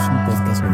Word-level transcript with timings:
es 0.00 0.08
un 0.08 0.24
podcast 0.24 0.60
sobre 0.60 0.70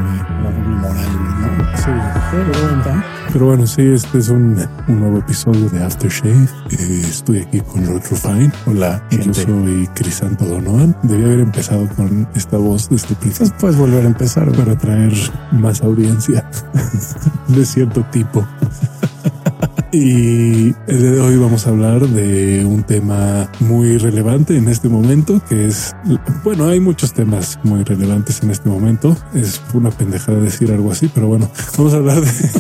moral, 0.77 1.13
¿no? 1.41 1.77
Sí, 1.77 1.91
Pero 2.31 2.67
bueno, 2.67 3.05
pero 3.33 3.47
bueno, 3.47 3.67
sí, 3.67 3.83
este 3.83 4.19
es 4.19 4.29
un, 4.29 4.57
un 4.89 5.01
nuevo 5.01 5.19
episodio 5.19 5.69
de 5.69 5.83
Aftershave. 5.83 6.49
Eh, 6.71 7.03
estoy 7.05 7.41
aquí 7.41 7.61
con 7.61 7.85
Rod 7.87 8.03
Rufine. 8.09 8.53
Hola, 8.67 9.03
yo 9.11 9.35
soy 9.35 9.89
Crisanto 9.95 10.45
Donovan. 10.45 10.97
Debía 11.03 11.27
haber 11.27 11.41
empezado 11.41 11.89
con 11.97 12.29
esta 12.35 12.57
voz 12.57 12.89
desde 12.89 13.09
el 13.09 13.17
principio 13.17 13.49
pues 13.51 13.61
puedes 13.61 13.77
volver 13.77 14.05
a 14.05 14.07
empezar. 14.07 14.51
para 14.53 14.73
atraer 14.73 15.13
más 15.53 15.83
audiencia 15.83 16.49
de 17.49 17.67
cierto 17.67 18.05
tipo. 18.13 18.47
Y 19.93 20.75
el 20.89 21.01
día 21.01 21.11
de 21.13 21.21
hoy 21.21 21.37
vamos 21.37 21.67
a 21.67 21.71
hablar 21.71 22.07
de 22.09 22.65
un 22.65 22.83
tema 22.83 23.51
muy 23.61 23.99
relevante 23.99 24.57
en 24.57 24.69
este 24.69 24.89
momento, 24.89 25.41
que 25.49 25.67
es, 25.67 25.95
bueno, 26.43 26.67
hay 26.67 26.81
muchos 26.81 27.13
temas 27.13 27.59
muy 27.63 27.85
relevantes 27.85 28.43
en 28.43 28.51
este 28.51 28.69
momento. 28.69 29.17
Es 29.33 29.63
una 29.75 29.91
pendejada 29.91 30.39
decir 30.39 30.73
algo 30.73 30.91
así, 30.91 31.09
pero 31.15 31.29
bueno, 31.29 31.49
vamos 31.79 31.95
a 31.95 31.99
hablar 31.99 32.21
de, 32.21 32.51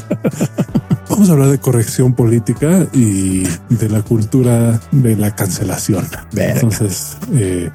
vamos 1.16 1.30
a 1.30 1.32
hablar 1.32 1.48
de 1.48 1.58
corrección 1.58 2.12
política 2.12 2.86
y 2.92 3.44
de 3.70 3.88
la 3.88 4.02
cultura 4.02 4.78
de 4.92 5.16
la 5.16 5.34
cancelación. 5.34 6.06
Verga. 6.30 6.60
Entonces, 6.60 7.16
eh, 7.32 7.70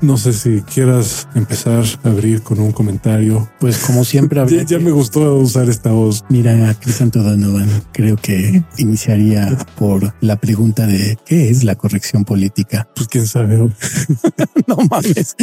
no 0.00 0.16
sé 0.16 0.32
si 0.32 0.62
quieras 0.62 1.28
empezar 1.36 1.84
a 2.02 2.08
abrir 2.08 2.42
con 2.42 2.58
un 2.58 2.72
comentario. 2.72 3.48
Pues 3.60 3.78
como 3.78 4.04
siempre, 4.04 4.40
Ya, 4.66 4.80
me 4.80 4.90
gustó 4.90 5.36
usar 5.36 5.68
esta 5.68 5.92
voz. 5.92 6.24
Mira, 6.28 6.74
Crisanto 6.80 7.22
Donovan, 7.22 7.68
creo 7.92 8.16
que 8.16 8.64
iniciaría 8.76 9.56
por 9.78 10.12
la 10.20 10.34
pregunta 10.34 10.84
de 10.88 11.16
¿qué 11.24 11.48
es 11.48 11.62
la 11.62 11.76
corrección 11.76 12.24
política? 12.24 12.88
Pues 12.96 13.06
quién 13.06 13.28
sabe. 13.28 13.56
¿no? 14.66 14.76
Mames. 14.90 15.36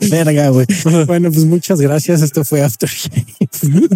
Verga, 0.10 0.48
güey. 0.48 0.66
Bueno, 1.06 1.30
pues 1.30 1.44
muchas 1.44 1.82
gracias. 1.82 2.22
Esto 2.22 2.44
fue 2.44 2.62
Aftershave. 2.62 3.26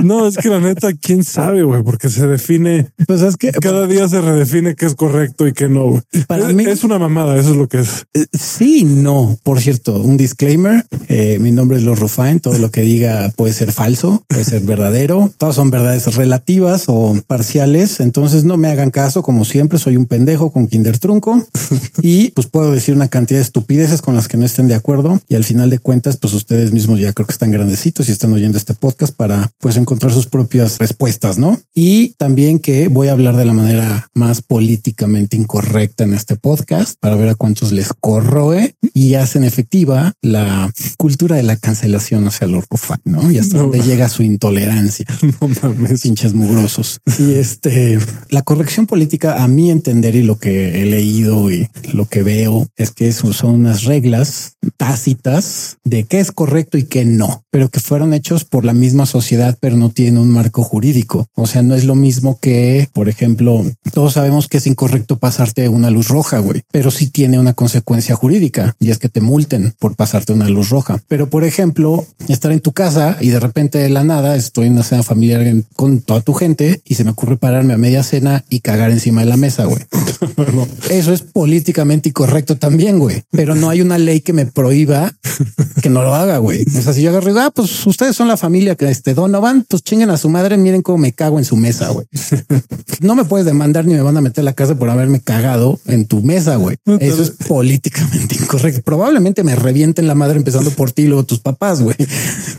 No, 0.03 0.27
es 0.27 0.37
que 0.37 0.51
la 0.51 0.61
neta, 0.61 0.93
quién 0.93 1.25
sabe, 1.25 1.63
güey, 1.63 1.83
porque 1.83 2.02
se 2.09 2.27
define, 2.27 2.89
Pues 3.07 3.21
es 3.23 3.37
que 3.37 3.53
cada 3.53 3.87
día 3.87 4.09
se 4.09 4.21
redefine 4.21 4.75
qué 4.75 4.87
es 4.87 4.95
correcto 4.95 5.47
y 5.47 5.53
qué 5.53 5.69
no. 5.69 6.03
para 6.27 6.49
es, 6.49 6.55
mí- 6.55 6.65
es 6.65 6.85
una 6.85 6.99
mamada, 6.99 7.37
eso 7.39 7.51
es 7.51 7.57
lo 7.57 7.69
que 7.69 7.81
es. 7.81 8.07
Eh, 8.15 8.27
Sí, 8.39 8.85
no. 8.85 9.39
Por 9.43 9.61
cierto, 9.61 10.01
un 10.01 10.17
disclaimer. 10.17 10.85
eh, 11.09 11.39
mi 11.41 11.51
nombre 11.53 11.79
es 11.79 11.85
Los 11.85 11.99
Rufain. 11.99 12.41
Todo 12.41 12.59
lo 12.59 12.71
que 12.71 12.83
diga 12.83 13.33
puede 13.37 13.53
ser 13.53 13.73
falso, 13.73 14.25
puede 14.29 14.45
ser 14.45 14.63
verdadero. 14.63 15.33
Todas 15.39 15.55
son 15.57 15.71
verdades 15.71 16.15
relativas 16.15 16.85
o 16.89 17.17
parciales. 17.27 18.01
Entonces 18.01 18.45
no 18.45 18.57
me 18.57 18.69
hagan 18.69 18.91
caso. 18.91 19.23
Como 19.23 19.45
siempre, 19.45 19.79
soy 19.79 19.97
un 19.97 20.07
pendejo 20.07 20.51
con 20.53 20.67
Kinder 20.69 20.99
Trunco 20.99 21.47
y 22.03 22.31
pues 22.33 22.47
puedo 22.47 22.73
decir 22.73 22.95
una 22.95 23.09
cantidad 23.09 23.39
de 23.39 23.45
estupideces 23.45 24.03
con 24.03 24.15
las 24.15 24.29
que 24.29 24.37
no 24.37 24.45
estén 24.47 24.69
de 24.69 24.75
acuerdo. 24.75 25.21
Y 25.29 25.35
al 25.35 25.45
final 25.45 25.71
de 25.71 25.79
cuentas, 25.79 26.17
pues 26.17 26.33
ustedes 26.35 26.73
mismos 26.73 27.01
ya 27.01 27.13
creo 27.13 27.27
que 27.27 27.33
están 27.33 27.51
grandecitos 27.51 28.09
y 28.09 28.13
están 28.13 28.33
oyendo 28.33 28.59
este 28.59 28.75
podcast 28.75 29.15
para 29.15 29.51
pues 29.59 29.77
encontrar 29.77 30.13
sus 30.13 30.27
propias 30.27 30.79
respuestas, 30.79 31.39
no? 31.39 31.59
Y 31.75 31.92
también 32.19 32.59
que 32.59 32.89
voy 32.89 33.09
a 33.09 33.13
hablar 33.13 33.37
de 33.37 33.45
la 33.45 33.53
manera 33.53 34.09
más 34.15 34.43
políticamente 34.43 35.37
incorrecta 35.37 36.05
en 36.05 36.15
este 36.15 36.37
podcast 36.37 36.95
para 37.01 37.17
ver 37.17 37.29
a 37.29 37.35
cuántos 37.35 37.73
les 37.73 37.91
corroe 38.01 38.75
y 38.95 39.15
hacen 39.15 39.45
efectiva 39.45 40.13
la 40.23 40.71
cultura 40.99 41.37
de 41.37 41.43
la 41.43 41.57
cancelación 41.57 42.27
hacia 42.27 42.47
los 42.47 42.65
Rufai, 42.71 42.99
¿no? 43.05 43.31
Y 43.31 43.39
hasta 43.39 43.57
No. 43.57 43.63
dónde 43.65 43.81
llega 43.83 44.09
su 44.09 44.23
intolerancia 44.23 45.07
No 45.41 45.49
mames. 45.63 46.01
pinches 46.03 46.35
mugrosos. 46.35 47.01
Y 47.19 47.35
este, 47.35 47.99
la 48.31 48.43
corrección 48.43 48.87
política, 48.87 49.43
a 49.43 49.49
mi 49.49 49.71
entender 49.71 50.15
y 50.15 50.23
lo 50.23 50.39
que 50.39 50.83
he 50.83 50.87
leído 50.87 51.51
y 51.51 51.69
lo 51.93 52.07
que 52.07 52.23
veo 52.23 52.69
es 52.77 52.91
que 52.91 53.09
eso 53.09 53.33
son 53.33 53.55
unas 53.55 53.85
reglas 53.85 54.57
tácitas 54.77 55.79
de 55.85 56.05
qué 56.05 56.21
es 56.21 56.33
correcto 56.33 56.77
y 56.79 56.85
qué 56.85 57.05
no, 57.05 57.45
pero 57.51 57.69
que 57.69 57.81
fueron 57.81 58.13
hechos 58.15 58.45
por 58.45 58.65
la 58.65 58.73
misma 58.73 59.07
sociedad, 59.07 59.57
pero 59.61 59.77
no 59.77 59.91
tienen 59.91 60.19
un 60.19 60.31
marco 60.31 60.63
jurídico. 60.63 61.27
O 61.35 61.47
sea, 61.47 61.63
no 61.63 61.75
es 61.75 61.82
lo 61.85 61.95
mismo 61.95 62.39
que, 62.41 62.89
por 62.93 63.09
ejemplo, 63.09 63.65
todos 63.93 64.15
sabemos 64.15 64.49
que 64.49 64.59
es 64.59 64.67
incorrecto 64.67 65.19
pasarte 65.19 65.69
una 65.69 65.91
luz 65.91 66.09
roja, 66.09 66.39
güey, 66.39 66.63
pero 66.71 66.91
sí 66.91 67.09
tiene 67.09 67.39
una 67.39 67.55
consecuencia 67.55 68.15
jurídica 68.15 68.75
y 68.79 68.91
es 68.91 68.99
que 68.99 69.09
te 69.09 69.21
multen 69.21 69.75
por 69.79 69.97
pasarte 69.97 70.33
una 70.33 70.49
luz 70.49 70.71
roja. 70.71 71.01
Pero, 71.09 71.29
por 71.29 71.45
ejemplo, 71.45 72.07
estar 72.29 72.53
en 72.53 72.61
tu 72.61 72.73
casa 72.73 73.17
y 73.21 73.29
de 73.29 73.41
repente 73.41 73.79
de 73.79 73.89
la 73.89 74.05
nada 74.05 74.37
estoy 74.37 74.67
en 74.67 74.75
una 74.75 74.83
cena 74.83 75.03
familiar 75.03 75.43
con 75.77 76.01
toda 76.01 76.21
tu 76.21 76.35
gente 76.35 76.81
y 76.85 76.95
se 76.95 77.05
me 77.05 77.11
ocurre 77.11 77.37
pararme 77.37 77.75
a 77.75 77.79
media 77.79 78.03
cena 78.03 78.45
y 78.49 78.61
cagar 78.61 78.91
encima 78.91 79.23
de 79.23 79.29
la 79.29 79.37
mesa, 79.37 79.65
güey. 79.65 79.83
Eso 80.91 81.13
es 81.13 81.23
políticamente 81.23 82.09
incorrecto 82.11 82.57
también, 82.57 82.99
güey. 82.99 83.23
Pero 83.31 83.55
no 83.55 83.71
hay 83.71 83.81
una 83.81 83.99
ley 83.99 84.21
que 84.21 84.33
me 84.33 84.47
prohíba 84.47 85.13
que 85.83 85.91
no 85.91 86.03
lo 86.03 86.15
haga, 86.15 86.39
güey. 86.39 86.65
O 86.77 86.83
sea, 86.83 86.93
si 86.93 87.03
yo 87.03 87.11
agarro 87.11 87.33
ah, 87.41 87.51
pues 87.55 87.87
ustedes 87.87 88.17
son 88.17 88.29
la 88.29 88.37
familia 88.37 88.75
que 88.75 88.89
este 88.91 89.15
Donovan, 89.15 89.65
pues 89.69 89.83
chinguen 89.83 90.11
a 90.11 90.17
su 90.17 90.29
madre, 90.29 90.57
miren 90.57 90.83
cómo 90.83 90.99
me 90.99 91.13
cago 91.13 91.39
en 91.39 91.45
su 91.45 91.57
mesa, 91.57 91.72
güey. 91.91 92.07
No 93.01 93.15
me 93.15 93.25
puedes 93.25 93.47
demandar 93.47 93.85
ni 93.85 93.95
me 93.95 94.03
van 94.03 94.17
a 94.17 94.21
meter 94.21 94.43
a 94.43 94.45
la 94.45 94.53
casa 94.53 94.75
por 94.75 94.91
haberme 94.91 95.21
cagado 95.21 95.79
en 95.87 96.07
tu 96.07 96.23
mesa, 96.23 96.57
güey. 96.57 96.77
Eso 97.01 97.23
es 97.23 97.31
políticamente 97.31 98.37
incorrecto. 98.41 98.83
Probablemente 98.83 99.45
me 99.45 99.57
revienten 99.57 100.07
la 100.07 100.15
madre 100.15 100.37
empezando 100.37 100.71
por 100.71 100.93
ti 100.93 101.03
y 101.03 101.07
luego 101.07 101.25
tus 101.25 101.41
papás, 101.41 101.83
güey. 101.83 101.97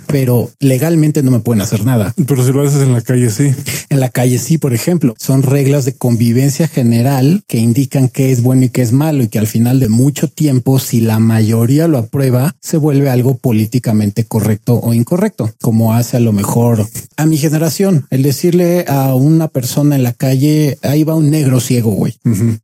Pero 0.08 0.52
legalmente 0.60 1.24
no 1.24 1.32
me 1.32 1.40
pueden 1.40 1.62
hacer 1.62 1.86
nada. 1.86 2.14
Pero 2.28 2.46
si 2.46 2.52
lo 2.52 2.68
haces 2.68 2.82
en 2.82 2.94
la 2.94 3.02
calle, 3.02 3.30
sí. 3.30 3.54
En 3.90 4.00
la 4.00 4.10
calle 4.10 4.40
sí, 4.40 4.58
por 4.58 4.74
ejemplo, 4.74 5.16
son 5.18 5.44
reglas 5.44 5.86
de 5.86 5.94
convivencia 5.94 6.68
general 6.68 7.44
que 7.48 7.58
indican 7.58 8.10
qué 8.10 8.32
es 8.32 8.42
bueno 8.42 8.66
y 8.66 8.70
qué 8.70 8.82
es 8.82 8.92
malo 8.92 9.24
y 9.24 9.28
que 9.28 9.40
al 9.40 9.48
final 9.48 9.80
de 9.80 9.90
mucho 9.90 10.28
tiempo, 10.28 10.80
si 10.80 11.02
la 11.02 11.20
mayoría 11.20 11.88
lo 11.88 11.98
aprueba, 11.98 12.56
se 12.62 12.78
vuelve 12.78 13.10
algo 13.10 13.38
políticamente 13.38 14.26
correcto 14.26 14.80
o 14.82 14.94
incorrecto, 14.94 15.52
como 15.62 15.94
hace 15.94 16.18
a 16.18 16.20
lo 16.20 16.32
mejor 16.32 16.88
a 17.18 17.26
mi 17.26 17.38
generación, 17.38 18.06
el 18.10 18.24
decirle 18.24 18.86
a 18.88 19.03
una 19.14 19.48
persona 19.48 19.96
en 19.96 20.04
la 20.04 20.14
calle, 20.14 20.78
ahí 20.82 21.04
va 21.04 21.16
un 21.16 21.30
negro 21.30 21.60
ciego, 21.60 21.92
güey. 21.92 22.14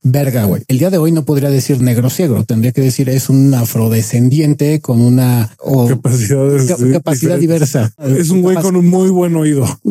Verga, 0.03 0.45
güey. 0.45 0.63
El 0.67 0.79
día 0.79 0.89
de 0.89 0.97
hoy 0.97 1.11
no 1.11 1.25
podría 1.25 1.50
decir 1.50 1.81
negro 1.81 2.09
ciego, 2.09 2.44
tendría 2.45 2.72
que 2.72 2.81
decir 2.81 3.09
es 3.09 3.29
un 3.29 3.53
afrodescendiente 3.53 4.79
con 4.81 5.01
una 5.01 5.55
ca- 6.67 6.77
sí, 6.77 6.91
capacidad 6.91 7.38
diversa. 7.38 7.91
Es 8.17 8.29
un 8.29 8.41
güey 8.41 8.57
con 8.57 8.75
un 8.75 8.88
muy 8.88 9.09
buen 9.09 9.35
oído. 9.35 9.66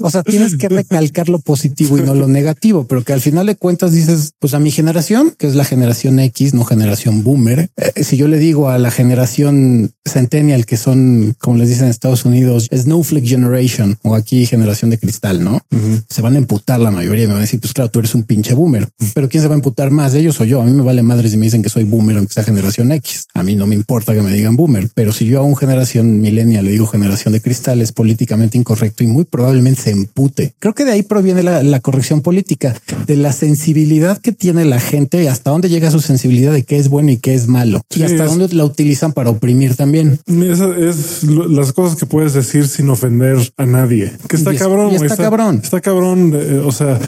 O 0.00 0.10
sea, 0.10 0.22
tienes 0.22 0.56
que 0.56 0.68
recalcar 0.68 1.28
lo 1.28 1.38
positivo 1.38 1.98
y 1.98 2.02
no 2.02 2.14
lo 2.14 2.28
negativo, 2.28 2.86
pero 2.86 3.04
que 3.04 3.12
al 3.12 3.20
final 3.20 3.46
de 3.46 3.56
cuentas 3.56 3.92
dices, 3.92 4.32
pues 4.38 4.54
a 4.54 4.58
mi 4.58 4.70
generación, 4.70 5.32
que 5.38 5.46
es 5.46 5.54
la 5.54 5.64
generación 5.64 6.18
X, 6.18 6.54
no 6.54 6.64
generación 6.64 7.22
boomer. 7.22 7.70
eh, 7.76 8.04
si 8.04 8.16
yo 8.16 8.28
le 8.28 8.38
digo 8.38 8.68
a 8.68 8.78
la 8.78 8.90
generación 8.90 9.92
centennial, 10.04 10.66
que 10.66 10.76
son, 10.76 11.34
como 11.38 11.56
les 11.58 11.68
dicen 11.68 11.84
en 11.84 11.90
Estados 11.90 12.24
Unidos, 12.24 12.68
Snowflake 12.74 13.26
Generation 13.26 13.98
o 14.02 14.14
aquí 14.14 14.46
generación 14.46 14.91
de 14.92 14.98
cristal, 14.98 15.42
no 15.42 15.60
se 16.08 16.22
van 16.22 16.34
a 16.34 16.38
emputar 16.38 16.78
la 16.80 16.90
mayoría 16.90 17.24
y 17.24 17.26
me 17.26 17.32
van 17.34 17.38
a 17.42 17.46
decir, 17.46 17.58
pues 17.60 17.72
claro, 17.72 17.90
tú 17.90 17.98
eres 17.98 18.14
un 18.14 18.22
pinche 18.22 18.54
boomer, 18.54 18.88
pero 19.14 19.28
quién 19.28 19.42
se 19.42 19.48
va 19.48 19.54
a 19.54 19.56
emputar 19.56 19.90
más 19.90 20.14
ellos 20.14 20.40
o 20.40 20.44
yo? 20.44 20.60
A 20.62 20.64
mí 20.64 20.72
me 20.72 20.82
vale 20.82 21.02
madre 21.02 21.28
si 21.28 21.36
me 21.36 21.46
dicen 21.46 21.62
que 21.62 21.68
soy 21.68 21.84
boomer, 21.84 22.16
aunque 22.18 22.32
sea 22.34 22.44
generación 22.44 22.92
X. 22.92 23.26
A 23.34 23.42
mí 23.42 23.56
no 23.56 23.66
me 23.66 23.74
importa 23.74 24.14
que 24.14 24.22
me 24.22 24.32
digan 24.32 24.56
boomer, 24.56 24.88
pero 24.94 25.12
si 25.12 25.26
yo 25.26 25.40
a 25.40 25.42
un 25.42 25.56
generación 25.56 26.20
millennial 26.20 26.64
le 26.64 26.72
digo 26.72 26.86
generación 26.86 27.32
de 27.32 27.40
cristal, 27.40 27.80
es 27.80 27.92
políticamente 27.92 28.58
incorrecto 28.58 29.02
y 29.04 29.06
muy 29.06 29.24
probablemente 29.24 29.82
se 29.82 29.90
empute. 29.90 30.54
Creo 30.58 30.74
que 30.74 30.84
de 30.84 30.92
ahí 30.92 31.02
proviene 31.02 31.42
la, 31.42 31.62
la 31.62 31.80
corrección 31.80 32.20
política, 32.20 32.76
de 33.06 33.16
la 33.16 33.32
sensibilidad 33.32 34.18
que 34.18 34.32
tiene 34.32 34.64
la 34.64 34.80
gente 34.80 35.22
y 35.22 35.26
hasta 35.26 35.50
dónde 35.50 35.68
llega 35.68 35.90
su 35.90 36.00
sensibilidad 36.00 36.52
de 36.52 36.64
qué 36.64 36.76
es 36.78 36.88
bueno 36.88 37.10
y 37.10 37.16
qué 37.16 37.34
es 37.34 37.46
malo 37.48 37.80
y 37.94 38.02
hasta 38.02 38.24
es- 38.24 38.30
dónde 38.30 38.54
la 38.54 38.64
utilizan 38.64 39.12
para 39.12 39.30
oprimir 39.30 39.74
también. 39.76 40.18
Esa 40.26 40.68
es 40.76 41.22
las 41.24 41.72
cosas 41.72 41.96
que 41.98 42.06
puedes 42.06 42.32
decir 42.34 42.66
sin 42.68 42.88
ofender 42.90 43.36
a 43.56 43.66
nadie. 43.66 44.12
Que 44.28 44.36
está 44.36 44.50
es- 44.52 44.58
cabrón. 44.90 44.94
y 44.94 44.98
güey, 44.98 45.10
está 45.10 45.22
cabrón. 45.22 45.60
Está 45.62 45.80
cabrón. 45.80 46.32
eh, 46.34 46.62
o 46.64 46.72
sea, 46.72 46.98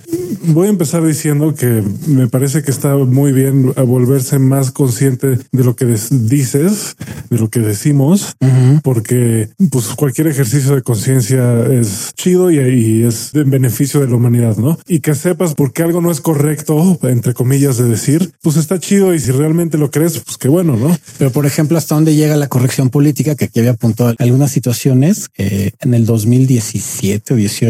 voy 0.46 0.66
a 0.66 0.70
empezar 0.70 1.04
diciendo 1.04 1.54
que 1.54 1.82
me 2.06 2.28
parece 2.28 2.62
que 2.62 2.70
está 2.70 2.96
muy 2.96 3.32
bien 3.32 3.72
a 3.76 3.82
volverse 3.82 4.38
más 4.38 4.70
consciente 4.70 5.38
de 5.52 5.64
lo 5.64 5.76
que 5.76 5.86
dices, 6.10 6.96
de 7.30 7.38
lo 7.38 7.48
que 7.50 7.60
decimos, 7.60 8.36
porque 8.82 9.48
pues 9.70 9.86
cualquier 9.88 10.28
ejercicio 10.28 10.74
de 10.74 10.82
conciencia 10.82 11.64
es 11.66 12.12
chido 12.14 12.50
y, 12.50 12.58
y 12.58 13.04
es 13.04 13.34
en 13.34 13.50
beneficio 13.50 14.00
de 14.00 14.08
la 14.08 14.16
humanidad, 14.16 14.56
¿no? 14.56 14.78
Y 14.86 15.00
que 15.00 15.14
sepas 15.14 15.54
por 15.54 15.72
qué 15.72 15.82
algo 15.82 16.00
no 16.00 16.10
es 16.10 16.20
correcto, 16.20 16.98
entre 17.02 17.34
comillas, 17.34 17.76
de 17.76 17.84
decir, 17.84 18.32
pues 18.42 18.56
está 18.56 18.78
chido 18.78 19.14
y 19.14 19.20
si 19.20 19.30
realmente 19.30 19.78
lo 19.78 19.90
crees, 19.90 20.18
pues 20.18 20.36
qué 20.38 20.48
bueno, 20.48 20.76
¿no? 20.76 20.96
Pero, 21.18 21.30
por 21.30 21.46
ejemplo, 21.46 21.78
hasta 21.78 21.94
dónde 21.94 22.14
llega 22.14 22.36
la 22.36 22.48
corrección 22.48 22.90
política, 22.90 23.34
que 23.34 23.46
aquí 23.46 23.60
había 23.60 23.72
apuntado 23.72 24.14
algunas 24.18 24.50
situaciones 24.50 25.28
eh, 25.36 25.72
en 25.80 25.94
el 25.94 26.06
2017 26.06 27.34
o 27.34 27.36
18, 27.36 27.63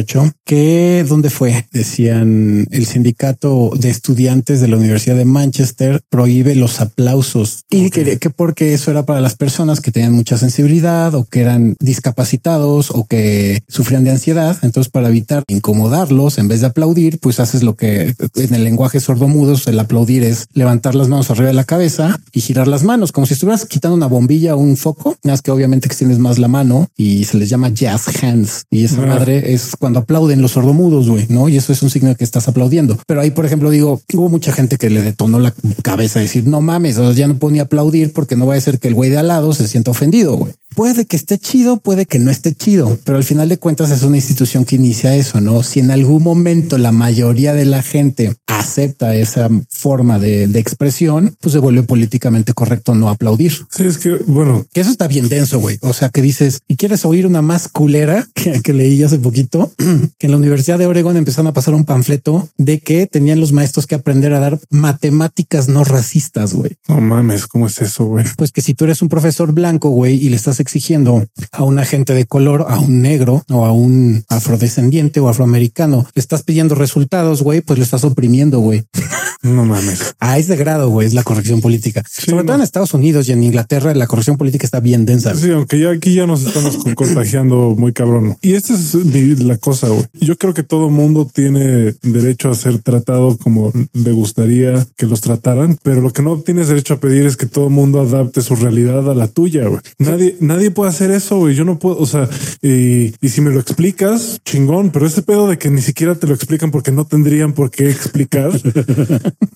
que 0.45 1.05
dónde 1.09 1.31
fue? 1.31 1.67
Decían 1.73 2.67
el 2.71 2.87
sindicato 2.87 3.71
de 3.79 3.91
estudiantes 3.91 4.61
de 4.61 4.69
la 4.69 4.77
Universidad 4.77 5.17
de 5.17 5.25
Manchester 5.25 6.01
prohíbe 6.09 6.55
los 6.55 6.81
aplausos 6.81 7.65
y 7.71 7.91
que, 7.91 8.19
que 8.19 8.31
porque 8.31 8.75
eso 8.75 8.91
era 8.91 9.05
para 9.05 9.21
las 9.21 9.37
personas 9.37 9.81
que 9.81 9.91
tenían 9.91 10.13
mucha 10.13 10.39
sensibilidad 10.39 11.15
o 11.15 11.25
que 11.25 11.41
eran 11.41 11.77
discapacitados 11.81 12.91
o 12.91 13.07
que 13.07 13.63
sufrían 13.69 14.05
de 14.05 14.11
ansiedad. 14.11 14.57
Entonces, 14.63 14.91
para 14.91 15.09
evitar 15.09 15.45
incomodarlos, 15.49 16.39
en 16.39 16.49
vez 16.49 16.61
de 16.61 16.67
aplaudir, 16.67 17.19
pues 17.19 17.41
haces 17.41 17.63
lo 17.63 17.75
que 17.75 18.15
en 18.35 18.55
el 18.55 18.65
lenguaje 18.65 19.01
sordomudos 19.01 19.67
el 19.67 19.79
aplaudir 19.79 20.25
es 20.25 20.47
levantar 20.53 20.95
las 20.95 21.09
manos 21.09 21.31
arriba 21.31 21.49
de 21.49 21.55
la 21.55 21.65
cabeza 21.65 22.21
y 22.33 22.41
girar 22.41 22.69
las 22.69 22.85
manos 22.85 23.13
como 23.13 23.27
si 23.27 23.35
estuvieras 23.35 23.67
quitando 23.67 23.97
una 23.97 24.07
bombilla 24.07 24.55
o 24.55 24.59
un 24.59 24.77
foco. 24.77 25.17
Más 25.25 25.43
que 25.43 25.51
obviamente 25.51 25.87
extiendes 25.87 26.19
más 26.19 26.39
la 26.39 26.49
mano 26.49 26.89
y 26.97 27.25
se 27.25 27.39
les 27.39 27.49
llama 27.49 27.71
jazz 27.71 28.05
hands. 28.23 28.65
Y 28.71 28.85
esa 28.85 29.01
madre 29.03 29.53
es 29.53 29.77
cuando 29.85 29.99
aplauden 29.99 30.41
los 30.41 30.53
sordomudos, 30.53 31.11
güey, 31.11 31.27
no? 31.29 31.47
Y 31.51 31.59
eso 31.59 31.71
es 31.71 31.83
un 31.83 31.91
signo 31.91 32.09
de 32.09 32.15
que 32.15 32.25
estás 32.25 32.49
aplaudiendo. 32.49 32.97
Pero 33.07 33.21
ahí, 33.21 33.31
por 33.33 33.45
ejemplo, 33.45 33.69
digo, 33.69 34.01
hubo 34.15 34.31
mucha 34.31 34.51
gente 34.51 34.79
que 34.79 34.89
le 34.89 35.03
detonó 35.03 35.39
la 35.39 35.53
cabeza 35.83 36.21
a 36.21 36.23
decir 36.23 36.47
no 36.47 36.63
mames, 36.63 36.97
ya 37.15 37.29
no 37.29 37.37
puedo 37.37 37.61
aplaudir 37.61 38.15
porque 38.15 38.35
no 38.35 38.47
va 38.47 38.55
a 38.55 38.61
ser 38.63 38.79
que 38.79 38.89
el 38.89 38.95
güey 38.95 39.11
de 39.11 39.19
al 39.19 39.29
lado 39.29 39.53
se 39.53 39.69
sienta 39.69 39.91
ofendido, 39.91 40.39
güey. 40.39 40.55
Puede 40.75 41.07
que 41.07 41.17
esté 41.17 41.39
chido, 41.39 41.79
puede 41.79 42.07
que 42.07 42.19
no 42.19 42.31
esté 42.31 42.55
chido, 42.55 42.99
pero 43.05 43.17
al 43.17 43.25
final 43.25 43.49
de 43.49 43.59
cuentas 43.59 43.91
es 43.91 44.03
una 44.03 44.17
institución 44.17 44.65
que 44.65 44.77
inicia 44.77 45.15
eso, 45.15 45.41
¿no? 45.41 45.63
Si 45.63 45.81
en 45.81 45.91
algún 45.91 46.23
momento 46.23 46.79
la 46.79 46.93
mayoría 46.93 47.55
de 47.55 47.65
la 47.65 47.83
gente 47.83 48.35
acepta 48.47 49.15
esa 49.15 49.49
forma 49.69 50.19
de, 50.19 50.49
de 50.49 50.59
expresión, 50.59 51.37
pues 51.41 51.53
se 51.53 51.59
vuelve 51.59 51.83
políticamente 51.83 52.53
correcto 52.55 52.95
no 52.95 53.09
aplaudir. 53.09 53.53
Sí, 53.71 53.85
es 53.85 53.99
que, 53.99 54.17
bueno. 54.27 54.67
Que 54.73 54.81
eso 54.81 54.91
está 54.91 55.07
bien 55.07 55.29
denso, 55.29 55.61
güey. 55.61 55.79
O 55.83 55.93
sea, 55.93 56.09
que 56.09 56.23
dices, 56.23 56.61
¿y 56.67 56.77
quieres 56.77 57.05
oír 57.05 57.27
una 57.27 57.43
más 57.43 57.69
culera 57.69 58.27
que, 58.35 58.61
que 58.61 58.73
leí 58.73 59.03
hace 59.03 59.19
poquito? 59.19 59.73
que 60.19 60.27
en 60.27 60.31
la 60.31 60.39
Universidad 60.39 60.79
de 60.79 60.87
Oregon 60.87 61.17
empezaron 61.17 61.47
a 61.49 61.53
pasar 61.53 61.75
un 61.75 61.85
panfleto 61.85 62.49
de 62.57 62.81
que 62.81 63.07
tenían 63.07 63.41
los 63.41 63.53
maestros 63.53 63.87
que 63.87 63.95
aprender 63.95 64.33
a 64.35 64.41
dar 64.41 64.59
matemáticas 64.71 65.69
no 65.69 65.85
racistas, 65.85 66.55
güey. 66.55 66.73
No 66.89 67.01
mames, 67.01 67.47
¿cómo 67.47 67.67
es 67.67 67.81
eso, 67.81 68.07
güey? 68.07 68.25
Pues 68.37 68.51
que 68.51 68.63
si 68.63 68.75
tú 68.75 68.85
eres 68.85 69.03
un 69.03 69.09
profesor 69.09 69.53
blanco, 69.53 69.91
güey, 69.91 70.17
y 70.17 70.29
le 70.29 70.37
estás 70.37 70.61
exigiendo 70.65 71.25
a 71.53 71.63
una 71.63 71.85
gente 71.85 72.13
de 72.15 72.25
color, 72.27 72.65
a 72.69 72.79
un 72.81 73.03
negro 73.03 73.45
o 73.51 73.65
a 73.65 73.73
un 73.73 74.25
afrodescendiente 74.29 75.21
o 75.21 75.29
afroamericano, 75.29 76.07
le 76.15 76.21
estás 76.21 76.43
pidiendo 76.43 76.75
resultados, 76.75 77.43
güey, 77.43 77.61
pues 77.61 77.79
le 77.79 77.85
estás 77.85 78.03
oprimiendo, 78.05 78.59
güey. 78.61 78.85
No 79.43 79.63
mames. 79.67 80.15
A 80.21 80.39
ese 80.39 80.57
grado, 80.57 80.89
güey, 80.89 81.07
es 81.07 81.13
la 81.13 81.23
corrección 81.23 81.61
política. 81.61 82.03
Sí, 82.11 82.31
Sobre 82.31 82.45
todo 82.45 82.57
en 82.57 82.63
Estados 82.63 82.95
Unidos 82.95 83.29
y 83.29 83.33
en 83.33 83.43
Inglaterra, 83.45 83.93
la 83.95 84.07
corrección 84.07 84.39
política 84.39 84.65
está 84.65 84.81
bien 84.81 85.05
densa. 85.05 85.35
Sí, 85.35 85.51
aunque 85.51 85.79
ya 85.79 85.91
aquí 85.91 86.15
ya 86.15 86.27
nos 86.27 86.47
estamos 86.47 86.79
con- 86.79 86.95
contagiando 86.95 87.75
muy 87.77 87.93
cabrón. 87.93 88.39
Y 88.41 88.55
esta 88.55 88.73
es 88.73 88.95
mi- 88.95 89.37
la 89.37 89.59
cosa, 89.59 89.89
güey. 89.89 90.03
Yo 90.19 90.39
creo 90.39 90.55
que 90.55 90.63
todo 90.63 90.89
mundo 90.89 91.31
tiene 91.31 91.95
derecho 92.01 92.49
a 92.49 92.55
ser 92.55 92.79
tratado 92.79 93.37
como 93.37 93.71
le 93.93 94.13
gustaría 94.13 94.87
que 94.97 95.05
los 95.05 95.21
trataran, 95.21 95.77
pero 95.83 96.01
lo 96.01 96.11
que 96.11 96.23
no 96.23 96.39
tienes 96.41 96.69
derecho 96.69 96.95
a 96.95 97.01
pedir 97.01 97.27
es 97.27 97.37
que 97.37 97.45
todo 97.45 97.69
mundo 97.69 98.01
adapte 98.01 98.41
su 98.41 98.57
realidad 98.57 99.11
a 99.11 99.15
la 99.15 99.29
tuya, 99.29 99.69
güey. 99.69 99.83
Nadie, 99.99 100.39
nadie 100.41 100.54
puede 100.75 100.91
hacer 100.91 101.11
eso, 101.11 101.39
güey. 101.39 101.55
Yo 101.55 101.65
no 101.65 101.79
puedo, 101.79 101.99
o 101.99 102.07
sea, 102.07 102.29
y, 102.63 103.13
y 103.21 103.29
si 103.29 103.41
me 103.41 103.51
lo 103.51 103.61
explicas, 103.61 104.41
chingón, 104.45 104.91
pero 104.91 105.07
ese 105.07 105.23
pedo 105.23 105.49
de 105.49 105.59
que 105.59 105.71
ni 105.71 105.81
siquiera 105.83 106.15
te 106.15 106.27
lo 106.27 106.35
explican 106.35 106.71
porque 106.71 106.91
no 106.93 107.05
tendrían 107.07 107.53
por 107.53 107.71
qué 107.71 107.91
explicar, 107.91 108.51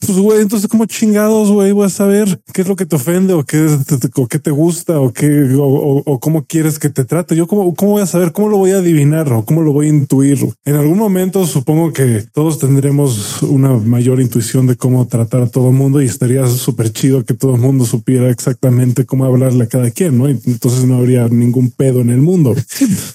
pues 0.01 0.19
güey, 0.19 0.41
entonces 0.41 0.69
como 0.69 0.87
chingados, 0.87 1.51
güey, 1.51 1.73
voy 1.73 1.87
a 1.87 1.91
saber 1.91 2.41
qué 2.53 2.63
es 2.63 2.69
lo 2.69 2.77
que 2.77 2.87
te 2.87 2.97
ofende 2.97 3.33
o 3.35 3.45
qué, 3.45 3.67
te- 3.87 4.21
o 4.21 4.27
qué 4.27 4.39
te 4.39 4.51
gusta 4.51 5.01
o 5.01 5.13
qué 5.13 5.55
o, 5.55 5.63
o- 5.65 6.03
o 6.05 6.21
cómo 6.21 6.45
quieres 6.45 6.79
que 6.79 6.89
te 6.91 7.05
trate. 7.05 7.37
Yo 7.37 7.47
cómo, 7.47 7.75
cómo 7.75 7.93
voy 7.93 8.03
a 8.03 8.07
saber, 8.07 8.33
cómo 8.33 8.49
lo 8.49 8.57
voy 8.59 8.73
a 8.73 8.79
adivinar 8.79 9.33
o 9.33 9.45
cómo 9.45 9.63
lo 9.63 9.73
voy 9.73 9.87
a 9.87 9.91
intuir. 9.91 10.39
En 10.65 10.75
algún 10.77 10.99
momento 10.99 11.47
supongo 11.47 11.93
que 11.93 12.25
todos 12.33 12.59
tendremos 12.59 13.43
una 13.43 13.71
mayor 13.77 14.21
intuición 14.21 14.67
de 14.67 14.77
cómo 14.77 15.07
tratar 15.07 15.43
a 15.43 15.47
todo 15.49 15.69
el 15.71 15.75
mundo 15.77 16.01
y 16.03 16.07
estaría 16.07 16.47
súper 16.47 16.93
chido 16.93 17.25
que 17.25 17.35
todo 17.35 17.55
el 17.55 17.61
mundo 17.61 17.85
supiera 17.85 18.31
exactamente 18.31 19.05
cómo 19.05 19.25
hablarle 19.25 19.65
a 19.65 19.69
cada 19.69 19.91
quien, 19.91 20.19
¿no? 20.19 20.29
Entonces 20.29 20.85
no 20.89 20.97
habría 20.97 21.29
ningún 21.29 21.71
pedo 21.71 22.01
en 22.01 22.11
el 22.11 22.21
mundo. 22.21 22.55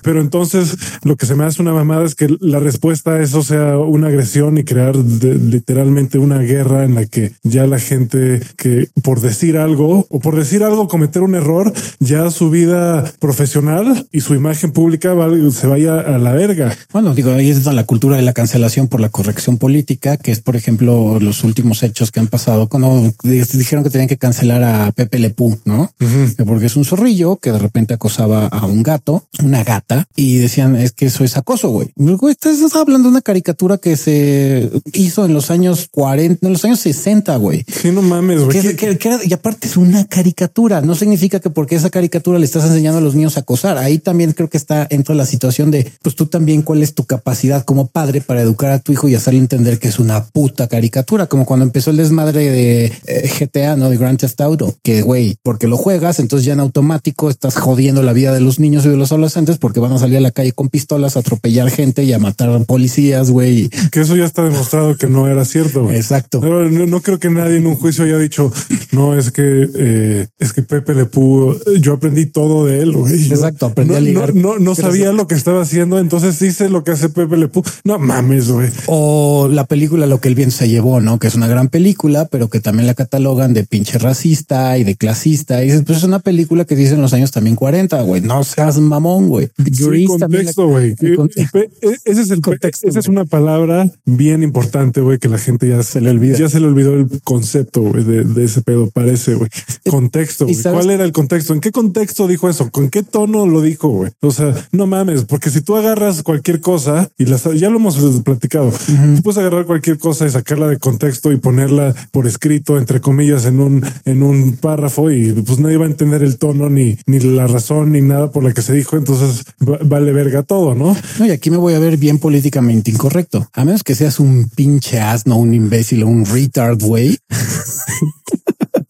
Pero 0.03 0.21
entonces 0.21 0.75
lo 1.03 1.15
que 1.17 1.25
se 1.25 1.35
me 1.35 1.43
hace 1.45 1.61
una 1.61 1.73
mamada 1.73 2.05
es 2.05 2.15
que 2.15 2.27
la 2.39 2.59
respuesta 2.59 3.11
a 3.15 3.21
eso 3.21 3.43
sea 3.43 3.77
una 3.77 4.07
agresión 4.07 4.57
y 4.57 4.63
crear 4.63 4.95
de- 4.97 5.35
literalmente 5.35 6.17
una 6.17 6.39
guerra 6.39 6.83
en 6.85 6.95
la 6.95 7.05
que 7.05 7.31
ya 7.43 7.65
la 7.67 7.79
gente 7.79 8.41
que 8.57 8.87
por 9.01 9.19
decir 9.21 9.57
algo 9.57 10.05
o 10.09 10.19
por 10.19 10.35
decir 10.35 10.63
algo 10.63 10.87
cometer 10.87 11.21
un 11.21 11.35
error, 11.35 11.73
ya 11.99 12.29
su 12.31 12.49
vida 12.49 13.03
profesional 13.19 14.07
y 14.11 14.21
su 14.21 14.35
imagen 14.35 14.71
pública 14.71 15.13
val- 15.13 15.51
se 15.51 15.67
vaya 15.67 15.99
a 15.99 16.17
la 16.17 16.33
verga. 16.33 16.75
Bueno, 16.91 17.13
digo, 17.15 17.31
ahí 17.31 17.49
es 17.49 17.65
la 17.65 17.83
cultura 17.85 18.15
de 18.17 18.21
la 18.23 18.33
cancelación 18.33 18.87
por 18.87 18.99
la 19.01 19.09
corrección 19.09 19.57
política, 19.57 20.17
que 20.17 20.31
es, 20.31 20.39
por 20.41 20.55
ejemplo, 20.55 21.19
los 21.19 21.43
últimos 21.43 21.81
hechos 21.83 22.11
que 22.11 22.19
han 22.19 22.27
pasado 22.27 22.67
cuando 22.69 23.11
dijeron 23.23 23.83
que 23.83 23.89
tenían 23.89 24.07
que 24.07 24.17
cancelar 24.17 24.63
a 24.63 24.91
Pepe 24.91 25.19
Lepú, 25.19 25.57
¿no? 25.65 25.89
Que 26.37 26.45
Porque 26.45 26.65
es 26.67 26.75
un 26.75 26.85
zorrillo 26.85 27.37
que 27.37 27.51
de 27.51 27.59
repente 27.63 27.93
acosaba 27.95 28.45
a 28.47 28.65
un 28.65 28.83
gato, 28.83 29.23
una 29.43 29.63
gata, 29.63 30.07
y 30.15 30.35
decían 30.37 30.75
es 30.75 30.91
que 30.91 31.07
eso 31.07 31.23
es 31.23 31.35
acoso, 31.37 31.69
güey. 31.69 31.89
Estás 32.29 32.75
hablando 32.75 33.07
de 33.07 33.11
una 33.13 33.21
caricatura 33.21 33.77
que 33.77 33.97
se 33.97 34.69
hizo 34.93 35.25
en 35.25 35.33
los 35.33 35.49
años 35.49 35.87
40, 35.91 36.45
en 36.45 36.53
los 36.53 36.63
años 36.65 36.79
60, 36.79 37.35
güey. 37.37 37.65
Sí, 37.67 37.91
no 37.91 38.01
mames, 38.01 38.43
güey. 38.43 38.61
Que- 38.61 38.75
que- 38.75 38.97
que 38.97 39.07
era- 39.09 39.19
y 39.23 39.33
aparte 39.33 39.67
es 39.67 39.77
una 39.77 40.05
caricatura. 40.05 40.81
No 40.81 40.95
significa 40.95 41.39
que 41.39 41.49
porque 41.49 41.75
esa 41.75 41.89
caricatura 41.89 42.37
le 42.39 42.45
estás 42.45 42.65
enseñando 42.65 42.99
a 42.99 43.01
los 43.01 43.15
niños 43.15 43.37
a 43.37 43.41
acosar. 43.41 43.77
Ahí 43.77 43.97
también 43.99 44.33
creo 44.33 44.49
que 44.49 44.57
está 44.57 44.87
entra 44.89 45.15
la 45.15 45.25
situación 45.25 45.71
de 45.71 45.91
pues 46.01 46.15
tú 46.15 46.25
también 46.27 46.61
cuál 46.61 46.83
es 46.83 46.93
tu 46.93 47.05
capacidad 47.05 47.63
como 47.65 47.87
padre 47.87 48.21
para 48.21 48.41
educar 48.41 48.71
a 48.71 48.79
tu 48.79 48.91
hijo 48.91 49.07
y 49.07 49.15
hacerle 49.15 49.39
entender 49.39 49.79
que 49.79 49.87
es 49.87 49.99
una 49.99 50.25
puta 50.25 50.67
caricatura, 50.67 51.27
como 51.27 51.45
cuando 51.45 51.63
empezó 51.65 51.89
el 51.91 51.97
desmadre 51.97 52.49
de 52.51 52.85
eh, 53.05 53.29
GTA, 53.39 53.75
no 53.75 53.89
de 53.89 53.97
Grand 53.97 54.19
Theft 54.19 54.39
Auto, 54.41 54.75
que 54.83 55.01
güey, 55.01 55.35
porque 55.43 55.67
lo 55.67 55.77
juegas, 55.77 56.19
entonces 56.19 56.45
ya 56.45 56.53
en 56.53 56.59
automático 56.59 57.29
estás 57.29 57.52
jodiendo 57.55 58.03
la 58.03 58.13
vida 58.13 58.33
de 58.33 58.41
los 58.41 58.59
niños 58.59 58.85
y 58.85 58.89
de 58.89 58.97
los 58.97 59.11
adolescentes 59.11 59.57
porque 59.57 59.79
van 59.79 59.91
a 59.91 59.97
salir 59.97 60.17
a 60.17 60.21
la 60.21 60.31
calle 60.31 60.51
con 60.51 60.69
pistolas 60.69 61.15
a 61.15 61.19
atropellar 61.19 61.69
gente 61.69 62.03
y 62.03 62.13
a 62.13 62.19
matar 62.19 62.49
policías, 62.65 63.31
güey. 63.31 63.69
Que 63.91 64.01
eso 64.01 64.15
ya 64.15 64.25
está 64.25 64.43
demostrado 64.43 64.95
que 64.95 65.07
no 65.07 65.27
era 65.27 65.45
cierto. 65.45 65.83
güey. 65.83 65.97
Exacto. 65.97 66.41
No, 66.41 66.69
no, 66.69 66.85
no 66.85 67.01
creo 67.01 67.19
que 67.19 67.29
nadie 67.29 67.57
en 67.57 67.67
un 67.67 67.75
juicio 67.75 68.05
haya 68.05 68.17
dicho, 68.17 68.51
no, 68.91 69.17
es 69.17 69.31
que 69.31 69.67
eh, 69.75 70.27
es 70.39 70.53
que 70.53 70.61
Pepe 70.61 70.93
Le 70.93 71.03
eh, 71.03 71.79
yo 71.79 71.93
aprendí 71.93 72.25
todo 72.25 72.65
de 72.65 72.79
él. 72.81 72.93
güey. 72.93 73.25
Exacto, 73.27 73.67
aprendí 73.67 73.93
no, 73.93 73.97
a 73.97 74.01
ligar. 74.01 74.35
No, 74.35 74.53
no, 74.53 74.59
no 74.59 74.75
Pero 74.75 74.89
sabía 74.89 75.11
lo 75.11 75.27
que 75.27 75.35
estaba 75.35 75.61
haciendo, 75.61 75.99
entonces 75.99 76.41
hice 76.41 76.69
lo 76.69 76.83
que 76.83 76.91
hace 76.91 77.09
Pepe 77.09 77.37
Le 77.37 77.47
Pew. 77.47 77.63
No 77.83 77.99
mames, 77.99 78.49
güey. 78.49 78.69
O 78.87 79.47
la 79.49 79.65
película 79.65 80.05
Lo 80.05 80.19
que 80.19 80.27
el 80.27 80.35
viento 80.35 80.55
se 80.55 80.69
llevó, 80.69 81.01
¿no? 81.01 81.19
Que 81.19 81.27
es 81.27 81.35
una 81.35 81.47
gran 81.47 81.69
película, 81.69 82.25
pero 82.25 82.49
que 82.49 82.59
también 82.59 82.87
la 82.87 82.93
catalogan 82.93 83.53
de 83.53 83.63
pinche 83.63 83.97
racista 83.97 84.77
y 84.77 84.83
de 84.83 84.95
clasista. 84.95 85.63
Y 85.63 85.67
dices, 85.67 85.83
pues 85.85 85.99
es 85.99 86.03
una 86.03 86.19
película 86.19 86.65
que 86.65 86.75
dice 86.75 86.95
en 86.95 87.01
los 87.01 87.13
años 87.13 87.31
también 87.33 87.55
40, 87.55 88.01
güey. 88.03 88.21
No 88.21 88.43
seas 88.43 88.79
mamón, 88.79 89.27
güey. 89.27 89.49
Sí, 89.65 90.05
contexto, 90.05 90.65
Eh, 90.79 91.47
pe- 91.51 91.69
eh, 91.81 91.97
Ese 92.05 92.21
es 92.21 92.31
el 92.31 92.41
Contexto, 92.41 92.87
Esa 92.87 92.99
es 92.99 93.07
una 93.07 93.25
palabra 93.25 93.89
bien 94.05 94.43
importante, 94.43 95.01
güey, 95.01 95.17
que 95.19 95.27
la 95.29 95.37
gente 95.37 95.67
ya 95.67 95.83
se 95.83 96.01
le 96.01 96.09
olvida. 96.11 96.37
Ya 96.37 96.49
se 96.49 96.59
le 96.59 96.67
olvidó 96.67 96.93
el 96.93 97.07
concepto, 97.23 97.81
güey, 97.81 98.03
de, 98.03 98.23
de 98.23 98.43
ese 98.45 98.61
pedo. 98.61 98.89
Parece, 98.91 99.35
güey. 99.35 99.49
Contexto. 99.89 100.47
¿Cuál 100.71 100.89
era 100.91 101.03
el 101.03 101.11
contexto? 101.11 101.53
¿En 101.53 101.59
qué 101.59 101.71
contexto 101.71 102.27
dijo 102.27 102.49
eso? 102.49 102.69
¿Con 102.71 102.89
qué 102.89 103.03
tono 103.03 103.45
lo 103.45 103.61
dijo, 103.61 103.89
güey? 103.89 104.11
O 104.21 104.31
sea, 104.31 104.53
no 104.71 104.87
mames, 104.87 105.25
porque 105.25 105.49
si 105.49 105.61
tú 105.61 105.75
agarras 105.75 106.23
cualquier 106.23 106.61
cosa 106.61 107.09
y 107.17 107.25
las 107.25 107.43
ya 107.55 107.69
lo 107.69 107.77
hemos 107.77 107.97
platicado, 108.23 108.71
tú 109.15 109.21
puedes 109.23 109.37
agarrar 109.37 109.65
cualquier 109.65 109.97
cosa 109.97 110.25
y 110.25 110.29
sacarla 110.31 110.67
de 110.67 110.77
contexto 110.77 111.31
y 111.31 111.37
ponerla 111.37 111.93
por 112.11 112.27
escrito, 112.27 112.77
entre 112.77 113.01
comillas, 113.01 113.45
en 113.45 113.59
un, 113.59 113.85
en 114.05 114.23
un 114.23 114.53
párrafo 114.57 115.11
y 115.11 115.31
pues 115.33 115.59
nadie 115.59 115.77
va 115.77 115.85
a 115.85 115.89
entender 115.89 116.23
el 116.23 116.37
tono 116.37 116.69
ni, 116.69 116.97
ni 117.05 117.19
la 117.23 117.47
razón 117.47 117.91
ni 117.91 118.01
nada 118.01 118.31
por 118.31 118.43
la 118.43 118.53
que 118.53 118.61
se 118.61 118.73
dijo. 118.73 118.97
Entonces 118.97 119.43
va- 119.67 119.79
vale 119.83 120.11
verga 120.11 120.43
todo, 120.43 120.75
¿no? 120.75 120.95
No, 121.19 121.25
y 121.25 121.31
aquí 121.31 121.49
me 121.49 121.57
voy 121.57 121.73
a 121.73 121.79
ver 121.79 121.97
bien 121.97 122.19
políticamente 122.19 122.91
incorrecto. 122.91 123.47
A 123.53 123.65
menos 123.65 123.83
que 123.83 123.95
seas 123.95 124.19
un 124.19 124.49
pinche 124.55 124.99
asno, 124.99 125.37
un 125.37 125.53
imbécil 125.53 126.03
o 126.03 126.07
un 126.07 126.25
retard, 126.25 126.81
güey. 126.81 127.17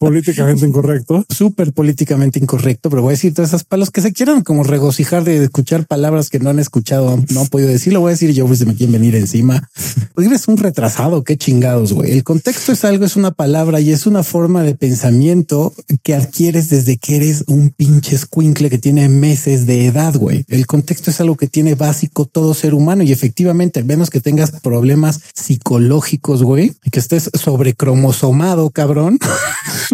Políticamente 0.04 0.66
incorrecto. 0.66 1.24
Súper 1.28 1.72
políticamente 1.72 2.38
incorrecto, 2.38 2.90
pero 2.90 3.02
voy 3.02 3.10
a 3.10 3.16
decir 3.16 3.32
todas 3.32 3.50
esas 3.50 3.64
palos 3.64 3.90
que 3.90 4.00
se 4.00 4.12
quieran 4.12 4.42
como 4.42 4.62
regocijar 4.62 5.24
de 5.24 5.44
escuchar 5.44 5.86
palabras 5.86 6.30
que 6.30 6.38
no 6.38 6.50
han 6.50 6.58
escuchado, 6.58 7.22
no 7.30 7.40
han 7.40 7.46
podido 7.48 7.70
decir. 7.70 7.92
Lo 7.92 8.00
voy 8.00 8.10
a 8.10 8.12
decir 8.12 8.32
yo, 8.32 8.46
pues 8.46 8.58
se 8.58 8.66
me 8.66 8.74
quieren 8.74 8.92
venir 8.92 9.16
encima. 9.16 9.68
Pues 10.14 10.28
eres 10.28 10.46
un 10.46 10.58
retrasado, 10.58 11.24
qué 11.24 11.36
chingados, 11.36 11.92
güey. 11.92 12.12
El 12.12 12.22
contexto 12.22 12.70
es 12.70 12.84
algo, 12.84 13.04
es 13.04 13.16
una 13.16 13.32
palabra 13.32 13.80
y 13.80 13.90
es 13.90 14.06
una 14.06 14.22
forma 14.22 14.62
de 14.62 14.76
pensamiento 14.76 15.74
que 16.04 16.14
adquieres 16.14 16.70
desde 16.70 16.98
que 16.98 17.16
eres 17.16 17.42
un 17.48 17.70
pinche 17.70 18.14
escuincle 18.14 18.70
que 18.70 18.78
tiene 18.78 19.08
meses 19.08 19.66
de 19.66 19.86
edad, 19.86 20.14
güey. 20.14 20.44
El 20.46 20.68
contexto 20.68 21.10
es 21.10 21.20
algo 21.20 21.36
que 21.36 21.48
tiene 21.48 21.74
básico 21.74 22.26
todo 22.26 22.54
ser 22.54 22.74
humano 22.74 23.02
y 23.02 23.10
efectivamente, 23.10 23.80
al 23.80 23.86
menos 23.86 24.08
que 24.08 24.20
tengas 24.20 24.52
problemas 24.52 25.20
psicológicos, 25.34 26.44
güey, 26.44 26.72
que 26.92 27.00
estés 27.00 27.28
sobrecromosomado, 27.34 28.70
cabrón. 28.70 29.18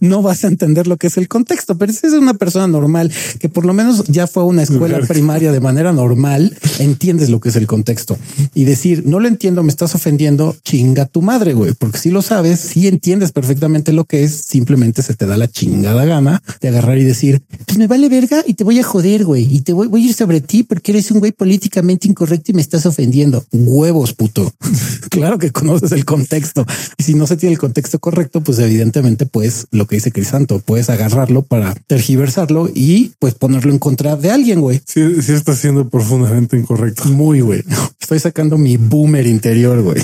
no 0.00 0.22
vas 0.22 0.44
a 0.44 0.48
entender 0.48 0.86
lo 0.86 0.96
que 0.96 1.06
es 1.06 1.16
el 1.16 1.28
contexto. 1.28 1.76
Pero 1.76 1.92
si 1.92 2.06
es 2.06 2.12
una 2.12 2.34
persona 2.34 2.66
normal 2.66 3.12
que 3.38 3.48
por 3.48 3.64
lo 3.64 3.72
menos 3.72 4.04
ya 4.08 4.26
fue 4.26 4.42
a 4.42 4.46
una 4.46 4.62
escuela 4.62 5.00
primaria 5.00 5.52
de 5.52 5.60
manera 5.60 5.92
normal, 5.92 6.56
entiendes 6.78 7.30
lo 7.30 7.40
que 7.40 7.50
es 7.50 7.56
el 7.56 7.66
contexto 7.66 8.18
y 8.54 8.64
decir 8.64 9.04
no 9.06 9.20
lo 9.20 9.28
entiendo, 9.28 9.62
me 9.62 9.70
estás 9.70 9.94
ofendiendo, 9.94 10.56
chinga 10.64 11.06
tu 11.06 11.22
madre, 11.22 11.54
güey, 11.54 11.74
porque 11.74 11.98
si 11.98 12.10
lo 12.10 12.22
sabes, 12.22 12.60
si 12.60 12.88
entiendes 12.88 13.32
perfectamente 13.32 13.92
lo 13.92 14.04
que 14.04 14.24
es, 14.24 14.32
simplemente 14.32 15.02
se 15.02 15.14
te 15.14 15.26
da 15.26 15.36
la 15.36 15.48
chingada 15.48 16.04
gana 16.04 16.42
de 16.60 16.68
agarrar 16.68 16.98
y 16.98 17.04
decir, 17.04 17.42
pues 17.66 17.78
me 17.78 17.86
vale 17.86 18.08
verga 18.08 18.42
y 18.46 18.54
te 18.54 18.64
voy 18.64 18.78
a 18.78 18.82
joder, 18.82 19.24
güey, 19.24 19.46
y 19.50 19.60
te 19.60 19.72
voy, 19.72 19.88
voy 19.88 20.04
a 20.04 20.08
ir 20.08 20.14
sobre 20.14 20.40
ti 20.40 20.62
porque 20.62 20.92
eres 20.92 21.10
un 21.10 21.20
güey 21.20 21.32
políticamente 21.32 22.08
incorrecto 22.08 22.52
y 22.52 22.54
me 22.54 22.62
estás 22.62 22.86
ofendiendo. 22.86 23.44
Huevos, 23.52 24.12
puto. 24.14 24.52
claro 25.10 25.38
que 25.38 25.50
conoces 25.50 25.92
el 25.92 26.04
contexto. 26.04 26.66
Y 26.96 27.02
si 27.02 27.14
no 27.14 27.26
se 27.26 27.36
tiene 27.36 27.52
el 27.52 27.58
contexto 27.58 27.98
correcto, 27.98 28.42
pues 28.42 28.58
evidentemente, 28.58 29.26
pues 29.26 29.66
lo 29.72 29.86
que 29.86 29.96
dice 29.96 30.12
Crisanto, 30.12 30.60
puedes 30.60 30.90
agarrarlo 30.90 31.42
para 31.42 31.74
tergiversarlo 31.86 32.68
y 32.72 33.12
pues 33.18 33.34
ponerlo 33.34 33.72
en 33.72 33.78
contra 33.78 34.16
de 34.16 34.30
alguien, 34.30 34.60
güey. 34.60 34.80
Sí, 34.86 35.22
sí 35.22 35.32
está 35.32 35.56
siendo 35.56 35.88
profundamente 35.88 36.56
incorrecto. 36.56 37.06
Muy 37.06 37.40
güey. 37.40 37.64
Estoy 38.00 38.20
sacando 38.20 38.58
mi 38.58 38.76
boomer 38.76 39.26
interior, 39.26 39.82
güey. 39.82 40.02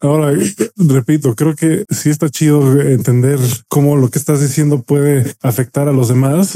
Ahora, 0.00 0.36
repito, 0.76 1.34
creo 1.34 1.54
que 1.54 1.84
sí 1.90 2.10
está 2.10 2.28
chido 2.28 2.80
entender 2.80 3.38
cómo 3.68 3.96
lo 3.96 4.08
que 4.10 4.18
estás 4.18 4.40
diciendo 4.40 4.82
puede 4.82 5.34
afectar 5.42 5.88
a 5.88 5.92
los 5.92 6.08
demás, 6.08 6.52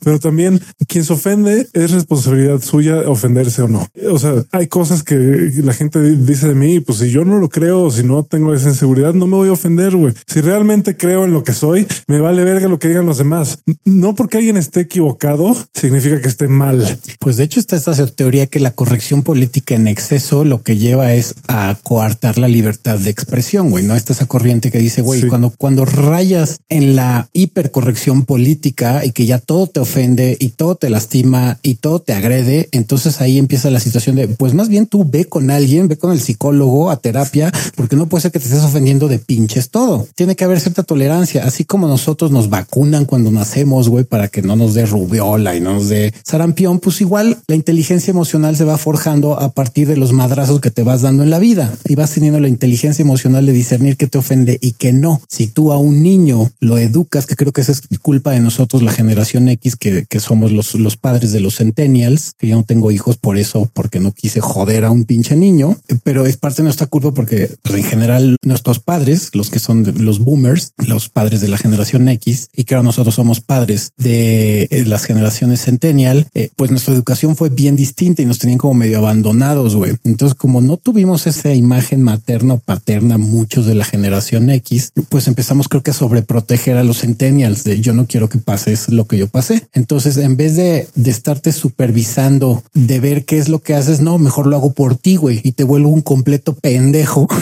pero 0.00 0.18
también 0.18 0.60
quien 0.88 1.04
se 1.04 1.12
ofende 1.12 1.68
es 1.72 1.90
responsabilidad 1.90 2.60
suya 2.60 3.08
ofenderse 3.08 3.62
o 3.62 3.68
no. 3.68 3.86
O 4.10 4.18
sea, 4.18 4.44
hay 4.52 4.66
cosas 4.66 5.02
que 5.02 5.16
la 5.62 5.72
gente 5.72 6.00
dice 6.16 6.48
de 6.48 6.54
mí, 6.54 6.80
pues 6.80 6.98
si 6.98 7.10
yo 7.10 7.24
no 7.24 7.38
lo 7.38 7.48
creo, 7.48 7.90
si 7.90 8.02
no 8.02 8.24
tengo 8.24 8.54
esa 8.54 8.68
inseguridad, 8.68 9.14
no 9.14 9.26
me 9.26 9.36
voy 9.36 9.48
a 9.48 9.52
ofender, 9.52 9.96
güey. 9.96 10.14
Si 10.26 10.40
realmente 10.40 10.96
creo 10.96 11.24
en 11.24 11.32
lo 11.32 11.44
que 11.44 11.52
soy, 11.52 11.86
me 12.06 12.20
vale 12.20 12.44
verga 12.44 12.68
lo 12.68 12.78
que 12.78 12.88
digan 12.88 13.06
los 13.06 13.18
demás. 13.18 13.58
No 13.84 14.14
porque 14.14 14.38
alguien 14.38 14.56
esté 14.56 14.80
equivocado, 14.80 15.56
significa 15.74 16.20
que 16.20 16.28
esté 16.28 16.48
mal. 16.48 16.98
Pues 17.18 17.36
de 17.36 17.44
hecho 17.44 17.60
está 17.60 17.76
esta 17.76 17.94
teoría 18.06 18.46
que 18.46 18.60
la 18.60 18.72
corrección 18.72 19.22
política 19.22 19.74
en 19.74 19.88
exceso 19.88 20.44
lo 20.44 20.62
que 20.62 20.76
lleva 20.76 21.14
es 21.14 21.34
a 21.48 21.76
coartar 21.82 22.38
la 22.38 22.48
libertad 22.48 22.73
de 22.82 23.10
expresión, 23.10 23.70
güey. 23.70 23.84
No 23.84 23.94
está 23.94 24.12
esa 24.12 24.26
corriente 24.26 24.70
que 24.70 24.78
dice, 24.78 25.02
güey, 25.02 25.26
cuando, 25.28 25.50
cuando 25.50 25.84
rayas 25.84 26.58
en 26.68 26.96
la 26.96 27.28
hipercorrección 27.32 28.24
política 28.24 29.04
y 29.04 29.12
que 29.12 29.26
ya 29.26 29.38
todo 29.38 29.66
te 29.66 29.80
ofende 29.80 30.36
y 30.38 30.50
todo 30.50 30.74
te 30.74 30.90
lastima 30.90 31.58
y 31.62 31.76
todo 31.76 32.00
te 32.00 32.12
agrede, 32.12 32.68
entonces 32.72 33.20
ahí 33.20 33.38
empieza 33.38 33.70
la 33.70 33.80
situación 33.80 34.16
de, 34.16 34.28
pues 34.28 34.54
más 34.54 34.68
bien 34.68 34.86
tú 34.86 35.04
ve 35.08 35.26
con 35.26 35.50
alguien, 35.50 35.88
ve 35.88 35.96
con 35.96 36.12
el 36.12 36.20
psicólogo 36.20 36.90
a 36.90 36.96
terapia, 36.96 37.52
porque 37.76 37.96
no 37.96 38.06
puede 38.06 38.22
ser 38.22 38.32
que 38.32 38.38
te 38.38 38.46
estés 38.46 38.62
ofendiendo 38.62 39.08
de 39.08 39.18
pinches 39.18 39.70
todo. 39.70 40.06
Tiene 40.14 40.36
que 40.36 40.44
haber 40.44 40.60
cierta 40.60 40.82
tolerancia, 40.82 41.44
así 41.44 41.64
como 41.64 41.88
nosotros 41.88 42.30
nos 42.30 42.50
vacunan 42.50 43.04
cuando 43.04 43.30
nacemos, 43.30 43.88
güey, 43.88 44.04
para 44.04 44.28
que 44.28 44.42
no 44.42 44.56
nos 44.56 44.74
dé 44.74 44.86
rubiola 44.86 45.56
y 45.56 45.60
no 45.60 45.74
nos 45.74 45.88
dé 45.88 46.12
sarampión, 46.24 46.80
pues 46.80 47.00
igual 47.00 47.38
la 47.46 47.54
inteligencia 47.54 48.10
emocional 48.10 48.56
se 48.56 48.64
va 48.64 48.78
forjando 48.78 49.40
a 49.40 49.50
partir 49.50 49.88
de 49.88 49.96
los 49.96 50.12
madrazos 50.12 50.60
que 50.60 50.70
te 50.70 50.82
vas 50.82 51.02
dando 51.02 51.22
en 51.22 51.30
la 51.30 51.38
vida 51.38 51.72
y 51.86 51.94
vas 51.94 52.10
teniendo 52.10 52.40
la 52.40 52.48
inteligencia 52.48 52.63
inteligencia 52.64 53.02
emocional 53.02 53.44
de 53.44 53.52
discernir 53.52 53.98
qué 53.98 54.06
te 54.06 54.16
ofende 54.16 54.58
y 54.58 54.72
qué 54.72 54.94
no. 54.94 55.20
Si 55.28 55.48
tú 55.48 55.70
a 55.70 55.76
un 55.76 56.02
niño 56.02 56.50
lo 56.60 56.78
educas, 56.78 57.26
que 57.26 57.36
creo 57.36 57.52
que 57.52 57.60
esa 57.60 57.72
es 57.72 57.82
culpa 58.00 58.30
de 58.30 58.40
nosotros, 58.40 58.82
la 58.82 58.90
generación 58.90 59.50
X, 59.50 59.76
que, 59.76 60.06
que 60.08 60.18
somos 60.18 60.50
los, 60.50 60.74
los 60.74 60.96
padres 60.96 61.30
de 61.32 61.40
los 61.40 61.56
centennials, 61.56 62.32
que 62.38 62.48
yo 62.48 62.56
no 62.56 62.62
tengo 62.62 62.90
hijos 62.90 63.18
por 63.18 63.36
eso, 63.36 63.70
porque 63.74 64.00
no 64.00 64.12
quise 64.12 64.40
joder 64.40 64.86
a 64.86 64.90
un 64.90 65.04
pinche 65.04 65.36
niño, 65.36 65.76
pero 66.04 66.24
es 66.24 66.38
parte 66.38 66.62
de 66.62 66.64
nuestra 66.64 66.86
culpa 66.86 67.12
porque 67.12 67.50
pues, 67.60 67.74
en 67.74 67.84
general 67.84 68.36
nuestros 68.42 68.78
padres, 68.78 69.30
los 69.34 69.50
que 69.50 69.58
son 69.58 69.84
los 69.98 70.20
boomers, 70.20 70.72
los 70.78 71.10
padres 71.10 71.42
de 71.42 71.48
la 71.48 71.58
generación 71.58 72.08
X, 72.08 72.48
y 72.54 72.64
ahora 72.72 72.82
nosotros 72.82 73.14
somos 73.14 73.42
padres 73.42 73.90
de 73.98 74.68
eh, 74.70 74.84
las 74.86 75.04
generaciones 75.04 75.60
centennial, 75.60 76.28
eh, 76.32 76.48
pues 76.56 76.70
nuestra 76.70 76.94
educación 76.94 77.36
fue 77.36 77.50
bien 77.50 77.76
distinta 77.76 78.22
y 78.22 78.26
nos 78.26 78.38
tenían 78.38 78.58
como 78.58 78.72
medio 78.72 78.98
abandonados, 78.98 79.76
güey. 79.76 79.92
Entonces, 80.04 80.34
como 80.34 80.62
no 80.62 80.78
tuvimos 80.78 81.26
esa 81.26 81.52
imagen 81.52 82.00
materna 82.00 82.53
paterna, 82.58 83.18
muchos 83.18 83.66
de 83.66 83.74
la 83.74 83.84
generación 83.84 84.50
X, 84.50 84.92
pues 85.08 85.28
empezamos 85.28 85.68
creo 85.68 85.82
que 85.82 85.90
a 85.90 85.94
sobreproteger 85.94 86.76
a 86.76 86.84
los 86.84 87.00
centennials 87.00 87.64
de 87.64 87.80
yo 87.80 87.92
no 87.92 88.06
quiero 88.06 88.28
que 88.28 88.38
pases 88.38 88.88
lo 88.88 89.06
que 89.06 89.18
yo 89.18 89.28
pasé. 89.28 89.66
Entonces, 89.72 90.16
en 90.16 90.36
vez 90.36 90.56
de, 90.56 90.88
de 90.94 91.10
estarte 91.10 91.52
supervisando, 91.52 92.62
de 92.74 93.00
ver 93.00 93.24
qué 93.24 93.38
es 93.38 93.48
lo 93.48 93.60
que 93.60 93.74
haces, 93.74 94.00
no, 94.00 94.18
mejor 94.18 94.46
lo 94.46 94.56
hago 94.56 94.72
por 94.72 94.96
ti, 94.96 95.16
güey, 95.16 95.40
y 95.44 95.52
te 95.52 95.64
vuelvo 95.64 95.88
un 95.88 96.02
completo 96.02 96.54
pendejo. 96.54 97.28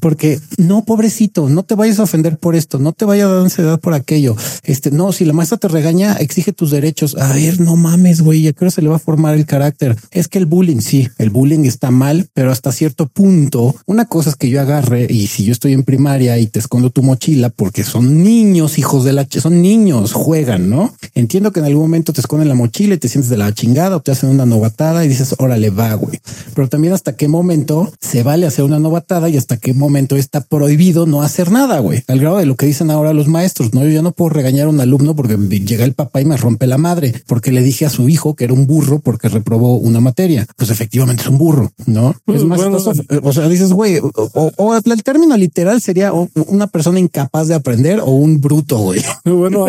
Porque 0.00 0.38
no, 0.58 0.84
pobrecito, 0.84 1.48
no 1.48 1.62
te 1.62 1.74
vayas 1.74 1.98
a 1.98 2.02
ofender 2.02 2.38
por 2.38 2.54
esto, 2.54 2.78
no 2.78 2.92
te 2.92 3.04
vaya 3.04 3.24
a 3.24 3.28
dar 3.28 3.42
ansiedad 3.42 3.80
por 3.80 3.94
aquello. 3.94 4.36
Este, 4.62 4.90
no, 4.90 5.10
si 5.12 5.24
la 5.24 5.32
maestra 5.32 5.58
te 5.58 5.68
regaña, 5.68 6.14
exige 6.14 6.52
tus 6.52 6.70
derechos. 6.70 7.16
A 7.16 7.32
ver, 7.32 7.60
no 7.60 7.76
mames, 7.76 8.20
güey, 8.20 8.42
ya 8.42 8.52
creo 8.52 8.70
se 8.70 8.82
le 8.82 8.88
va 8.88 8.96
a 8.96 9.00
formar 9.00 9.34
el 9.34 9.46
carácter. 9.46 9.96
Es 10.10 10.28
que 10.28 10.38
el 10.38 10.46
bullying, 10.46 10.80
sí, 10.80 11.08
el 11.18 11.30
bullying 11.30 11.64
está 11.64 11.90
mal, 11.90 12.28
pero 12.34 12.52
hasta 12.52 12.72
cierto 12.72 13.06
punto, 13.06 13.74
una 13.86 14.04
cosa 14.04 14.30
es 14.30 14.35
que 14.36 14.48
yo 14.48 14.60
agarre 14.60 15.06
y 15.08 15.26
si 15.26 15.44
yo 15.44 15.52
estoy 15.52 15.72
en 15.72 15.82
primaria 15.82 16.38
y 16.38 16.46
te 16.46 16.58
escondo 16.58 16.90
tu 16.90 17.02
mochila 17.02 17.50
porque 17.50 17.84
son 17.84 18.22
niños, 18.22 18.78
hijos 18.78 19.04
de 19.04 19.12
la, 19.12 19.26
son 19.30 19.62
niños, 19.62 20.12
juegan, 20.12 20.70
¿no? 20.70 20.94
Entiendo 21.14 21.52
que 21.52 21.60
en 21.60 21.66
algún 21.66 21.82
momento 21.82 22.12
te 22.12 22.20
esconden 22.20 22.48
la 22.48 22.54
mochila 22.54 22.94
y 22.94 22.98
te 22.98 23.08
sientes 23.08 23.30
de 23.30 23.36
la 23.36 23.52
chingada 23.52 23.96
o 23.96 24.00
te 24.00 24.12
hacen 24.12 24.30
una 24.30 24.46
novatada 24.46 25.04
y 25.04 25.08
dices, 25.08 25.34
órale, 25.38 25.70
va, 25.70 25.94
güey. 25.94 26.20
Pero 26.54 26.68
también 26.68 26.94
hasta 26.94 27.16
qué 27.16 27.28
momento 27.28 27.92
se 28.00 28.22
vale 28.22 28.46
hacer 28.46 28.64
una 28.64 28.78
novatada 28.78 29.28
y 29.28 29.36
hasta 29.36 29.56
qué 29.56 29.74
momento 29.74 30.16
está 30.16 30.40
prohibido 30.40 31.06
no 31.06 31.22
hacer 31.22 31.50
nada, 31.50 31.78
güey. 31.80 32.02
Al 32.08 32.20
grado 32.20 32.38
de 32.38 32.46
lo 32.46 32.56
que 32.56 32.66
dicen 32.66 32.90
ahora 32.90 33.12
los 33.12 33.28
maestros, 33.28 33.74
no, 33.74 33.82
yo 33.84 33.90
ya 33.90 34.02
no 34.02 34.12
puedo 34.12 34.30
regañar 34.30 34.66
a 34.66 34.70
un 34.70 34.80
alumno 34.80 35.14
porque 35.14 35.36
llega 35.36 35.84
el 35.84 35.94
papá 35.94 36.20
y 36.20 36.24
me 36.24 36.36
rompe 36.36 36.66
la 36.66 36.78
madre 36.78 37.14
porque 37.26 37.52
le 37.52 37.62
dije 37.62 37.86
a 37.86 37.90
su 37.90 38.08
hijo 38.08 38.34
que 38.34 38.44
era 38.44 38.52
un 38.52 38.66
burro 38.66 39.00
porque 39.00 39.28
reprobó 39.28 39.76
una 39.76 40.00
materia. 40.00 40.46
Pues 40.56 40.70
efectivamente 40.70 41.22
es 41.22 41.28
un 41.28 41.38
burro, 41.38 41.72
¿no? 41.86 42.14
es 42.26 42.44
más, 42.44 42.60
o 42.60 43.32
sea, 43.32 43.48
dices, 43.48 43.72
güey, 43.72 44.00
o, 44.34 44.76
el 44.76 45.02
término 45.02 45.36
literal 45.36 45.80
sería 45.80 46.12
una 46.12 46.66
persona 46.66 46.98
incapaz 47.00 47.48
de 47.48 47.54
aprender 47.54 48.00
o 48.00 48.10
un 48.10 48.40
bruto, 48.40 48.78
güey. 48.78 49.02
Bueno, 49.36 49.66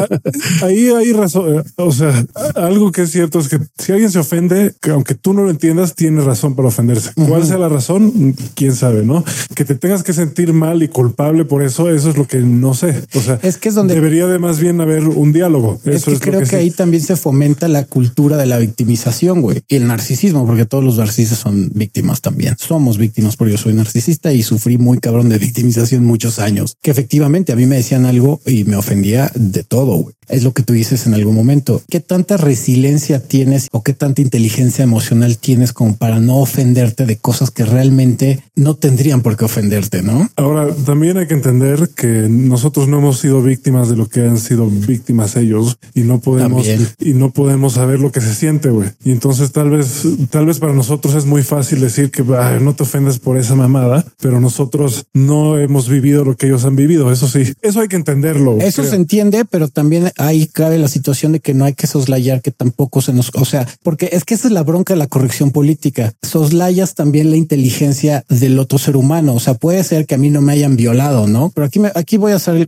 ahí 0.61 0.89
hay 0.89 1.11
razón. 1.13 1.63
O 1.75 1.91
sea, 1.91 2.25
algo 2.55 2.91
que 2.91 3.03
es 3.03 3.11
cierto 3.11 3.39
es 3.39 3.49
que 3.49 3.59
si 3.77 3.91
alguien 3.91 4.11
se 4.11 4.19
ofende, 4.19 4.73
que 4.81 4.91
aunque 4.91 5.13
tú 5.13 5.33
no 5.33 5.43
lo 5.43 5.49
entiendas, 5.49 5.93
tiene 5.93 6.21
razón 6.21 6.55
para 6.55 6.69
ofenderse. 6.69 7.11
¿Cuál 7.27 7.45
sea 7.45 7.57
la 7.57 7.67
razón? 7.67 8.35
Quién 8.55 8.75
sabe, 8.75 9.03
¿no? 9.03 9.23
Que 9.55 9.65
te 9.65 9.75
tengas 9.75 10.03
que 10.03 10.13
sentir 10.13 10.53
mal 10.53 10.83
y 10.83 10.87
culpable 10.87 11.45
por 11.45 11.63
eso, 11.63 11.89
eso 11.89 12.09
es 12.09 12.17
lo 12.17 12.27
que 12.27 12.37
no 12.37 12.73
sé. 12.73 13.03
O 13.13 13.19
sea, 13.19 13.39
es 13.41 13.57
que 13.57 13.69
es 13.69 13.75
donde 13.75 13.95
debería 13.95 14.27
de 14.27 14.39
más 14.39 14.59
bien 14.59 14.79
haber 14.81 15.07
un 15.07 15.33
diálogo. 15.33 15.79
Es 15.85 16.05
que 16.05 16.19
creo 16.19 16.41
que, 16.41 16.55
ahí 16.55 16.71
también 16.71 17.03
se 17.03 17.15
fomenta 17.15 17.67
la 17.67 17.85
cultura 17.85 18.37
de 18.37 18.45
la 18.45 18.57
victimización, 18.57 19.41
güey, 19.41 19.61
y 19.67 19.75
el 19.75 19.87
narcisismo, 19.87 20.45
porque 20.45 20.65
todos 20.65 20.83
los 20.83 20.97
narcisistas 20.97 21.39
son 21.39 21.69
víctimas 21.73 22.21
también. 22.21 22.55
Somos 22.57 22.97
víctimas 22.97 23.35
porque 23.35 23.53
yo 23.53 23.57
soy 23.57 23.73
narcisista 23.73 24.31
y 24.33 24.43
sufrí 24.47 24.77
muy 24.77 24.99
cabrón 24.99 25.29
de 25.29 25.37
victimización 25.37 26.05
muchos 26.05 26.39
años, 26.39 26.77
que 26.81 26.91
efectivamente 26.91 27.51
a 27.51 27.55
mí 27.55 27.65
me 27.65 27.75
decían 27.75 28.05
algo 28.05 28.39
y 28.45 28.63
me 28.63 28.75
ofendía 28.75 29.31
de 29.35 29.63
todo, 29.63 29.95
güey. 29.97 30.16
Es 30.27 30.43
lo 30.43 30.53
que 30.53 30.63
tú 30.63 30.73
dices 30.73 31.07
en 31.07 31.13
algún 31.13 31.35
momento. 31.35 31.81
¿Qué 31.89 31.99
tanta 31.99 32.37
resiliencia 32.37 33.19
tienes 33.19 33.67
o 33.71 33.83
qué 33.83 33.93
tanta 33.93 34.21
inteligencia 34.21 34.83
emocional 34.83 35.37
tienes 35.37 35.73
como 35.73 35.95
para 35.95 36.19
no 36.19 36.37
ofenderte 36.37 37.05
de 37.05 37.17
cosas 37.17 37.51
que 37.51 37.65
realmente 37.65 38.43
no 38.55 38.75
tendrían 38.75 39.21
por 39.21 39.37
qué 39.37 39.45
ofenderte, 39.45 40.01
no? 40.01 40.29
Ahora, 40.35 40.67
también 40.85 41.17
hay 41.17 41.27
que 41.27 41.33
entender 41.33 41.89
que 41.95 42.27
nosotros 42.29 42.87
no 42.87 42.99
hemos 42.99 43.19
sido 43.19 43.41
víctimas 43.41 43.89
de 43.89 43.95
lo 43.95 44.09
que 44.09 44.21
han 44.21 44.37
sido 44.39 44.67
víctimas 44.67 45.35
ellos 45.35 45.77
y 45.93 46.01
no 46.01 46.19
podemos 46.19 46.67
y 46.99 47.13
no 47.13 47.31
podemos 47.31 47.73
saber 47.73 47.99
lo 47.99 48.11
que 48.11 48.21
se 48.21 48.33
siente, 48.33 48.69
güey. 48.69 48.89
Y 49.03 49.11
entonces 49.11 49.51
tal 49.51 49.69
vez, 49.69 50.03
tal 50.29 50.45
vez 50.45 50.59
para 50.59 50.73
nosotros 50.73 51.15
es 51.15 51.25
muy 51.25 51.43
fácil 51.43 51.79
decir 51.79 52.11
que 52.11 52.23
no 52.23 52.75
te 52.75 52.83
ofendes 52.83 53.19
por 53.19 53.37
esa 53.37 53.55
mamada, 53.55 54.05
pero 54.19 54.39
nosotros 54.39 55.05
no 55.13 55.57
hemos 55.57 55.89
vivido 55.89 56.25
lo 56.25 56.35
que 56.35 56.47
ellos 56.47 56.65
han 56.65 56.75
vivido. 56.75 57.11
Eso 57.11 57.27
sí, 57.27 57.53
eso 57.61 57.79
hay 57.79 57.87
que 57.87 57.95
entenderlo. 57.95 58.57
Eso 58.59 58.83
se 58.83 58.95
entiende, 58.95 59.45
pero 59.45 59.67
también 59.67 60.11
ahí 60.17 60.47
cabe 60.47 60.77
la 60.77 60.87
situación 60.87 61.31
de 61.31 61.39
que 61.39 61.53
no 61.53 61.65
hay 61.65 61.73
que 61.73 61.87
soslayar 61.87 62.41
que 62.41 62.51
tampoco 62.51 63.01
se 63.01 63.13
nos, 63.13 63.31
o 63.33 63.45
sea, 63.45 63.67
porque 63.83 64.09
es 64.11 64.23
que 64.23 64.33
esa 64.33 64.47
es 64.47 64.53
la 64.53 64.63
bronca 64.63 64.93
de 64.93 64.99
la 64.99 65.07
corrección 65.07 65.51
política. 65.51 66.13
Soslayas 66.21 66.95
también 66.95 67.31
la 67.31 67.37
inteligencia 67.37 68.23
del 68.29 68.59
otro 68.59 68.77
ser 68.77 68.97
humano. 68.97 69.33
O 69.33 69.39
sea, 69.39 69.53
puede 69.53 69.83
ser 69.83 70.05
que 70.05 70.15
a 70.15 70.17
mí 70.17 70.29
no 70.29 70.41
me 70.41 70.53
hayan 70.53 70.75
violado, 70.75 71.27
¿no? 71.27 71.51
Pero 71.53 71.65
aquí, 71.65 71.79
me, 71.79 71.91
aquí 71.95 72.17
voy 72.17 72.31
a 72.31 72.35
hacer 72.35 72.55
el, 72.55 72.67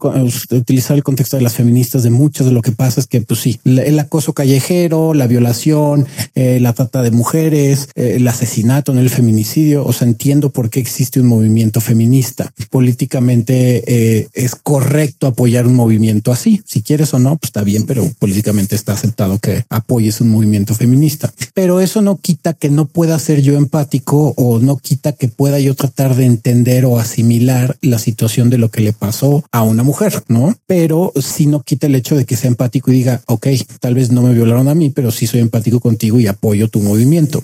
utilizar 0.52 0.96
el 0.96 1.04
contexto 1.04 1.38
de 1.38 1.44
las 1.44 1.54
feministas 1.54 2.04
de 2.04 2.10
muchas 2.10 2.46
de 2.46 2.52
lo 2.52 2.62
que 2.62 2.72
pasa 2.72 3.00
es 3.00 3.08
que, 3.08 3.22
pues 3.22 3.40
sí, 3.40 3.60
el 3.64 3.98
acoso 4.00 4.34
callejero, 4.34 5.14
la 5.14 5.28
violación, 5.28 6.08
eh, 6.36 6.60
la 6.60 6.74
trata 6.74 7.02
de 7.02 7.12
mujeres, 7.12 7.90
eh, 7.96 8.14
el 8.18 8.28
asesinato, 8.28 8.92
en 8.92 9.00
el 9.00 9.10
feminicidio. 9.10 9.86
O 9.86 9.94
sea, 9.94 10.08
entiendo 10.08 10.52
por 10.52 10.70
qué 10.70 10.80
existe 10.80 11.20
un 11.20 11.28
movimiento 11.28 11.82
feminista. 11.82 12.52
Políticamente 12.70 13.84
eh, 13.88 14.28
es 14.34 14.56
correcto 14.56 15.28
apoyar 15.28 15.68
un 15.68 15.76
movimiento 15.76 16.32
así, 16.32 16.62
si 16.66 16.82
quieres 16.82 17.14
o 17.14 17.20
no, 17.20 17.39
pues 17.40 17.50
está 17.50 17.64
bien, 17.64 17.86
pero 17.86 18.10
políticamente 18.20 18.76
está 18.76 18.94
aceptado 18.94 19.40
que 19.40 19.66
apoyes 19.70 20.22
un 20.22 20.30
movimiento 20.30 20.76
feminista. 20.76 21.32
Pero 21.54 21.80
eso 21.80 22.02
no 22.02 22.18
quita 22.18 22.54
que 22.54 22.70
no 22.70 22.86
pueda 22.86 23.18
ser 23.20 23.42
yo 23.42 23.56
empático 23.56 24.34
o 24.38 24.60
no 24.60 24.78
quita 24.78 25.14
que 25.14 25.28
pueda 25.28 25.60
yo 25.60 25.76
tratar 25.76 26.16
de 26.16 26.26
entender 26.26 26.86
o 26.86 27.00
asimilar 27.00 27.78
la 27.82 28.00
situación 28.00 28.50
de 28.50 28.58
lo 28.58 28.70
que 28.70 28.82
le 28.82 28.94
pasó 28.94 29.44
a 29.52 29.64
una 29.64 29.84
mujer, 29.84 30.24
¿no? 30.28 30.56
Pero 30.68 31.12
si 31.22 31.46
no 31.46 31.62
quita 31.62 31.88
el 31.88 31.96
hecho 31.96 32.16
de 32.16 32.26
que 32.26 32.36
sea 32.36 32.50
empático 32.50 32.92
y 32.92 32.96
diga, 32.96 33.22
ok, 33.26 33.48
tal 33.80 33.96
vez 33.96 34.12
no 34.12 34.22
me 34.22 34.34
violaron 34.34 34.68
a 34.68 34.76
mí, 34.76 34.90
pero 34.90 35.12
sí 35.12 35.28
soy 35.28 35.42
empático 35.42 35.80
contigo 35.80 36.20
y 36.20 36.28
apoyo 36.28 36.68
tu 36.68 36.80
movimiento. 36.82 37.44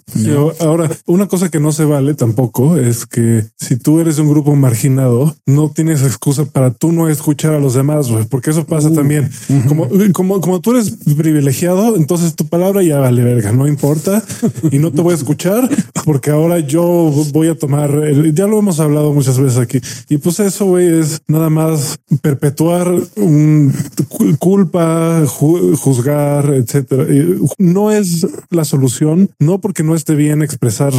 ahora, 0.60 0.90
una 1.06 1.28
cosa 1.28 1.50
que 1.50 1.60
no 1.60 1.72
se 1.72 1.86
vale 1.86 2.14
tampoco 2.14 2.78
es 2.78 3.06
que 3.06 3.46
si 3.58 3.78
tú 3.78 4.00
eres 4.00 4.20
un 4.20 4.30
grupo 4.30 4.56
marginado, 4.56 5.36
no 5.46 5.70
tienes 5.70 6.02
excusa 6.02 6.46
para 6.46 6.72
tú 6.72 6.92
no 6.92 7.10
escuchar 7.10 7.54
a 7.54 7.60
los 7.60 7.74
demás, 7.74 8.08
porque 8.30 8.52
eso 8.52 8.66
pasa 8.66 8.90
uh, 8.90 8.94
también. 8.94 9.30
como, 9.68 9.85
como, 10.14 10.42
como 10.42 10.62
tú 10.62 10.72
eres 10.72 10.98
privilegiado, 11.18 11.96
entonces 11.96 12.36
tu 12.36 12.48
palabra 12.48 12.84
ya 12.84 13.00
vale 13.00 13.24
verga, 13.24 13.52
no 13.52 13.68
importa 13.68 14.24
y 14.72 14.80
no 14.80 14.92
te 14.92 15.02
voy 15.02 15.14
a 15.14 15.18
escuchar 15.18 15.70
porque 16.04 16.32
ahora 16.32 16.60
yo 16.60 17.12
voy 17.32 17.48
a 17.48 17.56
tomar, 17.56 17.92
ya 18.34 18.48
lo 18.48 18.60
hemos 18.60 18.80
hablado 18.80 19.14
muchas 19.14 19.40
veces 19.40 19.58
aquí 19.58 19.80
y 20.10 20.18
pues 20.18 20.40
eso 20.40 20.66
güey 20.66 21.00
es 21.00 21.22
nada 21.28 21.50
más 21.50 22.00
perpetuar 22.22 22.92
un 23.16 23.74
culpa, 24.40 25.24
juzgar, 25.26 26.54
etcétera. 26.54 27.06
No 27.58 27.92
es 27.92 28.26
la 28.50 28.66
solución, 28.66 29.30
no 29.40 29.60
porque 29.60 29.84
no 29.84 29.96
esté 29.96 30.16
bien 30.16 30.42
expresar 30.42 30.94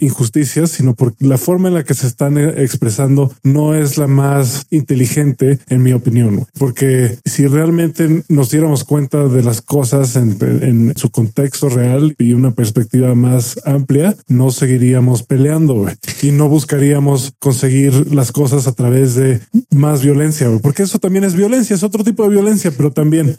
injusticias, 0.00 0.70
sino 0.70 0.94
porque 0.94 1.26
la 1.26 1.38
forma 1.38 1.68
en 1.68 1.74
la 1.74 1.84
que 1.84 1.94
se 1.94 2.06
están 2.06 2.38
expresando 2.38 3.32
no 3.42 3.74
es 3.74 3.98
la 3.98 4.06
más 4.06 4.66
inteligente, 4.70 5.58
en 5.68 5.82
mi 5.82 5.92
opinión. 5.92 6.46
Porque 6.58 7.18
si 7.24 7.46
realmente 7.46 8.22
nos 8.28 8.50
diéramos 8.50 8.84
cuenta 8.84 9.28
de 9.28 9.42
las 9.42 9.62
cosas 9.62 10.16
en, 10.16 10.36
en 10.40 10.96
su 10.96 11.10
contexto 11.10 11.68
real 11.68 12.14
y 12.18 12.32
una 12.32 12.52
perspectiva 12.52 13.14
más 13.14 13.60
amplia, 13.64 14.16
no 14.28 14.50
seguiríamos 14.50 15.22
peleando 15.22 15.86
y 16.22 16.30
no 16.30 16.48
buscaríamos 16.48 17.32
conseguir 17.38 18.12
las 18.12 18.32
cosas 18.32 18.66
a 18.66 18.72
través 18.72 19.14
de 19.14 19.40
más 19.70 20.02
violencia, 20.02 20.48
porque 20.62 20.82
eso 20.82 20.98
también 20.98 21.24
es 21.24 21.34
violencia, 21.34 21.74
es 21.74 21.82
otro 21.82 22.04
tipo 22.04 22.22
de 22.24 22.30
violencia, 22.30 22.72
pero 22.76 22.92
también, 22.92 23.36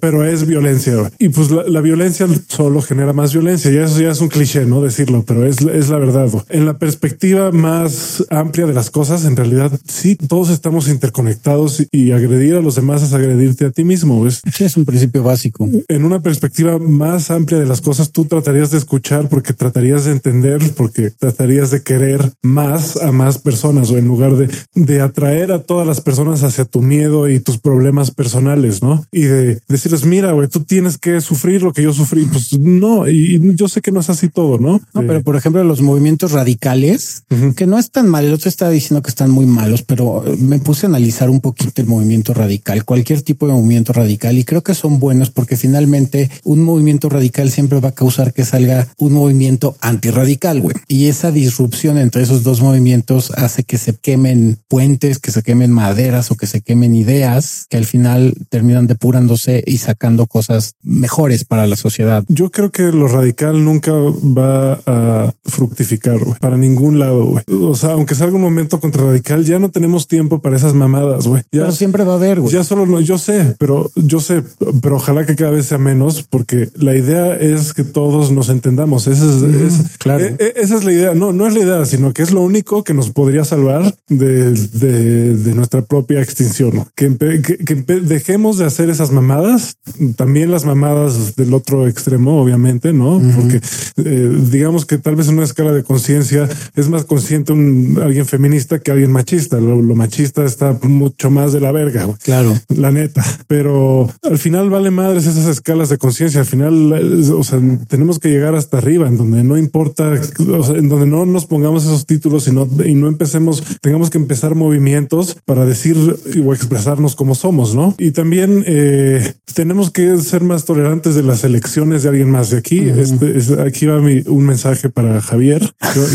pero 0.00 0.24
es 0.24 0.46
violencia. 0.46 0.94
Y 1.18 1.28
pues 1.30 1.50
la, 1.50 1.80
violencia 1.80 2.28
solo 2.46 2.80
genera 2.80 3.12
más 3.12 3.32
violencia 3.32 3.70
y 3.70 3.76
eso 3.76 4.00
ya 4.00 4.10
es 4.10 4.20
un 4.20 4.28
cliché, 4.28 4.64
no 4.66 4.80
decirlo, 4.80 5.24
pero 5.26 5.44
es, 5.44 5.60
es 5.60 5.88
la 5.88 5.98
verdad. 5.98 6.28
En 6.48 6.66
la 6.66 6.78
perspectiva 6.78 7.50
más 7.50 8.24
amplia 8.30 8.66
de 8.66 8.74
las 8.74 8.90
cosas, 8.90 9.24
en 9.24 9.36
realidad, 9.36 9.72
sí, 9.86 10.16
todos 10.16 10.50
estamos 10.50 10.88
interconectados 10.88 11.82
y 11.90 12.12
agredir 12.12 12.54
a 12.54 12.60
los 12.60 12.76
demás 12.76 13.02
es 13.02 13.12
agredirte 13.12 13.66
a 13.66 13.70
ti 13.70 13.84
mismo. 13.84 14.21
Es, 14.26 14.42
es 14.60 14.76
un 14.76 14.84
principio 14.84 15.22
básico. 15.22 15.68
En 15.88 16.04
una 16.04 16.20
perspectiva 16.20 16.78
más 16.78 17.30
amplia 17.30 17.58
de 17.58 17.66
las 17.66 17.80
cosas, 17.80 18.10
tú 18.10 18.24
tratarías 18.24 18.70
de 18.70 18.78
escuchar 18.78 19.28
porque 19.28 19.52
tratarías 19.52 20.04
de 20.04 20.12
entender, 20.12 20.60
porque 20.76 21.10
tratarías 21.10 21.70
de 21.70 21.82
querer 21.82 22.32
más 22.42 22.96
a 22.96 23.12
más 23.12 23.38
personas 23.38 23.90
o 23.90 23.98
en 23.98 24.06
lugar 24.06 24.36
de, 24.36 24.48
de 24.74 25.00
atraer 25.00 25.52
a 25.52 25.62
todas 25.62 25.86
las 25.86 26.00
personas 26.00 26.42
hacia 26.42 26.64
tu 26.64 26.82
miedo 26.82 27.28
y 27.28 27.40
tus 27.40 27.58
problemas 27.58 28.10
personales, 28.10 28.82
¿no? 28.82 29.04
Y 29.12 29.22
de 29.22 29.60
decirles, 29.68 30.04
mira, 30.04 30.32
güey, 30.32 30.48
tú 30.48 30.60
tienes 30.60 30.98
que 30.98 31.20
sufrir 31.20 31.62
lo 31.62 31.72
que 31.72 31.82
yo 31.82 31.92
sufrí. 31.92 32.24
Pues 32.24 32.58
no, 32.58 33.08
y 33.08 33.54
yo 33.54 33.68
sé 33.68 33.80
que 33.80 33.92
no 33.92 34.00
es 34.00 34.10
así 34.10 34.28
todo, 34.28 34.58
¿no? 34.58 34.80
No, 34.94 35.06
pero 35.06 35.22
por 35.22 35.36
ejemplo, 35.36 35.62
los 35.64 35.80
movimientos 35.80 36.32
radicales, 36.32 37.24
que 37.56 37.66
no 37.66 37.78
es 37.78 37.90
tan 37.90 38.08
mal, 38.08 38.24
el 38.24 38.34
otro 38.34 38.48
está 38.48 38.68
diciendo 38.70 39.02
que 39.02 39.10
están 39.10 39.30
muy 39.30 39.46
malos, 39.46 39.82
pero 39.82 40.24
me 40.38 40.58
puse 40.58 40.86
a 40.86 40.88
analizar 40.88 41.30
un 41.30 41.40
poquito 41.40 41.80
el 41.80 41.88
movimiento 41.88 42.34
radical, 42.34 42.84
cualquier 42.84 43.22
tipo 43.22 43.46
de 43.46 43.54
movimiento 43.54 43.92
radical, 43.92 44.01
y 44.08 44.44
creo 44.44 44.62
que 44.62 44.74
son 44.74 44.98
buenos 44.98 45.30
porque 45.30 45.56
finalmente 45.56 46.30
un 46.44 46.62
movimiento 46.62 47.08
radical 47.08 47.50
siempre 47.50 47.80
va 47.80 47.90
a 47.90 47.94
causar 47.94 48.32
que 48.32 48.44
salga 48.44 48.88
un 48.98 49.12
movimiento 49.12 49.76
antirradical, 49.80 50.60
güey. 50.60 50.76
Y 50.88 51.06
esa 51.06 51.30
disrupción 51.30 51.98
entre 51.98 52.22
esos 52.22 52.42
dos 52.42 52.60
movimientos 52.60 53.30
hace 53.36 53.64
que 53.64 53.78
se 53.78 53.94
quemen 53.94 54.58
puentes, 54.68 55.18
que 55.18 55.30
se 55.30 55.42
quemen 55.42 55.70
maderas 55.70 56.30
o 56.30 56.36
que 56.36 56.46
se 56.46 56.60
quemen 56.60 56.94
ideas 56.94 57.66
que 57.68 57.76
al 57.76 57.84
final 57.84 58.34
terminan 58.48 58.86
depurándose 58.86 59.62
y 59.66 59.78
sacando 59.78 60.26
cosas 60.26 60.74
mejores 60.82 61.44
para 61.44 61.66
la 61.66 61.76
sociedad. 61.76 62.24
Yo 62.28 62.50
creo 62.50 62.70
que 62.70 62.84
lo 62.84 63.08
radical 63.08 63.64
nunca 63.64 63.92
va 63.92 64.80
a 64.86 65.34
fructificar 65.44 66.18
para 66.40 66.56
ningún 66.56 66.98
lado. 66.98 67.24
Güey. 67.24 67.44
O 67.62 67.74
sea, 67.74 67.92
aunque 67.92 68.14
salga 68.14 68.36
un 68.36 68.42
momento 68.42 68.80
contra 68.80 69.04
radical, 69.04 69.44
ya 69.44 69.58
no 69.58 69.70
tenemos 69.70 70.08
tiempo 70.08 70.40
para 70.40 70.56
esas 70.56 70.74
mamadas. 70.74 71.26
Güey. 71.26 71.42
Ya 71.52 71.62
pero 71.62 71.72
siempre 71.72 72.04
va 72.04 72.14
a 72.14 72.16
haber. 72.16 72.42
Ya 72.44 72.64
solo 72.64 72.86
no, 72.86 73.00
yo 73.00 73.18
sé, 73.18 73.54
pero 73.58 73.90
yo 73.94 74.20
sé, 74.20 74.42
pero 74.80 74.96
ojalá 74.96 75.26
que 75.26 75.36
cada 75.36 75.50
vez 75.50 75.66
sea 75.66 75.78
menos, 75.78 76.22
porque 76.28 76.70
la 76.74 76.94
idea 76.94 77.34
es 77.34 77.74
que 77.74 77.84
todos 77.84 78.30
nos 78.32 78.48
entendamos. 78.48 79.06
Esa 79.06 79.24
es, 79.24 79.96
claro. 79.98 80.24
E, 80.24 80.36
e, 80.38 80.54
esa 80.56 80.76
es 80.76 80.84
la 80.84 80.92
idea. 80.92 81.14
No, 81.14 81.32
no 81.32 81.46
es 81.46 81.54
la 81.54 81.60
idea, 81.60 81.84
sino 81.84 82.12
que 82.12 82.22
es 82.22 82.32
lo 82.32 82.40
único 82.40 82.84
que 82.84 82.94
nos 82.94 83.10
podría 83.10 83.44
salvar 83.44 83.94
de, 84.08 84.52
de, 84.52 85.54
nuestra 85.54 85.82
propia 85.82 86.20
extinción. 86.20 86.86
Que, 86.94 87.16
que, 87.16 87.74
dejemos 88.00 88.58
de 88.58 88.64
hacer 88.64 88.90
esas 88.90 89.10
mamadas, 89.10 89.76
también 90.16 90.50
las 90.50 90.64
mamadas 90.64 91.36
del 91.36 91.52
otro 91.54 91.86
extremo, 91.86 92.40
obviamente, 92.40 92.92
no? 92.92 93.20
Porque 93.36 93.60
eh, 94.04 94.30
digamos 94.50 94.86
que 94.86 94.98
tal 94.98 95.16
vez 95.16 95.28
en 95.28 95.34
una 95.34 95.44
escala 95.44 95.72
de 95.72 95.82
conciencia 95.82 96.48
es 96.74 96.88
más 96.88 97.04
consciente 97.04 97.52
un 97.52 97.98
alguien 98.02 98.26
feminista 98.26 98.78
que 98.78 98.90
alguien 98.90 99.12
machista. 99.12 99.60
Lo, 99.60 99.82
machista 99.94 100.44
está 100.44 100.78
mucho 100.82 101.30
más 101.30 101.52
de 101.52 101.60
la 101.60 101.72
verga. 101.72 102.08
Claro, 102.22 102.58
la 102.68 102.90
neta, 102.90 103.24
pero 103.46 103.81
al 104.22 104.38
final 104.38 104.70
vale 104.70 104.90
madres 104.90 105.26
esas 105.26 105.46
escalas 105.46 105.88
de 105.88 105.98
conciencia. 105.98 106.40
Al 106.40 106.46
final, 106.46 106.92
o 107.32 107.44
sea, 107.44 107.60
tenemos 107.88 108.18
que 108.18 108.28
llegar 108.28 108.54
hasta 108.54 108.78
arriba, 108.78 109.08
en 109.08 109.16
donde 109.16 109.42
no 109.44 109.56
importa, 109.56 110.14
en 110.14 110.88
donde 110.88 111.06
no 111.06 111.26
nos 111.26 111.46
pongamos 111.46 111.84
esos 111.84 112.06
títulos 112.06 112.48
y 112.48 112.52
no, 112.52 112.68
y 112.84 112.94
no 112.94 113.08
empecemos, 113.08 113.62
tengamos 113.80 114.10
que 114.10 114.18
empezar 114.18 114.54
movimientos 114.54 115.36
para 115.44 115.64
decir 115.64 115.96
o 116.44 116.54
expresarnos 116.54 117.16
como 117.16 117.34
somos, 117.34 117.74
¿no? 117.74 117.94
Y 117.98 118.12
también 118.12 118.64
eh, 118.66 119.34
tenemos 119.54 119.90
que 119.90 120.16
ser 120.18 120.42
más 120.42 120.64
tolerantes 120.64 121.14
de 121.14 121.22
las 121.22 121.44
elecciones 121.44 122.02
de 122.02 122.08
alguien 122.08 122.30
más. 122.30 122.50
De 122.50 122.58
aquí, 122.58 122.88
este, 122.88 123.60
aquí 123.62 123.86
va 123.86 124.00
mi, 124.00 124.22
un 124.26 124.44
mensaje 124.44 124.88
para 124.88 125.20
Javier, 125.20 125.74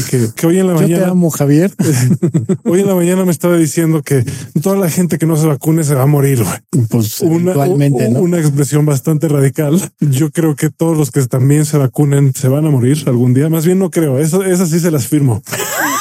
que, 0.10 0.28
que, 0.36 0.48
hoy 0.48 0.60
en 0.60 0.68
la 0.68 0.74
Yo 0.76 0.82
mañana. 0.82 1.04
Te 1.04 1.10
amo, 1.10 1.30
Javier. 1.30 1.74
hoy 2.64 2.82
en 2.82 2.88
la 2.88 2.96
mañana 2.96 3.26
me 3.26 3.32
estaba 3.32 3.58
diciendo 3.58 4.02
que 4.02 4.24
toda 4.62 4.78
la 4.78 4.90
gente 4.90 5.18
que 5.18 5.26
no 5.26 5.36
se 5.36 5.48
vacune 5.48 5.84
se 5.84 5.96
va 5.96 6.04
a 6.04 6.08
morir. 6.08 6.44
Pues 6.90 7.22
una, 7.22 7.54
¿no? 7.66 8.22
una 8.22 8.40
expresión 8.40 8.86
bastante 8.86 9.28
radical. 9.28 9.80
Yo 10.00 10.32
creo 10.32 10.56
que 10.56 10.70
todos 10.70 10.98
los 10.98 11.12
que 11.12 11.26
también 11.26 11.66
se 11.66 11.78
vacunen 11.78 12.34
se 12.34 12.48
van 12.48 12.66
a 12.66 12.70
morir 12.70 13.04
algún 13.08 13.34
día. 13.34 13.50
Más 13.50 13.66
bien 13.66 13.80
no 13.80 13.90
creo. 13.90 14.20
Eso, 14.20 14.44
esas 14.44 14.70
sí 14.70 14.80
se 14.80 14.92
las 14.92 15.08
firmo 15.08 15.42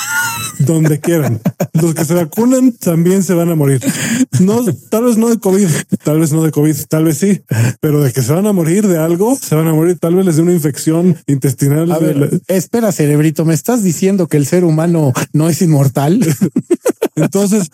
donde 0.59 1.01
quieran. 1.01 1.41
Los 1.73 1.95
que 1.95 2.05
se 2.05 2.15
vacunan 2.15 2.73
también 2.73 3.23
se 3.23 3.35
van 3.35 3.51
a 3.51 3.55
morir. 3.55 3.81
No, 4.41 4.65
tal 4.91 5.05
vez 5.05 5.17
no 5.17 5.29
de 5.29 5.39
COVID, 5.39 5.69
tal 6.03 6.21
vez 6.21 6.33
no 6.33 6.43
de 6.43 6.51
COVID, 6.51 6.77
tal 6.89 7.05
vez 7.05 7.19
sí, 7.19 7.43
pero 7.81 8.03
de 8.03 8.13
que 8.13 8.23
se 8.23 8.33
van 8.33 8.47
a 8.47 8.53
morir 8.53 8.87
de 8.87 8.99
algo, 8.99 9.37
se 9.37 9.55
van 9.55 9.69
a 9.69 9.75
morir. 9.75 9.99
Tal 9.99 10.15
vez 10.15 10.25
les 10.25 10.37
dé 10.37 10.43
una 10.43 10.53
infección 10.53 11.17
intestinal. 11.27 11.91
A 11.93 11.99
ver, 11.99 12.41
espera, 12.49 12.93
cerebrito, 12.93 13.45
¿me 13.45 13.55
estás 13.55 13.83
diciendo 13.83 14.27
que 14.27 14.37
el 14.37 14.47
ser 14.47 14.65
humano 14.65 15.13
no 15.33 15.49
es 15.49 15.61
inmortal? 15.63 16.21
Entonces, 17.17 17.71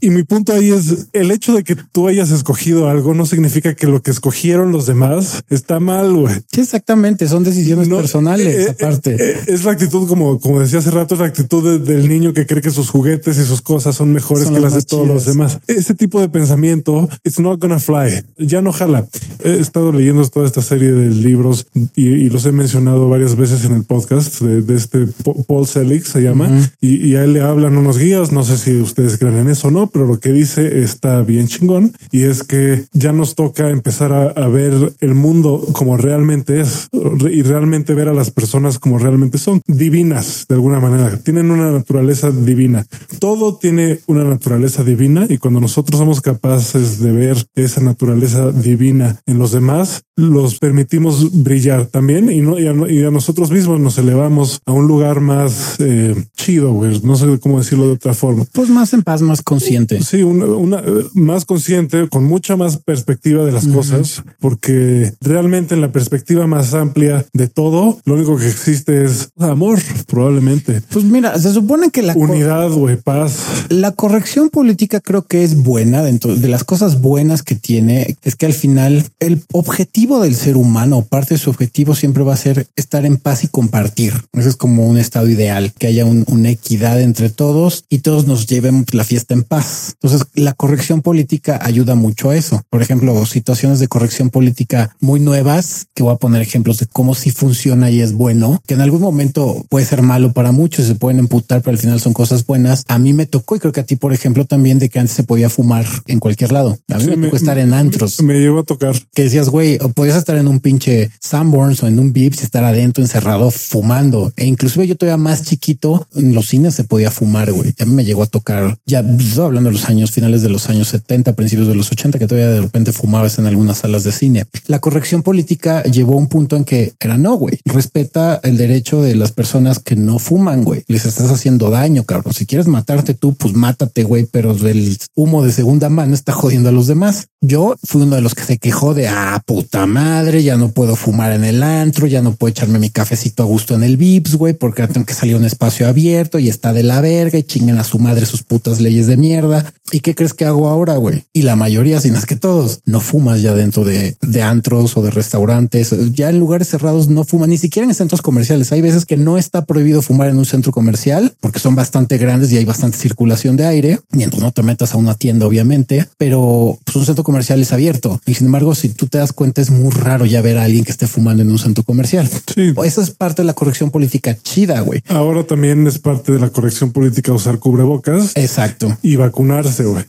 y, 0.00 0.10
mi 0.10 0.24
punto 0.24 0.52
ahí 0.52 0.70
es 0.70 1.08
el 1.12 1.30
hecho 1.30 1.54
de 1.54 1.62
que 1.62 1.76
tú 1.76 2.08
hayas 2.08 2.32
escogido 2.32 2.88
algo 2.88 3.14
no 3.14 3.24
significa 3.24 3.74
que 3.74 3.86
lo 3.86 4.02
que 4.02 4.10
escogieron 4.10 4.72
los 4.72 4.86
demás 4.86 5.44
está 5.48 5.78
mal. 5.78 6.12
Güey. 6.12 6.34
Sí, 6.52 6.62
exactamente. 6.62 7.28
Son 7.28 7.44
decisiones 7.44 7.88
personales. 7.88 8.46
Eh, 8.46 8.62
eh, 8.62 8.70
aparte, 8.70 9.14
eh, 9.14 9.40
es 9.46 9.64
la 9.64 9.72
actitud, 9.72 10.08
como, 10.08 10.40
como 10.40 10.60
decía 10.60 10.80
hace 10.80 10.90
rato, 10.90 11.14
es 11.14 11.20
la 11.20 11.26
actitud 11.26 11.80
del 11.80 12.08
niño 12.08 12.32
que 12.32 12.44
cree 12.44 12.60
que 12.60 12.72
sus 12.72 12.90
juguetes 12.90 13.38
y 13.38 13.44
sus 13.44 13.62
cosas 13.62 13.94
son 13.94 14.12
mejores 14.12 14.50
que 14.50 14.58
las 14.58 14.74
de 14.74 14.82
todos 14.82 15.06
los 15.06 15.26
demás. 15.26 15.60
Ese 15.68 15.94
tipo 15.94 16.20
de 16.20 16.28
pensamiento, 16.28 17.08
it's 17.22 17.38
not 17.38 17.60
gonna 17.60 17.78
fly. 17.78 18.24
Ya 18.36 18.62
no 18.62 18.72
jala. 18.72 19.06
He 19.44 19.60
estado 19.60 19.92
leyendo 19.92 20.26
toda 20.28 20.46
esta 20.46 20.62
serie 20.62 20.90
de 20.90 21.10
libros 21.10 21.66
y, 21.94 22.26
los 22.26 22.44
he 22.44 22.52
mencionado 22.52 23.08
varias 23.08 23.36
veces 23.36 23.64
en 23.64 23.72
el 23.72 23.84
podcast 23.84 24.40
de, 24.40 24.74
este 24.74 25.06
Paul 25.46 25.66
Selig 25.66 26.04
se 26.04 26.20
llama 26.20 26.50
y, 26.80 27.08
y 27.08 27.14
a 27.14 27.22
él 27.22 27.34
le 27.34 27.40
hablan 27.40 27.76
unos 27.76 27.98
guías. 27.98 28.32
No 28.32 28.42
sé 28.42 28.55
si 28.56 28.80
ustedes 28.80 29.18
creen 29.18 29.38
en 29.38 29.48
eso 29.48 29.68
o 29.68 29.70
no, 29.70 29.88
pero 29.88 30.06
lo 30.06 30.20
que 30.20 30.32
dice 30.32 30.82
está 30.82 31.22
bien 31.22 31.48
chingón 31.48 31.92
y 32.10 32.22
es 32.22 32.42
que 32.42 32.84
ya 32.92 33.12
nos 33.12 33.34
toca 33.34 33.70
empezar 33.70 34.12
a, 34.12 34.46
ver 34.46 34.92
el 35.00 35.14
mundo 35.14 35.66
como 35.72 35.96
realmente 35.96 36.60
es 36.60 36.88
y 36.92 37.42
realmente 37.42 37.94
ver 37.94 38.08
a 38.08 38.14
las 38.14 38.30
personas 38.30 38.78
como 38.78 38.98
realmente 38.98 39.38
son 39.38 39.60
divinas 39.66 40.46
de 40.48 40.54
alguna 40.54 40.78
manera. 40.78 41.18
Tienen 41.18 41.50
una 41.50 41.72
naturaleza 41.72 42.30
divina. 42.30 42.86
Todo 43.18 43.56
tiene 43.56 43.98
una 44.06 44.24
naturaleza 44.24 44.84
divina 44.84 45.26
y 45.28 45.38
cuando 45.38 45.60
nosotros 45.60 45.98
somos 45.98 46.20
capaces 46.20 47.00
de 47.00 47.12
ver 47.12 47.36
esa 47.54 47.80
naturaleza 47.80 48.52
divina 48.52 49.20
en 49.26 49.38
los 49.38 49.52
demás, 49.52 50.04
los 50.16 50.58
permitimos 50.58 51.42
brillar 51.42 51.86
también 51.86 52.30
y, 52.30 52.40
no, 52.40 52.58
y, 52.58 52.66
a, 52.66 53.10
nosotros 53.10 53.50
mismos 53.50 53.78
nos 53.80 53.98
elevamos 53.98 54.60
a 54.64 54.72
un 54.72 54.88
lugar 54.88 55.20
más 55.20 55.76
eh, 55.78 56.14
chido, 56.34 56.72
güey. 56.72 57.00
No 57.02 57.16
sé 57.16 57.38
cómo 57.38 57.58
decirlo 57.58 57.86
de 57.86 57.92
otra 57.92 58.14
forma. 58.14 58.46
Pues 58.52 58.70
más 58.70 58.94
en 58.94 59.02
paz, 59.02 59.20
más 59.20 59.42
consciente. 59.42 60.02
Sí, 60.02 60.22
una, 60.22 60.82
más 61.12 61.44
consciente, 61.44 62.08
con 62.08 62.24
mucha 62.24 62.56
más 62.56 62.78
perspectiva 62.78 63.44
de 63.44 63.52
las 63.52 63.66
cosas, 63.66 64.22
porque 64.40 65.12
realmente 65.20 65.74
en 65.74 65.82
la 65.82 65.92
perspectiva 65.92 66.46
más 66.46 66.72
amplia 66.72 67.26
de 67.34 67.48
todo, 67.48 67.98
lo 68.06 68.14
único 68.14 68.38
que 68.38 68.48
existe 68.48 69.04
es 69.04 69.28
amor, 69.38 69.78
probablemente. 70.06 70.80
Pues 70.90 71.04
mira, 71.04 71.38
se 71.38 71.52
supone 71.52 71.90
que 71.90 72.02
la 72.02 72.14
unidad, 72.14 72.70
güey, 72.70 72.96
paz. 72.96 73.38
La 73.68 73.92
corrección 73.92 74.48
política 74.48 75.00
creo 75.00 75.22
que 75.26 75.44
es 75.44 75.62
buena 75.62 76.02
dentro 76.02 76.34
de 76.34 76.48
las 76.48 76.64
cosas 76.64 77.02
buenas 77.02 77.42
que 77.42 77.54
tiene, 77.54 78.16
es 78.22 78.34
que 78.34 78.46
al 78.46 78.54
final 78.54 79.04
el 79.20 79.42
objetivo 79.52 80.05
del 80.06 80.36
ser 80.36 80.56
humano, 80.56 81.02
parte 81.02 81.34
de 81.34 81.38
su 81.38 81.50
objetivo 81.50 81.94
siempre 81.94 82.22
va 82.22 82.34
a 82.34 82.36
ser 82.36 82.68
estar 82.76 83.04
en 83.04 83.16
paz 83.16 83.44
y 83.44 83.48
compartir. 83.48 84.14
Eso 84.32 84.48
es 84.48 84.56
como 84.56 84.86
un 84.86 84.98
estado 84.98 85.28
ideal, 85.28 85.72
que 85.78 85.88
haya 85.88 86.04
una 86.04 86.50
equidad 86.50 87.00
entre 87.00 87.28
todos 87.28 87.84
y 87.88 87.98
todos 87.98 88.26
nos 88.26 88.46
llevemos 88.46 88.94
la 88.94 89.04
fiesta 89.04 89.34
en 89.34 89.42
paz. 89.42 89.96
Entonces, 90.00 90.28
la 90.34 90.52
corrección 90.54 91.02
política 91.02 91.58
ayuda 91.62 91.94
mucho 91.96 92.30
a 92.30 92.36
eso. 92.36 92.62
Por 92.70 92.82
ejemplo, 92.82 93.26
situaciones 93.26 93.80
de 93.80 93.88
corrección 93.88 94.30
política 94.30 94.96
muy 95.00 95.18
nuevas, 95.18 95.86
que 95.94 96.02
voy 96.02 96.14
a 96.14 96.18
poner 96.18 96.40
ejemplos 96.40 96.78
de 96.78 96.86
cómo 96.86 97.14
si 97.14 97.30
funciona 97.30 97.90
y 97.90 98.00
es 98.00 98.12
bueno, 98.12 98.62
que 98.66 98.74
en 98.74 98.82
algún 98.82 99.00
momento 99.00 99.64
puede 99.68 99.86
ser 99.86 100.02
malo 100.02 100.32
para 100.32 100.52
muchos, 100.52 100.86
se 100.86 100.94
pueden 100.94 101.18
emputar, 101.18 101.62
pero 101.62 101.72
al 101.72 101.78
final 101.78 102.00
son 102.00 102.12
cosas 102.12 102.46
buenas. 102.46 102.84
A 102.86 102.98
mí 102.98 103.12
me 103.12 103.26
tocó 103.26 103.56
y 103.56 103.58
creo 103.58 103.72
que 103.72 103.80
a 103.80 103.86
ti, 103.86 103.96
por 103.96 104.12
ejemplo, 104.12 104.44
también 104.44 104.78
de 104.78 104.88
que 104.88 105.00
antes 105.00 105.16
se 105.16 105.24
podía 105.24 105.50
fumar 105.50 105.84
en 106.06 106.20
cualquier 106.20 106.52
lado. 106.52 106.78
A 106.88 106.98
mí 106.98 107.06
me 107.06 107.26
tocó 107.26 107.36
estar 107.36 107.58
en 107.58 107.74
antros. 107.74 108.22
Me, 108.22 108.38
llevo 108.38 108.60
a 108.60 108.64
tocar. 108.64 108.94
Que 109.12 109.24
decías, 109.24 109.48
güey, 109.48 109.78
podías 109.96 110.16
estar 110.18 110.36
en 110.36 110.46
un 110.46 110.60
pinche 110.60 111.10
Sanborns 111.20 111.82
o 111.82 111.86
en 111.86 111.98
un 111.98 112.12
Vips, 112.12 112.42
estar 112.42 112.62
adentro 112.62 113.02
encerrado 113.02 113.50
fumando. 113.50 114.30
E 114.36 114.44
inclusive 114.44 114.86
yo 114.86 114.94
todavía 114.94 115.16
más 115.16 115.42
chiquito 115.42 116.06
en 116.14 116.34
los 116.34 116.48
cines 116.48 116.74
se 116.74 116.84
podía 116.84 117.10
fumar, 117.10 117.50
güey. 117.50 117.74
A 117.80 117.86
mí 117.86 117.94
me 117.94 118.04
llegó 118.04 118.22
a 118.22 118.26
tocar 118.26 118.76
ya 118.84 119.00
estoy 119.00 119.44
hablando 119.44 119.70
de 119.70 119.76
los 119.76 119.88
años 119.88 120.10
finales 120.10 120.42
de 120.42 120.50
los 120.50 120.68
años 120.68 120.88
70, 120.88 121.32
principios 121.32 121.66
de 121.66 121.74
los 121.74 121.90
80, 121.90 122.18
que 122.18 122.26
todavía 122.26 122.50
de 122.50 122.60
repente 122.60 122.92
fumabas 122.92 123.38
en 123.38 123.46
algunas 123.46 123.78
salas 123.78 124.04
de 124.04 124.12
cine. 124.12 124.44
La 124.66 124.80
corrección 124.80 125.22
política 125.22 125.82
llevó 125.84 126.14
a 126.14 126.18
un 126.18 126.28
punto 126.28 126.56
en 126.56 126.64
que 126.64 126.92
era 127.00 127.16
no, 127.16 127.34
güey. 127.36 127.58
Respeta 127.64 128.38
el 128.42 128.58
derecho 128.58 129.00
de 129.00 129.14
las 129.14 129.32
personas 129.32 129.78
que 129.78 129.96
no 129.96 130.18
fuman, 130.18 130.62
güey. 130.62 130.84
Les 130.88 131.06
estás 131.06 131.30
haciendo 131.30 131.70
daño, 131.70 132.04
cabrón. 132.04 132.34
Si 132.34 132.44
quieres 132.44 132.66
matarte 132.66 133.14
tú, 133.14 133.34
pues 133.34 133.54
mátate, 133.54 134.04
güey, 134.04 134.26
pero 134.30 134.50
el 134.52 134.98
humo 135.14 135.42
de 135.42 135.52
segunda 135.52 135.88
mano 135.88 136.12
está 136.12 136.32
jodiendo 136.32 136.68
a 136.68 136.72
los 136.72 136.86
demás. 136.86 137.28
Yo 137.40 137.76
fui 137.82 138.02
uno 138.02 138.16
de 138.16 138.22
los 138.22 138.34
que 138.34 138.44
se 138.44 138.58
quejó 138.58 138.92
de 138.92 139.08
ah, 139.08 139.42
puta 139.46 139.85
madre, 139.86 140.42
ya 140.42 140.56
no 140.56 140.70
puedo 140.70 140.96
fumar 140.96 141.32
en 141.32 141.44
el 141.44 141.62
antro, 141.62 142.06
ya 142.06 142.22
no 142.22 142.34
puedo 142.34 142.50
echarme 142.50 142.78
mi 142.78 142.90
cafecito 142.90 143.42
a 143.42 143.46
gusto 143.46 143.74
en 143.74 143.82
el 143.82 143.96
Vips, 143.96 144.36
güey, 144.36 144.54
porque 144.54 144.86
tengo 144.88 145.06
que 145.06 145.14
salir 145.14 145.34
a 145.34 145.38
un 145.38 145.44
espacio 145.44 145.88
abierto 145.88 146.38
y 146.38 146.48
está 146.48 146.72
de 146.72 146.82
la 146.82 147.00
verga 147.00 147.38
y 147.38 147.42
chinguen 147.42 147.78
a 147.78 147.84
su 147.84 147.98
madre 147.98 148.26
sus 148.26 148.42
putas 148.42 148.80
leyes 148.80 149.06
de 149.06 149.16
mierda. 149.16 149.72
¿Y 149.92 150.00
qué 150.00 150.14
crees 150.14 150.34
que 150.34 150.44
hago 150.44 150.68
ahora, 150.68 150.96
güey? 150.96 151.24
Y 151.32 151.42
la 151.42 151.56
mayoría, 151.56 152.00
si 152.00 152.10
no 152.10 152.18
es 152.18 152.26
que 152.26 152.36
todos, 152.36 152.80
no 152.84 153.00
fumas 153.00 153.42
ya 153.42 153.54
dentro 153.54 153.84
de, 153.84 154.16
de 154.20 154.42
antros 154.42 154.96
o 154.96 155.02
de 155.02 155.10
restaurantes. 155.10 155.94
Ya 156.12 156.30
en 156.30 156.38
lugares 156.38 156.68
cerrados 156.68 157.08
no 157.08 157.24
fuman, 157.24 157.50
ni 157.50 157.58
siquiera 157.58 157.86
en 157.86 157.94
centros 157.94 158.22
comerciales. 158.22 158.72
Hay 158.72 158.80
veces 158.80 159.06
que 159.06 159.16
no 159.16 159.38
está 159.38 159.64
prohibido 159.64 160.02
fumar 160.02 160.28
en 160.28 160.38
un 160.38 160.44
centro 160.44 160.72
comercial 160.72 161.34
porque 161.40 161.60
son 161.60 161.74
bastante 161.74 162.18
grandes 162.18 162.50
y 162.52 162.56
hay 162.56 162.64
bastante 162.64 162.98
circulación 162.98 163.56
de 163.56 163.66
aire. 163.66 164.00
Mientras 164.10 164.42
no 164.42 164.52
te 164.52 164.62
metas 164.62 164.94
a 164.94 164.96
una 164.96 165.14
tienda, 165.14 165.46
obviamente, 165.46 166.06
pero 166.18 166.78
pues, 166.84 166.96
un 166.96 167.06
centro 167.06 167.24
comercial 167.24 167.60
es 167.60 167.72
abierto. 167.72 168.20
Y 168.26 168.34
sin 168.34 168.46
embargo, 168.46 168.74
si 168.74 168.88
tú 168.88 169.06
te 169.06 169.18
das 169.18 169.32
cuenta, 169.32 169.60
es 169.60 169.70
muy 169.76 169.90
raro 169.90 170.26
ya 170.26 170.42
ver 170.42 170.58
a 170.58 170.64
alguien 170.64 170.84
que 170.84 170.92
esté 170.92 171.06
fumando 171.06 171.42
en 171.42 171.50
un 171.50 171.58
centro 171.58 171.84
comercial. 171.84 172.28
Sí. 172.54 172.74
Esa 172.84 173.02
es 173.02 173.10
parte 173.10 173.42
de 173.42 173.46
la 173.46 173.54
corrección 173.54 173.90
política 173.90 174.36
chida, 174.40 174.80
güey. 174.80 175.02
Ahora 175.08 175.44
también 175.44 175.86
es 175.86 175.98
parte 175.98 176.32
de 176.32 176.38
la 176.38 176.50
corrección 176.50 176.92
política 176.92 177.32
usar 177.32 177.58
cubrebocas. 177.58 178.32
Exacto. 178.34 178.96
Y 179.02 179.16
vacunarse, 179.16 179.84
güey. 179.84 180.04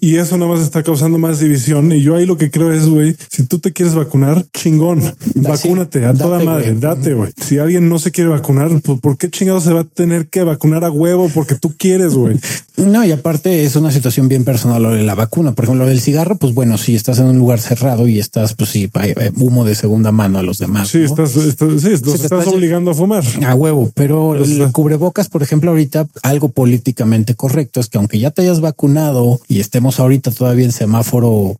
y, 0.00 0.16
eso 0.16 0.38
nada 0.38 0.50
más 0.52 0.62
está 0.62 0.82
causando 0.82 1.18
más 1.18 1.40
división. 1.40 1.92
Y 1.92 2.02
yo 2.02 2.16
ahí 2.16 2.26
lo 2.26 2.36
que 2.36 2.50
creo 2.50 2.72
es, 2.72 2.86
güey, 2.86 3.16
si 3.30 3.44
tú 3.44 3.58
te 3.58 3.72
quieres 3.72 3.94
vacunar, 3.94 4.44
chingón, 4.52 5.02
vacúnate 5.34 6.06
a 6.06 6.14
toda 6.14 6.42
madre, 6.42 6.74
date, 6.74 7.14
güey. 7.14 7.32
Si 7.40 7.58
alguien 7.58 7.88
no 7.88 7.98
se 7.98 8.10
quiere 8.10 8.30
vacunar, 8.30 8.70
pues 8.82 9.00
¿por 9.00 9.18
qué 9.18 9.30
chingado 9.30 9.60
se 9.60 9.72
va 9.72 9.80
a 9.80 9.84
tener 9.84 10.28
que 10.28 10.42
vacunar 10.42 10.84
a 10.84 10.90
huevo? 10.90 11.28
Porque 11.32 11.54
tú 11.54 11.74
quieres, 11.76 12.14
güey. 12.14 12.38
No, 12.76 13.04
y 13.04 13.12
aparte 13.12 13.64
es 13.64 13.76
una 13.76 13.90
situación 13.90 14.28
bien 14.28 14.44
personal 14.44 14.82
lo 14.82 14.90
de 14.90 15.02
la 15.02 15.14
vacuna. 15.14 15.52
Por 15.52 15.64
ejemplo, 15.64 15.84
lo 15.84 15.90
del 15.90 16.00
cigarro, 16.00 16.36
pues 16.36 16.54
bueno, 16.54 16.76
si 16.78 16.94
estás 16.94 17.18
en 17.18 17.26
un 17.26 17.38
lugar 17.38 17.60
cerrado 17.60 18.06
y 18.06 18.18
estás, 18.18 18.54
pues 18.54 18.70
sí, 18.70 18.90
humo 19.36 19.64
de 19.64 19.74
segunda 19.74 20.12
mano 20.12 20.38
a 20.38 20.42
los 20.42 20.58
demás. 20.58 20.88
Sí, 20.88 21.02
estás, 21.02 21.30
sí, 21.30 21.88
estás 21.88 22.46
obligando 22.46 22.90
a 22.90 22.94
fumar. 22.94 23.24
A 23.46 23.54
huevo, 23.54 23.90
pero 23.94 24.34
el 24.34 24.70
cubrebocas, 24.72 25.28
por 25.28 25.42
ejemplo, 25.42 25.70
ahorita 25.70 26.06
algo 26.22 26.50
políticamente 26.50 27.34
correcto 27.34 27.80
es 27.80 27.88
que 27.88 27.98
aunque 27.98 28.18
ya 28.18 28.30
te 28.30 28.42
hayas 28.42 28.60
vacunado 28.60 29.40
y 29.48 29.60
estemos 29.60 29.98
ahorita 29.98 30.30
todavía 30.30 30.66
en 30.66 30.72
semáforo 30.72 31.56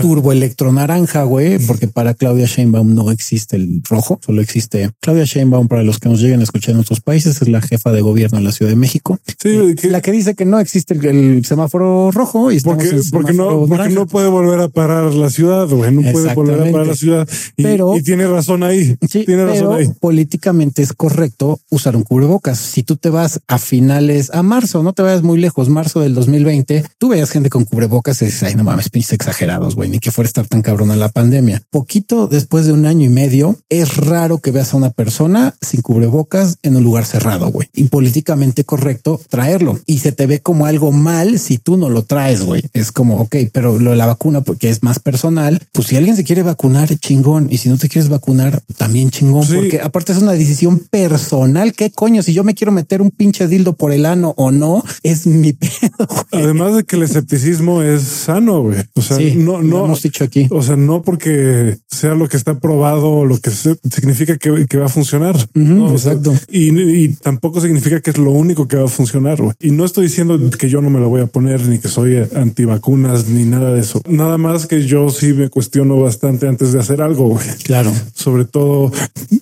turbo 0.00 0.32
electro 0.32 0.72
naranja, 0.72 1.22
güey, 1.22 1.58
porque 1.58 1.88
para 1.88 2.14
Claudia 2.14 2.46
Sheinbaum 2.46 2.94
no 2.94 3.10
existe 3.10 3.56
el 3.56 3.82
rojo, 3.88 4.20
solo 4.24 4.42
existe 4.42 4.90
Claudia 5.00 5.24
Sheinbaum 5.24 5.68
para 5.68 5.82
los 5.82 5.98
que 5.98 6.08
nos 6.08 6.20
lleguen 6.20 6.40
a 6.40 6.42
escuchar 6.42 6.74
en 6.74 6.80
otros 6.80 7.00
países, 7.00 7.40
es 7.40 7.48
la 7.48 7.62
jefa 7.62 7.90
de 7.92 8.00
gobierno 8.00 8.38
en 8.38 8.44
la 8.44 8.52
Ciudad 8.52 8.70
de 8.70 8.76
México. 8.76 9.18
Sí, 9.40 9.74
la 9.88 10.00
que 10.00 10.12
dice 10.12 10.34
que 10.34 10.44
no 10.44 10.57
existe 10.60 10.94
el, 10.94 11.44
semáforo 11.44 12.10
rojo 12.10 12.50
y 12.52 12.60
porque, 12.60 13.00
porque 13.10 13.32
no, 13.32 13.66
porque 13.66 13.90
no 13.90 14.06
puede 14.06 14.28
volver 14.28 14.60
a 14.60 14.68
parar 14.68 15.14
la 15.14 15.30
ciudad, 15.30 15.68
güey, 15.68 15.92
no 15.92 16.12
puede 16.12 16.34
volver 16.34 16.68
a 16.68 16.72
parar 16.72 16.86
la 16.86 16.94
ciudad. 16.94 17.28
Y, 17.56 17.62
pero, 17.62 17.96
y 17.96 18.02
tiene 18.02 18.26
razón 18.26 18.62
ahí. 18.62 18.96
Sí, 19.08 19.24
tiene 19.24 19.46
razón 19.46 19.72
ahí. 19.72 19.88
Políticamente 20.00 20.82
es 20.82 20.92
correcto 20.92 21.60
usar 21.70 21.96
un 21.96 22.02
cubrebocas. 22.02 22.58
Si 22.58 22.82
tú 22.82 22.96
te 22.96 23.08
vas 23.08 23.40
a 23.46 23.58
finales, 23.58 24.30
a 24.34 24.42
marzo, 24.42 24.82
no 24.82 24.92
te 24.92 25.02
vayas 25.02 25.22
muy 25.22 25.38
lejos, 25.38 25.70
marzo 25.70 26.00
del 26.00 26.14
2020, 26.14 26.84
tú 26.98 27.08
veías 27.08 27.30
gente 27.30 27.48
con 27.48 27.64
cubrebocas 27.64 28.20
y 28.20 28.26
dices, 28.26 28.42
ay, 28.42 28.54
no 28.54 28.64
mames, 28.64 28.90
pinches 28.90 29.14
exagerados, 29.14 29.76
güey, 29.76 29.88
ni 29.88 29.98
que 29.98 30.10
fuera 30.10 30.26
estar 30.26 30.46
tan 30.46 30.60
cabrona 30.60 30.94
la 30.96 31.08
pandemia. 31.08 31.62
Poquito 31.70 32.26
después 32.26 32.66
de 32.66 32.72
un 32.72 32.84
año 32.84 33.06
y 33.06 33.08
medio, 33.08 33.56
es 33.68 33.96
raro 33.96 34.38
que 34.38 34.50
veas 34.50 34.74
a 34.74 34.76
una 34.76 34.90
persona 34.90 35.54
sin 35.60 35.80
cubrebocas 35.80 36.58
en 36.62 36.76
un 36.76 36.84
lugar 36.84 37.06
cerrado, 37.06 37.50
güey. 37.50 37.68
Y 37.74 37.84
políticamente 37.84 38.64
correcto 38.64 39.20
traerlo. 39.28 39.78
Y 39.86 39.98
se 39.98 40.12
te 40.12 40.26
ve 40.26 40.40
como 40.48 40.64
algo 40.64 40.92
mal 40.92 41.38
si 41.38 41.58
tú 41.58 41.76
no 41.76 41.90
lo 41.90 42.04
traes, 42.04 42.40
güey. 42.42 42.62
Es 42.72 42.90
como, 42.90 43.20
ok, 43.20 43.36
pero 43.52 43.78
lo 43.78 43.90
de 43.90 43.96
la 43.96 44.06
vacuna, 44.06 44.40
porque 44.40 44.70
es 44.70 44.82
más 44.82 44.98
personal, 44.98 45.60
pues 45.72 45.88
si 45.88 45.96
alguien 45.96 46.16
se 46.16 46.24
quiere 46.24 46.42
vacunar, 46.42 46.88
chingón. 46.96 47.48
Y 47.50 47.58
si 47.58 47.68
no 47.68 47.76
te 47.76 47.90
quieres 47.90 48.08
vacunar, 48.08 48.62
también 48.78 49.10
chingón, 49.10 49.46
porque 49.46 49.78
aparte 49.82 50.12
es 50.12 50.22
una 50.22 50.32
decisión 50.32 50.78
personal. 50.78 51.74
¿Qué 51.74 51.90
coño? 51.90 52.22
Si 52.22 52.32
yo 52.32 52.44
me 52.44 52.54
quiero 52.54 52.72
meter 52.72 53.02
un 53.02 53.10
pinche 53.10 53.46
dildo 53.46 53.74
por 53.74 53.92
el 53.92 54.06
ano 54.06 54.32
o 54.38 54.50
no, 54.50 54.82
es 55.02 55.26
mi 55.26 55.52
pedo. 55.52 56.08
Además 56.32 56.76
de 56.76 56.84
que 56.84 56.96
el 56.96 57.02
escepticismo 57.02 57.82
es 57.82 58.00
sano, 58.04 58.62
güey. 58.62 58.78
O 58.94 59.02
sea, 59.02 59.18
no, 59.36 59.60
no 59.60 59.84
hemos 59.84 60.00
dicho 60.00 60.24
aquí. 60.24 60.46
O 60.48 60.62
sea, 60.62 60.76
no 60.76 61.02
porque 61.02 61.76
sea 61.88 62.14
lo 62.14 62.26
que 62.26 62.38
está 62.38 62.58
probado 62.58 63.10
o 63.10 63.26
lo 63.26 63.36
que 63.36 63.50
significa 63.50 64.38
que, 64.38 64.78
va 64.78 64.86
a 64.86 64.88
funcionar. 64.88 65.36
exacto. 65.54 66.34
y, 66.48 67.08
tampoco 67.16 67.60
significa 67.60 68.00
que 68.00 68.08
es 68.08 68.16
lo 68.16 68.30
único 68.30 68.66
que 68.66 68.78
va 68.78 68.86
a 68.86 68.88
funcionar. 68.88 69.42
Güey. 69.42 69.52
Y 69.60 69.72
no 69.72 69.84
estoy 69.84 70.06
diciendo 70.06 70.37
que 70.58 70.68
yo 70.68 70.80
no 70.80 70.90
me 70.90 71.00
lo 71.00 71.08
voy 71.08 71.20
a 71.20 71.26
poner 71.26 71.66
ni 71.66 71.78
que 71.78 71.88
soy 71.88 72.16
antivacunas 72.34 73.28
ni 73.28 73.44
nada 73.44 73.72
de 73.72 73.80
eso. 73.80 74.00
Nada 74.08 74.38
más 74.38 74.66
que 74.66 74.86
yo 74.86 75.10
sí 75.10 75.32
me 75.32 75.48
cuestiono 75.48 76.00
bastante 76.00 76.48
antes 76.48 76.72
de 76.72 76.80
hacer 76.80 77.02
algo. 77.02 77.28
Güey. 77.28 77.46
Claro. 77.64 77.92
Sobre 78.14 78.44
todo 78.44 78.92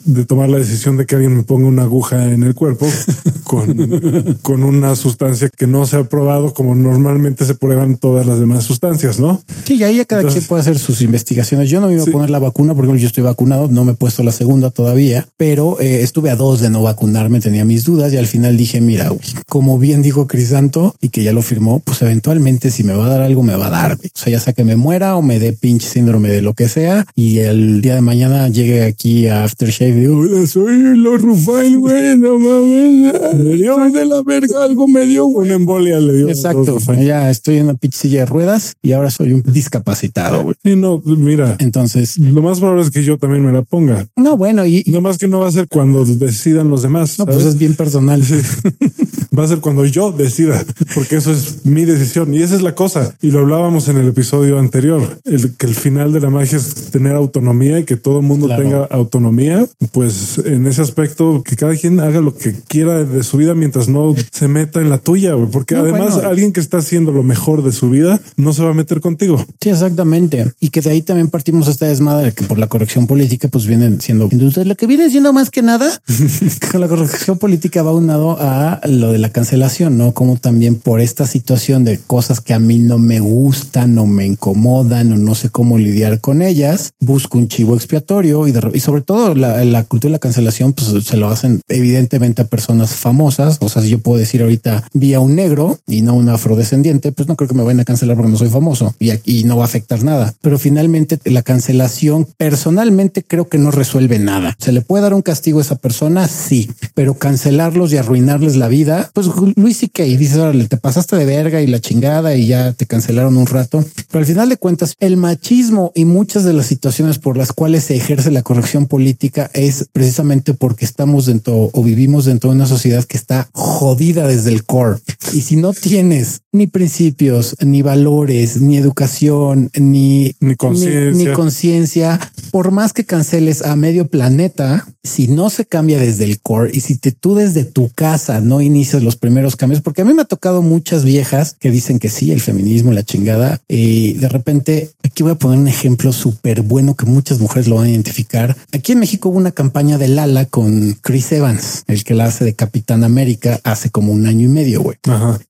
de 0.04 0.24
tomar 0.24 0.48
la 0.48 0.58
decisión 0.58 0.96
de 0.96 1.06
que 1.06 1.16
alguien 1.16 1.36
me 1.36 1.42
ponga 1.42 1.66
una 1.66 1.82
aguja 1.82 2.32
en 2.32 2.42
el 2.42 2.54
cuerpo 2.54 2.86
con, 3.44 4.38
con 4.42 4.62
una 4.62 4.94
sustancia 4.96 5.48
que 5.48 5.66
no 5.66 5.86
se 5.86 5.96
ha 5.96 6.04
probado 6.04 6.54
como 6.54 6.74
normalmente 6.74 7.44
se 7.44 7.54
prueban 7.54 7.96
todas 7.96 8.26
las 8.26 8.38
demás 8.38 8.64
sustancias, 8.64 9.20
¿no? 9.20 9.42
Sí, 9.64 9.76
y 9.76 9.82
ahí 9.82 10.04
cada 10.04 10.24
quien 10.24 10.44
puede 10.44 10.60
hacer 10.60 10.78
sus 10.78 11.02
investigaciones. 11.02 11.70
Yo 11.70 11.80
no 11.80 11.88
me 11.88 11.94
iba 11.94 12.02
a 12.02 12.06
poner 12.06 12.30
la 12.30 12.38
vacuna 12.38 12.74
porque 12.74 12.98
yo 12.98 13.06
estoy 13.06 13.22
vacunado, 13.22 13.68
no 13.68 13.84
me 13.84 13.92
he 13.92 13.94
puesto 13.94 14.22
la 14.22 14.32
segunda 14.32 14.70
todavía, 14.70 15.26
pero 15.36 15.80
eh, 15.80 16.02
estuve 16.02 16.30
a 16.30 16.36
dos 16.36 16.60
de 16.60 16.70
no 16.70 16.82
vacunarme, 16.82 17.40
tenía 17.40 17.64
mis 17.64 17.84
dudas 17.84 18.12
y 18.12 18.16
al 18.16 18.26
final 18.26 18.56
dije, 18.56 18.80
mira, 18.80 19.10
como 19.48 19.78
bien 19.78 20.02
dijo 20.02 20.26
Crisanto 20.26 20.85
y 21.00 21.08
que 21.08 21.22
ya 21.22 21.32
lo 21.32 21.42
firmó, 21.42 21.80
pues 21.80 22.02
eventualmente 22.02 22.70
si 22.70 22.84
me 22.84 22.94
va 22.94 23.06
a 23.06 23.08
dar 23.08 23.22
algo, 23.22 23.42
me 23.42 23.56
va 23.56 23.66
a 23.66 23.70
dar. 23.70 23.92
O 23.94 23.98
sea, 24.14 24.30
ya 24.30 24.40
sea 24.40 24.52
que 24.52 24.64
me 24.64 24.76
muera 24.76 25.16
o 25.16 25.22
me 25.22 25.38
dé 25.38 25.52
pinche 25.52 25.88
síndrome 25.88 26.28
de 26.28 26.42
lo 26.42 26.54
que 26.54 26.68
sea 26.68 27.06
y 27.14 27.38
el 27.38 27.80
día 27.80 27.94
de 27.94 28.00
mañana 28.00 28.48
llegue 28.48 28.84
aquí 28.84 29.28
a 29.28 29.44
Aftershave 29.44 29.90
y 29.90 30.00
digo, 30.00 30.46
soy 30.46 30.96
Lord 30.96 31.22
Rufael, 31.22 31.78
güey, 31.78 32.16
no 32.18 32.38
mames, 32.38 33.58
dio 33.58 33.76
de 33.90 34.04
la 34.06 34.22
verga, 34.22 34.64
algo 34.64 34.88
me 34.88 35.06
dio 35.06 35.26
una 35.26 35.54
embolia, 35.54 35.98
le 35.98 36.12
dio. 36.14 36.28
Exacto, 36.28 36.78
ya 37.00 37.30
estoy 37.30 37.58
en 37.58 37.64
una 37.64 37.74
pinche 37.74 37.98
silla 37.98 38.20
de 38.20 38.26
ruedas 38.26 38.74
y 38.82 38.92
ahora 38.92 39.10
soy 39.10 39.32
un 39.32 39.42
discapacitado, 39.42 40.42
güey. 40.42 40.56
Sí, 40.62 40.76
no, 40.76 41.02
mira. 41.04 41.56
Entonces, 41.58 42.18
lo 42.18 42.42
más 42.42 42.60
probable 42.60 42.82
es 42.82 42.90
que 42.90 43.02
yo 43.02 43.18
también 43.18 43.44
me 43.44 43.52
la 43.52 43.62
ponga. 43.62 44.06
No, 44.16 44.36
bueno, 44.36 44.66
y 44.66 44.84
no 44.86 45.00
más 45.00 45.18
que 45.18 45.28
no 45.28 45.40
va 45.40 45.48
a 45.48 45.52
ser 45.52 45.68
cuando 45.68 46.04
decidan 46.04 46.68
los 46.68 46.82
demás. 46.82 47.18
No, 47.18 47.26
pues 47.26 47.44
es 47.44 47.58
bien 47.58 47.74
personal. 47.74 48.22
va 49.36 49.44
a 49.44 49.48
ser 49.48 49.58
cuando 49.58 49.84
yo 49.84 50.12
decida, 50.12 50.64
porque 50.94 51.16
eso 51.16 51.32
es 51.32 51.64
mi 51.64 51.84
decisión 51.84 52.32
y 52.34 52.42
esa 52.42 52.54
es 52.54 52.62
la 52.62 52.74
cosa. 52.74 53.14
Y 53.20 53.30
lo 53.30 53.40
hablábamos 53.40 53.88
en 53.88 53.98
el 53.98 54.08
episodio 54.08 54.58
anterior, 54.58 55.18
el, 55.24 55.56
que 55.56 55.66
el 55.66 55.74
final 55.74 56.12
de 56.12 56.20
la 56.20 56.30
magia 56.30 56.58
es 56.58 56.90
tener 56.90 57.14
autonomía 57.14 57.78
y 57.78 57.84
que 57.84 57.96
todo 57.96 58.20
el 58.20 58.26
mundo 58.26 58.48
tenga 58.48 58.84
autonomía. 58.84 59.66
Pues 59.92 60.38
en 60.44 60.66
ese 60.66 60.82
aspecto, 60.82 61.42
que 61.42 61.56
cada 61.56 61.76
quien 61.76 62.00
haga 62.00 62.20
lo 62.20 62.36
que 62.36 62.54
quiera 62.68 63.04
de 63.04 63.22
su 63.22 63.36
vida 63.36 63.54
mientras 63.54 63.88
no 63.88 64.14
se 64.30 64.48
meta 64.48 64.80
en 64.80 64.90
la 64.90 64.98
tuya, 64.98 65.34
porque 65.50 65.76
además 65.76 66.16
alguien 66.18 66.52
que 66.52 66.60
está 66.60 66.78
haciendo 66.78 67.12
lo 67.12 67.22
mejor 67.22 67.62
de 67.62 67.72
su 67.72 67.90
vida 67.90 68.20
no 68.36 68.52
se 68.52 68.62
va 68.62 68.70
a 68.70 68.74
meter 68.74 69.00
contigo. 69.00 69.44
Sí, 69.60 69.70
exactamente. 69.70 70.52
Y 70.60 70.70
que 70.70 70.80
de 70.80 70.90
ahí 70.90 71.02
también 71.02 71.28
partimos 71.28 71.68
esta 71.68 71.86
desmadre 71.86 72.32
que 72.32 72.44
por 72.44 72.58
la 72.58 72.66
corrección 72.66 73.06
política, 73.06 73.48
pues 73.48 73.66
vienen 73.66 74.00
siendo 74.00 74.28
entonces 74.30 74.66
lo 74.66 74.74
que 74.76 74.86
viene 74.86 75.10
siendo 75.10 75.32
más 75.32 75.50
que 75.50 75.62
nada 75.62 75.86
con 76.72 76.80
la 76.80 76.88
corrección 76.88 77.38
política 77.38 77.82
va 77.82 77.92
unado 77.92 78.36
a 78.40 78.80
lo 78.86 79.12
de 79.12 79.18
la 79.18 79.25
cancelación, 79.30 79.98
no 79.98 80.12
como 80.12 80.36
también 80.36 80.76
por 80.76 81.00
esta 81.00 81.26
situación 81.26 81.84
de 81.84 81.98
cosas 81.98 82.40
que 82.40 82.54
a 82.54 82.58
mí 82.58 82.78
no 82.78 82.98
me 82.98 83.20
gustan 83.20 83.98
o 83.98 84.06
me 84.06 84.26
incomodan 84.26 85.12
o 85.12 85.16
no 85.16 85.34
sé 85.34 85.50
cómo 85.50 85.78
lidiar 85.78 86.20
con 86.20 86.42
ellas, 86.42 86.92
busco 87.00 87.38
un 87.38 87.48
chivo 87.48 87.74
expiatorio 87.74 88.46
y, 88.46 88.54
y 88.74 88.80
sobre 88.80 89.02
todo 89.02 89.34
la, 89.34 89.64
la, 89.64 89.84
cultura 89.84 90.10
de 90.10 90.16
la 90.16 90.18
cancelación, 90.18 90.72
pues 90.72 91.04
se 91.04 91.16
lo 91.16 91.28
hacen 91.28 91.60
evidentemente 91.68 92.42
a 92.42 92.46
personas 92.46 92.94
famosas. 92.94 93.58
O 93.60 93.68
sea, 93.68 93.82
si 93.82 93.90
yo 93.90 93.98
puedo 93.98 94.18
decir 94.18 94.42
ahorita 94.42 94.84
vi 94.92 95.14
a 95.14 95.20
un 95.20 95.34
negro 95.36 95.78
y 95.86 96.02
no 96.02 96.14
un 96.14 96.28
afrodescendiente, 96.28 97.12
pues 97.12 97.28
no 97.28 97.36
creo 97.36 97.48
que 97.48 97.54
me 97.54 97.62
vayan 97.62 97.80
a 97.80 97.84
cancelar 97.84 98.16
porque 98.16 98.32
no 98.32 98.38
soy 98.38 98.48
famoso 98.48 98.94
y 98.98 99.10
aquí 99.10 99.44
no 99.44 99.56
va 99.56 99.64
a 99.64 99.66
afectar 99.66 100.02
nada. 100.02 100.34
Pero 100.40 100.58
finalmente 100.58 101.18
la 101.24 101.42
cancelación 101.42 102.26
personalmente 102.36 103.22
creo 103.22 103.48
que 103.48 103.58
no 103.58 103.70
resuelve 103.70 104.18
nada. 104.18 104.54
Se 104.58 104.72
le 104.72 104.80
puede 104.80 105.02
dar 105.02 105.14
un 105.14 105.22
castigo 105.22 105.58
a 105.58 105.62
esa 105.62 105.76
persona, 105.76 106.28
sí, 106.28 106.70
pero 106.94 107.14
cancelarlos 107.14 107.92
y 107.92 107.96
arruinarles 107.96 108.56
la 108.56 108.68
vida, 108.68 109.10
pues 109.16 109.30
Luis 109.56 109.82
y 109.82 109.90
y 110.02 110.16
dices, 110.18 110.36
órale, 110.36 110.68
te 110.68 110.76
pasaste 110.76 111.16
de 111.16 111.24
verga 111.24 111.62
y 111.62 111.66
la 111.66 111.80
chingada 111.80 112.36
y 112.36 112.48
ya 112.48 112.74
te 112.74 112.84
cancelaron 112.84 113.38
un 113.38 113.46
rato. 113.46 113.82
Pero 114.10 114.20
al 114.20 114.26
final 114.26 114.50
de 114.50 114.58
cuentas, 114.58 114.94
el 115.00 115.16
machismo 115.16 115.90
y 115.94 116.04
muchas 116.04 116.44
de 116.44 116.52
las 116.52 116.66
situaciones 116.66 117.18
por 117.18 117.38
las 117.38 117.54
cuales 117.54 117.84
se 117.84 117.96
ejerce 117.96 118.30
la 118.30 118.42
corrección 118.42 118.84
política 118.84 119.50
es 119.54 119.88
precisamente 119.90 120.52
porque 120.52 120.84
estamos 120.84 121.24
dentro 121.24 121.70
o 121.72 121.82
vivimos 121.82 122.26
dentro 122.26 122.50
de 122.50 122.56
una 122.56 122.66
sociedad 122.66 123.04
que 123.04 123.16
está 123.16 123.48
jodida 123.52 124.28
desde 124.28 124.52
el 124.52 124.66
core. 124.66 124.98
Y 125.32 125.40
si 125.40 125.56
no 125.56 125.72
tienes 125.72 126.42
ni 126.52 126.66
principios, 126.66 127.56
ni 127.64 127.80
valores, 127.80 128.60
ni 128.60 128.76
educación, 128.76 129.70
ni, 129.78 130.34
ni 130.40 130.56
conciencia, 130.56 132.20
por 132.50 132.70
más 132.70 132.92
que 132.92 133.06
canceles 133.06 133.62
a 133.62 133.76
medio 133.76 134.08
planeta, 134.08 134.86
si 135.06 135.28
no 135.28 135.48
se 135.48 135.64
cambia 135.64 135.98
desde 135.98 136.24
el 136.24 136.40
core 136.40 136.70
y 136.74 136.80
si 136.80 136.98
te, 136.98 137.12
tú 137.12 137.34
desde 137.34 137.64
tu 137.64 137.90
casa 137.90 138.40
no 138.40 138.60
inicias 138.60 139.02
los 139.06 139.16
primeros 139.16 139.56
cambios, 139.56 139.80
porque 139.80 140.02
a 140.02 140.04
mí 140.04 140.12
me 140.12 140.22
ha 140.22 140.26
tocado 140.26 140.60
muchas 140.60 141.04
viejas 141.04 141.56
que 141.58 141.70
dicen 141.70 141.98
que 141.98 142.10
sí, 142.10 142.32
el 142.32 142.40
feminismo, 142.40 142.92
la 142.92 143.02
chingada, 143.02 143.60
y 143.68 144.14
de 144.14 144.28
repente 144.28 144.90
aquí 145.02 145.22
voy 145.22 145.32
a 145.32 145.36
poner 145.36 145.58
un 145.58 145.68
ejemplo 145.68 146.12
súper 146.12 146.62
bueno 146.62 146.94
que 146.94 147.06
muchas 147.06 147.40
mujeres 147.40 147.68
lo 147.68 147.76
van 147.76 147.86
a 147.86 147.90
identificar. 147.90 148.56
Aquí 148.72 148.92
en 148.92 148.98
México 148.98 149.28
hubo 149.28 149.38
una 149.38 149.52
campaña 149.52 149.96
de 149.96 150.08
Lala 150.08 150.44
con 150.44 150.98
Chris 151.00 151.32
Evans, 151.32 151.84
el 151.86 152.04
que 152.04 152.14
la 152.14 152.26
hace 152.26 152.44
de 152.44 152.54
Capitán 152.54 153.04
América 153.04 153.60
hace 153.64 153.90
como 153.90 154.12
un 154.12 154.26
año 154.26 154.46
y 154.46 154.50
medio, 154.50 154.82
güey. 154.82 154.98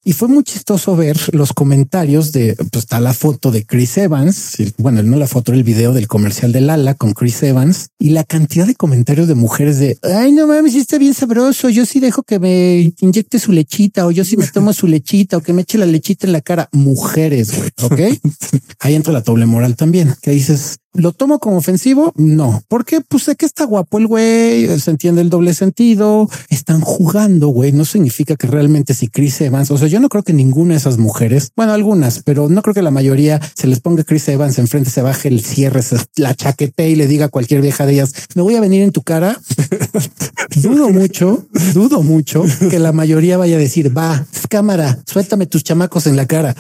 Y 0.05 0.13
fue 0.13 0.29
muy 0.29 0.45
chistoso 0.45 0.95
ver 0.95 1.19
los 1.33 1.53
comentarios 1.53 2.33
de, 2.33 2.55
pues 2.71 2.85
está 2.85 3.01
la 3.01 3.15
foto 3.15 3.51
de 3.51 3.65
Chris 3.65 3.97
Evans, 3.97 4.57
bueno, 4.77 5.03
no 5.03 5.17
la 5.17 5.27
foto, 5.27 5.53
el 5.53 5.65
video 5.65 5.93
del 5.93 6.07
comercial 6.07 6.53
de 6.53 6.61
Lala 6.61 6.95
con 6.95 7.15
Chris 7.15 7.43
Evans 7.43 7.89
y 7.99 8.11
la 8.11 8.25
cantidad 8.25 8.67
de 8.67 8.75
comentarios 8.75 9.29
de 9.29 9.35
mujeres 9.35 9.79
de, 9.79 9.99
ay, 10.03 10.33
no 10.33 10.47
mames, 10.47 10.75
está 10.75 10.99
bien 10.99 11.15
sabroso, 11.15 11.69
yo 11.71 11.87
sí 11.87 12.01
dejo 12.01 12.23
que 12.23 12.39
me 12.39 12.93
inyecte 13.01 13.39
su 13.47 13.53
lechita 13.53 14.07
o 14.07 14.11
yo 14.11 14.25
sí 14.25 14.37
me 14.37 14.47
tomo 14.49 14.73
su 14.73 14.89
lechita 14.89 15.37
o 15.37 15.41
que 15.41 15.53
me 15.53 15.63
eche 15.63 15.79
la 15.79 15.87
lechita 15.87 16.27
en 16.27 16.33
la 16.33 16.41
cara. 16.41 16.69
Mujeres, 16.73 17.57
güey, 17.57 17.71
¿ok? 17.83 18.19
Ahí 18.81 18.95
entra 18.95 19.13
la 19.13 19.21
doble 19.21 19.47
moral 19.47 19.77
también, 19.77 20.15
que 20.21 20.33
dices, 20.33 20.79
¿Lo 20.97 21.13
tomo 21.13 21.39
como 21.39 21.59
ofensivo? 21.59 22.13
No. 22.17 22.63
porque 22.69 23.03
Pues 23.03 23.25
sé 23.25 23.37
que 23.37 23.45
está 23.45 23.65
guapo 23.65 23.99
el 23.99 24.07
güey, 24.07 24.67
se 24.81 24.91
entiende 24.91 25.21
el 25.21 25.29
doble 25.29 25.53
sentido, 25.53 26.29
están 26.49 26.81
jugando, 26.81 27.49
güey. 27.49 27.73
No 27.73 27.85
significa 27.85 28.35
que 28.37 28.47
realmente 28.47 28.95
si 28.95 29.09
Chris 29.09 29.41
Evans, 29.43 29.71
o 29.71 29.77
sea, 29.77 29.89
yo 29.89 30.01
no 30.01 30.09
creo 30.09 30.23
que 30.23 30.33
ninguna 30.33 30.73
de 30.73 30.79
esas 30.79 30.97
mujeres, 30.97 31.51
bueno, 31.55 31.73
algunas, 31.73 32.23
pero 32.23 32.49
no 32.49 32.63
creo 32.63 32.73
que 32.73 32.81
la 32.81 32.91
mayoría 32.91 33.41
se 33.55 33.67
les 33.67 33.81
ponga 33.81 34.05
Chris 34.05 34.27
Evans 34.29 34.59
enfrente, 34.59 34.89
se 34.89 35.03
baje 35.03 35.29
el 35.29 35.45
cierre, 35.45 35.83
se 35.83 35.99
la 36.17 36.35
chaquete 36.35 36.89
y 36.89 36.97
le 36.97 37.07
diga 37.07 37.27
a 37.27 37.29
cualquier 37.29 37.61
vieja 37.61 37.85
de 37.85 37.93
ellas, 37.93 38.15
me 38.35 38.41
voy 38.41 38.55
a 38.55 38.61
venir 38.61 38.83
en 38.83 38.93
tu 38.93 39.03
cara. 39.03 39.39
dudo 40.57 40.91
mucho, 40.91 41.47
dudo 41.75 42.03
mucho 42.03 42.45
que 42.71 42.79
la 42.79 42.93
mayoría 42.93 43.37
vaya 43.37 43.57
a 43.57 43.61
decir, 43.61 43.97
va, 43.97 44.27
cámara, 44.49 44.99
suéltame 45.07 45.47
tus 45.47 45.65
chamacos 45.65 46.07
en 46.07 46.17
la 46.17 46.27
cara. 46.27 46.55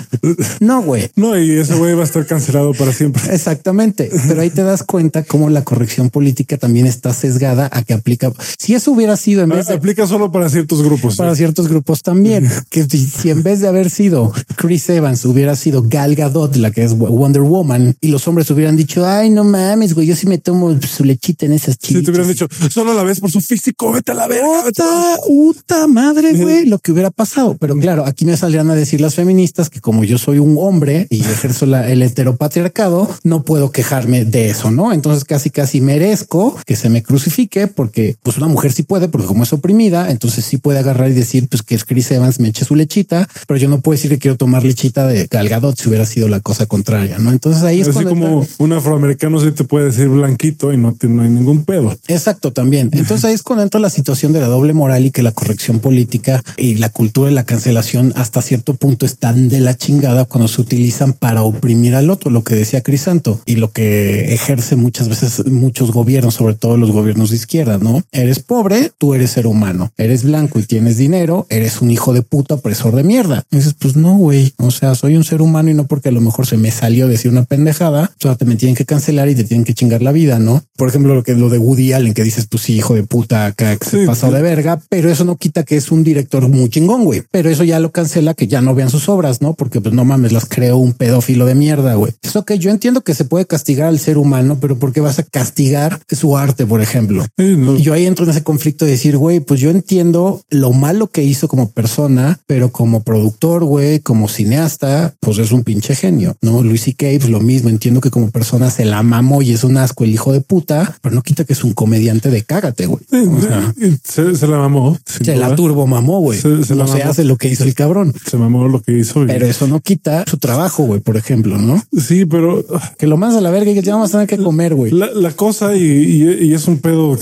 No, 0.61 0.83
güey. 0.83 1.11
No, 1.17 1.39
y 1.39 1.53
ese 1.53 1.75
güey 1.75 1.95
va 1.95 2.03
a 2.03 2.05
estar 2.05 2.27
cancelado 2.27 2.73
para 2.75 2.93
siempre. 2.93 3.23
Exactamente 3.33 4.11
pero 4.29 4.41
ahí 4.41 4.51
te 4.51 4.63
das 4.63 4.83
cuenta 4.83 5.25
cómo 5.25 5.51
la 5.51 5.63
corrección 5.65 6.11
política 6.11 6.57
también 6.57 6.87
está 6.87 7.13
sesgada 7.13 7.69
a 7.73 7.83
que 7.83 7.95
aplica. 7.95 8.33
Si 8.59 8.75
eso 8.75 8.93
hubiera 8.93 9.17
sido 9.17 9.43
en 9.43 9.51
vez 9.51 9.67
de 9.67 9.75
aplica 9.75 10.07
solo 10.07 10.31
para 10.31 10.49
ciertos 10.49 10.83
grupos, 10.83 11.17
para 11.17 11.35
ciertos 11.35 11.69
grupos 11.69 12.03
también, 12.03 12.49
que 12.71 12.85
si, 12.85 13.31
en 13.31 13.43
vez 13.43 13.61
de 13.61 13.69
haber 13.69 13.91
sido 13.91 14.33
Chris 14.57 14.89
Evans 14.89 15.25
hubiera 15.25 15.57
sido 15.57 15.83
Gal 15.87 16.15
Gadot, 16.15 16.57
la 16.57 16.71
que 16.71 16.85
es 16.85 16.97
Wonder 16.97 17.43
Woman, 17.43 17.97
y 18.01 18.09
los 18.09 18.27
hombres 18.29 18.51
hubieran 18.51 18.77
dicho, 18.77 19.07
ay, 19.07 19.31
no 19.31 19.45
mames, 19.45 19.95
güey, 19.95 20.07
yo 20.07 20.17
sí 20.17 20.27
me 20.27 20.39
tomo 20.39 20.77
su 20.81 21.05
lechita 21.05 21.47
en 21.47 21.53
esas 21.53 21.79
chicas. 21.79 22.01
Si 22.01 22.05
te 22.05 22.11
hubieran 22.11 22.29
dicho, 22.29 22.49
solo 22.71 22.95
la 22.95 23.03
ves 23.03 23.21
por 23.21 23.31
su 23.31 23.41
físico, 23.41 23.86
vete 23.93 24.13
a 24.13 24.15
la 24.15 24.27
verga. 24.27 24.63
Puta, 24.65 25.17
puta 25.27 25.87
madre, 25.87 26.33
güey, 26.35 26.67
lo 26.67 26.79
que 26.79 26.93
hubiera 26.93 27.11
pasado. 27.11 27.57
Pero 27.59 27.77
claro, 27.77 28.05
aquí 28.07 28.25
me 28.25 28.37
salían 28.37 28.71
a 28.71 28.75
decir 28.75 29.01
las 29.01 29.15
feministas 29.15 29.71
que 29.71 29.81
como 29.81 30.05
yo 30.05 30.19
soy 30.19 30.39
un 30.39 30.57
hombre 30.59 31.07
y 31.11 31.21
ejerzo 31.21 31.67
la, 31.67 31.91
el 31.91 32.03
heteropatriarcado, 32.03 33.09
no 33.25 33.43
puedo 33.43 33.71
quejarme 33.71 34.25
de 34.25 34.51
eso, 34.51 34.71
¿no? 34.71 34.93
Entonces 34.93 35.25
casi 35.25 35.51
casi 35.51 35.81
merezco 35.81 36.57
que 36.65 36.77
se 36.77 36.89
me 36.89 37.03
crucifique 37.03 37.67
porque 37.67 38.17
pues 38.23 38.37
una 38.37 38.47
mujer 38.47 38.73
sí 38.73 38.83
puede, 38.83 39.09
porque 39.09 39.27
como 39.27 39.43
es 39.43 39.53
oprimida, 39.53 40.11
entonces 40.11 40.45
sí 40.45 40.59
puede 40.59 40.79
agarrar 40.79 41.11
y 41.11 41.15
decir 41.15 41.49
pues 41.49 41.63
que 41.63 41.77
Chris 41.79 42.11
Evans 42.11 42.41
me 42.41 42.49
eche 42.49 42.65
su 42.65 42.75
lechita, 42.75 43.29
pero 43.47 43.59
yo 43.59 43.69
no 43.69 43.81
puedo 43.81 43.97
decir 43.97 44.11
que 44.11 44.19
quiero 44.19 44.37
tomar 44.37 44.65
lechita 44.65 45.07
de 45.07 45.27
Galgadot 45.31 45.79
si 45.79 45.89
hubiera 45.89 46.07
sido 46.07 46.29
la 46.29 46.41
cosa 46.41 46.67
contraria, 46.67 47.19
¿no? 47.19 47.33
Entonces 47.33 47.63
ahí 47.63 47.81
es 47.81 47.89
Así 47.89 48.05
como 48.05 48.47
un 48.59 48.73
afroamericano 48.73 49.41
sí 49.41 49.53
te 49.53 49.65
puede 49.65 49.87
decir 49.87 50.09
blanquito 50.09 50.73
y 50.73 50.77
no, 50.77 50.97
no 51.01 51.23
hay 51.23 51.31
ningún 51.31 51.65
pedo. 51.65 51.97
Exacto, 52.09 52.53
también. 52.53 52.91
Entonces 52.93 53.25
ahí 53.25 53.35
es 53.35 53.43
cuando 53.43 53.63
entra 53.67 53.81
la 53.81 53.91
situación 53.91 54.33
de 54.33 54.41
la 54.41 54.47
doble 54.47 54.73
moral 54.73 55.07
y 55.07 55.11
que 55.11 55.23
la 55.23 55.33
corrección 55.33 55.81
política 55.81 56.43
y 56.57 56.77
la 56.77 56.89
cultura 56.89 57.29
de 57.29 57.35
la 57.35 57.45
cancelación 57.45 58.13
hasta 58.17 58.43
cierto 58.43 58.75
punto 58.75 59.05
están 59.05 59.49
de 59.49 59.61
la 59.61 59.77
chingada 59.77 60.25
cuando 60.25 60.49
se 60.49 60.61
utilizan 60.61 61.13
para 61.13 61.43
oprimir 61.43 61.95
al 61.95 62.11
otro, 62.11 62.31
lo 62.31 62.45
que 62.45 62.55
decía 62.55 62.83
Crisanto 62.83 63.41
y 63.45 63.57
lo 63.57 63.73
que 63.73 64.33
ejerce 64.33 64.77
muchas 64.77 65.09
veces 65.09 65.47
muchos 65.47 65.93
gobiernos, 65.93 66.35
sobre 66.35 66.55
todo 66.55 66.77
los 66.77 66.93
gobiernos 66.93 67.31
de 67.31 67.37
izquierda, 67.37 67.79
¿no? 67.79 68.03
Eres 68.13 68.39
pobre, 68.39 68.93
tú 68.99 69.15
eres 69.15 69.31
ser 69.31 69.47
humano. 69.47 69.93
Eres 69.97 70.25
blanco 70.25 70.59
y 70.59 70.63
tienes 70.63 70.97
dinero, 70.97 71.47
eres 71.51 71.83
un 71.83 71.91
hijo 71.91 72.13
de 72.13 72.23
puta 72.23 72.55
opresor 72.55 72.95
de 72.95 73.03
mierda. 73.03 73.45
Dices, 73.51 73.75
pues 73.79 73.97
no, 73.97 74.17
güey. 74.17 74.55
O 74.59 74.71
sea, 74.71 74.95
soy 74.95 75.17
un 75.17 75.25
ser 75.25 75.43
humano 75.43 75.71
y 75.71 75.75
no 75.75 75.87
porque 75.87 76.11
a 76.11 76.13
lo 76.13 76.21
mejor 76.21 76.47
se 76.47 76.57
me 76.57 76.71
salió 76.71 77.09
decir 77.09 77.31
una 77.31 77.45
pendejada, 77.45 78.13
o 78.19 78.23
sea, 78.23 78.37
te 78.37 78.45
me 78.45 78.57
tienen 78.57 78.77
que 78.77 78.85
cancelar 78.85 79.29
y 79.29 79.35
te 79.35 79.45
tienen 79.45 79.65
que 79.65 79.75
chingar 79.75 80.03
la 80.03 80.13
vida, 80.13 80.39
¿no? 80.39 80.63
Por 80.77 80.89
ejemplo, 80.89 81.15
lo 81.15 81.23
que 81.23 81.35
lo 81.35 81.49
de 81.49 81.59
Woody 81.59 81.93
Allen, 81.93 82.15
que 82.15 82.23
dices, 82.23 82.47
pues 82.47 82.63
sí, 82.63 82.75
hijo 82.77 82.95
de 82.95 83.03
puta, 83.03 83.53
acá 83.57 83.77
que 83.77 83.89
se 83.89 84.07
pasó 84.07 84.31
de 84.31 84.43
verga, 84.43 84.81
pero 84.89 85.11
eso 85.11 85.25
no 85.25 85.37
quita 85.37 85.65
que 85.65 85.77
es 85.77 85.91
un 85.91 86.05
director 86.05 86.47
muy 86.49 86.69
chingón, 86.69 87.05
güey. 87.05 87.23
Pero 87.31 87.49
eso 87.49 87.65
ya 87.65 87.81
lo 87.81 87.91
cancela 87.91 88.35
que 88.35 88.47
ya 88.47 88.61
no 88.61 88.75
vean 88.75 88.91
sus 88.91 89.09
obras, 89.09 89.41
¿no? 89.41 89.55
Porque 89.55 89.81
pues 89.81 89.95
no 89.95 90.05
mames, 90.05 90.33
las 90.33 90.47
creó 90.47 90.77
un 90.77 90.93
pedófilo 90.93 91.47
de 91.47 91.55
mierda, 91.55 91.95
güey. 91.95 92.13
Eso 92.23 92.45
que 92.45 92.59
yo 92.59 92.71
entiendo 92.71 93.01
que 93.01 93.15
se 93.15 93.25
puede 93.25 93.47
castigar 93.47 93.89
al 93.89 93.99
ser 93.99 94.19
humano, 94.19 94.59
pero 94.61 94.79
¿por 94.79 94.93
qué 94.93 95.01
vas 95.01 95.19
a 95.19 95.23
castigar 95.23 96.01
su 96.09 96.37
arte, 96.37 96.67
por 96.67 96.81
ejemplo? 96.83 97.25
Y 97.37 97.83
yo 97.83 97.93
ahí 97.93 98.07
entro 98.07 98.25
en 98.25 98.31
ese 98.31 98.43
conflicto 98.43 98.85
de 98.85 98.93
decir, 98.93 99.17
güey, 99.17 99.41
pues 99.41 99.61
yo 99.61 99.71
entiendo 99.71 100.43
lo 100.51 100.73
malo 100.73 101.09
que 101.09 101.23
hizo 101.23 101.49
como 101.49 101.71
persona, 101.71 102.41
pero 102.47 102.71
como 102.71 103.03
productor, 103.03 103.65
güey, 103.65 104.01
como 104.01 104.29
cineasta, 104.29 105.15
pues 105.21 105.39
es 105.39 105.53
un 105.53 105.65
pinche 105.65 105.95
genio, 105.95 106.37
¿no? 106.43 106.63
Luis 106.63 106.89
y 106.89 106.95
Cave, 106.95 107.29
lo 107.29 107.41
mismo, 107.41 107.69
entiendo 107.69 108.01
que 108.01 108.11
como 108.11 108.31
persona 108.31 108.71
se 108.71 108.85
la 108.85 109.03
mamó 109.03 109.43
y 109.43 109.53
es 109.53 109.65
un 109.65 109.77
asco 109.77 110.05
el 110.05 110.11
hijo 110.11 110.33
de 110.33 110.41
puta, 110.41 110.97
pero 111.01 111.15
no 111.15 111.23
quita 111.23 111.45
que 111.45 111.53
es 111.53 111.65
un 111.65 111.73
comediante 111.73 112.31
de 112.31 112.43
cágate, 112.43 112.87
güey. 112.87 113.03
se, 114.05 114.47
la 114.47 114.59
mamó. 114.59 114.99
Se 115.05 115.37
la 115.37 115.55
turbo 115.55 115.87
mamó, 115.87 116.21
güey. 116.21 116.39
Se, 116.39 116.49
no 116.75 116.87
se 116.87 117.03
hace 117.03 117.25
lo 117.25 117.37
que 117.37 117.49
hizo 117.49 117.65
el 117.65 117.75
cabrón. 117.75 118.13
Se 118.29 118.37
mamó 118.37 118.69
lo 118.69 118.81
que 118.81 118.93
hizo. 118.93 119.25
Pero 119.27 119.47
eso 119.47 119.67
no 119.67 119.81
quita 119.81 120.25
su 120.29 120.39
trabajo, 120.39 120.85
güey, 120.85 121.01
por 121.01 121.17
ejemplo, 121.17 121.59
¿no? 121.59 121.83
Sí, 121.97 122.27
pero... 122.27 122.65
Que 122.99 123.07
lo 123.07 123.17
más 123.17 123.35
a 123.35 123.41
la 123.41 123.51
verga 123.51 123.71
y 123.71 123.75
que 123.75 123.83
ya 123.83 123.95
vamos 123.95 124.11
a 124.11 124.13
tener 124.13 124.29
que 124.29 124.39
comer, 124.43 124.75
güey. 124.75 124.93
La, 124.93 125.31
cosa, 125.33 125.77
y, 125.77 126.53
es 126.53 126.69
un 126.69 126.79
pedo 126.79 127.17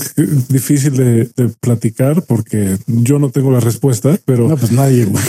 difícil 0.49 0.95
de, 0.95 1.29
platicar 1.59 2.23
porque 2.23 2.77
yo 2.87 3.19
no 3.19 3.29
tengo 3.29 3.51
la 3.51 3.59
respuesta, 3.59 4.17
pero 4.25 4.47
no, 4.47 4.57
pues 4.57 4.71
nadie, 4.71 5.05
güey. 5.05 5.23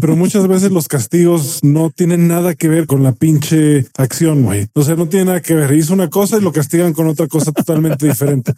Pero 0.00 0.16
muchas 0.16 0.46
veces 0.48 0.70
los 0.70 0.88
castigos 0.88 1.60
no 1.62 1.90
tienen 1.90 2.28
nada 2.28 2.54
que 2.54 2.68
ver 2.68 2.86
con 2.86 3.02
la 3.02 3.12
pinche 3.12 3.86
acción, 3.96 4.42
güey. 4.42 4.68
O 4.74 4.82
sea, 4.82 4.96
no 4.96 5.06
tiene 5.06 5.26
nada 5.26 5.40
que 5.40 5.54
ver. 5.54 5.72
Hizo 5.72 5.92
una 5.92 6.10
cosa 6.10 6.38
y 6.38 6.40
lo 6.40 6.52
castigan 6.52 6.92
con 6.92 7.06
otra 7.06 7.26
cosa 7.26 7.52
totalmente 7.52 8.06
diferente. 8.06 8.52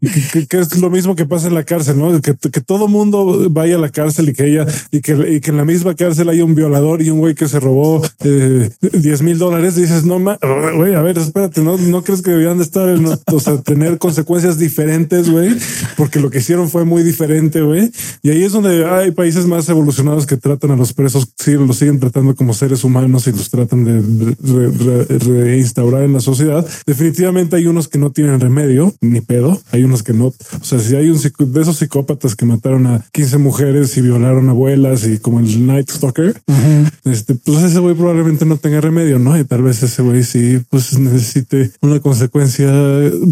Y 0.00 0.08
que, 0.46 0.58
es 0.58 0.78
lo 0.78 0.90
mismo 0.90 1.14
que 1.14 1.25
pasa 1.26 1.48
en 1.48 1.54
la 1.54 1.64
cárcel, 1.64 1.98
¿no? 1.98 2.20
Que, 2.20 2.34
que 2.34 2.60
todo 2.60 2.88
mundo 2.88 3.48
vaya 3.50 3.76
a 3.76 3.78
la 3.78 3.90
cárcel 3.90 4.28
y 4.28 4.32
que 4.32 4.46
ella 4.46 4.66
y 4.90 5.00
que, 5.00 5.12
y 5.34 5.40
que 5.40 5.50
en 5.50 5.56
la 5.56 5.64
misma 5.64 5.94
cárcel 5.94 6.28
haya 6.28 6.44
un 6.44 6.54
violador 6.54 7.02
y 7.02 7.10
un 7.10 7.18
güey 7.18 7.34
que 7.34 7.48
se 7.48 7.60
robó 7.60 8.02
eh, 8.24 8.70
10 8.80 9.22
mil 9.22 9.38
dólares. 9.38 9.76
Dices, 9.76 10.04
no, 10.04 10.18
güey, 10.76 10.94
a 10.94 11.02
ver, 11.02 11.18
espérate, 11.18 11.60
no, 11.60 11.76
no 11.76 12.02
crees 12.02 12.22
que 12.22 12.30
debían 12.30 12.58
de 12.58 12.64
estar, 12.64 12.88
en, 12.88 13.06
o 13.06 13.40
sea, 13.40 13.60
tener 13.62 13.98
consecuencias 13.98 14.58
diferentes, 14.58 15.30
güey, 15.30 15.54
porque 15.96 16.20
lo 16.20 16.30
que 16.30 16.38
hicieron 16.38 16.68
fue 16.70 16.84
muy 16.84 17.02
diferente, 17.02 17.60
güey. 17.62 17.90
Y 18.22 18.30
ahí 18.30 18.42
es 18.42 18.52
donde 18.52 18.86
hay 18.86 19.10
países 19.10 19.46
más 19.46 19.68
evolucionados 19.68 20.26
que 20.26 20.36
tratan 20.36 20.70
a 20.70 20.76
los 20.76 20.92
presos, 20.92 21.28
sí, 21.36 21.52
los 21.52 21.76
siguen 21.76 22.00
tratando 22.00 22.34
como 22.34 22.54
seres 22.54 22.84
humanos 22.84 23.26
y 23.26 23.32
los 23.32 23.50
tratan 23.50 23.84
de 23.84 25.16
reinstaurar 25.18 26.02
en 26.02 26.12
la 26.12 26.20
sociedad. 26.20 26.66
Definitivamente 26.86 27.56
hay 27.56 27.66
unos 27.66 27.88
que 27.88 27.98
no 27.98 28.10
tienen 28.10 28.40
remedio 28.40 28.94
ni 29.00 29.20
pedo. 29.20 29.60
Hay 29.72 29.84
unos 29.84 30.02
que 30.02 30.12
no. 30.12 30.26
O 30.26 30.64
sea, 30.64 30.78
si 30.78 30.94
hay 30.96 31.08
un 31.08 31.15
de 31.22 31.60
esos 31.60 31.76
psicópatas 31.78 32.36
que 32.36 32.46
mataron 32.46 32.86
a 32.86 33.04
15 33.12 33.38
mujeres 33.38 33.96
y 33.96 34.00
violaron 34.00 34.48
abuelas 34.48 35.06
y 35.06 35.18
como 35.18 35.40
el 35.40 35.66
Night 35.66 35.90
Stalker, 35.90 36.40
este, 37.04 37.34
pues 37.34 37.62
ese 37.62 37.78
güey 37.78 37.94
probablemente 37.94 38.44
no 38.44 38.56
tenga 38.56 38.80
remedio, 38.80 39.18
no? 39.18 39.38
Y 39.38 39.44
tal 39.44 39.62
vez 39.62 39.82
ese 39.82 40.02
güey 40.02 40.22
sí, 40.22 40.60
pues 40.70 40.98
necesite 40.98 41.70
una 41.80 42.00
consecuencia. 42.00 42.70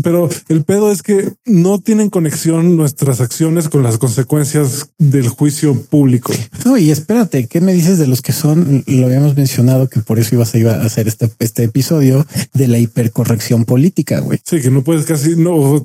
Pero 0.03 0.29
el 0.49 0.65
pedo 0.65 0.91
es 0.91 1.03
que 1.03 1.33
no 1.45 1.81
tienen 1.81 2.11
conexión 2.11 2.77
nuestras 2.77 3.21
acciones 3.21 3.69
con 3.69 3.83
las 3.83 3.99
consecuencias 3.99 4.91
del 4.99 5.29
juicio 5.29 5.75
público. 5.83 6.33
No, 6.65 6.77
y 6.77 6.91
espérate, 6.91 7.47
¿qué 7.47 7.61
me 7.61 7.73
dices 7.73 7.99
de 7.99 8.07
los 8.07 8.23
que 8.23 8.33
son? 8.33 8.85
Lo 8.87 9.07
habíamos 9.07 9.37
mencionado 9.37 9.89
que 9.89 10.01
por 10.01 10.19
eso 10.19 10.35
ibas 10.35 10.55
a, 10.55 10.59
iba 10.59 10.73
a 10.75 10.85
hacer 10.85 11.09
este, 11.09 11.31
este 11.39 11.65
episodio 11.65 12.27
de 12.53 12.69
la 12.69 12.79
hipercorrección 12.79 13.65
política, 13.65 14.21
güey. 14.21 14.39
Sí, 14.45 14.61
que 14.61 14.71
no 14.71 14.83
puedes 14.83 15.05
casi, 15.07 15.37
no, 15.37 15.85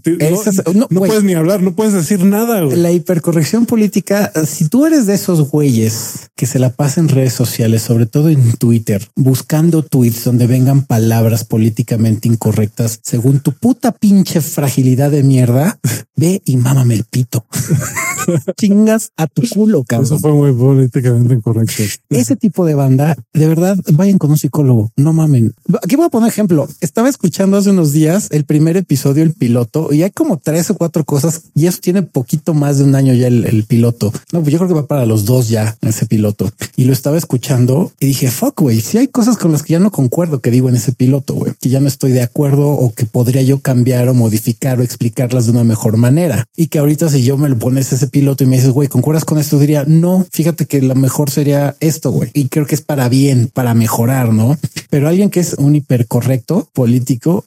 no, 0.89 0.99
puedes 0.99 1.23
ni 1.23 1.33
hablar, 1.33 1.61
no 1.61 1.73
puedes 1.73 1.88
decir 1.93 2.23
nada. 2.23 2.61
La 2.61 2.91
hipercorrección 2.91 3.65
política, 3.65 4.31
si 4.45 4.67
tú 4.67 4.85
eres 4.85 5.05
de 5.05 5.15
esos 5.15 5.49
güeyes 5.49 6.29
que 6.35 6.45
se 6.45 6.59
la 6.59 6.71
pasan 6.71 7.05
en 7.05 7.15
redes 7.15 7.33
sociales, 7.33 7.81
sobre 7.81 8.05
todo 8.05 8.29
en 8.29 8.53
Twitter, 8.53 9.07
buscando 9.15 9.83
tweets 9.83 10.23
donde 10.23 10.47
vengan 10.47 10.85
palabras 10.85 11.43
políticamente 11.45 12.27
incorrectas 12.27 12.99
según 13.03 13.39
tu 13.39 13.53
puta 13.53 13.91
pinche 13.91 14.41
fragilidad 14.41 15.11
de 15.11 15.23
mierda, 15.23 15.79
ve 16.15 16.41
y 16.45 16.57
mámame 16.57 16.95
el 16.95 17.05
pito. 17.05 17.45
Chingas 18.57 19.11
a 19.17 19.27
tu 19.27 19.43
culo, 19.49 19.83
cabrón. 19.83 20.05
Eso 20.05 20.19
fue 20.19 20.33
muy 20.33 20.53
políticamente 20.53 21.33
incorrecto. 21.33 21.83
Ese 22.09 22.35
tipo 22.35 22.65
de 22.65 22.75
banda, 22.75 23.15
de 23.33 23.47
verdad, 23.47 23.77
vayan 23.93 24.17
con 24.17 24.31
un 24.31 24.37
psicólogo, 24.37 24.91
no 24.95 25.13
mamen. 25.13 25.53
Aquí 25.83 25.95
voy 25.95 26.05
a 26.05 26.09
poner 26.09 26.29
ejemplo. 26.29 26.67
Estaba 26.81 27.09
escuchando 27.09 27.57
hace 27.57 27.69
unos 27.71 27.91
días 27.91 28.27
el 28.31 28.45
primer 28.45 28.77
episodio, 28.77 29.23
el 29.23 29.33
piloto, 29.33 29.93
y 29.93 30.03
hay 30.03 30.11
como 30.11 30.37
tres 30.37 30.69
o 30.69 30.75
cuatro 30.75 31.03
cosas 31.03 31.43
y 31.55 31.67
eso 31.67 31.79
tiene 31.81 32.03
poquito 32.03 32.53
más 32.53 32.77
de 32.77 32.83
un 32.83 32.95
año 32.95 33.13
ya 33.13 33.27
el, 33.27 33.65
piloto. 33.67 34.11
No, 34.31 34.41
pues 34.41 34.51
yo 34.51 34.57
creo 34.57 34.69
que 34.69 34.73
va 34.73 34.87
para 34.87 35.05
los 35.05 35.25
dos 35.25 35.49
ya 35.49 35.77
ese 35.81 36.05
piloto 36.05 36.49
y 36.75 36.85
lo 36.85 36.93
estaba 36.93 37.17
escuchando 37.17 37.91
y 37.99 38.07
dije, 38.07 38.31
fuck, 38.31 38.59
güey, 38.61 38.81
si 38.81 38.97
hay 38.97 39.07
cosas 39.07 39.37
con 39.37 39.51
las 39.51 39.63
que 39.63 39.73
ya 39.73 39.79
no 39.79 39.91
concuerdo 39.91 40.39
que 40.39 40.51
digo 40.51 40.69
en 40.69 40.75
ese 40.75 40.91
piloto, 40.91 41.33
güey, 41.33 41.53
que 41.59 41.69
ya 41.69 41.79
no 41.79 41.87
estoy 41.87 42.11
de 42.11 42.21
acuerdo 42.21 42.69
o 42.69 42.93
que 42.93 43.05
podría 43.05 43.41
yo 43.41 43.59
cambiar 43.59 44.07
o 44.09 44.13
modificar 44.13 44.79
o 44.79 44.83
explicarlas 44.83 45.45
de 45.45 45.51
una 45.51 45.63
mejor 45.63 45.97
manera 45.97 46.45
y 46.55 46.67
que 46.67 46.79
ahorita 46.79 47.09
si 47.09 47.23
yo 47.23 47.37
me 47.37 47.49
lo 47.49 47.57
pones 47.57 47.91
ese 47.93 48.07
piloto 48.07 48.18
y 48.19 48.45
me 48.45 48.57
dices, 48.57 48.71
güey, 48.71 48.87
¿concuerdas 48.87 49.25
con 49.25 49.37
esto? 49.37 49.57
Diría, 49.59 49.85
no, 49.87 50.25
fíjate 50.31 50.65
que 50.65 50.81
lo 50.81 50.95
mejor 50.95 51.29
sería 51.29 51.75
esto, 51.79 52.11
güey. 52.11 52.29
Y 52.33 52.49
creo 52.49 52.65
que 52.65 52.75
es 52.75 52.81
para 52.81 53.09
bien, 53.09 53.49
para 53.53 53.73
mejorar, 53.73 54.33
¿no? 54.33 54.57
Pero 54.89 55.07
alguien 55.07 55.29
que 55.29 55.39
es 55.39 55.53
un 55.53 55.75
hipercorrecto 55.75 56.69
político, 56.73 57.45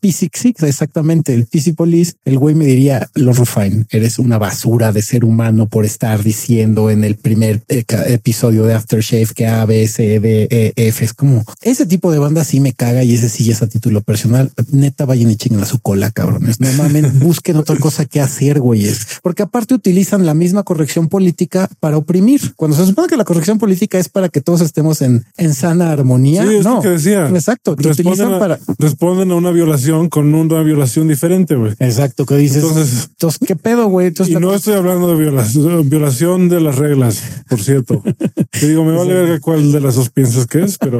PC 0.00 0.30
exactamente. 0.66 1.34
El 1.34 1.46
Police, 1.74 2.14
el 2.24 2.38
güey 2.38 2.54
me 2.54 2.66
diría, 2.66 3.08
lo 3.14 3.32
Rufine, 3.32 3.86
eres 3.90 4.18
una 4.18 4.38
basura 4.38 4.92
de 4.92 5.02
ser 5.02 5.24
humano 5.24 5.66
por 5.66 5.84
estar 5.84 6.22
diciendo 6.22 6.90
en 6.90 7.04
el 7.04 7.16
primer 7.16 7.62
eh, 7.68 7.84
episodio 8.06 8.64
de 8.64 8.74
Aftershave 8.74 9.28
que 9.34 9.46
A, 9.46 9.64
B, 9.64 9.86
C, 9.86 10.20
D, 10.20 10.48
E, 10.50 10.72
F. 10.76 11.04
Es 11.04 11.14
como 11.14 11.44
ese 11.62 11.86
tipo 11.86 12.10
de 12.10 12.18
banda 12.18 12.44
sí 12.44 12.60
me 12.60 12.72
caga 12.72 13.04
y 13.04 13.14
ese 13.14 13.28
sí 13.28 13.50
es 13.50 13.62
a 13.62 13.68
título 13.68 14.00
personal. 14.00 14.50
Neta, 14.70 15.04
vayan 15.04 15.30
y 15.30 15.36
chinguen 15.36 15.62
a 15.62 15.66
su 15.66 15.78
cola, 15.78 16.10
cabrones. 16.10 16.60
No 16.60 16.68
busquen 17.20 17.56
otra 17.56 17.76
cosa 17.76 18.04
que 18.04 18.20
hacer, 18.20 18.60
güeyes. 18.60 19.06
Porque 19.22 19.41
aparte 19.42 19.74
utilizan 19.74 20.26
la 20.26 20.34
misma 20.34 20.62
corrección 20.62 21.08
política 21.08 21.68
para 21.80 21.96
oprimir. 21.96 22.54
Cuando 22.56 22.76
se 22.76 22.86
supone 22.86 23.08
que 23.08 23.16
la 23.16 23.24
corrección 23.24 23.58
política 23.58 23.98
es 23.98 24.08
para 24.08 24.28
que 24.28 24.40
todos 24.40 24.60
estemos 24.60 25.02
en, 25.02 25.24
en 25.36 25.54
sana 25.54 25.92
armonía. 25.92 26.44
no, 26.44 26.80
que 26.80 26.88
decía. 26.88 27.28
Exacto. 27.28 27.74
Responden 27.76 28.34
a, 28.34 28.38
para... 28.38 28.58
responden 28.78 29.30
a 29.30 29.34
una 29.34 29.50
violación 29.50 30.08
con 30.08 30.34
una 30.34 30.62
violación 30.62 31.08
diferente, 31.08 31.54
güey. 31.54 31.72
Exacto. 31.78 32.26
Que 32.26 32.36
dices. 32.36 32.62
Entonces, 32.62 33.08
entonces 33.10 33.40
¿qué 33.46 33.56
pedo, 33.56 33.88
güey? 33.88 34.12
Y 34.26 34.34
no 34.36 34.54
estoy 34.54 34.74
hablando 34.74 35.08
de 35.08 35.16
violación, 35.16 35.88
violación 35.88 36.48
de 36.48 36.60
las 36.60 36.76
reglas, 36.76 37.22
por 37.48 37.62
cierto. 37.62 38.02
Te 38.50 38.68
digo, 38.68 38.84
me 38.84 38.96
vale 38.96 39.14
ver 39.14 39.40
cuál 39.40 39.72
de 39.72 39.80
las 39.80 39.96
dos 39.96 40.10
piensas 40.10 40.46
que 40.46 40.62
es, 40.62 40.78
pero 40.78 40.98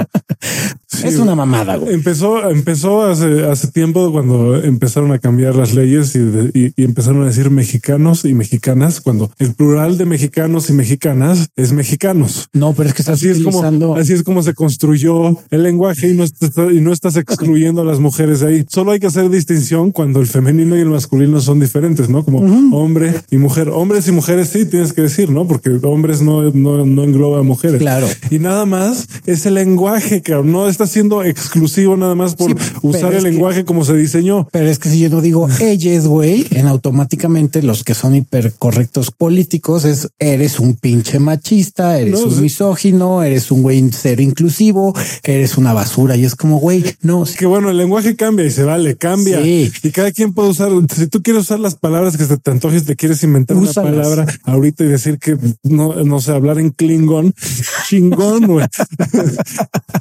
es 1.05 1.17
una 1.17 1.35
mamada. 1.35 1.77
Güey. 1.77 1.95
Empezó, 1.95 2.51
empezó 2.51 3.05
hace, 3.05 3.45
hace 3.47 3.69
tiempo 3.69 4.11
cuando 4.13 4.57
empezaron 4.63 5.13
a 5.13 5.19
cambiar 5.19 5.55
las 5.55 5.75
leyes 5.75 6.17
y, 6.17 6.73
y 6.77 6.85
empezaron 6.85 7.23
a 7.23 7.27
decir 7.27 7.51
mexicanos 7.51 8.25
y 8.25 8.32
mexicanas, 8.35 9.01
cuando 9.01 9.31
el 9.39 9.55
plural 9.55 9.99
de 9.99 10.05
mexicanos 10.05 10.71
y 10.71 10.73
mexicanas 10.73 11.49
es 11.57 11.73
mexicanos. 11.73 12.49
No, 12.53 12.73
pero 12.75 12.89
es 12.89 12.95
que 12.95 13.11
así 13.11 13.29
es 13.29 13.43
como 13.43 13.97
así 13.97 14.13
es 14.13 14.23
como 14.23 14.43
se 14.43 14.55
construyó 14.55 15.39
el 15.51 15.63
lenguaje 15.63 16.09
y 16.09 16.15
no, 16.15 16.25
y 16.71 16.81
no 16.81 16.93
estás 16.93 17.17
excluyendo 17.17 17.83
a 17.83 17.85
las 17.85 17.99
mujeres 17.99 18.41
de 18.41 18.49
ahí. 18.49 18.67
Solo 18.69 18.93
hay 18.93 19.01
que 19.01 19.07
hacer 19.07 19.29
distinción 19.31 19.93
cuando 19.93 20.21
el 20.21 20.27
femenino 20.27 20.77
y 20.77 20.81
el 20.81 20.91
masculino 20.91 21.41
son 21.41 21.61
diferentes, 21.61 22.09
¿no? 22.09 22.25
Como 22.25 22.41
hombre 22.77 23.15
y 23.31 23.37
mujer. 23.37 23.69
Hombres 23.69 24.09
y 24.09 24.13
mujeres 24.13 24.49
sí 24.49 24.65
tienes 24.65 24.93
que 24.93 25.03
decir, 25.03 25.31
¿no? 25.31 25.47
Porque 25.47 25.71
hombres 25.83 26.23
no, 26.23 26.51
no, 26.51 26.85
no 26.85 27.05
engloba 27.05 27.41
a 27.41 27.43
mujeres. 27.43 27.81
Claro. 27.81 28.07
Y 28.31 28.39
nada 28.39 28.67
más 28.67 29.07
es 29.27 29.47
el 29.47 29.55
lenguaje, 29.55 30.23
que 30.23 30.33
no 30.43 30.69
está 30.69 30.87
siendo 30.87 31.23
exclusivo 31.23 31.97
nada 31.97 32.15
más 32.15 32.35
por 32.35 32.55
usar 32.83 33.15
el 33.15 33.25
lenguaje 33.25 33.65
como 33.65 33.85
se 33.85 33.95
diseñó. 33.95 34.49
Pero 34.51 34.69
es 34.69 34.79
que 34.79 34.89
si 34.89 34.99
yo 35.01 35.09
no 35.09 35.21
digo 35.21 35.49
ellos, 35.61 36.07
güey, 36.07 36.47
en 36.51 36.67
automáticamente 36.67 37.63
los 37.63 37.85
que 37.85 37.95
son 37.95 38.15
hipercorrectos 38.23 39.11
políticos 39.11 39.85
es 39.85 40.09
eres 40.19 40.61
un 40.61 40.75
pinche 40.75 41.19
machista, 41.19 41.99
eres 41.99 42.21
un 42.21 42.41
misógino, 42.41 43.23
eres 43.23 43.51
un 43.51 43.63
güey 43.63 43.83
cero 43.93 44.23
inclusivo, 44.23 44.95
eres 45.25 45.59
una 45.59 45.73
basura 45.73 46.17
y 46.17 46.25
es 46.25 46.35
como 46.35 46.59
güey, 46.59 46.85
no. 47.03 47.25
Que 47.39 47.47
bueno, 47.47 47.71
el 47.71 47.77
lenguaje 47.77 48.17
cambia 48.17 48.47
y 48.47 48.51
se 48.51 48.65
vale, 48.65 48.97
cambia 48.97 49.41
y 49.45 49.71
cada 49.93 50.13
quien 50.13 50.33
puede 50.33 50.51
usar. 50.51 50.71
Si 50.95 51.07
tú 51.09 51.23
quieres 51.23 51.43
usar 51.43 51.61
las 51.61 51.75
palabras 51.75 52.17
que 52.17 52.25
se 52.25 52.37
te 52.37 52.51
antojes, 52.51 52.85
te 52.85 52.97
quieres 52.97 53.23
inventar 53.23 53.57
una 53.57 53.73
palabra 53.73 54.27
ahorita 54.45 54.85
y 54.85 54.89
decir 54.89 55.19
que 55.19 55.37
no, 55.63 55.95
no 56.05 56.21
sé, 56.21 56.33
hablar 56.33 56.59
en 56.59 56.71
Klingon, 56.71 57.35
chingón, 57.89 58.47
güey. 58.47 58.67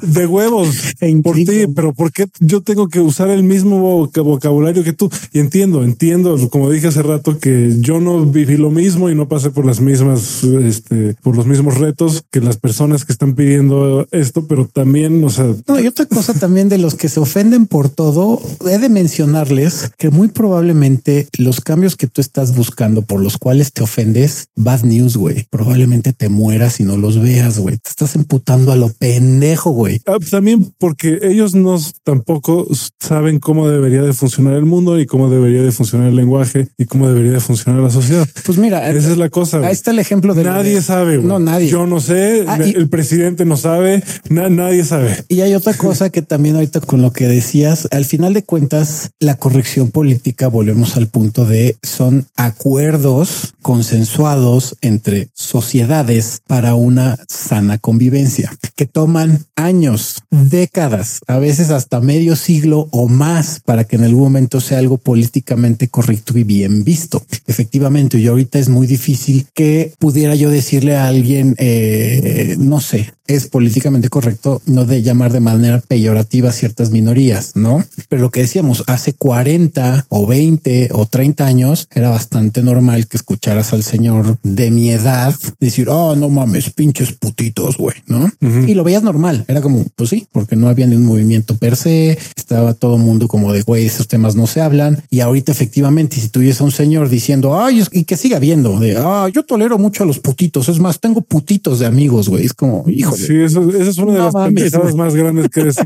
de 0.02 0.26
huevos 0.26 0.94
por 1.22 1.36
ti, 1.36 1.66
pero 1.74 1.92
¿por 1.92 2.12
qué 2.12 2.26
yo 2.40 2.62
tengo 2.62 2.88
que 2.88 3.00
usar 3.00 3.30
el 3.30 3.42
mismo 3.42 4.08
vocabulario 4.14 4.84
que 4.84 4.92
tú? 4.92 5.10
Y 5.32 5.40
entiendo, 5.40 5.82
entiendo, 5.84 6.36
como 6.50 6.70
dije 6.70 6.88
hace 6.88 7.02
rato, 7.02 7.38
que 7.38 7.76
yo 7.78 8.00
no 8.00 8.11
viví 8.20 8.56
lo 8.56 8.70
mismo 8.70 9.10
y 9.10 9.14
no 9.14 9.28
pasé 9.28 9.50
por 9.50 9.64
las 9.64 9.80
mismas, 9.80 10.44
este, 10.44 11.14
por 11.22 11.36
los 11.36 11.46
mismos 11.46 11.78
retos 11.78 12.22
que 12.30 12.40
las 12.40 12.56
personas 12.56 13.04
que 13.04 13.12
están 13.12 13.34
pidiendo 13.34 14.06
esto, 14.10 14.46
pero 14.46 14.66
también, 14.66 15.22
o 15.24 15.30
sea. 15.30 15.54
No, 15.66 15.80
y 15.80 15.86
otra 15.86 16.06
cosa 16.06 16.34
también 16.34 16.68
de 16.68 16.78
los 16.78 16.94
que 16.94 17.08
se 17.08 17.20
ofenden 17.20 17.66
por 17.66 17.88
todo, 17.88 18.40
he 18.68 18.78
de 18.78 18.88
mencionarles 18.88 19.90
que 19.98 20.10
muy 20.10 20.28
probablemente 20.28 21.28
los 21.38 21.60
cambios 21.60 21.96
que 21.96 22.06
tú 22.06 22.20
estás 22.20 22.54
buscando 22.54 23.02
por 23.02 23.20
los 23.20 23.38
cuales 23.38 23.72
te 23.72 23.82
ofendes, 23.82 24.48
bad 24.56 24.82
news, 24.82 25.16
güey. 25.16 25.46
Probablemente 25.50 26.12
te 26.12 26.28
mueras 26.28 26.80
y 26.80 26.84
no 26.84 26.96
los 26.96 27.20
veas, 27.20 27.58
güey. 27.58 27.78
Te 27.78 27.90
estás 27.90 28.14
emputando 28.16 28.72
a 28.72 28.76
lo 28.76 28.88
pendejo, 28.90 29.70
güey. 29.70 30.00
Ah, 30.06 30.16
también 30.30 30.72
porque 30.78 31.18
ellos 31.22 31.54
no 31.54 31.78
tampoco 32.04 32.66
saben 33.00 33.38
cómo 33.38 33.68
debería 33.68 34.02
de 34.02 34.12
funcionar 34.12 34.54
el 34.54 34.64
mundo 34.64 34.98
y 34.98 35.06
cómo 35.06 35.30
debería 35.30 35.62
de 35.62 35.72
funcionar 35.72 36.08
el 36.08 36.16
lenguaje 36.16 36.68
y 36.78 36.86
cómo 36.86 37.08
debería 37.08 37.32
de 37.32 37.40
funcionar 37.40 37.82
la 37.82 37.90
sociedad. 37.90 38.01
Pues 38.44 38.58
mira, 38.58 38.88
esa 38.90 39.10
es 39.10 39.18
la 39.18 39.28
cosa. 39.28 39.58
Ahí 39.58 39.72
está 39.72 39.90
el 39.90 39.98
ejemplo 39.98 40.34
de 40.34 40.44
nadie 40.44 40.82
sabe. 40.82 41.18
No, 41.18 41.38
nadie. 41.38 41.68
Yo 41.68 41.86
no 41.86 42.00
sé. 42.00 42.44
Ah, 42.46 42.56
el 42.56 42.88
presidente 42.88 43.44
no 43.44 43.56
sabe. 43.56 44.02
nadie 44.28 44.84
sabe. 44.84 45.24
Y 45.28 45.40
hay 45.40 45.54
otra 45.54 45.74
cosa 45.74 46.10
que 46.10 46.22
también 46.22 46.56
ahorita 46.56 46.80
con 46.80 47.02
lo 47.02 47.12
que 47.12 47.26
decías, 47.26 47.88
al 47.90 48.04
final 48.04 48.34
de 48.34 48.42
cuentas, 48.42 49.10
la 49.18 49.36
corrección 49.36 49.90
política, 49.90 50.48
volvemos 50.48 50.96
al 50.96 51.08
punto 51.08 51.44
de 51.44 51.76
son 51.82 52.26
acuerdos 52.36 53.54
consensuados 53.62 54.76
entre 54.80 55.28
sociedades 55.34 56.40
para 56.46 56.74
una 56.74 57.18
sana 57.28 57.78
convivencia 57.78 58.52
que 58.76 58.86
toman 58.86 59.46
años, 59.56 60.22
décadas, 60.30 61.20
a 61.26 61.38
veces 61.38 61.70
hasta 61.70 62.00
medio 62.00 62.36
siglo 62.36 62.88
o 62.90 63.08
más 63.08 63.60
para 63.64 63.84
que 63.84 63.96
en 63.96 64.04
algún 64.04 64.24
momento 64.24 64.60
sea 64.60 64.78
algo 64.78 64.98
políticamente 64.98 65.88
correcto 65.88 66.36
y 66.38 66.44
bien 66.44 66.84
visto. 66.84 67.22
Efectivamente, 67.46 67.91
y 68.18 68.26
ahorita 68.26 68.58
es 68.58 68.68
muy 68.68 68.86
difícil 68.86 69.46
que 69.54 69.92
pudiera 69.98 70.34
yo 70.34 70.50
decirle 70.50 70.96
a 70.96 71.08
alguien, 71.08 71.54
eh, 71.58 72.56
no 72.58 72.80
sé, 72.80 73.12
es 73.26 73.46
políticamente 73.46 74.08
correcto 74.08 74.60
no 74.66 74.84
de 74.84 75.02
llamar 75.02 75.32
de 75.32 75.40
manera 75.40 75.80
peyorativa 75.80 76.50
a 76.50 76.52
ciertas 76.52 76.90
minorías, 76.90 77.52
¿no? 77.54 77.84
Pero 78.08 78.22
lo 78.22 78.30
que 78.30 78.40
decíamos, 78.40 78.84
hace 78.86 79.12
40 79.14 80.06
o 80.08 80.26
20 80.26 80.90
o 80.92 81.06
30 81.06 81.46
años 81.46 81.88
era 81.94 82.10
bastante 82.10 82.62
normal 82.62 83.06
que 83.06 83.16
escucharas 83.16 83.72
al 83.72 83.82
señor 83.82 84.38
de 84.42 84.70
mi 84.70 84.90
edad 84.90 85.34
decir, 85.60 85.88
oh, 85.88 86.16
no 86.16 86.28
mames, 86.28 86.70
pinches 86.70 87.12
putitos, 87.12 87.76
güey, 87.76 87.96
¿no? 88.06 88.30
Y 88.40 88.74
lo 88.74 88.84
veías 88.84 89.02
normal, 89.02 89.44
era 89.48 89.60
como, 89.60 89.84
pues 89.94 90.10
sí, 90.10 90.26
porque 90.32 90.56
no 90.56 90.68
había 90.68 90.86
ni 90.86 90.96
un 90.96 91.06
movimiento 91.06 91.56
per 91.56 91.76
se, 91.76 92.18
estaba 92.36 92.74
todo 92.74 92.96
el 92.96 93.02
mundo 93.02 93.28
como 93.28 93.52
de, 93.52 93.62
güey, 93.62 93.86
esos 93.86 94.08
temas 94.08 94.34
no 94.34 94.46
se 94.46 94.60
hablan. 94.60 95.02
Y 95.10 95.20
ahorita 95.20 95.52
efectivamente, 95.52 96.16
si 96.16 96.28
tuviese 96.28 96.62
un 96.62 96.72
señor 96.72 97.08
diciendo, 97.08 97.60
ay, 97.60 97.82
y 97.92 98.04
que 98.04 98.16
siga 98.16 98.38
viendo, 98.38 98.78
de, 98.78 98.96
ah, 98.98 99.28
yo 99.32 99.44
tolero 99.44 99.78
mucho 99.78 100.02
a 100.02 100.06
los 100.06 100.18
putitos, 100.18 100.68
es 100.68 100.78
más, 100.78 101.00
tengo 101.00 101.20
putitos 101.20 101.78
de 101.78 101.86
amigos, 101.86 102.28
güey, 102.28 102.44
es 102.44 102.52
como, 102.52 102.84
hijo 102.88 103.11
Sí, 103.16 103.40
eso, 103.40 103.68
es 103.70 103.98
una 103.98 104.12
de 104.12 104.18
las 104.18 104.34
pendejadas 104.34 104.94
más 104.94 105.14
grandes 105.14 105.48
que 105.48 105.68
es. 105.68 105.76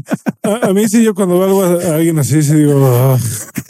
A, 0.43 0.73
mí 0.73 0.89
sí, 0.89 1.03
yo 1.03 1.15
cuando 1.15 1.39
veo 1.39 1.63
a, 1.63 1.97
alguien 1.97 2.19
así, 2.19 2.43
sí 2.43 2.55
digo, 2.55 2.87
ah, 2.87 3.19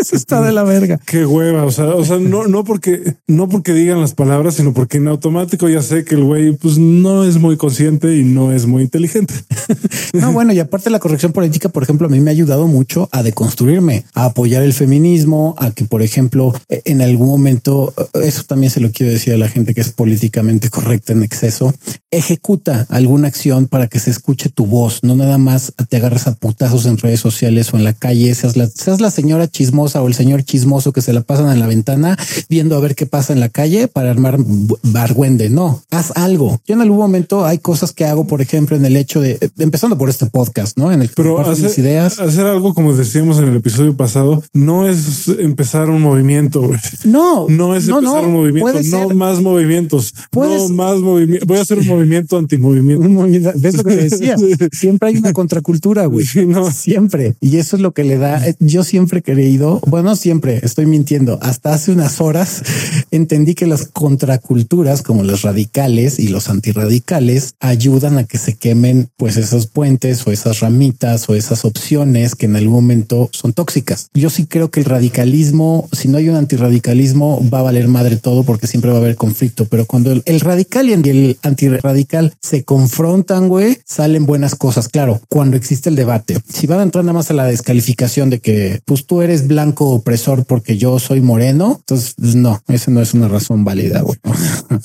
eso 0.07 0.17
está 0.17 0.41
de 0.41 0.53
la 0.53 0.63
verga. 0.63 1.01
Qué 1.05 1.27
hueva, 1.27 1.65
o 1.65 1.71
sea, 1.73 1.87
o 1.87 2.05
sea, 2.05 2.19
no, 2.19 2.47
no 2.47 2.63
porque, 2.63 3.17
no 3.27 3.49
porque 3.49 3.73
digan 3.73 4.01
las 4.01 4.15
palabras, 4.15 4.55
sino 4.55 4.73
porque 4.73 4.99
en 4.99 5.09
automático 5.09 5.69
ya 5.69 5.83
sé 5.83 6.05
que 6.05 6.15
el 6.15 6.23
güey, 6.23 6.53
pues 6.53 6.79
no 6.79 7.25
es 7.25 7.39
muy 7.39 7.57
consciente 7.57 8.17
y 8.17 8.23
no 8.23 8.53
es 8.53 8.67
muy 8.67 8.83
inteligente. 8.83 9.35
no, 10.13 10.33
bueno, 10.33 10.53
y 10.53 10.61
aparte 10.61 10.91
la 10.91 11.01
corrección 11.01 11.33
política, 11.33 11.69
por 11.69 11.83
ejemplo, 11.83 12.07
a 12.07 12.11
mí 12.11 12.21
me 12.21 12.31
ha 12.31 12.33
ayudado 12.33 12.69
mucho 12.69 13.09
a 13.11 13.25
deconstruirme, 13.25 14.05
a 14.15 14.27
apoyar 14.27 14.63
el 14.63 14.75
feminismo, 14.75 15.57
a 15.59 15.73
que, 15.73 15.85
por 15.85 16.03
ejemplo, 16.03 16.55
en 16.69 17.03
algún 17.03 17.27
momento, 17.27 17.93
eso 18.23 18.45
también 18.45 18.71
se 18.71 18.81
lo 18.81 18.93
quiero 18.93 19.13
decir 19.13 19.35
a 19.35 19.39
la 19.39 19.49
gente 19.49 19.75
que 19.75 19.81
es 19.81 19.91
políticamente 19.91 20.71
correcta 20.71 21.13
en 21.13 21.25
exceso, 21.25 21.75
ejecuta 22.13 22.87
alguna 22.91 23.27
acción 23.27 23.67
para 23.67 23.89
que 23.89 23.99
se 23.99 24.11
escuche 24.11 24.51
tu 24.51 24.67
voz, 24.67 25.03
no 25.03 25.17
nada 25.17 25.39
más 25.39 25.73
te 25.89 25.97
agarres 25.97 26.29
a 26.29 26.35
putazos 26.37 26.87
en 26.87 26.99
redes 26.99 27.21
sociales 27.21 27.75
o 27.75 27.77
en 27.77 27.85
la 27.85 27.93
calle, 27.93 28.35
seas 28.35 28.57
la, 28.57 28.69
seas 28.69 29.01
la 29.01 29.11
señora 29.11 29.49
chismosa 29.49 29.96
o 30.03 30.09
el 30.09 30.15
señor 30.15 30.43
chismoso 30.43 30.93
que 30.93 31.03
se 31.03 31.13
la 31.13 31.23
pasan 31.23 31.51
en 31.51 31.61
la 31.61 31.67
ventana 31.67 32.17
viendo 32.49 32.77
a 32.77 32.81
ver 32.81 32.95
qué 32.95 33.07
pasa 33.07 33.33
en 33.33 33.41
la 33.41 33.49
calle 33.49 33.89
para 33.89 34.11
armar 34.11 34.39
bargüende. 34.83 35.51
No, 35.51 35.83
haz 35.91 36.13
algo. 36.17 36.61
Yo 36.67 36.75
en 36.75 36.81
algún 36.81 36.99
momento 36.99 37.45
hay 37.45 37.59
cosas 37.59 37.93
que 37.93 38.05
hago, 38.05 38.27
por 38.27 38.41
ejemplo, 38.41 38.77
en 38.77 38.85
el 38.85 38.97
hecho 38.97 39.21
de, 39.21 39.39
empezando 39.59 39.99
por 39.99 40.09
este 40.09 40.27
podcast, 40.27 40.79
¿no? 40.79 40.93
En 40.93 41.03
el 41.03 41.09
que 41.09 41.15
Pero 41.17 41.41
hacer, 41.41 41.71
ideas. 41.79 42.19
hacer 42.19 42.47
algo 42.47 42.75
como 42.75 42.95
decíamos 42.95 43.39
en 43.39 43.49
el 43.49 43.57
episodio 43.57 43.97
pasado, 43.97 44.43
no 44.53 44.89
es 44.89 45.29
empezar 45.29 45.91
un 45.91 46.03
movimiento. 46.03 46.71
No, 47.05 47.47
no 47.49 47.75
es 47.75 47.89
empezar 47.89 48.25
un 48.27 48.33
movimiento, 48.33 48.81
no 48.85 49.09
más 49.15 49.41
movimientos, 49.41 50.15
no 50.35 50.69
más 50.71 50.99
movimiento. 50.99 51.47
Voy 51.47 51.59
a 51.59 51.63
hacer 51.63 51.79
un 51.79 51.87
movimiento 51.87 52.39
antimovimiento. 52.39 53.53
¿Ves 53.57 53.77
lo 53.77 53.85
que 53.85 53.97
decía? 53.97 54.37
Siempre 54.73 55.11
hay 55.11 55.17
una 55.17 55.33
contracultura, 55.33 56.07
güey. 56.07 56.27
no. 56.47 56.71
Siempre. 56.71 57.35
Y 57.41 57.57
eso 57.57 57.77
es 57.77 57.83
lo 57.83 57.93
que 57.93 58.05
le 58.05 58.19
da. 58.19 58.43
Yo 58.59 58.85
siempre 58.85 59.21
he 59.21 59.23
creído, 59.23 59.81
bueno, 59.87 60.17
siempre 60.17 60.61
estoy 60.63 60.85
mintiendo. 60.87 61.39
Hasta 61.41 61.73
hace 61.73 61.93
unas 61.93 62.21
horas 62.21 62.63
entendí 63.13 63.55
que 63.55 63.67
las 63.67 63.87
contraculturas, 63.87 65.03
como 65.03 65.23
los 65.23 65.43
radicales 65.43 66.19
y 66.19 66.29
los 66.29 66.49
antirradicales, 66.51 67.55
ayudan 67.61 68.19
a 68.19 68.25
que 68.25 68.39
se 68.39 68.55
quemen 68.55 69.09
pues 69.17 69.37
esos 69.37 69.69
puentes 69.69 70.27
o 70.27 70.33
esas 70.33 70.59
ramitas 70.61 71.29
o 71.29 71.35
esas 71.37 71.65
opciones 71.65 72.35
que 72.35 72.47
en 72.47 72.57
algún 72.57 72.75
momento 72.75 73.31
son 73.33 73.53
tóxicas. 73.53 74.09
Yo 74.13 74.29
sí 74.29 74.47
creo 74.47 74.73
que 74.73 74.81
el 74.81 74.87
radicalismo, 74.87 75.89
si 75.93 76.09
no 76.09 76.19
hay 76.19 76.29
un 76.29 76.37
antirradicalismo, 76.37 77.49
va 77.49 77.61
a 77.61 77.63
valer 77.63 77.87
madre 77.87 78.17
todo 78.17 78.43
porque 78.43 78.67
siempre 78.67 78.91
va 78.91 78.97
a 78.97 79.01
haber 79.01 79.15
conflicto. 79.15 79.67
Pero 79.67 79.87
cuando 79.87 80.11
el, 80.11 80.41
radical 80.41 80.89
y 80.89 80.93
el 80.93 81.39
antirradical 81.43 82.35
se 82.41 82.65
confrontan, 82.65 83.49
güey, 83.49 83.79
salen 83.85 84.27
buenas 84.27 84.57
cosas. 84.57 84.89
Claro, 84.89 85.21
cuando 85.29 85.57
existe 85.57 85.91
el 85.91 85.97
debate. 85.97 86.39
Si 86.53 86.67
van 86.67 86.81
a 86.81 86.83
entrar 86.83 87.05
nada 87.05 87.15
más 87.15 87.31
a 87.31 87.35
la 87.35 87.45
descalificación 87.45 88.31
de 88.31 88.41
que 88.41 88.81
pues 88.85 89.07
tú 89.07 89.23
eres 89.23 89.47
blanco 89.47 89.66
opresor 89.75 90.45
porque 90.45 90.77
yo 90.77 90.99
soy 90.99 91.21
moreno, 91.21 91.77
entonces 91.81 92.15
pues, 92.17 92.35
no, 92.35 92.61
esa 92.69 92.91
no 92.91 93.01
es 93.01 93.15
una 93.15 93.29
razón 93.29 93.65
válida, 93.65 94.03
güey. 94.03 94.19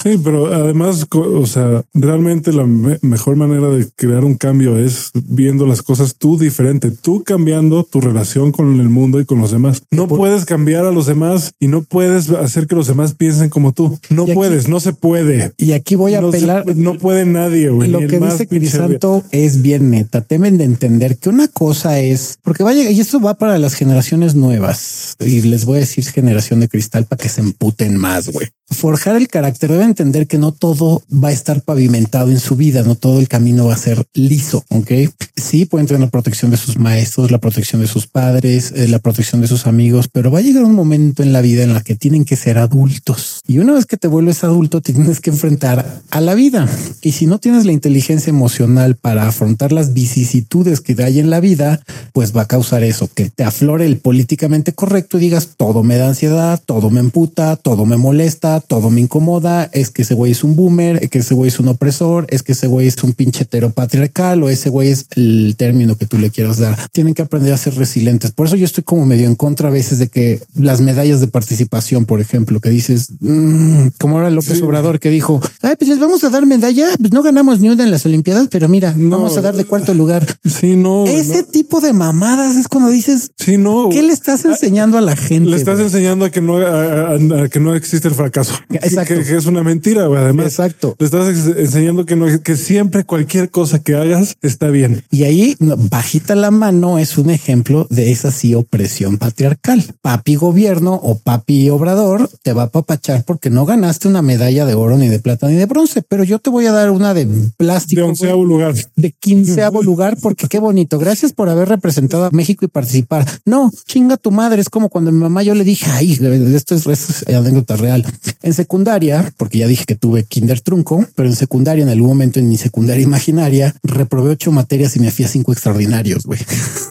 Sí, 0.01 0.19
pero 0.23 0.53
además, 0.53 1.05
o 1.11 1.45
sea, 1.45 1.84
realmente 1.93 2.51
la 2.53 2.65
mejor 2.65 3.36
manera 3.36 3.67
de 3.69 3.88
crear 3.95 4.23
un 4.23 4.36
cambio 4.36 4.77
es 4.77 5.11
viendo 5.13 5.65
las 5.67 5.82
cosas 5.82 6.15
tú 6.15 6.38
diferente, 6.38 6.91
tú 6.91 7.23
cambiando 7.23 7.84
tu 7.84 8.01
relación 8.01 8.51
con 8.51 8.79
el 8.79 8.89
mundo 8.89 9.19
y 9.19 9.25
con 9.25 9.39
los 9.39 9.51
demás. 9.51 9.84
No 9.91 10.07
puedes 10.07 10.45
cambiar 10.45 10.86
a 10.86 10.91
los 10.91 11.05
demás 11.05 11.53
y 11.59 11.67
no 11.67 11.84
puedes 11.84 12.29
hacer 12.29 12.67
que 12.67 12.75
los 12.75 12.88
demás 12.88 13.13
piensen 13.13 13.49
como 13.49 13.73
tú. 13.73 13.99
No 14.09 14.25
puedes, 14.25 14.67
no 14.67 14.79
se 14.79 14.93
puede. 14.93 15.51
Y 15.57 15.73
aquí 15.73 15.95
voy 15.95 16.15
a 16.15 16.19
apelar. 16.19 16.65
no 16.75 16.97
puede 16.97 17.25
nadie, 17.25 17.69
güey. 17.69 17.89
Lo 17.89 17.99
que 17.99 18.19
dice 18.19 18.47
Crisanto 18.47 19.23
es 19.32 19.61
bien 19.61 19.91
neta. 19.91 20.21
Temen 20.21 20.57
de 20.57 20.63
entender 20.63 21.17
que 21.17 21.29
una 21.29 21.47
cosa 21.47 21.99
es 21.99 22.38
porque 22.43 22.63
vaya, 22.63 22.89
y 22.89 22.99
esto 22.99 23.19
va 23.19 23.36
para 23.36 23.57
las 23.57 23.73
generaciones 23.73 24.36
nuevas 24.36 24.70
y 25.19 25.41
les 25.41 25.65
voy 25.65 25.78
a 25.78 25.80
decir 25.82 26.05
generación 26.05 26.59
de 26.59 26.69
cristal 26.69 27.05
para 27.05 27.22
que 27.22 27.30
se 27.30 27.41
emputen 27.41 27.97
más, 27.97 28.30
güey 28.30 28.49
forjar 28.72 29.17
el 29.17 29.28
carácter 29.28 29.72
debe 29.72 29.84
entender 29.84 30.28
que 30.28 30.38
no 30.38 30.51
todo 30.51 31.03
va 31.11 31.30
a 31.30 31.32
estar 31.32 31.61
pavimentado 31.61 32.32
en 32.32 32.39
su 32.39 32.55
vida, 32.55 32.84
no 32.84 32.95
todo 32.95 33.19
el 33.19 33.28
camino 33.28 33.67
va 33.67 33.74
a 33.74 33.78
ser 33.78 34.03
liso. 34.13 34.63
Ok, 34.69 34.91
sí 35.36 35.65
pueden 35.65 35.88
tener 35.88 36.01
la 36.01 36.09
protección 36.09 36.51
de 36.51 36.57
sus 36.57 36.78
maestros, 36.78 37.32
la 37.32 37.38
protección 37.38 37.82
de 37.82 37.88
sus 37.88 38.07
padres, 38.07 38.74
eh, 38.76 38.88
la 38.88 38.99
protección 38.99 39.41
de 39.41 39.47
sus 39.47 39.67
amigos, 39.67 40.07
pero 40.11 40.32
va 40.32 40.39
a 40.39 40.41
llegar 40.41 40.63
un 40.63 40.74
momento 40.74 41.22
en 41.22 41.34
la 41.34 41.41
vida 41.41 41.63
en 41.63 41.74
la 41.74 41.82
que 41.82 41.95
tienen 41.95 42.26
que 42.26 42.36
ser 42.36 42.57
adultos. 42.57 43.41
Y 43.47 43.59
una 43.59 43.74
vez 43.74 43.86
que 43.86 43.97
te 43.97 44.07
vuelves 44.07 44.43
adulto, 44.43 44.82
tienes 44.82 45.19
que 45.19 45.30
enfrentar 45.30 46.01
a 46.09 46.22
la 46.22 46.34
vida. 46.34 46.67
Y 47.01 47.11
si 47.11 47.26
no 47.26 47.39
tienes 47.39 47.65
la 47.65 47.72
inteligencia 47.74 48.30
emocional 48.30 48.95
para 48.95 49.28
afrontar 49.28 49.72
las 49.72 49.93
vicisitudes 49.93 50.82
que 50.82 51.01
hay 51.03 51.19
en 51.19 51.30
la 51.30 51.39
vida, 51.39 51.82
pues 52.13 52.36
va 52.36 52.43
a 52.43 52.47
causar 52.47 52.84
eso, 52.84 53.09
que 53.13 53.30
te 53.30 53.43
aflore 53.43 53.86
el 53.86 53.97
políticamente 53.97 54.61
correcto 54.74 55.18
y 55.18 55.22
digas 55.22 55.49
todo 55.57 55.84
me 55.84 55.97
da 55.97 56.07
ansiedad, 56.07 56.62
todo 56.66 56.89
me 56.89 56.99
emputa, 56.99 57.55
todo 57.55 57.86
me 57.86 57.97
molesta, 57.97 58.59
todo 58.59 58.89
me 58.89 59.01
incomoda, 59.01 59.70
es 59.74 59.89
que 59.89 60.03
ese 60.03 60.14
güey 60.14 60.32
es 60.32 60.43
un 60.43 60.55
boomer, 60.55 61.09
que 61.09 61.20
ese 61.20 61.34
güey 61.34 61.49
es 61.49 61.59
un 61.59 61.68
opresor, 61.68 62.28
es 62.30 62.43
que 62.43 62.53
ese 62.53 62.68
güey 62.68 62.88
es 62.88 63.01
un 63.03 63.14
pinche 63.14 63.45
patriarcal 63.45 64.43
o 64.43 64.49
ese 64.49 64.70
güey 64.70 64.89
es 64.89 65.05
el 65.16 65.55
término 65.57 65.95
que 65.97 66.05
tú 66.05 66.18
le 66.18 66.30
quieras 66.30 66.57
dar. 66.57 66.78
Tienen 66.91 67.14
que 67.14 67.22
aprender 67.22 67.53
a 67.53 67.57
ser 67.57 67.76
resilientes. 67.76 68.32
Por 68.32 68.47
eso 68.47 68.55
yo 68.55 68.66
estoy 68.66 68.84
como 68.84 69.05
medio 69.05 69.28
en 69.28 69.36
contra 69.36 69.70
a 69.70 69.72
veces 69.72 69.99
de 69.99 70.07
que 70.07 70.41
las 70.55 70.82
medallas 70.82 71.20
de 71.20 71.28
participación, 71.28 72.05
por 72.05 72.22
ejemplo, 72.22 72.59
que 72.59 72.70
dices, 72.70 73.09
mm, 73.20 73.88
como 73.99 74.20
era 74.20 74.30
López 74.30 74.62
Obrador 74.62 74.99
que 74.99 75.09
dijo, 75.09 75.41
ay, 75.62 75.76
pues 75.78 75.89
les 75.89 75.99
vamos 75.99 76.24
a 76.24 76.30
dar 76.30 76.45
medalla, 76.45 76.88
pues 76.99 77.12
no 77.12 77.24
ganamos 77.24 77.59
ni 77.59 77.70
una 77.70 77.84
en 77.84 77.91
las 77.91 78.05
Olimpiadas, 78.05 78.47
pero 78.49 78.68
mira, 78.68 78.93
vamos 78.95 79.38
a 79.38 79.41
dar 79.41 79.55
de 79.55 79.66
cuarto 79.66 79.93
lugar. 79.93 80.26
Sí, 80.45 80.76
no. 80.76 81.05
Ese 81.05 81.43
tipo 81.43 81.82
de 81.82 81.93
mamadas 81.93 82.55
es 82.55 82.68
cuando 82.68 82.89
dices, 82.89 83.32
sí, 83.38 83.57
no. 83.57 83.89
¿Qué 83.89 84.01
le 84.01 84.14
estás 84.14 84.45
enseñando 84.51 84.97
a 84.97 85.01
la 85.01 85.15
gente? 85.15 85.49
Le 85.49 85.57
estás 85.57 85.79
enseñando 85.79 86.25
a 86.25 86.29
que 86.29 86.41
no, 86.41 86.57
a 86.57 87.49
que 87.49 87.59
no 87.59 87.75
existe 87.75 88.07
el 88.07 88.13
fracaso. 88.13 88.53
Exacto. 88.69 89.15
Que, 89.15 89.37
es 89.37 89.45
una 89.45 89.63
mentira, 89.63 90.05
Además, 90.05 90.47
exacto. 90.47 90.95
Le 90.99 91.05
estás 91.05 91.27
enseñando 91.57 92.05
que 92.05 92.15
no, 92.15 92.25
que 92.41 92.55
siempre 92.55 93.03
cualquier 93.03 93.49
cosa 93.49 93.79
que 93.79 93.95
hagas 93.95 94.37
está 94.41 94.67
bien. 94.69 95.03
Y 95.09 95.23
ahí 95.23 95.55
bajita 95.59 96.35
la 96.35 96.51
mano 96.51 96.99
es 96.99 97.17
un 97.17 97.29
ejemplo 97.29 97.87
de 97.89 98.11
esa 98.11 98.31
sí 98.31 98.53
opresión 98.55 99.17
patriarcal. 99.17 99.83
Papi 100.01 100.35
gobierno 100.35 100.93
o 100.93 101.17
papi 101.17 101.69
obrador 101.69 102.29
te 102.43 102.53
va 102.53 102.63
a 102.63 102.69
papachar 102.69 103.23
porque 103.25 103.49
no 103.49 103.65
ganaste 103.65 104.07
una 104.07 104.21
medalla 104.21 104.65
de 104.65 104.73
oro 104.73 104.97
ni 104.97 105.07
de 105.07 105.19
plata 105.19 105.47
ni 105.47 105.55
de 105.55 105.65
bronce, 105.65 106.01
pero 106.01 106.23
yo 106.23 106.39
te 106.39 106.49
voy 106.49 106.65
a 106.65 106.71
dar 106.71 106.91
una 106.91 107.13
de 107.13 107.27
plástico. 107.57 108.01
De 108.01 108.07
onceavo 108.07 108.45
lugar. 108.45 108.75
De 108.95 109.11
quinceavo 109.11 109.83
lugar, 109.83 110.17
porque 110.21 110.47
qué 110.47 110.59
bonito. 110.59 110.99
Gracias 110.99 111.33
por 111.33 111.49
haber 111.49 111.69
representado 111.69 112.25
a 112.25 112.31
México 112.31 112.65
y 112.65 112.67
participar. 112.67 113.25
No, 113.45 113.71
chinga 113.85 114.17
tu 114.17 114.31
madre. 114.31 114.40
Es 114.41 114.69
como 114.69 114.89
cuando 114.89 115.11
mi 115.11 115.19
mamá 115.19 115.43
yo 115.43 115.53
le 115.53 115.63
dije, 115.63 115.85
ay, 115.91 116.13
esto 116.13 116.75
es, 116.75 116.87
esto 116.87 117.13
es 117.27 117.35
anécdota 117.35 117.75
real. 117.75 118.05
En 118.41 118.53
secundaria, 118.53 119.31
porque 119.37 119.59
ya 119.59 119.67
dije 119.67 119.85
que 119.85 119.95
tuve 119.95 120.23
kinder 120.23 120.61
trunco, 120.61 121.05
pero 121.15 121.29
en 121.29 121.35
secundaria, 121.35 121.83
en 121.83 121.89
algún 121.89 122.09
momento 122.09 122.39
en 122.39 122.49
mi 122.49 122.57
secundaria 122.57 123.03
imaginaria, 123.03 123.75
reprobé 123.83 124.31
ocho 124.31 124.51
materias 124.51 124.95
y 124.95 124.99
me 124.99 125.07
hacía 125.07 125.27
cinco 125.27 125.53
extraordinarios, 125.53 126.25
güey. 126.25 126.39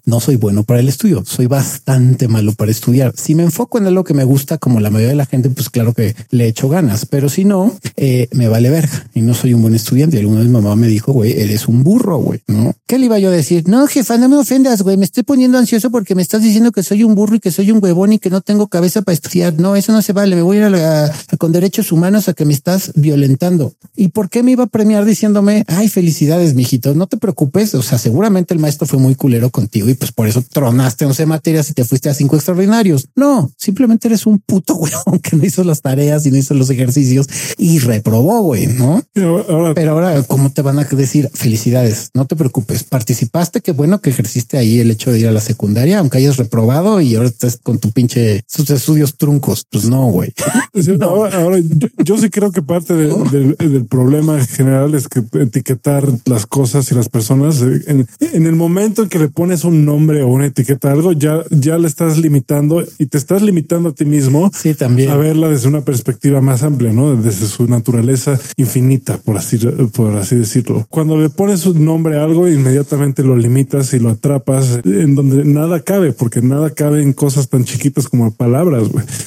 No 0.07 0.21
soy 0.21 0.37
bueno 0.37 0.63
para 0.63 0.81
el 0.81 0.89
estudio, 0.89 1.25
soy 1.27 1.47
bastante 1.47 2.29
malo 2.29 2.53
para 2.53 2.71
estudiar. 2.71 3.13
Si 3.17 3.35
me 3.35 3.43
enfoco 3.43 3.79
en 3.79 3.93
lo 3.93 4.05
que 4.05 4.15
me 4.15 4.25
gusta, 4.25 4.59
como 4.59 4.79
la 4.81 4.91
mayoría 4.91 5.11
de 5.11 5.17
la 5.17 5.27
gente, 5.27 5.51
pues 5.51 5.71
claro 5.71 5.93
que 5.93 6.15
le 6.31 6.47
echo 6.47 6.69
ganas, 6.69 7.07
pero 7.07 7.29
si 7.29 7.45
no, 7.45 7.77
eh, 7.97 8.29
me 8.33 8.49
vale 8.49 8.71
verga 8.71 9.09
y 9.15 9.23
no 9.23 9.35
soy 9.35 9.55
un 9.55 9.63
buen 9.63 9.75
estudiante. 9.75 10.19
Alguna 10.19 10.41
vez 10.41 10.49
mamá 10.49 10.77
me 10.77 10.87
dijo, 10.87 11.13
güey, 11.13 11.33
eres 11.33 11.67
un 11.67 11.83
burro, 11.83 12.19
güey, 12.19 12.41
¿no? 12.47 12.75
¿Qué 12.87 12.99
le 12.99 13.07
iba 13.07 13.19
yo 13.19 13.29
a 13.29 13.33
decir? 13.33 13.69
No, 13.69 13.87
jefa, 13.87 14.17
no 14.19 14.29
me 14.29 14.37
ofendas, 14.37 14.83
güey, 14.83 14.97
me 14.97 15.05
estoy 15.05 15.25
poniendo 15.25 15.59
ansioso 15.59 15.91
porque 15.91 16.15
me 16.15 16.23
estás 16.23 16.43
diciendo 16.43 16.73
que 16.73 16.83
soy 16.83 17.05
un 17.05 17.15
burro 17.15 17.40
que 17.41 17.51
soy 17.51 17.71
un 17.71 17.83
huevón 17.83 18.13
y 18.13 18.19
que 18.19 18.31
no 18.31 18.41
tengo 18.41 18.69
cabeza 18.69 19.03
para 19.03 19.15
estudiar. 19.15 19.55
No, 19.59 19.77
eso 19.77 19.93
no 19.93 20.03
se 20.03 20.13
vale, 20.13 20.37
me 20.37 20.43
voy 20.43 20.59
a 20.59 20.69
ir 20.69 20.77
a 20.77 21.13
con 21.39 21.53
derechos 21.53 21.91
humanos 21.91 22.29
a 22.29 22.35
que 22.35 22.45
me 22.45 22.53
estás 22.53 22.93
violentando. 22.95 23.73
¿Y 23.97 24.09
por 24.09 24.29
qué 24.29 24.43
me 24.43 24.53
iba 24.53 24.65
a 24.65 24.69
premiar 24.69 25.05
diciéndome, 25.05 25.65
ay, 25.67 25.89
felicidades, 25.89 26.55
mijito, 26.55 26.95
no 26.95 27.07
te 27.07 27.17
preocupes? 27.17 27.31
preocupes. 27.31 27.75
O 27.75 27.83
sea, 27.83 27.99
seguramente 27.99 28.55
el 28.55 28.61
maestro 28.61 28.87
fue 28.87 28.99
muy 28.99 29.15
culero 29.15 29.51
contigo 29.51 29.89
y 29.89 29.95
pues 29.95 30.13
por 30.13 30.27
eso 30.27 30.43
tronaste 30.53 31.05
11 31.05 31.27
materias 31.27 31.71
y 31.71 31.75
te 31.75 31.85
fuiste 31.85 32.09
a 32.09 32.15
cinco 32.15 32.37
extraordinarios. 32.37 33.09
No, 33.15 33.51
simplemente 33.57 34.09
eres 34.09 34.27
un 34.27 34.39
puto 34.39 34.75
huevón 34.77 35.21
que 35.21 35.37
no 35.37 35.45
hizo 35.45 35.65
las 35.65 35.81
tareas 35.81 36.27
y 36.27 36.31
no 36.31 36.37
hizo 36.37 36.55
los 36.55 36.71
ejercicios 36.71 37.27
y 37.57 37.79
reprobó, 37.79 38.43
güey, 38.43 38.67
¿no? 38.67 39.03
Pero 39.13 39.47
ahora, 39.49 39.75
Pero 39.75 39.93
ahora, 39.93 40.23
¿cómo 40.25 40.51
te 40.51 40.63
van 40.63 40.79
a 40.79 40.85
decir 40.85 41.31
felicidades? 41.33 42.11
No 42.15 42.27
te 42.27 42.37
preocupes, 42.37 42.85
participaste, 42.85 43.61
qué 43.61 43.73
bueno 43.73 44.01
que 44.01 44.11
ejerciste 44.11 44.59
ahí 44.59 44.81
el 44.81 44.91
hecho 44.91 45.13
de 45.13 45.21
ir 45.21 45.29
a 45.29 45.33
la 45.33 45.41
secundaria, 45.41 45.99
aunque 45.99 46.19
hayas 46.19 46.37
reprobado 46.37 47.01
y 47.01 47.15
ahora 47.15 47.30
estás 47.31 47.59
con 47.63 47.79
tu 47.79 47.91
pinche 47.91 48.45
sus 48.47 48.69
estudios 48.71 49.17
truncos. 49.17 49.67
Pues 49.71 49.89
no, 49.89 50.07
güey. 50.07 50.33
Ahora, 51.01 51.59
yo, 52.05 52.17
sí 52.19 52.31
creo 52.31 52.53
que 52.53 52.63
parte 52.63 52.95
del 52.95 53.87
problema 53.87 54.45
general 54.45 54.95
es 54.95 55.09
que 55.09 55.23
etiquetar 55.41 56.07
las 56.27 56.47
cosas 56.47 56.91
y 56.93 56.95
las 56.95 57.09
personas 57.09 57.63
eh, 57.63 58.07
en, 58.19 58.47
el 58.47 58.57
momento 58.57 59.03
en 59.03 59.09
que 59.09 59.19
le 59.19 59.29
pones 59.29 59.65
un 59.65 59.85
nombre 59.85 60.23
o 60.23 60.29
una 60.29 60.47
etiqueta 60.47 60.89
a 60.89 60.93
algo, 60.93 61.13
ya, 61.13 61.43
ya 61.51 61.79
le 61.79 61.87
estás 61.87 62.19
limitando 62.19 62.85
y 62.99 63.07
te 63.07 63.19
estás 63.19 63.43
limitando 63.43 63.91
a 63.91 63.93
ti 63.93 64.05
mismo 64.05 64.51
sí, 64.55 64.75
también. 64.75 65.11
a 65.11 65.17
verla 65.17 65.49
desde 65.49 65.69
una 65.69 65.83
perspectiva 65.83 66.41
más 66.41 66.63
amplia, 66.63 66.93
¿no? 66.93 67.17
Desde 67.17 67.47
su 67.47 67.67
naturaleza 67.67 68.39
infinita, 68.57 69.19
por 69.19 69.37
así, 69.37 69.59
por 69.93 70.17
así 70.17 70.37
decirlo. 70.37 70.87
Cuando 70.89 71.17
le 71.19 71.31
pones 71.31 71.67
un 71.67 71.85
nombre 71.85 72.19
a 72.19 72.25
algo, 72.25 72.49
inmediatamente 72.49 73.23
lo 73.23 73.37
limitas 73.37 73.93
y 73.95 73.99
lo 73.99 74.11
atrapas 74.11 74.81
en 74.85 75.15
donde 75.15 75.45
nada 75.45 75.81
cabe, 75.81 76.13
porque 76.13 76.43
nada 76.43 76.71
cabe 76.71 77.03
en 77.03 77.13
cosas 77.21 77.51
tan 77.51 77.65
chiquitas 77.65 78.09
como 78.09 78.31
palabras. 78.31 78.85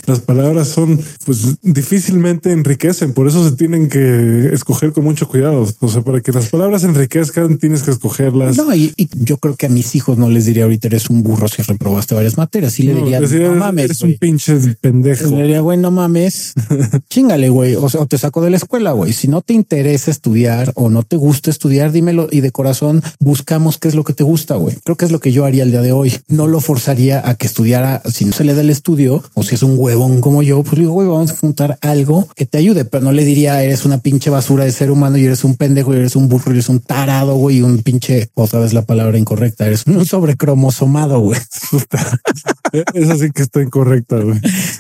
Las 0.08 0.20
palabras 0.20 0.68
son, 0.68 1.00
pues, 1.28 1.58
difícilmente 1.62 2.52
enriquecen, 2.52 3.14
por 3.14 3.28
eso 3.28 3.48
se 3.48 3.56
tienen 3.56 3.88
que 3.88 4.50
escoger 4.52 4.94
con 4.94 5.04
mucho 5.04 5.28
cuidado. 5.28 5.68
O 5.80 5.88
sea, 5.88 6.02
para 6.02 6.20
que 6.20 6.32
las 6.32 6.50
palabras 6.50 6.84
enriquezcan, 6.86 7.60
tienes 7.60 7.84
que 7.84 7.92
escogerlas. 7.92 8.58
No, 8.58 8.74
y, 8.74 8.96
yo 9.14 9.38
creo 9.38 9.56
que 9.56 9.68
a 9.68 9.70
mis 9.70 9.94
hijos 9.94 10.18
no 10.18 10.28
les 10.32 10.48
diría 10.48 10.64
ahorita 10.64 10.88
eres 10.88 11.12
un 11.12 11.22
burro 11.22 11.48
si 11.48 11.62
reprobaste 11.62 12.16
varias 12.16 12.36
materias. 12.36 12.74
Sí 12.74 12.82
le 12.82 12.96
diría, 12.96 13.20
no, 13.20 13.54
mames. 13.54 13.86
Eres 13.86 14.02
un 14.02 14.16
pinche 14.16 14.58
pendejo. 14.82 15.30
Le 15.30 15.44
diría, 15.44 15.60
güey, 15.60 15.78
no 15.78 15.92
mames. 15.92 16.54
Chingale, 17.12 17.50
güey. 17.50 17.76
O 17.76 17.90
sea, 17.90 18.02
o 18.02 18.08
te 18.08 18.18
saco 18.18 18.42
de 18.42 18.50
la 18.50 18.58
escuela, 18.58 18.94
güey. 18.94 19.14
Si 19.14 19.28
no 19.28 19.42
te 19.42 19.54
interesa 19.54 20.10
estudiar 20.10 20.72
o 20.74 20.90
no 20.90 21.04
te 21.04 21.16
gusta 21.16 21.52
estudiar, 21.52 21.92
dímelo 21.92 22.28
y 22.32 22.42
de 22.42 22.52
corazón 22.52 23.04
buscamos 23.20 23.78
qué 23.78 23.88
es 23.88 23.94
lo 23.94 24.04
que 24.04 24.14
te 24.14 24.24
gusta, 24.24 24.56
güey. 24.56 24.78
Creo 24.84 24.98
que 24.98 25.06
es 25.06 25.12
lo 25.12 25.20
que 25.20 25.32
yo 25.32 25.46
haría 25.46 25.62
el 25.62 25.70
día 25.70 25.84
de 25.84 25.92
hoy. 25.92 26.12
No 26.28 26.48
lo 26.48 26.60
forzaría 26.60 27.22
a 27.30 27.36
que 27.36 27.46
estudiara 27.46 27.73
si 28.12 28.26
no 28.26 28.34
se 28.34 28.44
le 28.44 28.54
da 28.54 28.62
el 28.62 28.70
estudio 28.70 29.24
o 29.34 29.44
si 29.44 29.56
es 29.56 29.64
un 29.64 29.76
huevón 29.78 30.22
como 30.22 30.44
yo, 30.44 30.64
pues 30.64 30.80
digo, 30.80 30.94
güey, 30.94 31.08
vamos 31.08 31.32
a 31.32 31.36
juntar 31.36 31.78
algo 31.82 32.28
que 32.36 32.46
te 32.46 32.58
ayude, 32.58 32.86
pero 32.86 33.04
no 33.04 33.12
le 33.12 33.26
diría 33.26 33.64
eres 33.64 33.86
una 33.86 34.00
pinche 34.00 34.30
basura 34.30 34.66
de 34.66 34.72
ser 34.72 34.92
humano 34.92 35.18
y 35.18 35.26
eres 35.26 35.44
un 35.44 35.56
pendejo 35.56 35.94
y 35.94 35.98
eres 35.98 36.16
un 36.16 36.30
burro 36.30 36.52
y 36.52 36.56
eres 36.56 36.70
un 36.70 36.80
tarado, 36.80 37.36
güey, 37.36 37.58
y 37.58 37.62
un 37.62 37.80
pinche, 37.80 38.30
otra 38.34 38.60
vez 38.60 38.74
la 38.74 38.84
palabra 38.84 39.18
incorrecta, 39.18 39.66
eres 39.66 39.86
un 39.86 40.06
sobrecromosomado, 40.06 41.20
güey. 41.20 41.40
Esa 42.94 43.18
sí 43.18 43.32
que 43.32 43.44
está 43.44 43.62
incorrecta, 43.62 44.18
güey. 44.18 44.40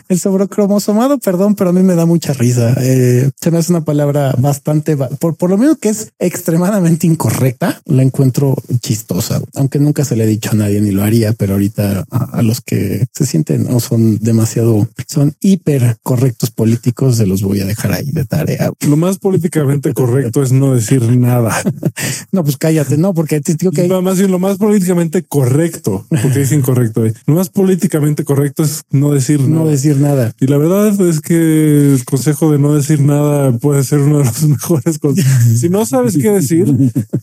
El 0.10 0.20
sobrecromosomado, 0.20 1.20
perdón, 1.20 1.56
pero 1.56 1.70
a 1.70 1.74
mí 1.74 1.84
me 1.84 1.96
da 1.96 2.06
mucha 2.06 2.34
risa. 2.34 2.76
Eh, 2.80 3.30
se 3.40 3.52
me 3.52 3.60
hace 3.60 3.72
una 3.72 3.84
palabra 3.84 4.36
bastante, 4.38 4.98
por, 4.98 5.36
por 5.36 5.50
lo 5.50 5.58
menos 5.58 5.78
que 5.78 5.90
es 5.90 6.12
extremadamente 6.20 7.08
incorrecta, 7.08 7.82
la 7.86 8.04
encuentro 8.04 8.56
chistosa, 8.82 9.42
aunque 9.56 9.80
nunca 9.80 10.06
se 10.06 10.16
le 10.16 10.24
he 10.24 10.28
dicho 10.28 10.52
a 10.52 10.56
nadie 10.56 10.82
ni 10.82 10.92
lo 10.92 11.04
haría, 11.04 11.34
pero 11.34 11.54
ahorita 11.54 12.06
a, 12.10 12.42
los 12.42 12.62
que 12.62 12.83
se 13.14 13.26
sienten 13.26 13.68
o 13.72 13.80
son 13.80 14.20
demasiado, 14.20 14.88
son 15.08 15.34
hiper 15.42 15.98
correctos 16.04 16.52
políticos, 16.52 17.18
se 17.18 17.28
los 17.28 17.42
voy 17.42 17.62
a 17.62 17.66
dejar 17.66 17.94
ahí 17.94 18.12
de 18.12 18.26
tarea. 18.26 18.72
Lo 18.88 18.98
más 18.98 19.18
políticamente 19.18 19.94
correcto 19.94 20.44
es 20.44 20.52
no 20.52 20.74
decir 20.74 21.04
nada. 21.18 21.56
no, 22.32 22.44
pues 22.44 22.58
cállate, 22.58 22.98
no, 22.98 23.14
porque 23.14 23.42
te 23.42 23.56
digo 23.56 23.72
que 23.72 23.88
más 23.88 24.18
bien 24.18 24.32
lo 24.32 24.40
más 24.40 24.58
políticamente 24.58 25.24
correcto, 25.24 26.06
porque 26.10 26.42
es 26.42 26.52
incorrecto. 26.52 27.06
Eh. 27.06 27.14
Lo 27.26 27.36
más 27.36 27.50
políticamente 27.50 28.24
correcto 28.24 28.64
es 28.64 28.84
no 28.92 29.12
decir 29.12 29.42
no 29.42 29.66
decir 29.68 29.98
nada. 29.98 30.34
Y 30.40 30.48
la 30.48 30.58
verdad 30.58 31.00
es 31.08 31.22
que 31.22 31.94
el 31.94 32.06
consejo 32.06 32.52
de 32.52 32.60
no 32.60 32.74
decir 32.74 33.02
nada 33.02 33.52
puede 33.58 33.84
ser 33.84 34.00
uno 34.00 34.20
de 34.20 34.26
los 34.26 34.44
mejores 34.48 35.00
consejos. 35.00 35.34
Si 35.60 35.70
no 35.70 35.86
sabes 35.86 36.18
qué 36.18 36.32
decir, 36.32 36.74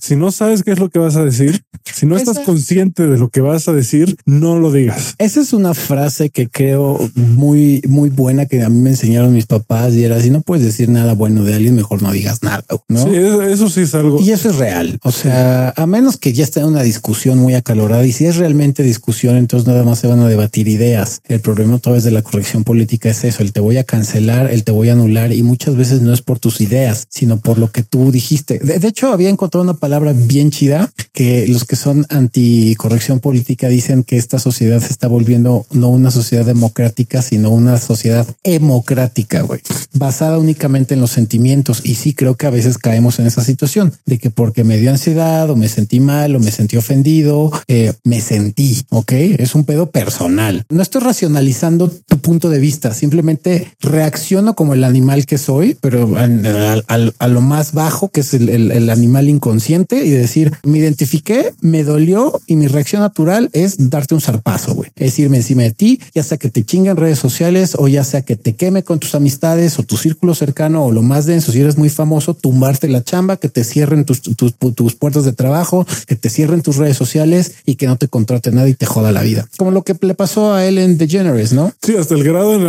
si 0.01 0.17
no 0.17 0.31
sabes 0.31 0.63
qué 0.63 0.73
es 0.73 0.79
lo 0.79 0.91
que 0.91 0.99
vas 0.99 1.17
a 1.17 1.25
decir, 1.25 1.63
si 1.85 2.07
no 2.07 2.17
estás 2.17 2.39
consciente 2.41 3.07
de 3.07 3.19
lo 3.19 3.29
que 3.29 3.41
vas 3.41 3.69
a 3.69 3.73
decir, 3.73 4.17
no 4.25 4.59
lo 4.59 4.73
digas. 4.73 5.15
Esa 5.19 5.41
es 5.41 5.50
una 5.53 5.75
frase 5.75 6.31
que 6.31 6.49
creo 6.49 6.99
muy, 7.15 7.83
muy 7.89 8.11
buena 8.11 8.47
que 8.47 8.63
a 8.63 8.69
mí 8.69 8.79
me 8.81 8.91
enseñaron 8.91 9.33
mis 9.33 9.47
papás 9.47 9.95
y 9.95 10.05
era 10.05 10.21
si 10.21 10.31
no 10.31 10.41
puedes 10.41 10.65
decir 10.65 10.89
nada 10.89 11.15
bueno 11.15 11.45
de 11.45 11.55
alguien, 11.55 11.75
mejor 11.75 12.03
no 12.03 12.13
digas 12.13 12.43
nada. 12.43 12.65
¿no? 12.89 13.05
Sí, 13.05 13.15
eso 13.15 13.69
sí 13.69 13.83
es 13.83 13.95
algo. 13.95 14.21
Y 14.21 14.31
eso 14.31 14.51
es 14.51 14.57
real. 14.57 14.99
O 15.03 15.13
sea, 15.13 15.73
a 15.77 15.87
menos 15.87 16.17
que 16.17 16.33
ya 16.33 16.45
esté 16.45 16.61
en 16.61 16.67
una 16.67 16.83
discusión 16.83 17.39
muy 17.39 17.55
acalorada 17.55 18.05
y 18.07 18.13
si 18.13 18.27
es 18.27 18.37
realmente 18.37 18.83
discusión, 18.83 19.37
entonces 19.37 19.67
nada 19.67 19.85
más 19.85 19.99
se 19.99 20.07
van 20.07 20.21
a 20.21 20.29
debatir 20.29 20.69
ideas. 20.69 21.21
El 21.29 21.41
problema 21.41 21.77
otra 21.77 21.93
vez 21.93 22.05
de 22.05 22.11
la 22.11 22.23
corrección 22.23 22.65
política 22.65 23.11
es 23.11 23.25
eso, 23.25 23.43
el 23.43 23.53
te 23.53 23.61
voy 23.61 23.77
a 23.77 23.85
cancelar, 23.85 24.51
el 24.51 24.65
te 24.65 24.73
voy 24.73 24.89
a 24.89 24.93
anular 24.93 25.33
y 25.33 25.43
muchas 25.43 25.77
veces 25.77 26.03
no 26.03 26.13
es 26.13 26.23
por 26.23 26.39
tus 26.39 26.61
ideas, 26.61 27.07
sino 27.09 27.39
por 27.39 27.59
lo 27.59 27.71
que 27.71 27.83
tú 27.83 28.13
dijiste. 28.13 28.59
De, 28.59 28.87
hecho, 28.87 29.13
había 29.13 29.29
encontrado 29.29 29.65
una 29.65 29.75
palabra 29.75 30.13
bien 30.13 30.51
chida 30.51 30.91
que 31.13 31.47
los 31.49 31.65
que 31.65 31.77
son 31.77 32.07
anticorrección 32.09 33.21
política 33.21 33.69
dicen 33.69 34.05
que 34.05 34.17
esta 34.17 34.39
sociedad 34.39 34.81
se 34.81 34.93
está 34.93 35.09
volviendo 35.09 35.40
no 35.43 35.89
una 35.89 36.11
sociedad 36.11 36.45
democrática, 36.45 37.23
sino 37.23 37.51
una 37.51 37.79
sociedad 37.79 38.27
democrática, 38.45 39.43
güey, 39.43 39.61
basada 39.93 40.39
únicamente 40.39 40.95
en 40.95 41.01
los 41.01 41.11
sentimientos. 41.11 41.83
Y 41.85 41.95
sí 41.95 42.15
creo 42.15 42.37
que 42.37 42.47
a 42.47 42.51
veces 42.51 42.79
caemos 42.79 43.19
en 43.19 43.27
esa 43.27 43.45
situación 43.45 43.93
de 44.07 44.19
que 44.19 44.31
porque 44.31 44.65
me 44.65 44.79
dio 44.79 44.91
ansiedad 44.91 45.51
o 45.51 45.57
me 45.57 45.69
sentí 45.69 46.01
mal 46.01 46.37
o 46.37 46.41
me 46.41 46.51
sentí 46.51 46.77
ofendido, 46.77 47.51
eh, 47.69 47.93
me 48.05 48.21
sentí, 48.21 48.83
ok, 48.91 49.13
es 49.13 49.55
un 49.55 49.65
pedo 49.65 49.91
personal. 49.91 50.65
No 50.69 50.83
estoy 50.83 51.03
racionalizando 51.03 51.91
tu 51.91 52.19
punto 52.19 52.51
de 52.51 52.59
vista, 52.59 52.95
simplemente 52.95 53.73
reacciono 53.81 54.55
como 54.55 54.75
el 54.75 54.85
animal 54.85 55.27
que 55.27 55.39
soy, 55.39 55.77
pero 55.81 56.11
a, 56.17 57.29
lo 57.29 57.41
más 57.41 57.73
bajo, 57.73 58.09
que 58.09 58.21
es 58.21 58.35
el, 58.35 58.91
animal 58.91 59.29
inconsciente 59.29 60.05
y 60.05 60.11
decir, 60.11 60.53
me 60.65 60.79
identifiqué, 60.79 61.53
me 61.61 61.85
dolió 61.85 62.41
y 62.47 62.57
mi 62.57 62.67
reacción 62.67 63.03
natural 63.03 63.51
es 63.53 63.91
darte 63.91 64.15
un 64.15 64.21
zarpazo, 64.21 64.75
güey. 64.75 64.91
Es 64.97 65.13
irme 65.31 65.39
encima 65.39 65.63
de 65.63 65.71
ti, 65.71 66.01
ya 66.15 66.23
sea 66.23 66.37
que 66.37 66.51
te 66.51 66.65
chingue 66.65 66.91
en 66.91 66.97
redes 66.97 67.19
sociales 67.19 67.77
o 67.79 67.89
ya 67.89 68.05
sea 68.05 68.23
que 68.23 68.37
te 68.37 68.55
queme 68.55 68.83
con 68.83 68.99
tus 68.99 69.15
amistades 69.15 69.79
o 69.79 69.83
tu 69.85 69.97
círculo 69.97 70.35
cercano 70.35 70.85
o 70.85 70.93
lo 70.93 71.03
más 71.03 71.27
denso, 71.27 71.53
si 71.53 71.61
eres 71.61 71.79
muy 71.79 71.89
famoso, 71.89 72.35
tumbarte 72.35 72.89
la 72.89 73.03
chamba, 73.03 73.37
que 73.37 73.49
te 73.49 73.65
cierren 73.65 74.05
tus, 74.05 74.21
tus, 74.23 74.55
tus 74.75 74.95
puertas 74.97 75.25
de 75.25 75.33
trabajo, 75.33 75.87
que 76.07 76.17
te 76.17 76.29
cierren 76.29 76.63
tus 76.63 76.77
redes 76.77 76.97
sociales 76.97 77.55
y 77.65 77.77
que 77.77 77.87
no 77.87 77.97
te 77.97 78.09
contrate 78.09 78.51
nada 78.51 78.69
y 78.69 78.75
te 78.75 78.87
joda 78.87 79.13
la 79.13 79.23
vida. 79.23 79.47
Como 79.57 79.71
lo 79.71 79.83
que 79.83 79.97
le 80.01 80.15
pasó 80.15 80.53
a 80.53 80.67
él 80.67 80.79
en 80.79 80.99
DeGeneres, 80.99 81.53
¿no? 81.53 81.73
Sí, 81.83 81.95
hasta 81.97 82.15
el 82.15 82.25
grado 82.25 82.55
en 82.55 82.67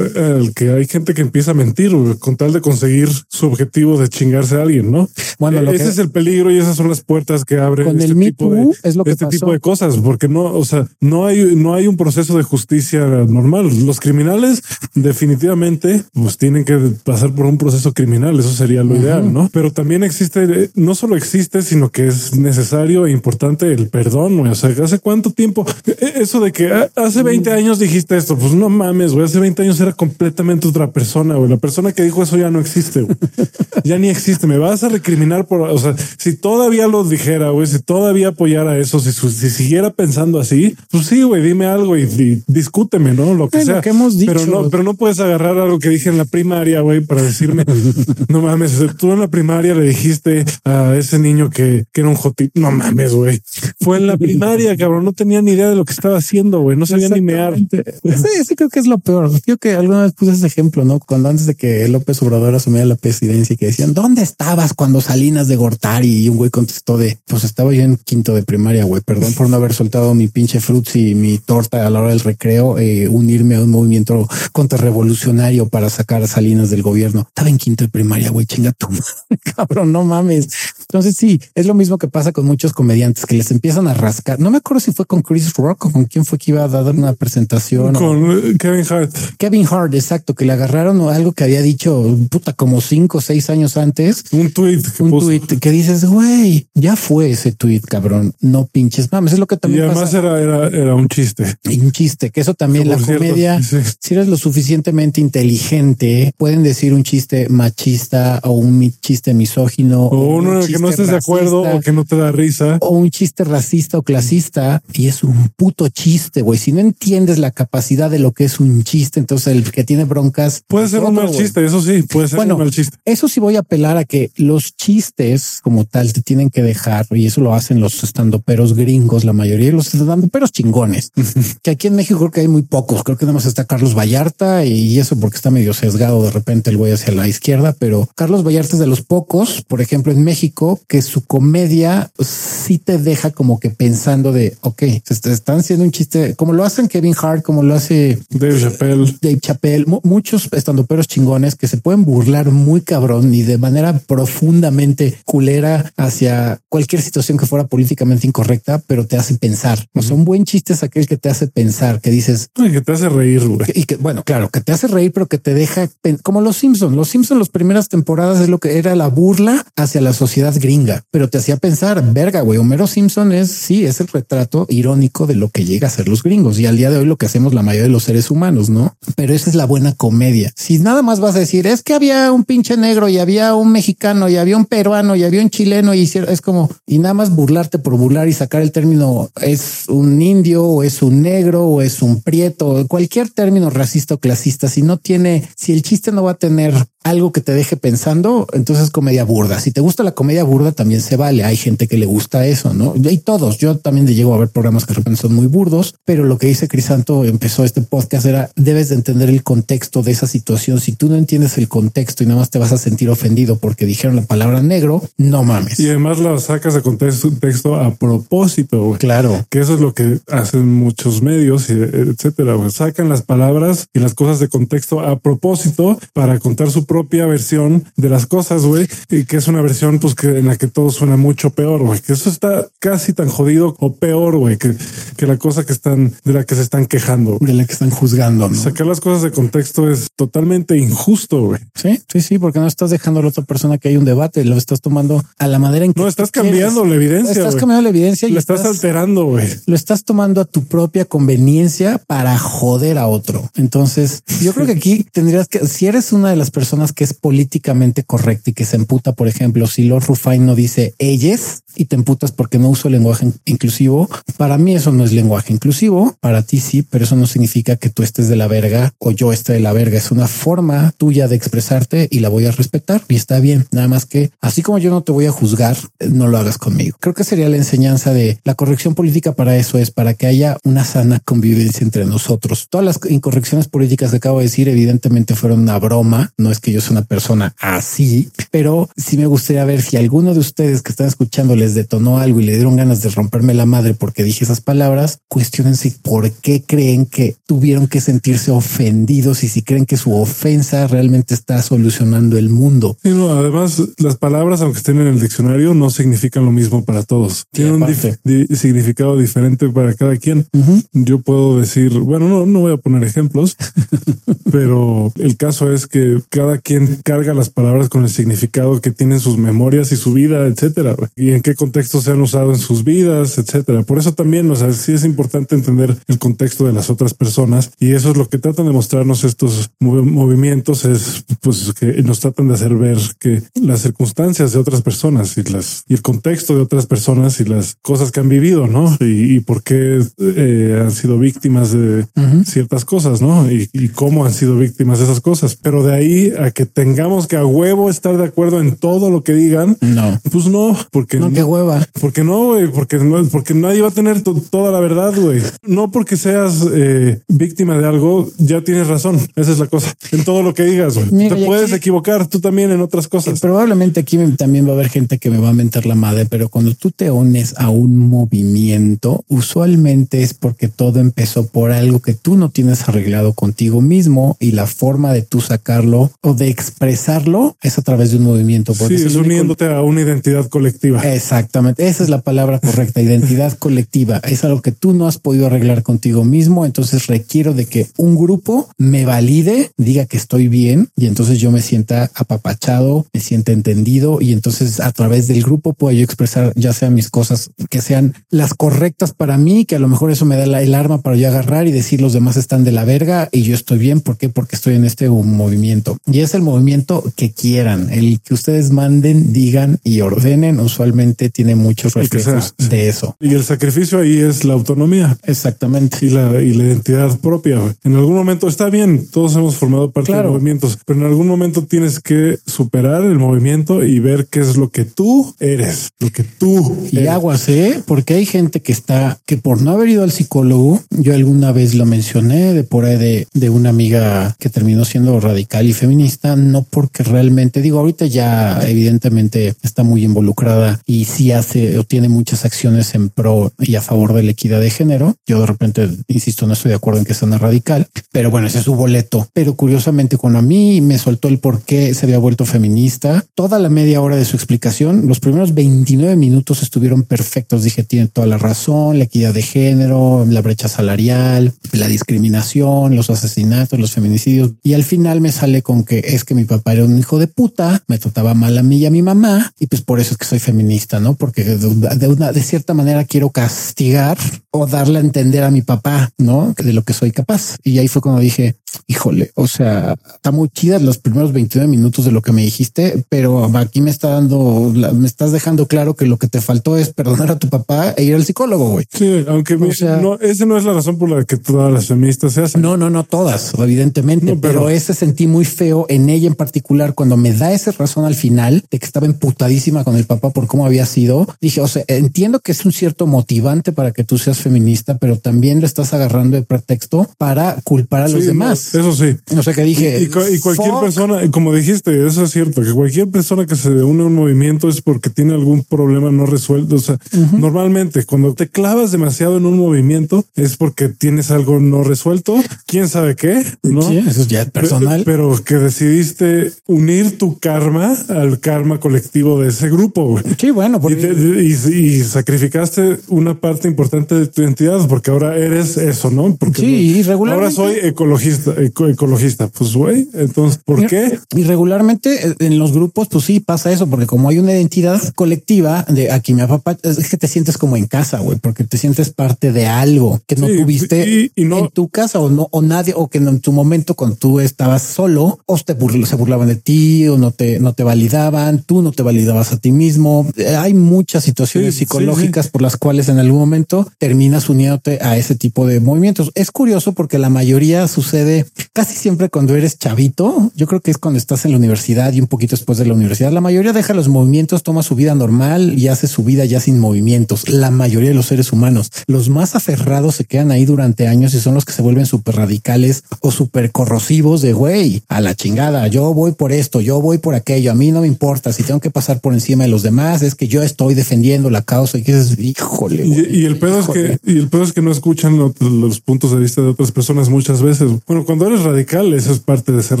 el 0.40 0.54
que 0.54 0.70
hay 0.70 0.86
gente 0.86 1.14
que 1.14 1.22
empieza 1.22 1.50
a 1.50 1.54
mentir 1.54 1.92
con 2.18 2.36
tal 2.36 2.52
de 2.52 2.60
conseguir 2.60 3.08
su 3.28 3.46
objetivo 3.46 4.00
de 4.00 4.08
chingarse 4.08 4.56
a 4.56 4.62
alguien, 4.62 4.90
¿no? 4.90 5.08
Bueno, 5.38 5.60
lo 5.60 5.72
ese 5.72 5.88
es 5.88 5.98
el 5.98 6.10
peligro 6.10 6.50
y 6.50 6.58
esas 6.58 6.76
son 6.76 6.88
las 6.88 7.02
puertas 7.02 7.44
que 7.44 7.58
abren 7.58 7.86
con 7.86 8.00
este 8.00 8.12
el 8.12 8.18
tipo 8.18 8.54
de, 8.54 8.70
es 8.82 8.96
lo 8.96 9.04
que 9.04 9.10
este 9.10 9.26
tipo 9.26 9.52
de 9.52 9.60
cosas, 9.60 9.96
porque 9.98 10.28
no, 10.28 10.44
o 10.44 10.64
sea, 10.64 10.86
no 11.00 11.26
hay, 11.26 11.54
no 11.56 11.74
hay 11.74 11.86
un 11.86 11.96
proceso 12.04 12.36
de 12.36 12.42
justicia 12.42 13.00
normal. 13.06 13.70
Los 13.86 13.98
criminales 13.98 14.62
definitivamente 14.94 16.04
pues 16.12 16.36
tienen 16.36 16.66
que 16.66 16.76
pasar 17.02 17.34
por 17.34 17.46
un 17.46 17.56
proceso 17.56 17.94
criminal. 17.94 18.38
Eso 18.38 18.52
sería 18.52 18.84
lo 18.84 18.94
ideal, 18.94 19.32
¿no? 19.32 19.48
Pero 19.54 19.72
también 19.72 20.04
existe, 20.04 20.70
no 20.74 20.94
solo 20.94 21.16
existe, 21.16 21.62
sino 21.62 21.88
que 21.88 22.06
es 22.06 22.36
necesario 22.36 23.06
e 23.06 23.10
importante 23.10 23.72
el 23.72 23.88
perdón. 23.88 24.46
O 24.46 24.54
sea, 24.54 24.68
hace 24.84 24.98
cuánto 24.98 25.30
tiempo 25.30 25.64
e, 25.86 26.20
eso 26.20 26.40
de 26.40 26.52
que 26.52 26.70
ah, 26.74 26.90
hace 26.94 27.22
20 27.22 27.50
años 27.52 27.78
dijiste 27.78 28.18
esto, 28.18 28.36
pues 28.36 28.52
no 28.52 28.68
mames, 28.68 29.14
güey. 29.14 29.24
Hace 29.24 29.40
20 29.40 29.62
años 29.62 29.80
era 29.80 29.94
completamente 29.94 30.68
otra 30.68 30.90
persona. 30.90 31.36
Güey. 31.36 31.48
La 31.48 31.56
persona 31.56 31.92
que 31.92 32.02
dijo 32.02 32.22
eso 32.22 32.36
ya 32.36 32.50
no 32.50 32.60
existe. 32.60 33.06
ya 33.84 33.96
ni 33.98 34.10
existe. 34.10 34.46
Me 34.46 34.58
vas 34.58 34.84
a 34.84 34.90
recriminar 34.90 35.46
por, 35.46 35.62
o 35.62 35.78
sea, 35.78 35.96
si 36.18 36.36
todavía 36.36 36.86
lo 36.86 37.02
dijera, 37.02 37.48
güey, 37.48 37.66
si 37.66 37.78
todavía 37.78 38.28
apoyara 38.28 38.76
eso, 38.76 39.00
si, 39.00 39.10
si 39.10 39.48
siguiera 39.48 39.88
pensando 39.88 40.38
así, 40.38 40.76
pues 40.90 41.06
sí, 41.06 41.22
güey, 41.22 41.40
dime 41.40 41.64
algo 41.64 41.93
y, 41.96 42.42
discúteme, 42.46 43.12
¿no? 43.12 43.34
Lo 43.34 43.48
que 43.48 43.64
sea. 43.64 43.80
que 43.80 43.90
hemos 43.90 44.18
dicho. 44.18 44.32
Pero 44.32 44.46
no, 44.46 44.70
pero 44.70 44.82
no 44.82 44.94
puedes 44.94 45.20
agarrar 45.20 45.58
algo 45.58 45.78
que 45.78 45.88
dije 45.88 46.08
en 46.08 46.18
la 46.18 46.24
primaria, 46.24 46.80
güey, 46.80 47.00
para 47.00 47.22
decirme, 47.22 47.64
no 48.28 48.42
mames, 48.42 48.72
tú 48.98 49.12
en 49.12 49.20
la 49.20 49.28
primaria 49.28 49.74
le 49.74 49.82
dijiste 49.82 50.44
a 50.64 50.94
ese 50.96 51.18
niño 51.18 51.50
que, 51.50 51.84
que 51.92 52.00
era 52.00 52.10
un 52.10 52.16
jotito. 52.16 52.60
No 52.60 52.70
mames, 52.70 53.14
güey. 53.14 53.40
Fue 53.80 53.98
en 53.98 54.06
la 54.06 54.16
primaria, 54.16 54.76
cabrón. 54.78 55.04
No 55.04 55.12
tenía 55.12 55.42
ni 55.42 55.52
idea 55.52 55.68
de 55.68 55.76
lo 55.76 55.84
que 55.84 55.92
estaba 55.92 56.18
haciendo, 56.18 56.60
güey. 56.60 56.76
No 56.76 56.86
sabía 56.86 57.08
ni 57.08 57.20
mear. 57.20 57.56
Sí, 57.56 58.44
sí, 58.46 58.54
creo 58.54 58.68
que 58.68 58.80
es 58.80 58.86
lo 58.86 58.98
peor. 58.98 59.30
Yo 59.46 59.56
que 59.58 59.72
alguna 59.72 60.02
vez 60.02 60.12
puse 60.12 60.32
ese 60.32 60.46
ejemplo, 60.46 60.84
¿no? 60.84 60.98
Cuando 61.00 61.28
antes 61.28 61.46
de 61.46 61.54
que 61.54 61.86
López 61.88 62.22
Obrador 62.22 62.54
asumiera 62.54 62.86
la 62.86 62.96
presidencia 62.96 63.54
y 63.54 63.56
que 63.56 63.66
decían, 63.66 63.94
¿dónde 63.94 64.22
estabas 64.22 64.74
cuando 64.74 65.00
Salinas 65.00 65.48
de 65.48 65.56
Gortari? 65.56 66.24
Y 66.24 66.28
un 66.28 66.36
güey 66.36 66.50
contestó 66.50 66.98
de, 66.98 67.18
pues 67.26 67.44
estaba 67.44 67.72
yo 67.72 67.82
en 67.82 67.96
quinto 67.96 68.34
de 68.34 68.42
primaria, 68.42 68.84
güey. 68.84 69.02
Perdón 69.02 69.34
por 69.34 69.48
no 69.48 69.56
haber 69.56 69.74
soltado 69.74 70.14
mi 70.14 70.28
pinche 70.28 70.60
fruits 70.60 70.96
y 70.96 71.14
mi 71.14 71.38
torta 71.38 71.83
a 71.84 71.90
la 71.90 72.00
hora 72.00 72.10
del 72.10 72.20
recreo, 72.20 72.78
eh, 72.78 73.08
unirme 73.08 73.56
a 73.56 73.62
un 73.62 73.70
movimiento 73.70 74.28
contrarrevolucionario 74.52 75.68
para 75.68 75.90
sacar 75.90 76.22
a 76.22 76.26
Salinas 76.26 76.70
del 76.70 76.82
gobierno. 76.82 77.22
Estaba 77.28 77.48
en 77.48 77.58
quinto 77.58 77.84
de 77.84 77.90
primaria, 77.90 78.30
güey, 78.30 78.46
chinga 78.46 78.72
tú. 78.72 78.88
Cabrón, 79.56 79.92
no 79.92 80.04
mames. 80.04 80.48
Entonces 80.88 81.16
sí, 81.16 81.40
es 81.54 81.66
lo 81.66 81.74
mismo 81.74 81.98
que 81.98 82.08
pasa 82.08 82.32
con 82.32 82.46
muchos 82.46 82.72
comediantes 82.72 83.26
que 83.26 83.34
les 83.34 83.50
empiezan 83.50 83.88
a 83.88 83.94
rascar. 83.94 84.40
No 84.40 84.50
me 84.50 84.58
acuerdo 84.58 84.80
si 84.80 84.92
fue 84.92 85.06
con 85.06 85.22
Chris 85.22 85.52
Rock 85.54 85.86
o 85.86 85.92
con 85.92 86.04
quién 86.04 86.24
fue 86.24 86.38
que 86.38 86.52
iba 86.52 86.64
a 86.64 86.68
dar 86.68 86.94
una 86.94 87.12
presentación. 87.14 87.94
Con 87.94 88.58
Kevin 88.58 88.84
Hart. 88.88 89.14
Kevin 89.38 89.66
Hart, 89.70 89.94
exacto, 89.94 90.34
que 90.34 90.44
le 90.44 90.52
agarraron 90.52 91.00
algo 91.08 91.32
que 91.32 91.44
había 91.44 91.62
dicho 91.62 92.16
puta 92.30 92.52
como 92.52 92.80
cinco 92.80 93.18
o 93.18 93.20
seis 93.20 93.50
años 93.50 93.76
antes. 93.76 94.24
Un 94.32 94.50
tweet. 94.50 94.82
Un 94.98 95.10
tweet 95.18 95.58
que 95.60 95.70
dices, 95.70 96.04
güey, 96.04 96.68
ya 96.74 96.96
fue 96.96 97.30
ese 97.30 97.52
tweet, 97.52 97.80
cabrón. 97.80 98.34
No 98.40 98.66
pinches 98.66 99.10
mames. 99.12 99.32
Es 99.32 99.38
lo 99.38 99.46
que 99.46 99.56
también. 99.56 99.84
Y 99.84 99.86
además 99.86 100.14
Era, 100.14 100.40
era, 100.40 100.68
era, 100.68 100.94
un 100.94 101.08
chiste. 101.08 101.56
Y 101.64 101.80
un 101.80 101.92
chiste, 101.92 102.30
que 102.30 102.40
eso 102.40 102.54
también 102.54 102.88
la 102.88 102.96
comedia, 102.96 103.60
si 103.62 104.14
eres 104.14 104.28
lo 104.28 104.36
suficientemente 104.36 105.20
inteligente, 105.20 106.32
pueden 106.36 106.62
decir 106.62 106.94
un 106.94 107.02
chiste 107.02 107.48
machista 107.48 108.40
o 108.44 108.52
un 108.52 108.92
chiste 109.00 109.34
misógino 109.34 110.06
o, 110.06 110.36
uno 110.36 110.60
que 110.74 110.82
no 110.82 110.88
estés 110.88 111.08
de 111.08 111.16
acuerdo 111.16 111.62
o 111.62 111.80
que 111.80 111.92
no 111.92 112.04
te 112.04 112.16
da 112.16 112.32
risa 112.32 112.78
o 112.80 112.90
un 112.90 113.10
chiste 113.10 113.44
racista 113.44 113.98
o 113.98 114.02
clasista 114.02 114.82
y 114.92 115.06
es 115.06 115.22
un 115.22 115.50
puto 115.56 115.88
chiste, 115.88 116.42
güey. 116.42 116.58
Si 116.58 116.72
no 116.72 116.80
entiendes 116.80 117.38
la 117.38 117.50
capacidad 117.50 118.10
de 118.10 118.18
lo 118.18 118.32
que 118.32 118.44
es 118.44 118.60
un 118.60 118.82
chiste, 118.84 119.20
entonces 119.20 119.54
el 119.54 119.70
que 119.70 119.84
tiene 119.84 120.04
broncas 120.04 120.62
puede 120.66 120.88
ser 120.88 121.00
un 121.00 121.14
mal 121.14 121.30
chiste. 121.30 121.64
Eso 121.64 121.80
sí, 121.80 122.02
puede 122.02 122.28
ser 122.28 122.40
un 122.40 122.58
mal 122.58 122.70
chiste. 122.70 122.96
Eso 123.04 123.28
sí 123.28 123.40
voy 123.40 123.56
a 123.56 123.60
apelar 123.60 123.96
a 123.96 124.04
que 124.04 124.30
los 124.36 124.76
chistes 124.76 125.60
como 125.62 125.84
tal 125.84 126.12
te 126.12 126.22
tienen 126.22 126.50
que 126.50 126.62
dejar 126.62 127.06
y 127.10 127.26
eso 127.26 127.40
lo 127.40 127.54
hacen 127.54 127.80
los 127.80 128.02
estandoperos 128.02 128.74
gringos, 128.74 129.24
la 129.24 129.32
mayoría 129.32 129.66
de 129.66 129.72
los 129.72 129.94
estandoperos 129.94 130.52
chingones, 130.52 131.10
que 131.62 131.70
aquí 131.70 131.86
en 131.86 131.96
México 131.96 132.18
creo 132.18 132.30
que 132.30 132.40
hay 132.40 132.48
muy 132.48 132.62
pocos. 132.62 133.02
Creo 133.02 133.16
que 133.16 133.24
nada 133.24 133.34
más 133.34 133.46
está 133.46 133.64
Carlos 133.64 133.96
Vallarta 133.96 134.64
y 134.64 134.98
eso 134.98 135.18
porque 135.18 135.36
está 135.36 135.50
medio 135.50 135.74
sesgado 135.74 136.22
de 136.22 136.30
repente 136.30 136.70
el 136.70 136.76
güey 136.76 136.92
hacia 136.92 137.12
la 137.12 137.28
izquierda, 137.28 137.74
pero 137.78 138.08
Carlos 138.14 138.44
Vallarta 138.44 138.74
es 138.74 138.78
de 138.78 138.86
los 138.86 139.02
pocos, 139.02 139.62
por 139.62 139.80
ejemplo, 139.80 140.12
en 140.12 140.22
México, 140.24 140.63
que 140.88 141.02
su 141.02 141.24
comedia 141.24 142.10
sí 142.20 142.78
te 142.78 142.98
deja 142.98 143.30
como 143.30 143.58
que 143.60 143.70
pensando 143.70 144.32
de, 144.32 144.56
ok, 144.60 144.82
se 145.04 145.32
están 145.32 145.60
haciendo 145.60 145.84
un 145.84 145.90
chiste, 145.90 146.34
como 146.34 146.52
lo 146.52 146.64
hacen 146.64 146.88
Kevin 146.88 147.14
Hart, 147.20 147.42
como 147.42 147.62
lo 147.62 147.74
hace 147.74 148.18
Dave 148.30 148.60
Chappelle, 148.60 149.16
Dave 149.20 149.40
Chappelle, 149.40 149.84
muchos 150.02 150.48
estandoperos 150.52 151.08
chingones 151.08 151.54
que 151.54 151.68
se 151.68 151.76
pueden 151.76 152.04
burlar 152.04 152.50
muy 152.50 152.80
cabrón 152.80 153.34
y 153.34 153.42
de 153.42 153.58
manera 153.58 153.98
profundamente 154.06 155.16
culera 155.24 155.92
hacia 155.96 156.60
cualquier 156.68 157.02
situación 157.02 157.38
que 157.38 157.46
fuera 157.46 157.66
políticamente 157.66 158.26
incorrecta, 158.26 158.82
pero 158.86 159.06
te 159.06 159.16
hace 159.16 159.34
pensar. 159.34 159.86
O 159.94 160.02
sea, 160.02 160.16
un 160.16 160.24
buen 160.24 160.44
chiste 160.44 160.72
es 160.72 160.82
aquel 160.82 161.06
que 161.06 161.16
te 161.16 161.28
hace 161.28 161.46
pensar, 161.46 162.00
que 162.00 162.10
dices... 162.10 162.48
que 162.54 162.80
te 162.80 162.92
hace 162.92 163.08
reír, 163.08 163.42
Y 163.74 163.84
que, 163.84 163.96
bueno, 163.96 164.22
claro, 164.24 164.48
que 164.48 164.60
te 164.60 164.72
hace 164.72 164.86
reír, 164.86 165.12
pero 165.12 165.26
que 165.26 165.38
te 165.38 165.54
deja... 165.54 165.88
Como 166.22 166.40
los 166.40 166.56
Simpsons. 166.56 166.94
Los 166.94 167.08
Simpsons, 167.08 167.38
las 167.38 167.48
primeras 167.48 167.88
temporadas 167.88 168.40
es 168.40 168.48
lo 168.48 168.58
que 168.58 168.78
era 168.78 168.94
la 168.94 169.08
burla 169.08 169.64
hacia 169.76 170.00
la 170.00 170.12
sociedad 170.12 170.53
gringa, 170.58 171.04
pero 171.10 171.28
te 171.28 171.38
hacía 171.38 171.56
pensar, 171.56 172.02
verga, 172.12 172.40
güey, 172.40 172.58
Homero 172.58 172.86
Simpson 172.86 173.32
es, 173.32 173.50
sí, 173.50 173.84
es 173.84 174.00
el 174.00 174.08
retrato 174.08 174.66
irónico 174.68 175.26
de 175.26 175.34
lo 175.34 175.48
que 175.48 175.64
llega 175.64 175.88
a 175.88 175.90
ser 175.90 176.08
los 176.08 176.22
gringos. 176.22 176.58
Y 176.58 176.66
al 176.66 176.76
día 176.76 176.90
de 176.90 176.98
hoy 176.98 177.06
lo 177.06 177.16
que 177.16 177.26
hacemos 177.26 177.54
la 177.54 177.62
mayoría 177.62 177.84
de 177.84 177.88
los 177.88 178.04
seres 178.04 178.30
humanos, 178.30 178.68
¿no? 178.68 178.96
Pero 179.16 179.34
esa 179.34 179.50
es 179.50 179.56
la 179.56 179.66
buena 179.66 179.94
comedia. 179.94 180.52
Si 180.56 180.78
nada 180.78 181.02
más 181.02 181.20
vas 181.20 181.36
a 181.36 181.40
decir, 181.40 181.66
es 181.66 181.82
que 181.82 181.94
había 181.94 182.32
un 182.32 182.44
pinche 182.44 182.76
negro 182.76 183.08
y 183.08 183.18
había 183.18 183.54
un 183.54 183.72
mexicano 183.72 184.28
y 184.28 184.36
había 184.36 184.56
un 184.56 184.66
peruano 184.66 185.16
y 185.16 185.24
había 185.24 185.42
un 185.42 185.50
chileno 185.50 185.94
y 185.94 186.02
es 186.02 186.40
como, 186.40 186.70
y 186.86 186.98
nada 186.98 187.14
más 187.14 187.34
burlarte 187.34 187.78
por 187.78 187.96
burlar 187.96 188.28
y 188.28 188.32
sacar 188.32 188.62
el 188.62 188.72
término 188.72 189.30
es 189.40 189.84
un 189.88 190.20
indio 190.20 190.64
o 190.64 190.82
es 190.82 191.02
un 191.02 191.22
negro 191.22 191.64
o 191.64 191.82
es 191.82 192.02
un 192.02 192.22
prieto, 192.22 192.86
cualquier 192.88 193.30
término 193.30 193.70
racista 193.70 194.14
o 194.14 194.18
clasista, 194.18 194.68
si 194.68 194.82
no 194.82 194.98
tiene, 194.98 195.48
si 195.56 195.72
el 195.72 195.82
chiste 195.82 196.12
no 196.12 196.22
va 196.22 196.32
a 196.32 196.38
tener 196.38 196.74
algo 197.04 197.32
que 197.32 197.40
te 197.40 197.52
deje 197.52 197.76
pensando, 197.76 198.46
entonces 198.52 198.90
comedia 198.90 199.24
burda. 199.24 199.60
Si 199.60 199.70
te 199.70 199.80
gusta 199.80 200.02
la 200.02 200.12
comedia 200.12 200.42
burda, 200.42 200.72
también 200.72 201.00
se 201.00 201.16
vale. 201.16 201.44
Hay 201.44 201.56
gente 201.56 201.86
que 201.86 201.98
le 201.98 202.06
gusta 202.06 202.46
eso, 202.46 202.74
¿no? 202.74 202.94
Y 202.96 203.18
todos. 203.18 203.58
Yo 203.58 203.76
también 203.76 204.06
llego 204.06 204.34
a 204.34 204.38
ver 204.38 204.48
programas 204.48 204.86
que 204.86 204.94
de 204.94 204.98
repente 204.98 205.20
son 205.20 205.34
muy 205.34 205.46
burdos, 205.46 205.94
pero 206.04 206.24
lo 206.24 206.38
que 206.38 206.46
dice 206.46 206.66
Crisanto 206.66 207.24
empezó 207.24 207.64
este 207.64 207.82
podcast 207.82 208.26
era 208.26 208.50
debes 208.56 208.88
de 208.88 208.96
entender 208.96 209.28
el 209.28 209.42
contexto 209.42 210.02
de 210.02 210.12
esa 210.12 210.26
situación. 210.26 210.80
Si 210.80 210.92
tú 210.92 211.08
no 211.08 211.16
entiendes 211.16 211.58
el 211.58 211.68
contexto 211.68 212.24
y 212.24 212.26
nada 212.26 212.40
más 212.40 212.50
te 212.50 212.58
vas 212.58 212.72
a 212.72 212.78
sentir 212.78 213.10
ofendido 213.10 213.58
porque 213.58 213.86
dijeron 213.86 214.16
la 214.16 214.22
palabra 214.22 214.62
negro, 214.62 215.02
no 215.18 215.44
mames. 215.44 215.78
Y 215.78 215.88
además 215.88 216.18
la 216.18 216.38
sacas 216.38 216.74
de 216.74 216.82
contexto 216.82 217.74
a 217.76 217.94
propósito. 217.94 218.96
Claro. 218.98 219.44
Que 219.50 219.60
eso 219.60 219.74
es 219.74 219.80
lo 219.80 219.92
que 219.92 220.20
hacen 220.30 220.72
muchos 220.72 221.22
medios, 221.22 221.68
y 221.68 221.74
etcétera. 221.74 222.56
Sacan 222.70 223.08
las 223.08 223.22
palabras 223.22 223.88
y 223.92 223.98
las 223.98 224.14
cosas 224.14 224.38
de 224.40 224.48
contexto 224.48 225.00
a 225.00 225.18
propósito 225.18 225.98
para 226.14 226.38
contar 226.38 226.70
su 226.70 226.86
propia 226.94 227.26
versión 227.26 227.82
de 227.96 228.08
las 228.08 228.26
cosas, 228.26 228.62
güey, 228.62 228.86
y 229.10 229.24
que 229.24 229.38
es 229.38 229.48
una 229.48 229.60
versión 229.60 229.98
pues 229.98 230.14
que 230.14 230.28
en 230.28 230.46
la 230.46 230.54
que 230.54 230.68
todo 230.68 230.90
suena 230.90 231.16
mucho 231.16 231.50
peor, 231.50 231.82
güey, 231.82 231.98
que 231.98 232.12
eso 232.12 232.30
está 232.30 232.68
casi 232.78 233.12
tan 233.12 233.28
jodido 233.28 233.74
o 233.80 233.96
peor, 233.96 234.36
güey, 234.36 234.58
que, 234.58 234.76
que 235.16 235.26
la 235.26 235.36
cosa 235.36 235.66
que 235.66 235.72
están, 235.72 236.14
de 236.22 236.32
la 236.32 236.44
que 236.44 236.54
se 236.54 236.62
están 236.62 236.86
quejando. 236.86 237.38
De 237.40 237.52
la 237.52 237.64
que 237.64 237.72
están 237.72 237.90
juzgando. 237.90 238.48
¿no? 238.48 238.54
Sacar 238.54 238.86
las 238.86 239.00
cosas 239.00 239.22
de 239.22 239.32
contexto 239.32 239.90
es 239.90 240.06
totalmente 240.14 240.78
injusto, 240.78 241.46
güey. 241.46 241.62
Sí, 241.74 242.00
sí, 242.12 242.20
sí, 242.20 242.38
porque 242.38 242.60
no 242.60 242.68
estás 242.68 242.90
dejando 242.90 243.18
a 243.18 243.24
la 243.24 243.30
otra 243.30 243.42
persona 243.42 243.76
que 243.76 243.88
hay 243.88 243.96
un 243.96 244.04
debate, 244.04 244.44
lo 244.44 244.56
estás 244.56 244.80
tomando 244.80 245.20
a 245.38 245.48
la 245.48 245.58
manera 245.58 245.84
en 245.84 245.94
que 245.94 246.00
No, 246.00 246.06
estás 246.06 246.30
cambiando 246.30 246.84
la 246.84 246.94
evidencia. 246.94 247.32
Estás 247.32 247.56
cambiando 247.56 247.82
la 247.82 247.88
evidencia 247.88 248.28
y 248.28 248.30
lo 248.30 248.38
estás, 248.38 248.64
alterando, 248.64 249.24
güey. 249.24 249.48
Lo 249.66 249.74
estás 249.74 250.04
tomando 250.04 250.40
a 250.40 250.44
tu 250.44 250.62
propia 250.62 251.06
conveniencia 251.06 251.98
para 252.06 252.38
joder 252.38 252.98
a 252.98 253.08
otro. 253.08 253.50
Entonces, 253.56 254.22
yo 254.40 254.54
creo 254.54 254.66
que 254.66 254.72
aquí 254.72 255.04
tendrías 255.10 255.48
que, 255.48 255.66
si 255.66 255.88
eres 255.88 256.12
una 256.12 256.30
de 256.30 256.36
las 256.36 256.52
personas 256.52 256.83
que 256.92 257.04
es 257.04 257.14
políticamente 257.14 258.04
correcta 258.04 258.50
y 258.50 258.52
que 258.52 258.64
se 258.64 258.76
emputa, 258.76 259.12
por 259.12 259.28
ejemplo, 259.28 259.66
si 259.66 259.84
Lord 259.84 260.04
Rufine 260.06 260.38
no 260.38 260.54
dice 260.54 260.94
ellas 260.98 261.62
y 261.76 261.86
te 261.86 261.96
emputas 261.96 262.32
porque 262.32 262.58
no 262.58 262.68
uso 262.68 262.88
lenguaje 262.88 263.32
inclusivo, 263.44 264.08
para 264.36 264.58
mí 264.58 264.74
eso 264.74 264.92
no 264.92 265.04
es 265.04 265.12
lenguaje 265.12 265.52
inclusivo, 265.52 266.16
para 266.20 266.42
ti 266.42 266.60
sí, 266.60 266.82
pero 266.82 267.04
eso 267.04 267.16
no 267.16 267.26
significa 267.26 267.76
que 267.76 267.90
tú 267.90 268.02
estés 268.02 268.28
de 268.28 268.36
la 268.36 268.46
verga 268.46 268.92
o 268.98 269.10
yo 269.10 269.32
esté 269.32 269.54
de 269.54 269.60
la 269.60 269.72
verga. 269.72 269.98
Es 269.98 270.10
una 270.10 270.28
forma 270.28 270.92
tuya 270.96 271.28
de 271.28 271.36
expresarte 271.36 272.08
y 272.10 272.20
la 272.20 272.28
voy 272.28 272.46
a 272.46 272.52
respetar 272.52 273.02
y 273.08 273.16
está 273.16 273.40
bien. 273.40 273.66
Nada 273.72 273.88
más 273.88 274.06
que 274.06 274.30
así 274.40 274.62
como 274.62 274.78
yo 274.78 274.90
no 274.90 275.02
te 275.02 275.12
voy 275.12 275.26
a 275.26 275.32
juzgar, 275.32 275.76
no 276.08 276.28
lo 276.28 276.38
hagas 276.38 276.58
conmigo. 276.58 276.96
Creo 277.00 277.14
que 277.14 277.24
sería 277.24 277.48
la 277.48 277.56
enseñanza 277.56 278.12
de 278.12 278.38
la 278.44 278.54
corrección 278.54 278.94
política 278.94 279.32
para 279.32 279.56
eso 279.56 279.78
es 279.78 279.90
para 279.90 280.14
que 280.14 280.26
haya 280.26 280.58
una 280.64 280.84
sana 280.84 281.20
convivencia 281.20 281.84
entre 281.84 282.04
nosotros. 282.04 282.68
Todas 282.68 282.84
las 282.84 283.00
incorrecciones 283.10 283.68
políticas 283.68 284.10
que 284.10 284.18
acabo 284.18 284.38
de 284.38 284.44
decir 284.44 284.68
evidentemente 284.68 285.34
fueron 285.34 285.60
una 285.60 285.78
broma, 285.78 286.32
no 286.36 286.50
es 286.50 286.60
que 286.60 286.72
yo 286.74 286.80
soy 286.80 286.96
una 286.96 287.04
persona 287.04 287.54
así, 287.58 288.28
pero 288.50 288.88
sí 288.96 289.16
me 289.16 289.26
gustaría 289.26 289.64
ver 289.64 289.82
si 289.82 289.96
alguno 289.96 290.34
de 290.34 290.40
ustedes 290.40 290.82
que 290.82 290.90
están 290.90 291.06
escuchando 291.06 291.56
les 291.56 291.74
detonó 291.74 292.18
algo 292.18 292.40
y 292.40 292.44
le 292.44 292.54
dieron 292.54 292.76
ganas 292.76 293.02
de 293.02 293.10
romperme 293.10 293.54
la 293.54 293.66
madre 293.66 293.94
porque 293.94 294.22
dije 294.22 294.44
esas 294.44 294.60
palabras, 294.60 295.20
cuestionense 295.28 295.94
por 296.02 296.30
qué 296.30 296.62
creen 296.66 297.06
que 297.06 297.36
tuvieron 297.46 297.88
que 297.88 298.00
sentirse 298.00 298.50
ofendidos 298.50 299.44
y 299.44 299.48
si 299.48 299.62
creen 299.62 299.86
que 299.86 299.96
su 299.96 300.14
ofensa 300.14 300.86
realmente 300.86 301.34
está 301.34 301.62
solucionando 301.62 302.38
el 302.38 302.50
mundo. 302.50 302.96
además, 303.04 303.82
las 303.98 304.16
palabras, 304.16 304.60
aunque 304.60 304.78
estén 304.78 305.00
en 305.00 305.06
el 305.06 305.20
diccionario, 305.20 305.74
no 305.74 305.90
significan 305.90 306.44
lo 306.44 306.52
mismo 306.52 306.84
para 306.84 307.02
todos. 307.02 307.44
Tienen 307.52 307.82
un 307.82 308.56
significado 308.56 309.16
diferente 309.18 309.68
para 309.68 309.94
cada 309.94 310.16
quien. 310.16 310.46
Yo 310.92 311.20
puedo 311.20 311.58
decir, 311.58 311.98
bueno, 311.98 312.28
no, 312.28 312.46
no 312.46 312.60
voy 312.60 312.72
a 312.72 312.76
poner 312.76 313.04
ejemplos, 313.04 313.56
pero 314.50 315.12
el 315.16 315.36
caso 315.36 315.72
es 315.72 315.86
que 315.86 316.20
cada 316.28 316.58
quien 316.64 316.98
carga 317.04 317.34
las 317.34 317.50
palabras 317.50 317.88
con 317.88 318.02
el 318.02 318.08
significado 318.08 318.80
que 318.80 318.90
tienen 318.90 319.20
sus 319.20 319.36
memorias 319.36 319.92
y 319.92 319.96
su 319.96 320.12
vida, 320.14 320.46
etcétera, 320.46 320.96
y 321.14 321.30
en 321.30 321.42
qué 321.42 321.54
contexto 321.54 322.00
se 322.00 322.10
han 322.10 322.20
usado 322.20 322.52
en 322.52 322.58
sus 322.58 322.82
vidas, 322.82 323.38
etcétera. 323.38 323.82
Por 323.82 323.98
eso 323.98 324.14
también, 324.14 324.50
o 324.50 324.56
sea, 324.56 324.72
sí 324.72 324.92
es 324.92 325.04
importante 325.04 325.54
entender 325.54 325.96
el 326.08 326.18
contexto 326.18 326.66
de 326.66 326.72
las 326.72 326.90
otras 326.90 327.14
personas 327.14 327.70
y 327.78 327.92
eso 327.92 328.10
es 328.10 328.16
lo 328.16 328.28
que 328.28 328.38
tratan 328.38 328.66
de 328.66 328.72
mostrarnos 328.72 329.24
estos 329.24 329.70
movimientos 329.78 330.84
es 330.84 331.24
pues 331.40 331.72
que 331.78 332.02
nos 332.02 332.20
tratan 332.20 332.48
de 332.48 332.54
hacer 332.54 332.74
ver 332.74 332.98
que 333.18 333.42
las 333.60 333.82
circunstancias 333.82 334.52
de 334.52 334.58
otras 334.58 334.80
personas 334.80 335.36
y 335.36 335.44
las 335.44 335.84
y 335.86 335.94
el 335.94 336.02
contexto 336.02 336.56
de 336.56 336.62
otras 336.62 336.86
personas 336.86 337.40
y 337.40 337.44
las 337.44 337.76
cosas 337.82 338.10
que 338.10 338.20
han 338.20 338.28
vivido, 338.28 338.66
¿no? 338.66 338.96
Y, 339.00 339.40
por 339.40 339.62
qué 339.62 340.00
eh, 340.18 340.80
han 340.82 340.90
sido 340.90 341.18
víctimas 341.18 341.72
de 341.72 342.06
ciertas 342.46 342.84
cosas, 342.84 343.20
¿no? 343.20 343.50
Y, 343.50 343.68
y 343.72 343.88
cómo 343.88 344.24
han 344.24 344.32
sido 344.32 344.56
víctimas 344.56 344.98
de 344.98 345.04
esas 345.04 345.20
cosas. 345.20 345.56
Pero 345.56 345.84
de 345.84 345.94
ahí 345.94 346.32
a 346.38 346.50
que 346.54 346.66
tengamos 346.66 347.26
que 347.26 347.36
a 347.36 347.44
huevo 347.44 347.90
estar 347.90 348.16
de 348.16 348.24
acuerdo 348.24 348.60
en 348.60 348.76
todo 348.76 349.10
lo 349.10 349.22
que 349.22 349.32
digan. 349.32 349.76
No, 349.80 350.20
pues 350.30 350.46
no, 350.46 350.76
porque 350.90 351.18
no, 351.18 351.32
que 351.32 351.42
hueva. 351.42 351.86
Porque 352.00 352.24
no, 352.24 352.46
güey, 352.46 352.68
porque 352.68 352.98
no, 352.98 353.24
porque 353.26 353.54
nadie 353.54 353.82
va 353.82 353.88
a 353.88 353.92
tener 353.92 354.22
toda 354.22 354.72
la 354.72 354.80
verdad, 354.80 355.12
güey. 355.16 355.42
No 355.62 355.90
porque 355.90 356.16
seas 356.16 356.64
eh, 356.72 357.20
víctima 357.28 357.76
de 357.76 357.86
algo, 357.86 358.30
ya 358.38 358.62
tienes 358.62 358.88
razón. 358.88 359.18
Esa 359.36 359.52
es 359.52 359.58
la 359.58 359.66
cosa. 359.66 359.92
En 360.12 360.24
todo 360.24 360.42
lo 360.42 360.54
que 360.54 360.64
digas, 360.64 360.96
güey. 360.96 361.28
Te 361.28 361.44
puedes 361.44 361.72
equivocar 361.72 362.26
tú 362.26 362.40
también 362.40 362.70
en 362.70 362.80
otras 362.80 363.08
cosas. 363.08 363.40
probablemente 363.40 364.00
aquí 364.00 364.16
también 364.36 364.66
va 364.66 364.70
a 364.70 364.74
haber 364.74 364.88
gente 364.88 365.18
que 365.18 365.30
me 365.30 365.38
va 365.38 365.50
a 365.50 365.52
mentar 365.52 365.86
la 365.86 365.94
madre, 365.94 366.26
pero 366.26 366.48
cuando 366.48 366.74
tú 366.74 366.90
te 366.90 367.10
unes 367.10 367.54
a 367.58 367.70
un 367.70 367.98
movimiento, 368.08 369.24
usualmente 369.28 370.22
es 370.22 370.34
porque 370.34 370.68
todo 370.68 371.00
empezó 371.00 371.46
por 371.46 371.72
algo 371.72 372.00
que 372.00 372.14
tú 372.14 372.36
no 372.36 372.50
tienes 372.50 372.88
arreglado 372.88 373.32
contigo 373.32 373.80
mismo 373.80 374.36
y 374.38 374.52
la 374.52 374.66
forma 374.66 375.12
de 375.12 375.22
tú 375.22 375.40
sacarlo 375.40 376.10
o 376.20 376.33
de 376.34 376.48
expresarlo 376.48 377.56
es 377.62 377.78
a 377.78 377.82
través 377.82 378.10
de 378.10 378.18
un 378.18 378.24
movimiento. 378.24 378.74
Porque 378.74 378.98
sí, 378.98 379.04
es, 379.04 379.16
uniéndote 379.16 379.66
a 379.66 379.82
una 379.82 380.02
identidad 380.02 380.48
colectiva. 380.48 381.00
Exactamente. 381.00 381.86
Esa 381.86 382.02
es 382.02 382.08
la 382.08 382.20
palabra 382.20 382.58
correcta. 382.58 383.00
Identidad 383.00 383.52
colectiva. 383.58 384.20
Es 384.24 384.44
algo 384.44 384.62
que 384.62 384.72
tú 384.72 384.92
no 384.92 385.06
has 385.06 385.18
podido 385.18 385.46
arreglar 385.46 385.82
contigo 385.82 386.24
mismo. 386.24 386.66
Entonces 386.66 387.06
requiero 387.06 387.54
de 387.54 387.66
que 387.66 387.88
un 387.96 388.16
grupo 388.16 388.68
me 388.78 389.04
valide, 389.04 389.70
diga 389.76 390.06
que 390.06 390.16
estoy 390.16 390.48
bien 390.48 390.88
y 390.96 391.06
entonces 391.06 391.38
yo 391.38 391.50
me 391.50 391.62
sienta 391.62 392.10
apapachado, 392.14 393.06
me 393.12 393.20
sienta 393.20 393.52
entendido 393.52 394.20
y 394.20 394.32
entonces 394.32 394.80
a 394.80 394.92
través 394.92 395.28
del 395.28 395.42
grupo 395.42 395.72
puedo 395.72 395.96
yo 395.96 396.04
expresar 396.04 396.52
ya 396.56 396.72
sea 396.72 396.90
mis 396.90 397.10
cosas 397.10 397.50
que 397.70 397.80
sean 397.80 398.14
las 398.30 398.54
correctas 398.54 399.12
para 399.12 399.38
mí, 399.38 399.64
que 399.64 399.76
a 399.76 399.78
lo 399.78 399.88
mejor 399.88 400.10
eso 400.10 400.24
me 400.24 400.36
da 400.36 400.44
el 400.60 400.74
arma 400.74 401.00
para 401.00 401.16
yo 401.16 401.28
agarrar 401.28 401.66
y 401.66 401.72
decir 401.72 402.00
los 402.00 402.12
demás 402.12 402.36
están 402.36 402.64
de 402.64 402.72
la 402.72 402.84
verga 402.84 403.28
y 403.32 403.42
yo 403.42 403.54
estoy 403.54 403.78
bien. 403.78 404.00
¿Por 404.00 404.16
qué? 404.16 404.28
Porque 404.28 404.56
estoy 404.56 404.74
en 404.74 404.84
este 404.84 405.08
movimiento 405.08 405.96
y 406.06 406.20
es 406.24 406.34
el 406.34 406.42
movimiento 406.42 407.04
que 407.16 407.32
quieran, 407.32 407.90
el 407.90 408.20
que 408.20 408.34
ustedes 408.34 408.70
manden, 408.70 409.32
digan 409.32 409.78
y 409.84 410.00
ordenen. 410.00 410.60
Usualmente 410.60 411.30
tiene 411.30 411.54
muchos 411.54 411.94
reflejos 411.94 412.54
de 412.58 412.88
eso. 412.88 413.16
Y 413.20 413.34
el 413.34 413.44
sacrificio 413.44 413.98
ahí 413.98 414.18
es 414.18 414.44
la 414.44 414.54
autonomía. 414.54 415.16
Exactamente. 415.24 415.98
Y 416.02 416.10
la, 416.10 416.42
y 416.42 416.54
la 416.54 416.64
identidad 416.64 417.18
propia. 417.20 417.60
En 417.84 417.96
algún 417.96 418.14
momento 418.14 418.48
está 418.48 418.70
bien. 418.70 419.06
Todos 419.10 419.36
hemos 419.36 419.56
formado 419.56 419.90
parte 419.90 420.12
de 420.12 420.22
movimientos, 420.22 420.78
pero 420.84 421.00
en 421.00 421.06
algún 421.06 421.28
momento 421.28 421.64
tienes 421.64 422.00
que 422.00 422.38
superar 422.46 423.04
el 423.04 423.18
movimiento 423.18 423.84
y 423.84 424.00
ver 424.00 424.26
qué 424.26 424.40
es 424.40 424.56
lo 424.56 424.70
que 424.70 424.84
tú 424.84 425.34
eres, 425.40 425.90
lo 425.98 426.10
que 426.10 426.24
tú 426.24 426.76
y 426.90 427.06
aguas, 427.06 427.48
¿eh? 427.48 427.82
Porque 427.86 428.14
hay 428.14 428.26
gente 428.26 428.60
que 428.60 428.72
está, 428.72 429.18
que 429.26 429.36
por 429.36 429.62
no 429.62 429.72
haber 429.72 429.88
ido 429.88 430.02
al 430.02 430.12
psicólogo, 430.12 430.80
yo 430.90 431.14
alguna 431.14 431.52
vez 431.52 431.74
lo 431.74 431.86
mencioné 431.86 432.52
de 432.52 432.64
por 432.64 432.84
ahí 432.84 432.96
de, 432.96 433.28
de 433.32 433.50
una 433.50 433.70
amiga 433.70 434.36
que 434.38 434.50
terminó 434.50 434.84
siendo 434.84 435.18
radical 435.20 435.66
y 435.66 435.72
feminista, 435.72 436.13
no 436.36 436.62
porque 436.62 437.02
realmente 437.02 437.60
digo, 437.60 437.78
ahorita 437.78 438.06
ya 438.06 438.60
evidentemente 438.66 439.54
está 439.62 439.82
muy 439.82 440.04
involucrada 440.04 440.80
y 440.86 441.04
sí 441.04 441.32
hace 441.32 441.78
o 441.78 441.84
tiene 441.84 442.08
muchas 442.08 442.44
acciones 442.44 442.94
en 442.94 443.10
pro 443.10 443.52
y 443.58 443.76
a 443.76 443.82
favor 443.82 444.12
de 444.14 444.22
la 444.22 444.30
equidad 444.32 444.60
de 444.60 444.70
género. 444.70 445.14
Yo 445.26 445.40
de 445.40 445.46
repente, 445.46 445.88
insisto, 446.08 446.46
no 446.46 446.52
estoy 446.52 446.70
de 446.70 446.76
acuerdo 446.76 447.00
en 447.00 447.06
que 447.06 447.14
sea 447.14 447.28
una 447.28 447.38
radical, 447.38 447.88
pero 448.12 448.30
bueno, 448.30 448.46
ese 448.46 448.58
es 448.58 448.64
su 448.64 448.74
boleto. 448.74 449.28
Pero 449.32 449.54
curiosamente, 449.54 450.16
cuando 450.16 450.38
a 450.38 450.42
mí 450.42 450.80
me 450.80 450.98
soltó 450.98 451.28
el 451.28 451.38
por 451.38 451.62
qué 451.62 451.94
se 451.94 452.06
había 452.06 452.18
vuelto 452.18 452.44
feminista, 452.44 453.24
toda 453.34 453.58
la 453.58 453.68
media 453.68 454.00
hora 454.00 454.16
de 454.16 454.24
su 454.24 454.36
explicación, 454.36 455.06
los 455.06 455.20
primeros 455.20 455.54
29 455.54 456.16
minutos 456.16 456.62
estuvieron 456.62 457.02
perfectos. 457.02 457.64
Dije, 457.64 457.82
tiene 457.82 458.08
toda 458.08 458.26
la 458.26 458.38
razón, 458.38 458.98
la 458.98 459.04
equidad 459.04 459.34
de 459.34 459.42
género, 459.42 460.24
la 460.28 460.42
brecha 460.42 460.68
salarial, 460.68 461.52
la 461.72 461.88
discriminación, 461.88 462.96
los 462.96 463.10
asesinatos, 463.10 463.78
los 463.78 463.92
feminicidios. 463.92 464.52
Y 464.62 464.74
al 464.74 464.84
final 464.84 465.20
me 465.20 465.32
sale 465.32 465.62
con 465.62 465.84
que 465.84 466.03
es 466.06 466.24
que 466.24 466.34
mi 466.34 466.44
papá 466.44 466.72
era 466.72 466.84
un 466.84 466.98
hijo 466.98 467.18
de 467.18 467.26
puta, 467.26 467.82
me 467.86 467.98
trataba 467.98 468.34
mal 468.34 468.56
a 468.58 468.62
mí 468.62 468.78
y 468.78 468.86
a 468.86 468.90
mi 468.90 469.02
mamá, 469.02 469.52
y 469.58 469.66
pues 469.66 469.82
por 469.82 470.00
eso 470.00 470.12
es 470.12 470.18
que 470.18 470.24
soy 470.26 470.38
feminista, 470.38 471.00
¿no? 471.00 471.14
Porque 471.14 471.44
de, 471.44 472.08
una, 472.08 472.32
de 472.32 472.42
cierta 472.42 472.74
manera 472.74 473.04
quiero 473.04 473.30
castigar 473.30 474.18
o 474.50 474.66
darle 474.66 474.98
a 474.98 475.02
entender 475.02 475.44
a 475.44 475.50
mi 475.50 475.62
papá, 475.62 476.10
¿no? 476.18 476.54
De 476.56 476.72
lo 476.72 476.82
que 476.82 476.92
soy 476.92 477.10
capaz. 477.10 477.56
Y 477.62 477.78
ahí 477.78 477.88
fue 477.88 478.02
cuando 478.02 478.20
dije, 478.20 478.56
híjole, 478.86 479.30
o 479.34 479.46
sea, 479.46 479.94
está 480.14 480.30
muy 480.30 480.48
chida 480.48 480.78
los 480.78 480.98
primeros 480.98 481.32
29 481.32 481.68
minutos 481.68 482.04
de 482.04 482.12
lo 482.12 482.22
que 482.22 482.32
me 482.32 482.42
dijiste, 482.42 483.04
pero 483.08 483.50
aquí 483.56 483.80
me 483.80 483.90
está 483.90 484.10
dando, 484.10 484.72
me 484.94 485.06
estás 485.06 485.32
dejando 485.32 485.66
claro 485.66 485.94
que 485.94 486.06
lo 486.06 486.16
que 486.16 486.28
te 486.28 486.40
faltó 486.40 486.76
es 486.76 486.92
perdonar 486.92 487.30
a 487.30 487.38
tu 487.38 487.48
papá 487.48 487.94
e 487.96 488.04
ir 488.04 488.14
al 488.14 488.24
psicólogo, 488.24 488.70
güey. 488.70 488.86
Sí, 488.90 489.24
aunque 489.28 489.56
no, 489.56 490.18
esa 490.20 490.46
no 490.46 490.56
es 490.56 490.64
la 490.64 490.72
razón 490.72 490.98
por 490.98 491.10
la 491.10 491.24
que 491.24 491.36
todas 491.36 491.72
las 491.72 491.86
feministas 491.86 492.32
se 492.32 492.42
hacen. 492.42 492.62
No, 492.62 492.76
no, 492.76 492.90
no 492.90 493.04
todas, 493.04 493.52
evidentemente, 493.58 494.36
pero... 494.36 494.68
ese 494.68 494.94
sentí 494.94 495.26
muy 495.26 495.44
feo 495.44 495.86
en 495.88 496.08
ella 496.08 496.26
en 496.26 496.34
particular 496.34 496.94
cuando 496.94 497.16
me 497.16 497.32
da 497.32 497.52
esa 497.52 497.72
razón 497.72 498.04
al 498.04 498.14
final 498.14 498.64
de 498.70 498.78
que 498.78 498.86
estaba 498.86 499.06
emputadísima 499.06 499.84
con 499.84 499.96
el 499.96 500.04
papá 500.04 500.30
por 500.30 500.46
cómo 500.46 500.66
había 500.66 500.86
sido. 500.86 501.26
Dije, 501.40 501.60
o 501.60 501.68
sea, 501.68 501.84
entiendo 501.88 502.40
que 502.40 502.52
es 502.52 502.64
un 502.64 502.72
cierto 502.72 503.06
motivante 503.06 503.72
para 503.72 503.92
que 503.92 504.04
tú 504.04 504.18
seas 504.18 504.38
feminista, 504.38 504.98
pero 504.98 505.18
también 505.18 505.60
lo 505.60 505.66
estás 505.66 505.94
agarrando 505.94 506.36
de 506.36 506.42
pretexto 506.42 507.08
para 507.18 507.56
culpar 507.64 508.02
a 508.02 508.08
los 508.08 508.26
demás. 508.26 508.63
Eso 508.72 508.92
sí. 508.92 509.16
O 509.36 509.42
sea, 509.42 509.52
que 509.52 509.62
dije. 509.62 510.00
Y, 510.00 510.06
cualquier 510.08 510.74
persona, 510.80 511.30
como 511.30 511.54
dijiste, 511.54 512.06
eso 512.06 512.24
es 512.24 512.30
cierto, 512.30 512.62
que 512.62 512.72
cualquier 512.72 513.08
persona 513.08 513.46
que 513.46 513.56
se 513.56 513.70
une 513.70 514.02
a 514.02 514.06
un 514.06 514.14
movimiento 514.14 514.68
es 514.68 514.80
porque 514.80 515.10
tiene 515.10 515.34
algún 515.34 515.64
problema 515.64 516.10
no 516.10 516.26
resuelto. 516.26 516.76
O 516.76 516.80
sea, 516.80 516.98
normalmente 517.32 518.04
cuando 518.04 518.34
te 518.34 518.48
clavas 518.48 518.92
demasiado 518.92 519.36
en 519.36 519.46
un 519.46 519.58
movimiento 519.58 520.24
es 520.34 520.56
porque 520.56 520.88
tienes 520.88 521.30
algo 521.30 521.60
no 521.60 521.82
resuelto. 521.82 522.36
Quién 522.66 522.88
sabe 522.88 523.16
qué, 523.16 523.44
no? 523.62 523.82
Sí, 523.82 523.98
eso 523.98 524.22
es 524.22 524.28
ya 524.28 524.44
personal. 524.46 525.02
Pero, 525.04 525.42
que 525.44 525.56
decidiste 525.56 526.52
unir 526.66 527.18
tu 527.18 527.38
karma 527.38 527.96
al 528.08 528.40
karma 528.40 528.80
colectivo 528.80 529.40
de 529.40 529.48
ese 529.48 529.68
grupo. 529.68 530.20
Sí, 530.38 530.50
bueno, 530.50 530.80
y, 530.88 532.00
sacrificaste 532.04 532.98
una 533.08 533.38
parte 533.40 533.68
importante 533.68 534.14
de 534.14 534.26
tu 534.26 534.42
identidad 534.42 534.86
porque 534.88 535.10
ahora 535.10 535.36
eres 535.36 535.76
eso, 535.76 536.10
no? 536.10 536.36
Porque 536.36 536.60
sí, 536.60 537.02
regularmente. 537.02 537.58
Ahora 537.58 537.72
soy 537.72 537.86
ecologista, 537.88 538.53
ecologista. 538.58 539.48
Pues 539.48 539.74
güey, 539.74 540.08
entonces, 540.14 540.60
¿por 540.64 540.86
qué? 540.86 541.18
Y 541.34 541.44
regularmente 541.44 542.28
eh, 542.28 542.34
en 542.40 542.58
los 542.58 542.72
grupos, 542.72 543.08
pues 543.08 543.24
sí 543.24 543.40
pasa 543.40 543.72
eso, 543.72 543.86
porque 543.86 544.06
como 544.06 544.28
hay 544.28 544.38
una 544.38 544.52
identidad 544.52 545.00
colectiva 545.14 545.84
de 545.88 546.10
aquí 546.10 546.34
mi 546.34 546.46
papá, 546.46 546.76
es 546.82 547.08
que 547.08 547.16
te 547.16 547.28
sientes 547.28 547.58
como 547.58 547.76
en 547.76 547.86
casa, 547.86 548.18
güey, 548.18 548.38
porque 548.38 548.64
te 548.64 548.78
sientes 548.78 549.10
parte 549.10 549.52
de 549.52 549.66
algo 549.66 550.20
que 550.26 550.36
no 550.36 550.46
tuviste 550.46 551.30
en 551.36 551.68
tu 551.72 551.88
casa 551.88 552.20
o 552.20 552.28
no, 552.30 552.48
o 552.50 552.62
nadie, 552.62 552.94
o 552.96 553.08
que 553.08 553.18
en 553.18 553.40
tu 553.40 553.52
momento 553.52 553.94
cuando 553.94 554.16
tú 554.16 554.40
estabas 554.40 554.82
solo, 554.82 555.40
o 555.46 555.58
te 555.58 555.74
se 556.06 556.16
burlaban 556.16 556.48
de 556.48 556.56
ti 556.56 557.08
o 557.08 557.16
no 557.16 557.30
te, 557.30 557.60
no 557.60 557.72
te 557.72 557.82
validaban, 557.82 558.62
tú 558.62 558.82
no 558.82 558.92
te 558.92 559.02
validabas 559.02 559.52
a 559.52 559.58
ti 559.58 559.72
mismo. 559.72 560.26
Hay 560.58 560.74
muchas 560.74 561.24
situaciones 561.24 561.76
psicológicas 561.76 562.48
por 562.48 562.62
las 562.62 562.76
cuales 562.76 563.08
en 563.08 563.18
algún 563.18 563.38
momento 563.38 563.88
terminas 563.98 564.48
uniéndote 564.48 564.98
a 565.02 565.16
ese 565.16 565.34
tipo 565.34 565.66
de 565.66 565.80
movimientos. 565.80 566.30
Es 566.34 566.50
curioso 566.50 566.92
porque 566.92 567.18
la 567.18 567.30
mayoría 567.30 567.86
sucede 567.88 568.33
casi 568.72 568.96
siempre 568.96 569.28
cuando 569.28 569.54
eres 569.54 569.78
chavito. 569.78 570.50
Yo 570.54 570.66
creo 570.66 570.80
que 570.80 570.90
es 570.90 570.98
cuando 570.98 571.18
estás 571.18 571.44
en 571.44 571.52
la 571.52 571.58
universidad 571.58 572.12
y 572.12 572.20
un 572.20 572.26
poquito 572.26 572.56
después 572.56 572.78
de 572.78 572.86
la 572.86 572.94
universidad. 572.94 573.32
La 573.32 573.40
mayoría 573.40 573.72
deja 573.72 573.94
los 573.94 574.08
movimientos, 574.08 574.62
toma 574.62 574.82
su 574.82 574.94
vida 574.94 575.14
normal 575.14 575.78
y 575.78 575.88
hace 575.88 576.08
su 576.08 576.24
vida 576.24 576.44
ya 576.44 576.60
sin 576.60 576.78
movimientos. 576.78 577.48
La 577.48 577.70
mayoría 577.70 578.10
de 578.10 578.14
los 578.14 578.26
seres 578.26 578.52
humanos, 578.52 578.90
los 579.06 579.28
más 579.28 579.54
aferrados 579.54 580.16
se 580.16 580.24
quedan 580.24 580.50
ahí 580.50 580.64
durante 580.64 581.06
años 581.06 581.34
y 581.34 581.40
son 581.40 581.54
los 581.54 581.64
que 581.64 581.72
se 581.72 581.82
vuelven 581.82 582.06
súper 582.06 582.36
radicales 582.36 583.04
o 583.20 583.30
súper 583.30 583.70
corrosivos 583.72 584.42
de 584.42 584.52
güey 584.52 585.02
a 585.08 585.20
la 585.20 585.34
chingada. 585.34 585.86
Yo 585.88 586.12
voy 586.14 586.32
por 586.32 586.52
esto, 586.52 586.80
yo 586.80 587.00
voy 587.00 587.18
por 587.18 587.34
aquello. 587.34 587.70
A 587.70 587.74
mí 587.74 587.92
no 587.92 588.00
me 588.00 588.06
importa 588.06 588.52
si 588.52 588.62
tengo 588.62 588.80
que 588.80 588.90
pasar 588.90 589.20
por 589.20 589.34
encima 589.34 589.64
de 589.64 589.70
los 589.70 589.82
demás. 589.82 590.22
Es 590.22 590.34
que 590.34 590.48
yo 590.48 590.62
estoy 590.62 590.94
defendiendo 590.94 591.50
la 591.50 591.62
causa 591.62 591.98
y 591.98 592.02
que 592.02 592.12
es 592.12 592.38
híjole. 592.38 593.04
Y, 593.06 593.44
el 593.44 593.58
pedo 593.58 593.80
es 593.80 593.88
que 593.88 594.18
y 594.24 594.38
el 594.38 594.48
pedo 594.48 594.62
es 594.62 594.72
que 594.72 594.82
no 594.82 594.90
escuchan 594.90 595.38
los 595.38 596.00
puntos 596.00 596.32
de 596.32 596.38
vista 596.38 596.62
de 596.62 596.68
otras 596.68 596.92
personas 596.92 597.28
muchas 597.28 597.62
veces. 597.62 597.90
Bueno, 598.06 598.23
cuando 598.24 598.46
eres 598.46 598.62
radical, 598.62 599.12
eso 599.14 599.32
es 599.32 599.38
parte 599.38 599.72
de 599.72 599.82
ser 599.82 600.00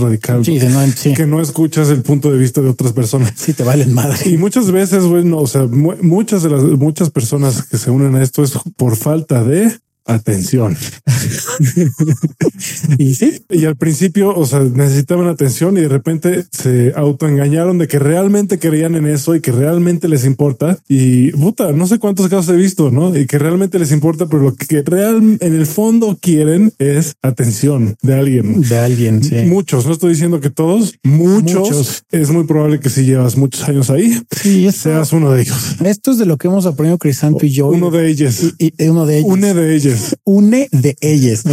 radical. 0.00 0.44
Sí, 0.44 0.58
que 1.14 1.26
no 1.26 1.40
escuchas 1.40 1.88
el 1.90 2.02
punto 2.02 2.30
de 2.30 2.38
vista 2.38 2.60
de 2.60 2.68
otras 2.68 2.92
personas. 2.92 3.32
Sí, 3.36 3.52
te 3.52 3.62
valen 3.62 3.92
madre. 3.92 4.28
Y 4.28 4.36
muchas 4.36 4.70
veces, 4.70 5.04
bueno, 5.04 5.38
o 5.38 5.46
sea, 5.46 5.66
muchas 5.66 6.42
de 6.42 6.50
las 6.50 6.62
muchas 6.62 7.10
personas 7.10 7.62
que 7.62 7.78
se 7.78 7.90
unen 7.90 8.14
a 8.14 8.22
esto 8.22 8.42
es 8.42 8.52
por 8.76 8.96
falta 8.96 9.44
de 9.44 9.72
atención. 10.04 10.76
y 12.98 13.14
sí, 13.14 13.42
y 13.50 13.64
al 13.64 13.76
principio, 13.76 14.36
o 14.36 14.46
sea, 14.46 14.60
necesitaban 14.60 15.28
atención 15.28 15.76
y 15.76 15.82
de 15.82 15.88
repente 15.88 16.44
se 16.50 16.92
autoengañaron 16.94 17.78
de 17.78 17.88
que 17.88 17.98
realmente 17.98 18.58
creían 18.58 18.94
en 18.94 19.06
eso 19.06 19.34
y 19.34 19.40
que 19.40 19.52
realmente 19.52 20.08
les 20.08 20.24
importa. 20.24 20.78
Y 20.88 21.32
puta, 21.32 21.72
no 21.72 21.86
sé 21.86 21.98
cuántos 21.98 22.28
casos 22.28 22.54
he 22.54 22.56
visto, 22.56 22.90
no? 22.90 23.16
Y 23.16 23.26
que 23.26 23.38
realmente 23.38 23.78
les 23.78 23.92
importa, 23.92 24.26
pero 24.26 24.42
lo 24.42 24.54
que 24.54 24.82
real 24.82 25.38
en 25.40 25.54
el 25.54 25.66
fondo 25.66 26.18
quieren 26.20 26.72
es 26.78 27.14
atención 27.22 27.96
de 28.02 28.14
alguien, 28.14 28.60
de 28.60 28.78
alguien. 28.78 29.22
Sí. 29.22 29.36
Muchos, 29.46 29.86
no 29.86 29.92
estoy 29.92 30.10
diciendo 30.10 30.40
que 30.40 30.50
todos, 30.50 30.94
muchos. 31.02 32.04
Es 32.10 32.30
muy 32.30 32.44
probable 32.44 32.80
que 32.80 32.90
si 32.90 33.04
llevas 33.04 33.36
muchos 33.36 33.68
años 33.68 33.90
ahí, 33.90 34.20
sí, 34.30 34.70
seas 34.72 35.12
uno 35.12 35.32
de 35.32 35.42
ellos. 35.42 35.76
Esto 35.84 36.12
es 36.12 36.18
de 36.18 36.26
lo 36.26 36.36
que 36.36 36.48
hemos 36.48 36.66
aprendido 36.66 36.98
Crisanto 36.98 37.44
y 37.46 37.50
yo. 37.50 37.68
Uno 37.68 37.90
de 37.90 38.08
ellos. 38.08 38.54
Y, 38.58 38.72
uno 38.88 39.06
de 39.06 39.18
ellos. 39.18 39.30
Uno 39.30 39.54
de 39.54 39.74
ellos 39.74 39.93
une 40.24 40.68
de 40.72 40.96
ellas. 41.00 41.44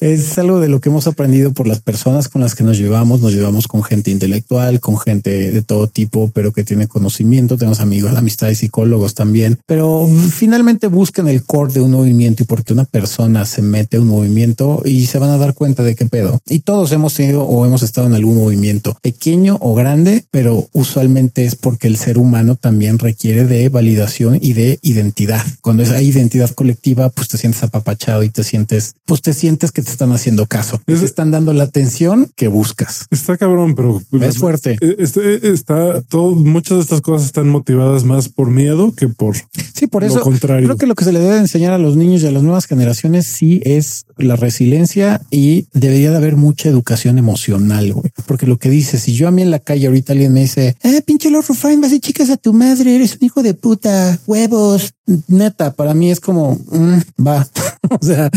Es 0.00 0.38
algo 0.38 0.60
de 0.60 0.68
lo 0.68 0.80
que 0.80 0.88
hemos 0.88 1.06
aprendido 1.06 1.52
por 1.52 1.66
las 1.66 1.80
personas 1.80 2.28
con 2.28 2.42
las 2.42 2.54
que 2.54 2.64
nos 2.64 2.78
llevamos. 2.78 3.20
Nos 3.20 3.32
llevamos 3.32 3.68
con 3.68 3.82
gente 3.82 4.10
intelectual, 4.10 4.80
con 4.80 4.98
gente 4.98 5.50
de 5.50 5.62
todo 5.62 5.88
tipo, 5.88 6.30
pero 6.34 6.52
que 6.52 6.64
tiene 6.64 6.86
conocimiento. 6.86 7.56
Tenemos 7.56 7.80
amigos, 7.80 8.16
amistades, 8.16 8.58
psicólogos 8.58 9.14
también. 9.14 9.58
Pero 9.66 10.08
finalmente 10.30 10.86
buscan 10.86 11.28
el 11.28 11.42
core 11.44 11.74
de 11.74 11.80
un 11.80 11.92
movimiento 11.92 12.42
y 12.42 12.46
porque 12.46 12.72
una 12.72 12.84
persona 12.84 13.44
se 13.44 13.62
mete 13.62 13.96
a 13.96 14.00
un 14.00 14.08
movimiento 14.08 14.82
y 14.84 15.06
se 15.06 15.18
van 15.18 15.30
a 15.30 15.38
dar 15.38 15.54
cuenta 15.54 15.82
de 15.82 15.94
qué 15.94 16.06
pedo. 16.06 16.40
Y 16.46 16.60
todos 16.60 16.92
hemos 16.92 17.12
sido 17.12 17.44
o 17.44 17.66
hemos 17.66 17.82
estado 17.82 18.06
en 18.06 18.14
algún 18.14 18.36
movimiento 18.36 18.96
pequeño 19.02 19.58
o 19.60 19.74
grande, 19.74 20.24
pero 20.30 20.68
usualmente 20.72 21.44
es 21.44 21.54
porque 21.54 21.88
el 21.88 21.96
ser 21.96 22.18
humano 22.18 22.56
también 22.56 22.98
requiere 22.98 23.44
de 23.44 23.68
validación 23.68 24.38
y 24.40 24.52
de 24.52 24.78
identidad. 24.82 25.44
Cuando 25.60 25.82
es 25.82 25.90
identidad 26.02 26.50
colectiva, 26.50 27.08
pues 27.10 27.28
te 27.28 27.38
sientes 27.38 27.62
a 27.62 27.68
papá 27.68 27.87
apapachado 27.88 28.22
y 28.22 28.28
te 28.28 28.44
sientes, 28.44 28.94
pues 29.06 29.22
te 29.22 29.32
sientes 29.32 29.72
que 29.72 29.82
te 29.82 29.90
están 29.90 30.12
haciendo 30.12 30.46
caso, 30.46 30.80
te 30.84 30.92
están 30.92 31.30
dando 31.30 31.52
la 31.52 31.64
atención 31.64 32.30
que 32.36 32.48
buscas. 32.48 33.06
Está 33.10 33.36
cabrón, 33.36 33.74
pero 33.74 34.02
es 34.20 34.38
fuerte. 34.38 34.76
Este, 34.80 35.50
está 35.52 36.02
todo, 36.02 36.34
muchas 36.34 36.78
de 36.78 36.82
estas 36.82 37.00
cosas 37.00 37.26
están 37.26 37.48
motivadas 37.48 38.04
más 38.04 38.28
por 38.28 38.50
miedo 38.50 38.92
que 38.94 39.08
por 39.08 39.36
sí, 39.74 39.86
por 39.86 40.04
eso 40.04 40.20
contrario. 40.20 40.66
Creo 40.66 40.76
que 40.76 40.86
lo 40.86 40.94
que 40.94 41.04
se 41.04 41.12
le 41.12 41.20
debe 41.20 41.38
enseñar 41.38 41.72
a 41.72 41.78
los 41.78 41.96
niños 41.96 42.22
y 42.22 42.26
a 42.26 42.30
las 42.30 42.42
nuevas 42.42 42.66
generaciones 42.66 43.26
sí 43.26 43.60
es 43.64 44.04
la 44.18 44.36
resiliencia 44.36 45.20
y 45.30 45.66
debería 45.72 46.10
de 46.10 46.16
haber 46.16 46.36
mucha 46.36 46.68
educación 46.68 47.18
emocional, 47.18 47.92
güey. 47.92 48.10
Porque 48.26 48.46
lo 48.46 48.58
que 48.58 48.70
dice, 48.70 48.98
si 48.98 49.14
yo 49.14 49.28
a 49.28 49.30
mí 49.30 49.42
en 49.42 49.50
la 49.50 49.58
calle 49.58 49.86
ahorita 49.86 50.12
alguien 50.12 50.32
me 50.32 50.40
dice, 50.40 50.76
eh, 50.82 51.02
pinche 51.02 51.30
Lord 51.30 51.46
Rufine, 51.48 51.78
vas 51.78 51.92
a 51.92 51.98
chicas 51.98 52.30
a 52.30 52.36
tu 52.36 52.52
madre, 52.52 52.94
eres 52.96 53.16
un 53.20 53.24
hijo 53.24 53.42
de 53.42 53.54
puta, 53.54 54.18
huevos. 54.26 54.92
Neta, 55.26 55.72
para 55.72 55.94
mí 55.94 56.10
es 56.10 56.20
como, 56.20 56.54
mm, 56.70 57.24
va. 57.26 57.48
o 57.88 58.04
sea, 58.04 58.30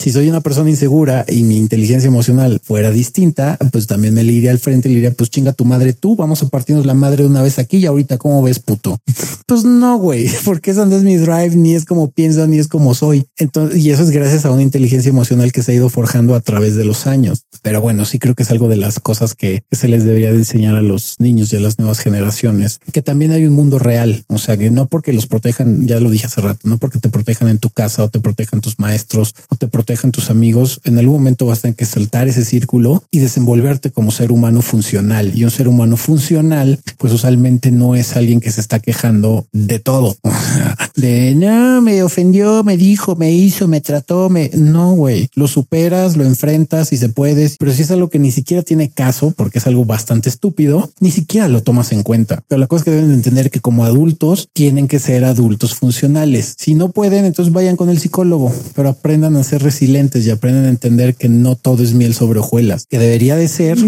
si 0.00 0.10
soy 0.10 0.28
una 0.28 0.40
persona 0.40 0.70
insegura 0.70 1.24
y 1.28 1.42
mi 1.42 1.58
inteligencia 1.58 2.08
emocional 2.08 2.60
fuera 2.62 2.90
distinta, 2.90 3.58
pues 3.72 3.86
también 3.86 4.14
me 4.14 4.22
le 4.22 4.32
iría 4.32 4.50
al 4.50 4.58
frente 4.58 4.88
y 4.88 4.92
le 4.92 4.96
diría, 4.96 5.12
pues 5.12 5.30
chinga 5.30 5.52
tu 5.52 5.64
madre 5.64 5.92
tú, 5.92 6.16
vamos 6.16 6.42
a 6.42 6.48
partirnos 6.48 6.86
la 6.86 6.94
madre 6.94 7.24
de 7.24 7.28
una 7.28 7.42
vez 7.42 7.58
aquí 7.58 7.78
y 7.78 7.86
ahorita, 7.86 8.18
¿cómo 8.18 8.42
ves, 8.42 8.58
puto? 8.58 8.98
Pues 9.46 9.62
no, 9.62 9.98
güey, 9.98 10.30
porque 10.44 10.70
eso 10.70 10.86
no 10.86 10.96
es 10.96 11.02
mi 11.02 11.16
drive, 11.16 11.54
ni 11.54 11.74
es 11.74 11.84
como 11.84 12.10
pienso, 12.10 12.46
ni 12.46 12.58
es 12.58 12.66
como 12.66 12.94
soy. 12.94 13.26
Entonces, 13.36 13.84
y 13.84 13.90
eso 13.90 14.02
es 14.02 14.10
gracias 14.10 14.46
a 14.46 14.50
una 14.50 14.62
inteligencia 14.62 15.10
emocional 15.10 15.23
que 15.52 15.62
se 15.62 15.72
ha 15.72 15.74
ido 15.74 15.88
forjando 15.88 16.34
a 16.34 16.40
través 16.40 16.74
de 16.76 16.84
los 16.84 17.06
años. 17.06 17.44
Pero 17.62 17.80
bueno, 17.80 18.04
sí 18.04 18.18
creo 18.18 18.34
que 18.34 18.42
es 18.42 18.50
algo 18.50 18.68
de 18.68 18.76
las 18.76 19.00
cosas 19.00 19.34
que, 19.34 19.62
se 19.72 19.88
les 19.88 20.04
debería 20.04 20.30
de 20.30 20.38
enseñar 20.38 20.76
a 20.76 20.82
los 20.82 21.16
niños 21.18 21.52
y 21.52 21.56
a 21.56 21.60
las 21.60 21.78
nuevas 21.78 21.98
generaciones, 21.98 22.78
que 22.92 23.02
también 23.02 23.32
hay 23.32 23.44
un 23.44 23.54
mundo 23.54 23.78
real. 23.78 24.24
O 24.28 24.38
sea, 24.38 24.56
que 24.56 24.70
no 24.70 24.86
porque 24.86 25.12
los 25.12 25.26
protejan, 25.26 25.86
ya 25.86 25.98
lo 26.00 26.10
dije 26.10 26.26
hace 26.26 26.40
rato, 26.40 26.60
no 26.64 26.78
porque 26.78 26.98
te 26.98 27.08
protejan 27.08 27.48
en 27.48 27.58
tu 27.58 27.70
casa 27.70 28.04
o 28.04 28.08
te 28.08 28.20
protejan 28.20 28.60
tus 28.60 28.78
maestros 28.78 29.34
o 29.48 29.56
te 29.56 29.66
protejan 29.66 30.12
tus 30.12 30.30
amigos, 30.30 30.80
en 30.84 30.98
algún 30.98 31.16
momento 31.16 31.46
vas 31.46 31.58
a 31.58 31.62
tener 31.62 31.76
que 31.76 31.86
saltar 31.86 32.28
ese 32.28 32.44
círculo 32.44 33.02
y 33.10 33.18
desenvolverte 33.18 33.90
como 33.90 34.10
ser 34.10 34.30
humano 34.30 34.62
funcional. 34.62 35.32
Y 35.34 35.44
un 35.44 35.50
ser 35.50 35.68
humano 35.68 35.96
funcional, 35.96 36.78
pues 36.98 37.12
usualmente 37.12 37.70
no 37.70 37.94
es 37.94 38.16
alguien 38.16 38.40
que 38.40 38.52
se 38.52 38.60
está 38.60 38.78
quejando 38.78 39.46
de 39.52 39.78
todo. 39.78 40.16
de 40.96 41.34
no, 41.34 41.82
me 41.82 42.02
ofendió, 42.02 42.62
me 42.62 42.76
dijo, 42.76 43.16
me 43.16 43.32
hizo, 43.32 43.68
me 43.68 43.80
trató, 43.80 44.28
me... 44.30 44.50
No, 44.54 44.92
güey, 44.92 45.13
lo 45.34 45.48
superas, 45.48 46.16
lo 46.16 46.24
enfrentas 46.24 46.92
y 46.92 46.96
se 46.96 47.08
puedes, 47.08 47.56
pero 47.58 47.72
si 47.72 47.82
es 47.82 47.90
algo 47.90 48.08
que 48.08 48.18
ni 48.18 48.30
siquiera 48.30 48.62
tiene 48.62 48.90
caso, 48.90 49.32
porque 49.36 49.58
es 49.58 49.66
algo 49.66 49.84
bastante 49.84 50.28
estúpido, 50.28 50.90
ni 51.00 51.10
siquiera 51.10 51.48
lo 51.48 51.62
tomas 51.62 51.92
en 51.92 52.02
cuenta. 52.02 52.42
Pero 52.48 52.60
la 52.60 52.66
cosa 52.66 52.80
es 52.80 52.84
que 52.84 52.90
deben 52.90 53.12
entender 53.12 53.50
que 53.50 53.60
como 53.60 53.84
adultos 53.84 54.48
tienen 54.52 54.88
que 54.88 54.98
ser 54.98 55.24
adultos 55.24 55.74
funcionales. 55.74 56.54
Si 56.58 56.74
no 56.74 56.90
pueden, 56.90 57.24
entonces 57.24 57.52
vayan 57.52 57.76
con 57.76 57.90
el 57.90 57.98
psicólogo, 57.98 58.52
pero 58.74 58.88
aprendan 58.88 59.36
a 59.36 59.44
ser 59.44 59.62
resilientes 59.62 60.26
y 60.26 60.30
aprendan 60.30 60.64
a 60.66 60.68
entender 60.68 61.14
que 61.14 61.28
no 61.28 61.56
todo 61.56 61.82
es 61.82 61.94
miel 61.94 62.14
sobre 62.14 62.40
hojuelas, 62.40 62.86
que 62.88 62.98
debería 62.98 63.36
de 63.36 63.48
ser, 63.48 63.78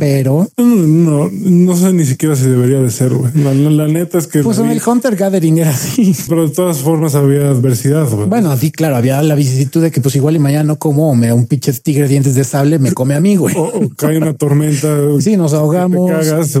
pero 0.00 0.48
no, 0.56 1.30
no 1.30 1.76
sé 1.76 1.92
ni 1.92 2.04
siquiera 2.04 2.36
si 2.36 2.44
debería 2.44 2.80
de 2.80 2.90
ser. 2.90 3.12
La, 3.12 3.86
neta 3.88 4.18
es 4.18 4.26
que 4.26 4.42
pues 4.42 4.58
en 4.58 4.70
el 4.70 4.80
Hunter 4.84 5.16
Gathering 5.16 5.58
era 5.58 5.70
así, 5.70 6.14
pero 6.28 6.48
de 6.48 6.54
todas 6.54 6.78
formas 6.78 7.14
había 7.14 7.48
adversidad. 7.48 8.08
Bueno, 8.08 8.56
sí, 8.56 8.70
claro, 8.70 8.96
había 8.96 9.22
la 9.22 9.34
vicisitud 9.34 9.82
de 9.82 9.90
que 9.90 10.00
pues 10.00 10.16
igual 10.16 10.36
y 10.36 10.38
mañana 10.38 10.55
no 10.64 10.78
como 10.78 11.14
me 11.14 11.28
da 11.28 11.34
un 11.34 11.46
pinche 11.46 11.72
tigre 11.72 12.08
dientes 12.08 12.34
de 12.34 12.44
sable, 12.44 12.78
me 12.78 12.92
come 12.92 13.14
a 13.14 13.20
mí, 13.20 13.36
güey. 13.36 13.54
O, 13.66 13.90
cae 13.96 14.18
una 14.18 14.34
tormenta. 14.34 14.96
Sí, 15.20 15.36
nos 15.36 15.54
ahogamos, 15.54 16.10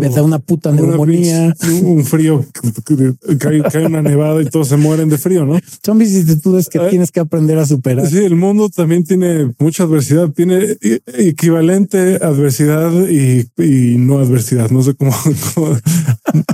me 0.00 0.08
da 0.08 0.22
una 0.22 0.38
puta 0.38 0.72
neumonía, 0.72 1.54
un 1.82 2.04
frío, 2.04 2.44
cae, 3.38 3.62
cae, 3.62 3.86
una 3.86 4.02
nevada 4.02 4.42
y 4.42 4.46
todos 4.46 4.68
se 4.68 4.76
mueren 4.76 5.08
de 5.08 5.18
frío, 5.18 5.44
¿no? 5.44 5.58
Son 5.84 5.98
vicisitudes 5.98 6.68
que 6.68 6.78
tienes 6.78 7.12
que 7.12 7.20
aprender 7.20 7.58
a 7.58 7.66
superar. 7.66 8.08
Sí, 8.08 8.18
el 8.18 8.36
mundo 8.36 8.68
también 8.68 9.04
tiene 9.04 9.52
mucha 9.58 9.84
adversidad, 9.84 10.30
tiene 10.30 10.76
equivalente 11.06 12.18
adversidad 12.22 12.92
y, 13.08 13.46
y 13.58 13.96
no 13.98 14.18
adversidad. 14.18 14.70
No 14.70 14.82
sé 14.82 14.94
cómo, 14.98 15.14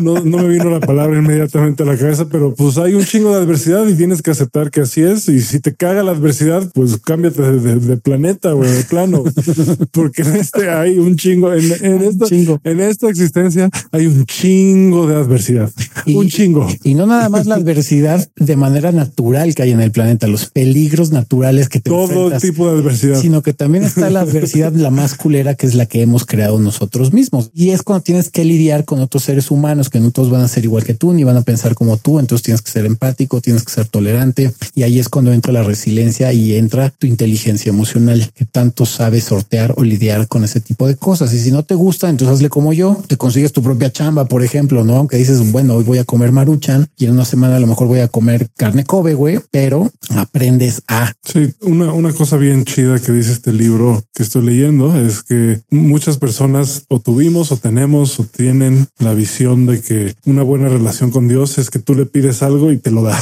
no, 0.00 0.20
no, 0.20 0.38
me 0.38 0.48
vino 0.48 0.70
la 0.70 0.80
palabra 0.80 1.18
inmediatamente 1.18 1.82
a 1.82 1.86
la 1.86 1.96
cabeza, 1.96 2.26
pero 2.30 2.54
pues 2.54 2.78
hay 2.78 2.94
un 2.94 3.04
chingo 3.04 3.34
de 3.34 3.42
adversidad 3.42 3.86
y 3.86 3.94
tienes 3.94 4.22
que 4.22 4.30
aceptar 4.30 4.70
que 4.70 4.82
así 4.82 5.02
es. 5.02 5.28
Y 5.28 5.40
si 5.40 5.60
te 5.60 5.74
caga 5.74 6.02
la 6.02 6.12
adversidad, 6.12 6.70
pues 6.74 6.98
cámbiate 6.98 7.31
de, 7.32 7.96
planeta 7.98 8.54
o 8.54 8.62
de 8.62 8.84
plano, 8.84 9.24
porque 9.92 10.22
en 10.22 10.36
este 10.36 10.70
hay 10.70 10.98
un 10.98 11.16
chingo, 11.16 11.52
en, 11.52 11.64
en, 11.84 12.02
esta, 12.02 12.26
en 12.64 12.80
esta 12.80 13.08
existencia 13.08 13.70
hay 13.90 14.06
un 14.06 14.24
chingo 14.26 15.06
de 15.06 15.16
adversidad, 15.16 15.70
un 16.06 16.28
chingo. 16.28 16.66
Y 16.82 16.94
no 16.94 17.06
nada 17.06 17.28
más 17.28 17.46
la 17.46 17.56
adversidad 17.56 18.28
de 18.36 18.56
manera 18.56 18.92
natural 18.92 19.54
que 19.54 19.62
hay 19.62 19.70
en 19.70 19.80
el 19.80 19.90
planeta, 19.90 20.26
los 20.26 20.46
peligros 20.46 21.10
naturales 21.10 21.68
que 21.68 21.80
te 21.80 21.90
todo 21.90 22.30
tipo 22.38 22.70
de 22.70 22.78
adversidad, 22.78 23.20
sino 23.20 23.42
que 23.42 23.52
también 23.52 23.84
está 23.84 24.10
la 24.10 24.20
adversidad 24.20 24.72
la 24.72 24.90
más 24.90 25.14
culera 25.14 25.54
que 25.54 25.66
es 25.66 25.74
la 25.74 25.86
que 25.86 26.02
hemos 26.02 26.24
creado 26.24 26.58
nosotros 26.58 27.12
mismos. 27.12 27.50
Y 27.54 27.70
es 27.70 27.82
cuando 27.82 28.02
tienes 28.02 28.30
que 28.30 28.44
lidiar 28.44 28.84
con 28.84 29.00
otros 29.00 29.24
seres 29.24 29.50
humanos 29.50 29.90
que 29.90 30.00
no 30.00 30.10
todos 30.10 30.30
van 30.30 30.42
a 30.42 30.48
ser 30.48 30.64
igual 30.64 30.84
que 30.84 30.94
tú 30.94 31.12
ni 31.12 31.24
van 31.24 31.36
a 31.36 31.42
pensar 31.42 31.74
como 31.74 31.96
tú. 31.96 32.18
Entonces 32.18 32.42
tienes 32.44 32.62
que 32.62 32.70
ser 32.70 32.86
empático, 32.86 33.40
tienes 33.40 33.62
que 33.64 33.72
ser 33.72 33.86
tolerante 33.86 34.52
y 34.74 34.82
ahí 34.82 34.98
es 34.98 35.08
cuando 35.08 35.32
entra 35.32 35.52
la 35.52 35.62
resiliencia 35.62 36.32
y 36.32 36.56
entra 36.56 36.90
tu 36.90 37.06
inteligencia 37.12 37.70
emocional 37.70 38.30
que 38.34 38.44
tanto 38.44 38.86
sabes 38.86 39.24
sortear 39.24 39.74
o 39.76 39.84
lidiar 39.84 40.28
con 40.28 40.44
ese 40.44 40.60
tipo 40.60 40.86
de 40.86 40.96
cosas. 40.96 41.32
Y 41.32 41.38
si 41.38 41.50
no 41.50 41.62
te 41.62 41.74
gusta, 41.74 42.10
entonces 42.10 42.36
hazle 42.36 42.48
como 42.48 42.72
yo, 42.72 43.02
te 43.06 43.16
consigues 43.16 43.52
tu 43.52 43.62
propia 43.62 43.92
chamba, 43.92 44.26
por 44.26 44.42
ejemplo, 44.42 44.84
no? 44.84 44.96
Aunque 44.96 45.16
dices, 45.16 45.52
bueno, 45.52 45.74
hoy 45.74 45.84
voy 45.84 45.98
a 45.98 46.04
comer 46.04 46.32
maruchan 46.32 46.88
y 46.96 47.04
en 47.04 47.12
una 47.12 47.24
semana 47.24 47.56
a 47.56 47.60
lo 47.60 47.66
mejor 47.66 47.86
voy 47.86 48.00
a 48.00 48.08
comer 48.08 48.48
carne 48.56 48.84
Kobe, 48.84 49.14
güey, 49.14 49.40
pero 49.50 49.90
aprendes 50.16 50.82
a. 50.88 51.12
Sí, 51.24 51.52
una, 51.60 51.92
una 51.92 52.12
cosa 52.12 52.36
bien 52.36 52.64
chida 52.64 52.98
que 52.98 53.12
dice 53.12 53.32
este 53.32 53.52
libro 53.52 54.02
que 54.14 54.22
estoy 54.22 54.42
leyendo 54.42 54.96
es 54.96 55.22
que 55.22 55.60
muchas 55.70 56.18
personas 56.18 56.84
o 56.88 56.98
tuvimos 57.00 57.52
o 57.52 57.56
tenemos 57.56 58.18
o 58.20 58.24
tienen 58.24 58.86
la 58.98 59.14
visión 59.14 59.66
de 59.66 59.80
que 59.80 60.14
una 60.24 60.42
buena 60.42 60.68
relación 60.68 61.10
con 61.10 61.28
Dios 61.28 61.58
es 61.58 61.70
que 61.70 61.78
tú 61.78 61.94
le 61.94 62.06
pides 62.06 62.42
algo 62.42 62.72
y 62.72 62.78
te 62.78 62.90
lo 62.90 63.02
da. 63.02 63.18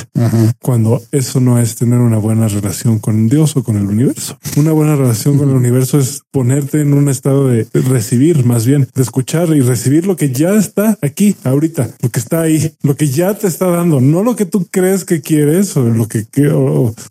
Cuando 0.60 1.02
eso 1.12 1.40
no 1.40 1.58
es 1.58 1.76
tener 1.76 1.98
una 1.98 2.18
buena 2.18 2.48
relación 2.48 2.98
con 2.98 3.28
Dios 3.28 3.56
o 3.56 3.62
con 3.62 3.76
el 3.80 3.88
universo. 3.88 4.38
Una 4.56 4.72
buena 4.72 4.96
relación 4.96 5.38
con 5.38 5.50
el 5.50 5.56
universo 5.56 5.98
es 5.98 6.22
ponerte 6.30 6.80
en 6.80 6.94
un 6.94 7.08
estado 7.08 7.48
de 7.48 7.66
recibir, 7.72 8.44
más 8.44 8.66
bien, 8.66 8.88
de 8.94 9.02
escuchar 9.02 9.48
y 9.50 9.60
recibir 9.60 10.06
lo 10.06 10.16
que 10.16 10.30
ya 10.30 10.54
está 10.54 10.98
aquí, 11.02 11.36
ahorita, 11.44 11.90
lo 12.02 12.10
que 12.10 12.20
está 12.20 12.42
ahí, 12.42 12.72
lo 12.82 12.96
que 12.96 13.08
ya 13.08 13.34
te 13.34 13.46
está 13.46 13.66
dando, 13.66 14.00
no 14.00 14.22
lo 14.22 14.36
que 14.36 14.46
tú 14.46 14.66
crees 14.70 15.04
que 15.04 15.20
quieres 15.20 15.76
o 15.76 15.82
lo 15.82 16.08
que 16.08 16.26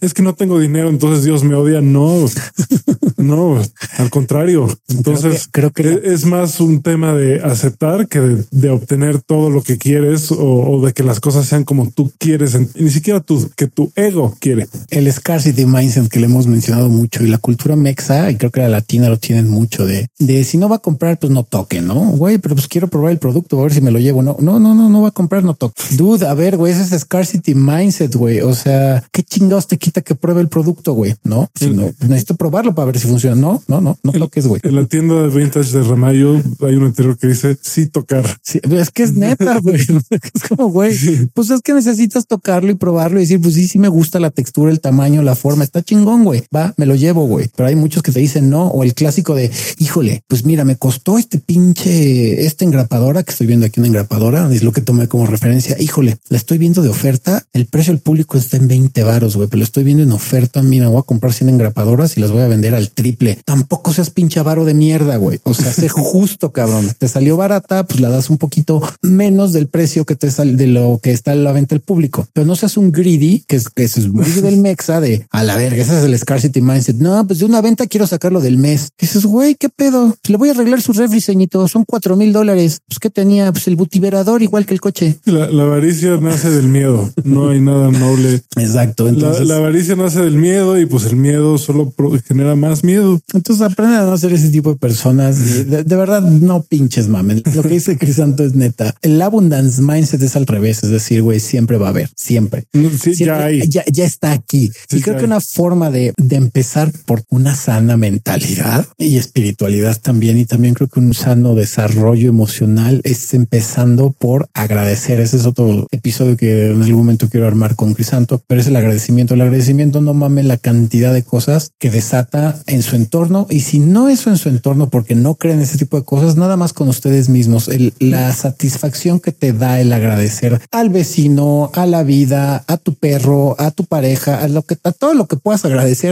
es 0.01 0.13
que 0.13 0.23
no 0.23 0.33
tengo 0.33 0.59
dinero, 0.59 0.89
entonces 0.89 1.23
Dios 1.23 1.43
me 1.43 1.55
odia. 1.55 1.81
No, 1.81 2.25
no, 3.17 3.61
al 3.97 4.09
contrario. 4.09 4.67
Entonces 4.87 5.47
creo 5.51 5.71
que, 5.71 6.01
es 6.03 6.25
más 6.25 6.59
un 6.59 6.81
tema 6.81 7.13
de 7.13 7.41
aceptar 7.41 8.07
que 8.07 8.19
de, 8.51 8.69
obtener 8.69 9.21
todo 9.21 9.49
lo 9.49 9.61
que 9.61 9.77
quieres 9.77 10.31
o, 10.31 10.81
de 10.85 10.93
que 10.93 11.03
las 11.03 11.19
cosas 11.19 11.47
sean 11.47 11.63
como 11.63 11.89
tú 11.89 12.11
quieres, 12.17 12.57
ni 12.75 12.89
siquiera 12.89 13.19
tú, 13.19 13.49
que 13.55 13.67
tu 13.67 13.91
ego 13.95 14.35
quiere. 14.39 14.67
El 14.89 15.11
scarcity 15.11 15.65
mindset 15.65 16.07
que 16.07 16.19
le 16.19 16.25
hemos 16.25 16.47
mencionado 16.47 16.58
mucho 16.89 17.23
y 17.23 17.27
la 17.27 17.37
cultura 17.37 17.75
mexa 17.75 18.31
y 18.31 18.35
creo 18.35 18.51
que 18.51 18.61
la 18.61 18.69
latina 18.69 19.09
lo 19.09 19.17
tienen 19.17 19.49
mucho 19.49 19.85
de, 19.85 20.07
de 20.19 20.43
si 20.43 20.57
no 20.57 20.69
va 20.69 20.77
a 20.77 20.79
comprar, 20.79 21.17
pues 21.19 21.31
no 21.31 21.43
toque, 21.43 21.81
no 21.81 22.09
güey, 22.11 22.37
pero 22.37 22.55
pues 22.55 22.67
quiero 22.67 22.87
probar 22.87 23.11
el 23.11 23.17
producto, 23.17 23.59
a 23.59 23.63
ver 23.63 23.73
si 23.73 23.81
me 23.81 23.91
lo 23.91 23.99
llevo. 23.99 24.21
No, 24.21 24.37
no, 24.39 24.59
no, 24.59 24.75
no, 24.75 24.89
no 24.89 25.01
va 25.01 25.09
a 25.09 25.11
comprar, 25.11 25.43
no 25.43 25.53
toque. 25.53 25.81
Dude, 25.95 26.27
a 26.27 26.33
ver, 26.33 26.57
güey, 26.57 26.73
ese 26.73 26.95
es 26.95 27.01
scarcity 27.01 27.55
mindset, 27.55 28.15
güey. 28.15 28.41
O 28.41 28.53
sea, 28.53 29.03
qué 29.11 29.23
chingados 29.23 29.67
te 29.67 29.77
quita 29.77 30.01
que 30.01 30.15
pruebe 30.15 30.41
el 30.41 30.49
producto, 30.49 30.93
güey, 30.93 31.15
no? 31.23 31.49
Si 31.55 31.69
no, 31.69 31.91
necesito 32.01 32.35
probarlo 32.35 32.75
para 32.75 32.87
ver 32.87 32.99
si 32.99 33.07
funciona. 33.07 33.35
No, 33.35 33.61
no, 33.67 33.81
no, 33.81 33.97
no 34.03 34.11
toques, 34.11 34.47
güey. 34.47 34.61
En 34.63 34.75
la 34.75 34.85
tienda 34.85 35.21
de 35.21 35.29
vintage 35.29 35.71
de 35.71 35.83
Ramayo 35.83 36.35
hay 36.61 36.75
un 36.75 36.85
interior 36.85 37.17
que 37.17 37.27
dice 37.27 37.57
sí 37.61 37.87
tocar. 37.87 38.25
Sí, 38.43 38.59
es 38.63 38.91
que 38.91 39.03
es 39.03 39.13
neta, 39.13 39.59
güey. 39.63 39.79
es 40.09 40.43
como, 40.47 40.69
güey, 40.69 40.95
pues 41.33 41.49
es 41.49 41.61
que 41.61 41.73
necesitas 41.73 42.27
tocarlo 42.27 42.71
y 42.71 42.75
probarlo 42.75 43.19
y 43.19 43.23
decir, 43.23 43.41
pues 43.41 43.55
sí, 43.55 43.67
sí 43.67 43.79
me 43.79 43.87
gusta 43.87 44.19
la 44.19 44.31
textura, 44.31 44.71
el 44.71 44.81
tamaño, 44.81 45.21
la 45.21 45.35
forma, 45.35 45.63
está 45.63 45.81
chingón, 45.81 46.23
güey. 46.23 46.43
Va, 46.55 46.73
me 46.77 46.85
lo 46.85 46.95
llevo, 46.95 47.25
güey. 47.25 47.47
Pero 47.55 47.67
hay 47.67 47.75
muchos 47.75 48.01
que 48.01 48.11
te 48.11 48.19
dicen 48.19 48.49
no, 48.49 48.67
o 48.67 48.83
el 48.83 48.93
clásico 48.93 49.35
de, 49.35 49.51
híjole, 49.77 50.23
pues 50.27 50.45
mira, 50.45 50.65
me 50.65 50.77
costó 50.77 51.17
este 51.17 51.37
pinche, 51.37 52.45
esta 52.45 52.65
engrapadora 52.65 53.23
que 53.23 53.31
estoy 53.31 53.47
viendo 53.47 53.65
aquí, 53.65 53.79
una 53.79 53.87
engrapadora, 53.87 54.51
es 54.51 54.63
lo 54.63 54.71
que 54.71 54.81
tomé 54.81 55.07
como 55.07 55.27
referencia. 55.27 55.75
Híjole, 55.79 56.17
la 56.29 56.37
estoy 56.37 56.57
viendo 56.57 56.81
de 56.81 56.89
oferta. 56.89 57.45
El 57.53 57.67
precio 57.67 57.93
del 57.93 58.01
público 58.01 58.37
está 58.37 58.57
en 58.57 58.67
20 58.67 59.03
varos, 59.03 59.35
güey, 59.35 59.47
pero 59.47 59.59
lo 59.59 59.63
estoy 59.63 59.83
viendo 59.83 60.03
en 60.03 60.11
oferta. 60.11 60.63
Mira, 60.63 60.87
voy 60.87 60.99
a 60.99 61.03
comprar 61.03 61.33
100 61.33 61.49
engrapadoras 61.49 62.17
y 62.17 62.21
las 62.21 62.31
voy 62.31 62.41
a 62.41 62.47
vender 62.47 62.73
al 62.73 62.89
triple. 62.89 63.37
Tampoco 63.45 63.93
seas 63.93 64.09
pinche 64.09 64.39
avaro 64.39 64.65
de 64.65 64.73
mierda, 64.73 65.17
güey. 65.17 65.39
O 65.43 65.53
sea, 65.53 65.71
sé 65.71 65.87
justo, 65.89 66.51
cabrón. 66.51 66.91
Te 66.97 67.07
salió 67.07 67.37
barata, 67.37 67.85
pues 67.85 67.99
la 67.99 68.09
das 68.09 68.29
un 68.29 68.37
poquito 68.37 68.81
menos 69.01 69.53
del 69.53 69.67
precio 69.67 70.05
que 70.05 70.15
te 70.15 70.31
sale 70.31 70.53
de 70.53 70.67
lo 70.67 70.99
que 71.01 71.11
está 71.11 71.33
en 71.33 71.43
la 71.43 71.51
venta 71.51 71.75
el 71.75 71.81
público, 71.81 72.27
pero 72.33 72.45
no 72.45 72.55
seas 72.55 72.77
un 72.77 72.91
greedy, 72.91 73.43
que 73.47 73.55
es, 73.55 73.69
que 73.69 73.83
es 73.83 74.07
muy 74.07 74.25
del 74.25 74.57
mexa 74.57 74.99
de 74.99 75.27
a 75.31 75.43
la 75.43 75.55
verga. 75.55 75.81
Ese 75.81 75.97
es 75.97 76.03
el 76.03 76.13
scarcity 76.39 76.61
mindset. 76.61 76.95
No, 76.97 77.25
pues 77.27 77.39
de 77.39 77.45
una 77.45 77.61
venta 77.61 77.87
quiero 77.87 78.07
sacarlo 78.07 78.39
del 78.39 78.57
mes. 78.57 78.89
dices, 78.99 79.25
güey, 79.25 79.55
qué 79.55 79.69
pedo. 79.69 80.15
le 80.27 80.37
voy 80.37 80.49
a 80.49 80.51
arreglar 80.53 80.81
su 80.81 80.93
refri, 80.93 81.21
ceñito. 81.21 81.67
Son 81.67 81.83
cuatro 81.85 82.15
mil 82.15 82.33
dólares. 82.33 82.79
Pues 82.87 82.99
que 82.99 83.09
tenía 83.09 83.51
pues 83.51 83.67
el 83.67 83.75
butiverador 83.75 84.41
igual 84.41 84.65
que 84.65 84.73
el 84.73 84.81
coche. 84.81 85.17
La, 85.25 85.45
avaricia 85.45 86.17
nace 86.17 86.49
del 86.49 86.67
miedo. 86.67 87.11
No 87.23 87.49
hay 87.49 87.59
nada 87.59 87.91
noble. 87.91 88.41
Exacto. 88.57 89.07
Entonces... 89.07 89.47
La, 89.47 89.57
avaricia 89.57 89.95
nace 89.95 90.21
del 90.21 90.37
miedo 90.37 90.79
y 90.79 90.85
pues 90.85 91.05
el 91.05 91.15
miedo 91.15 91.57
solo 91.57 91.93
genera 92.25 92.55
más 92.55 92.83
miedo. 92.83 93.19
Entonces 93.33 93.61
aprende 93.65 93.97
a 93.97 94.05
no 94.05 94.17
ser 94.17 94.33
ese 94.33 94.49
tipo 94.49 94.71
de 94.71 94.77
personas. 94.77 95.67
de, 95.69 95.95
verdad, 95.95 96.21
no 96.21 96.63
pinches 96.63 97.07
mamen. 97.07 97.43
Lo 97.53 97.63
que 97.63 97.69
dice 97.69 97.97
Crisanto 97.97 98.43
es 98.43 98.55
neta. 98.55 98.95
El 99.01 99.21
abundance 99.21 99.81
mindset 99.81 100.21
es 100.21 100.35
al 100.35 100.45
revés. 100.45 100.83
Es 100.83 100.89
decir, 100.89 101.21
güey, 101.21 101.39
siempre 101.39 101.77
va 101.77 101.87
a 101.87 101.89
haber, 101.89 102.09
siempre. 102.15 102.65
ya, 102.73 103.83
ya, 103.91 104.05
está 104.05 104.31
aquí. 104.31 104.71
y 104.91 105.01
creo 105.01 105.17
que 105.17 105.25
una 105.25 105.41
forma 105.41 105.89
de, 105.91 106.13
de 106.29 106.37
empezar 106.37 106.91
por 107.05 107.23
una 107.29 107.55
sana 107.55 107.97
mentalidad 107.97 108.85
y 108.97 109.17
espiritualidad 109.17 109.99
también. 109.99 110.37
Y 110.37 110.45
también 110.45 110.75
creo 110.75 110.87
que 110.87 110.99
un 110.99 111.13
sano 111.13 111.55
desarrollo 111.55 112.29
emocional 112.29 113.01
es 113.03 113.33
empezando 113.33 114.11
por 114.11 114.47
agradecer. 114.53 115.19
Ese 115.19 115.37
es 115.37 115.45
otro 115.45 115.87
episodio 115.91 116.37
que 116.37 116.67
en 116.67 116.81
algún 116.81 116.99
momento 116.99 117.29
quiero 117.29 117.47
armar 117.47 117.75
con 117.75 117.93
Crisanto, 117.93 118.41
pero 118.47 118.61
es 118.61 118.67
el 118.67 118.75
agradecimiento. 118.75 119.33
El 119.33 119.41
agradecimiento 119.41 120.01
no 120.01 120.13
mames 120.13 120.45
la 120.45 120.57
cantidad 120.57 121.13
de 121.13 121.23
cosas 121.23 121.71
que 121.79 121.89
desata 121.89 122.61
en 122.67 122.83
su 122.83 122.95
entorno. 122.95 123.47
Y 123.49 123.61
si 123.61 123.79
no 123.79 124.07
eso 124.07 124.29
en 124.29 124.37
su 124.37 124.49
entorno, 124.49 124.89
porque 124.89 125.15
no 125.15 125.35
creen 125.35 125.59
ese 125.59 125.77
tipo 125.77 125.97
de 125.97 126.03
cosas, 126.03 126.37
nada 126.37 126.55
más 126.55 126.73
con 126.73 126.87
ustedes 126.87 127.27
mismos, 127.29 127.69
la 127.99 128.31
satisfacción 128.33 129.19
que 129.19 129.31
te 129.31 129.51
da 129.51 129.81
el 129.81 129.91
agradecer 129.91 130.61
al 130.71 130.89
vecino, 130.89 131.71
a 131.73 131.85
la 131.87 132.03
vida, 132.03 132.63
a 132.67 132.77
tu 132.77 132.93
perro, 132.93 133.55
a 133.59 133.71
tu 133.71 133.85
pareja, 133.85 134.43
a 134.43 134.47
lo 134.47 134.61
que 134.61 134.77
a 134.83 134.91
todo 134.91 135.13
lo 135.13 135.25
que 135.25 135.37
puedas 135.37 135.65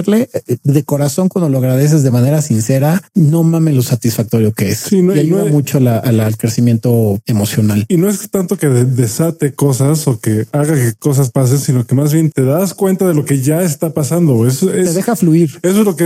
agradecerle 0.08 0.30
eh, 0.34 0.58
de 0.64 0.84
corazón 0.84 1.30
cuando 1.30 1.50
lo 1.50 1.58
agradeces 1.58 2.04
de 2.04 2.12
manera 2.12 2.42
sincera, 2.42 3.02
no 3.14 3.44
mames 3.44 3.76
lo 3.76 3.82
satisfactorio 3.82 4.54
que 4.54 4.70
es. 4.70 4.92
y 4.92 5.08
ayuda 5.12 5.46
mucho 5.46 5.78
al 5.78 6.38
crecimiento 6.38 7.20
emocional. 7.26 7.86
Y 7.88 7.98
no 7.98 8.10
es 8.10 8.30
tanto 8.30 8.58
que 8.58 8.68
desate 8.68 9.54
cosas 9.54 10.08
o 10.08 10.20
que 10.20 10.46
haga 10.52 10.76
que 10.76 10.94
cosas 10.94 11.32
pasen, 11.32 11.60
sino 11.60 11.86
que 11.86 11.96
más 11.96 12.14
bien 12.14 12.32
te 12.32 12.44
das 12.44 12.74
cuenta 12.74 13.08
de 13.08 13.14
lo 13.14 13.26
que 13.26 13.42
ya 13.42 13.62
está 13.62 13.94
pasando. 13.94 14.48
Eso 14.48 14.74
es, 14.74 14.90
te 14.90 14.94
deja 14.94 15.16
fluir. 15.16 15.60
Eso 15.62 15.80
es 15.80 15.86
lo 15.86 15.96
que 15.96 16.06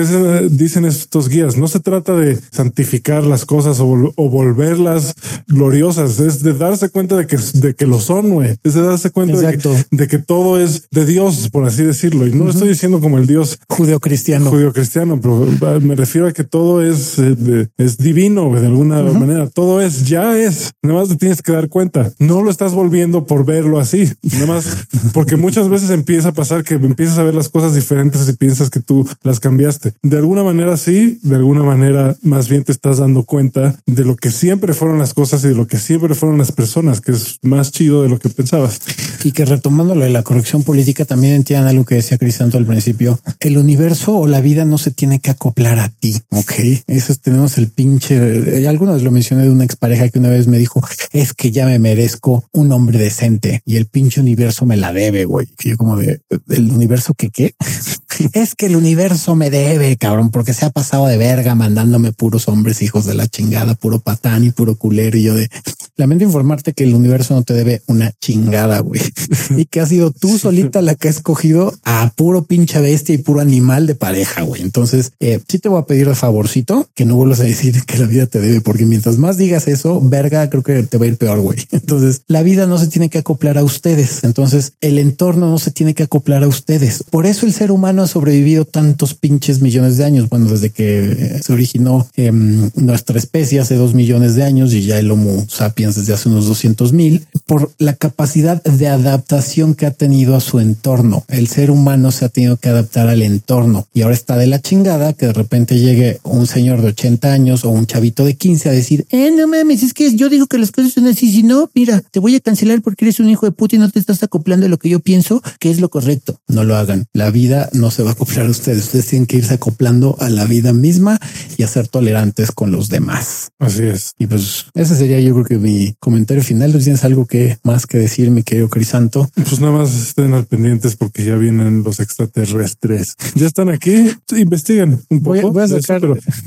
dicen 0.49 0.86
estos 0.86 1.30
guías. 1.30 1.58
No 1.58 1.68
se 1.68 1.80
trata 1.80 2.16
de 2.16 2.39
santificar 2.52 3.24
las 3.24 3.45
cosas 3.45 3.80
o, 3.80 4.12
volverlas 4.32 5.14
gloriosas. 5.47 6.20
Es 6.20 6.41
de 6.41 6.54
darse 6.54 6.89
cuenta 6.89 7.18
de 7.18 7.28
que, 7.28 7.38
de 7.54 7.74
que 7.74 7.86
lo 7.86 7.99
son, 7.99 8.30
güey. 8.30 8.56
Es 8.64 8.74
de 8.74 8.82
darse 8.82 9.10
cuenta 9.12 9.38
de 9.39 10.08
que, 10.08 10.18
todo 10.20 10.60
es 10.60 10.88
de 10.91 11.06
Dios, 11.06 11.49
por 11.52 11.66
así 11.66 11.84
decirlo. 11.84 12.28
Y 12.28 12.34
no 12.34 12.49
estoy 12.49 12.70
diciendo 12.70 12.99
como 12.99 13.18
el 13.18 13.28
Dios 13.28 13.60
judeocristiano, 13.92 14.50
judeocristiano, 14.50 15.20
pero 15.20 15.80
me 15.82 15.96
refiero 15.96 16.28
a 16.28 16.32
que 16.32 16.44
todo 16.44 16.82
es, 16.82 17.20
eh, 17.20 17.68
es 17.78 17.98
divino 17.98 18.54
de 18.60 18.68
alguna 18.68 19.02
manera. 19.04 19.50
Todo 19.50 19.82
es, 19.82 20.08
ya 20.08 20.38
es. 20.38 20.72
Nada 20.82 21.00
más 21.00 21.10
te 21.10 21.16
tienes 21.16 21.42
que 21.42 21.52
dar 21.52 21.68
cuenta. 21.68 22.12
No 22.20 22.42
lo 22.42 22.50
estás 22.50 22.74
volviendo 22.74 23.26
por 23.26 23.46
verlo 23.46 23.80
así. 23.80 24.12
Nada 24.24 24.46
más 24.46 24.88
porque 25.14 25.36
muchas 25.36 25.70
veces 25.70 25.89
empieza 25.89 26.30
a 26.30 26.34
pasar 26.34 26.64
que 26.64 26.76
empiezas 26.76 27.18
a 27.18 27.24
ver 27.24 27.36
las 27.36 27.50
cosas 27.50 27.76
diferentes 27.76 28.28
y 28.30 28.34
piensas 28.34 28.70
que 28.70 28.80
tú 28.80 29.08
las 29.24 29.39
cambiaste. 29.39 29.94
De 30.02 30.18
alguna 30.18 30.44
manera 30.44 30.78
sí, 30.78 31.20
de 31.24 31.36
alguna 31.36 31.64
manera 31.64 32.16
más 32.22 32.48
bien 32.48 32.64
te 32.64 32.72
estás 32.72 32.98
dando 33.00 33.24
cuenta 33.24 33.76
de 33.86 34.06
lo 34.06 34.16
que 34.16 34.32
siempre 34.32 34.74
fueron 34.74 35.00
las 35.00 35.14
cosas 35.14 35.44
y 35.44 35.50
de 35.50 35.56
lo 35.56 35.68
que 35.68 35.78
siempre 35.78 36.16
fueron 36.16 36.38
las 36.38 36.52
personas, 36.52 37.02
que 37.02 37.12
es 37.12 37.39
más 37.42 37.72
chido 37.72 38.04
de 38.04 38.10
lo 38.10 38.20
que 38.20 38.30
pensabas. 38.30 38.80
Y 39.24 39.32
que 39.32 39.46
retomando 39.46 39.96
lo 39.96 40.04
de 40.04 40.10
la 40.10 40.24
corrección 40.24 40.64
política, 40.64 41.06
también 41.06 41.34
entiendan 41.34 41.68
algo 41.68 41.86
que 41.86 41.96
decía 41.96 42.18
Crisanto 42.18 42.58
al 42.58 42.66
principio. 42.66 43.20
El 43.39 43.58
universo 43.72 44.17
o 44.17 44.28
la 44.28 44.41
vida 44.41 44.65
no 44.65 44.78
se 44.78 44.91
tiene 44.91 45.19
que 45.19 45.32
acoplar 45.32 45.80
a 45.80 45.88
ti. 45.88 46.13
Ok, 46.30 46.53
eso 46.88 47.15
tenemos 47.15 47.57
el 47.57 47.69
pinche. 47.69 48.59
Eh, 48.59 48.67
algunos 48.67 49.01
lo 49.01 49.11
mencioné 49.11 49.43
de 49.43 49.49
una 49.49 49.63
expareja 49.63 50.09
que 50.09 50.19
una 50.19 50.28
vez 50.28 50.47
me 50.47 50.57
dijo 50.57 50.82
es 51.13 51.34
que 51.34 51.51
ya 51.51 51.65
me 51.65 51.80
merezco 51.80 52.43
un 52.51 52.74
hombre 52.74 52.99
decente 52.99 53.61
y 53.65 53.78
el 53.78 53.86
pinche 53.86 54.19
universo 54.19 54.65
me 54.65 54.76
la 54.76 54.91
debe, 54.91 55.24
güey. 55.24 55.47
Y 55.63 55.69
yo 55.69 55.78
como 55.78 55.95
de 55.95 56.19
el 56.49 56.69
universo 56.69 57.13
que 57.13 57.30
qué 57.30 57.55
es 58.34 58.55
que 58.55 58.65
el 58.65 58.76
universo 58.76 59.36
me 59.36 59.49
debe, 59.49 59.95
cabrón, 59.95 60.32
porque 60.32 60.53
se 60.53 60.65
ha 60.65 60.69
pasado 60.69 61.07
de 61.07 61.15
verga 61.15 61.55
mandándome 61.55 62.11
puros 62.11 62.49
hombres 62.49 62.82
hijos 62.82 63.05
de 63.05 63.13
la 63.13 63.28
chingada, 63.28 63.76
puro 63.76 63.99
patán 63.99 64.43
y 64.43 64.51
puro 64.51 64.76
culero. 64.76 65.17
Y 65.17 65.24
yo 65.24 65.36
de 65.36 65.49
lamento 65.95 66.26
informarte 66.26 66.74
que 66.74 66.84
el 66.84 66.93
universo 66.93 67.36
no 67.36 67.43
te 67.43 67.53
debe 67.53 67.82
una 67.88 68.11
chingada, 68.19 68.80
güey, 68.80 69.01
y 69.55 69.65
que 69.65 69.80
ha 69.80 69.86
sido 69.86 70.11
tú 70.11 70.38
solita 70.38 70.82
la 70.82 70.95
que 70.95 71.07
ha 71.07 71.11
escogido 71.11 71.74
a 71.84 72.11
puro 72.15 72.43
pinche 72.43 72.82
bestia 72.82 73.15
y 73.15 73.19
puro 73.19 73.39
animal 73.39 73.61
de 73.62 73.95
pareja, 73.95 74.41
güey. 74.41 74.62
Entonces, 74.62 75.14
eh, 75.20 75.39
sí 75.47 75.59
te 75.59 75.70
voy 75.70 75.80
a 75.80 75.86
pedir 75.86 76.07
de 76.07 76.16
favorcito 76.16 76.88
que 76.93 77.05
no 77.05 77.16
vuelvas 77.16 77.39
a 77.39 77.43
decir 77.43 77.84
que 77.86 77.97
la 77.97 78.05
vida 78.05 78.26
te 78.26 78.41
debe, 78.41 78.59
porque 78.59 78.86
mientras 78.86 79.18
más 79.18 79.38
digas 79.38 79.68
eso, 79.68 80.01
verga, 80.01 80.49
creo 80.49 80.64
que 80.64 80.84
te 80.84 80.97
va 80.97 81.05
a 81.05 81.07
ir 81.07 81.18
peor, 81.18 81.39
güey. 81.39 81.59
Entonces, 81.72 82.22
la 82.28 82.43
vida 82.43 82.68
no 82.68 82.78
se 82.78 82.88
tiene 82.88 83.09
que 83.09 83.20
acoplar 83.20 83.57
a 83.57 83.64
ustedes. 83.64 84.24
Entonces, 84.24 84.74
el 84.82 84.97
entorno 84.97 85.49
no 85.49 85.59
se 85.59 85.72
tiene 85.72 85.93
que 85.93 86.03
acoplar 86.03 86.43
a 86.43 86.47
ustedes. 86.47 87.03
Por 87.09 87.26
eso 87.26 87.45
el 87.45 87.53
ser 87.53 87.72
humano 87.72 88.03
ha 88.03 88.07
sobrevivido 88.07 88.66
tantos 88.66 89.14
pinches 89.14 89.62
millones 89.62 89.97
de 89.97 90.05
años. 90.05 90.28
Bueno, 90.30 90.49
desde 90.49 90.70
que 90.72 91.39
se 91.43 91.53
originó 91.53 92.07
em, 92.16 92.70
nuestra 92.76 93.18
especie 93.18 93.59
hace 93.59 93.76
dos 93.76 93.93
millones 93.93 94.36
de 94.36 94.43
años 94.43 94.74
y 94.74 94.84
ya 94.84 94.99
el 94.99 95.12
Homo 95.12 95.45
sapiens 95.47 95.95
desde 95.95 96.14
hace 96.14 96.30
unos 96.30 96.47
200 96.47 96.93
mil, 96.93 97.26
por 97.45 97.72
la 97.78 97.93
capacidad 97.93 98.62
de 98.64 98.88
adaptación 98.88 99.76
que 99.76 99.86
ha 99.86 99.91
tenido 99.91 100.36
a 100.36 100.41
su 100.41 100.59
entorno. 100.59 101.24
El 101.28 101.47
ser 101.47 101.72
humano 101.72 102.12
se 102.12 102.26
ha 102.26 102.30
tenido 102.30 102.57
que 102.57 102.70
adaptar 102.70 103.07
al 103.07 103.22
entorno 103.22 103.51
y 103.93 104.02
ahora 104.02 104.16
está 104.16 104.38
de 104.38 104.47
la 104.47 104.62
chingada 104.62 105.12
que 105.12 105.26
de 105.26 105.34
repente 105.34 105.78
llegue 105.78 106.20
un 106.24 106.47
señor 106.47 106.82
de 106.82 106.89
80 106.89 107.34
años 107.34 107.66
o 107.66 107.70
un 107.70 107.86
chavito 107.86 108.24
de 108.24 108.36
15 108.36 108.70
a 108.70 108.72
decir, 108.72 109.06
eh, 109.10 109.30
no 109.30 109.45
mames, 109.45 109.84
es 109.84 109.93
que 109.93 110.16
yo 110.16 110.30
digo 110.30 110.47
que 110.47 110.58
las 110.58 110.72
cosas 110.72 110.93
son 110.93 111.08
así. 111.08 111.30
Si 111.30 111.43
no, 111.43 111.70
mira, 111.76 112.02
te 112.12 112.22
voy 112.22 112.36
a 112.36 112.39
cancelar 112.39 112.82
porque 112.82 113.04
eres 113.04 113.20
un 113.20 113.30
hijo 113.30 113.45
de 113.45 113.52
puta 113.52 113.76
y 113.76 113.80
no 113.80 113.89
te 113.89 113.99
estás 113.99 114.24
acoplando 114.24 114.68
a 114.68 114.70
lo 114.70 114.78
que 114.78 114.88
yo 114.88 115.02
pienso 115.02 115.41
que 115.60 115.70
es 115.70 115.82
lo 115.82 115.89
correcto. 115.89 116.39
No 116.47 116.64
lo 116.64 116.78
hagan. 116.78 117.08
La 117.12 117.30
vida 117.30 117.70
no 117.74 117.91
se 117.91 118.04
va 118.04 118.12
a 118.12 118.14
acoplar 118.14 118.45
a 118.45 118.49
ustedes. 118.49 118.86
Ustedes 118.86 119.08
tienen 119.08 119.26
que 119.26 119.38
irse 119.38 119.56
acoplando 119.56 120.16
a 120.20 120.30
la 120.30 120.45
vida 120.45 120.72
misma 120.72 121.20
y 121.58 121.64
a 121.64 121.68
ser 121.68 121.89
tolerantes 121.89 122.54
con 122.54 122.72
los 122.72 122.88
demás. 122.88 123.52
Así 123.60 123.84
es. 123.84 124.14
Y 124.18 124.28
pues 124.28 124.68
ese 124.76 124.95
sería 124.95 125.20
yo 125.20 125.34
creo 125.34 125.45
que 125.45 125.58
mi 125.58 125.93
comentario 125.99 126.41
final. 126.41 126.72
¿Tienes 126.72 127.04
algo 127.04 127.26
que 127.26 127.58
más 127.64 127.86
que 127.86 127.97
decir, 127.97 128.32
mi 128.32 128.43
querido 128.43 128.70
Crisanto? 128.70 129.30
Pues 129.36 129.60
nada 129.60 129.74
más 129.74 129.93
estén 129.93 130.34
al 130.34 130.45
pendientes 130.45 130.95
porque 130.95 131.26
ya 131.26 131.36
vienen 131.36 131.84
los 131.84 131.99
extraterrestres. 131.99 133.16
Ya 133.42 133.48
están 133.48 133.70
aquí. 133.70 134.08
Investigan 134.38 135.02
un 135.10 135.24
poco. 135.24 135.52
Voy 135.52 135.64
a, 135.64 135.68
sacar. 135.68 136.02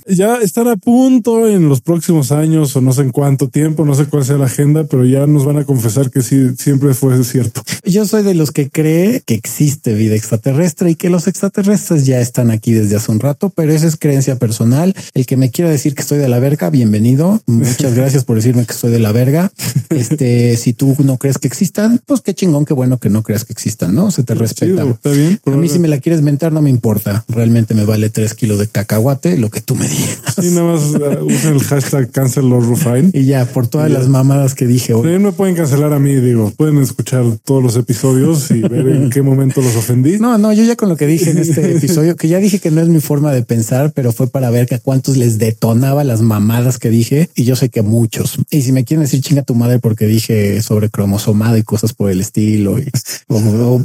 ya 0.07 0.37
están 0.37 0.69
a 0.69 0.77
punto 0.77 1.49
en 1.49 1.69
los 1.69 1.81
próximos 1.81 2.31
años 2.31 2.77
o 2.77 2.81
no 2.81 2.93
sé 2.93 3.03
en 3.03 3.11
cuánto 3.11 3.49
tiempo, 3.49 3.85
no 3.85 3.97
sé 3.97 4.05
cuál 4.05 4.25
sea 4.25 4.37
la 4.37 4.45
agenda, 4.45 4.85
pero 4.85 5.05
ya 5.05 5.27
nos 5.27 5.45
van 5.45 5.57
a 5.57 5.65
confesar 5.65 6.13
que 6.13 6.23
sí, 6.23 6.55
siempre 6.57 6.95
fue 6.95 7.25
cierto. 7.25 7.65
Yo 7.83 8.07
soy 8.07 8.23
de 8.23 8.35
los 8.35 8.53
que 8.53 8.71
cree 8.71 9.23
que 9.27 9.35
existe 9.35 9.93
vida 9.93 10.15
extraterrestre 10.15 10.93
y 10.93 10.95
que 10.95 11.11
los 11.11 11.27
extraterrestres 11.27 12.07
ya 12.07 12.21
están 12.21 12.53
aquí 12.53 12.71
desde 12.71 12.95
hace 12.95 13.11
un 13.11 13.19
rato, 13.19 13.51
pero 13.51 13.73
esa 13.73 13.89
es 13.89 13.97
creencia 13.97 14.39
personal. 14.39 14.95
El 15.15 15.27
que 15.27 15.37
me 15.37 15.51
quiera 15.51 15.73
decir 15.73 15.97
que 15.97 16.03
estoy 16.03 16.19
de 16.19 16.29
la 16.29 16.39
verga, 16.39 16.71
bienvenido. 16.71 17.43
Muchas 17.47 17.93
gracias 17.97 18.23
por 18.23 18.37
decirme 18.37 18.67
que 18.67 18.73
estoy 18.73 18.93
de 18.93 19.01
la 19.01 19.11
verga. 19.11 19.51
Este, 19.91 20.57
si 20.57 20.75
tú 20.75 20.95
no 21.03 21.19
crees 21.19 21.39
que 21.39 21.49
existan, 21.49 22.01
pues 22.07 22.21
qué 22.21 22.35
chingón, 22.35 22.65
qué 22.65 22.75
bueno 22.75 22.99
que 22.99 23.11
no 23.11 23.25
creas 23.25 23.45
que 23.45 23.53
existan, 23.53 23.97
¿no? 23.97 24.13
Se 24.13 24.23
te 24.23 24.37
respeta. 24.37 24.85
está 24.85 25.11
bien. 25.11 25.41
A 25.45 25.51
mí 25.51 25.69
si 25.69 25.81
me 25.81 25.89
la 25.89 25.99
quieres 25.99 26.23
mentar 26.23 26.53
no 26.53 26.63
me 26.63 26.71
importa. 26.71 26.84
Realmente 27.29 27.75
me 27.75 27.85
vale 27.85 28.11
tres 28.11 28.35
kilos 28.35 28.59
de 28.59 28.69
cacahuate, 28.69 29.39
lo 29.39 29.51
que 29.51 29.61
tú 29.61 29.75
me 29.75 29.89
digas. 29.89 30.21
Y 30.43 30.49
nada 30.49 30.73
más 30.73 30.83
uh, 30.83 31.25
usen 31.25 31.55
el 31.55 31.63
hashtag 31.63 32.11
cancel 32.11 32.49
los. 32.49 32.65
Y 33.13 33.25
ya, 33.25 33.47
por 33.47 33.67
todas 33.69 33.91
las 33.91 34.09
mamadas 34.09 34.55
que 34.55 34.67
dije 34.67 34.95
hoy. 34.95 35.13
No 35.13 35.21
me 35.21 35.33
pueden 35.33 35.55
cancelar 35.55 35.93
a 35.93 35.99
mí, 35.99 36.15
digo, 36.15 36.53
pueden 36.57 36.79
escuchar 36.79 37.25
todos 37.45 37.63
los 37.63 37.77
episodios 37.77 38.51
y 38.51 38.61
ver 38.61 38.89
en 38.89 39.11
qué 39.11 39.23
momento 39.23 39.63
los 39.63 39.77
ofendí. 39.77 40.19
No, 40.19 40.37
no, 40.39 40.53
yo 40.53 40.65
ya 40.65 40.77
con 40.77 40.89
lo 40.89 40.97
que 40.97 41.07
dije 41.07 41.31
en 41.31 41.39
este 41.39 41.73
episodio, 41.77 42.17
que 42.17 42.29
ya 42.29 42.39
dije 42.39 42.59
que 42.59 42.71
no 42.71 42.81
es 42.81 42.89
mi 42.89 43.01
forma 43.01 43.33
de 43.33 43.43
pensar, 43.43 43.93
pero 43.95 44.13
fue 44.13 44.29
para 44.29 44.51
ver 44.51 44.67
que 44.67 44.75
a 44.75 44.79
cuántos 44.79 45.17
les 45.17 45.39
detonaba 45.39 46.05
las 46.05 46.21
mamadas 46.21 46.79
que 46.79 46.91
dije. 46.91 47.31
Y 47.35 47.45
yo 47.45 47.57
sé 47.57 47.69
que 47.69 47.83
muchos. 47.83 48.39
Y 48.51 48.63
si 48.63 48.73
me 48.73 48.85
quieren 48.85 49.03
decir 49.03 49.21
chinga 49.21 49.43
tu 49.43 49.55
madre 49.55 49.79
porque 49.79 50.07
dije 50.07 50.61
sobre 50.63 50.91
cromosomado 50.91 51.57
y 51.57 51.63
cosas 51.63 51.93
por 51.93 52.11
el 52.11 52.21
estilo, 52.21 52.79
y, 52.79 52.91
o, 53.29 53.79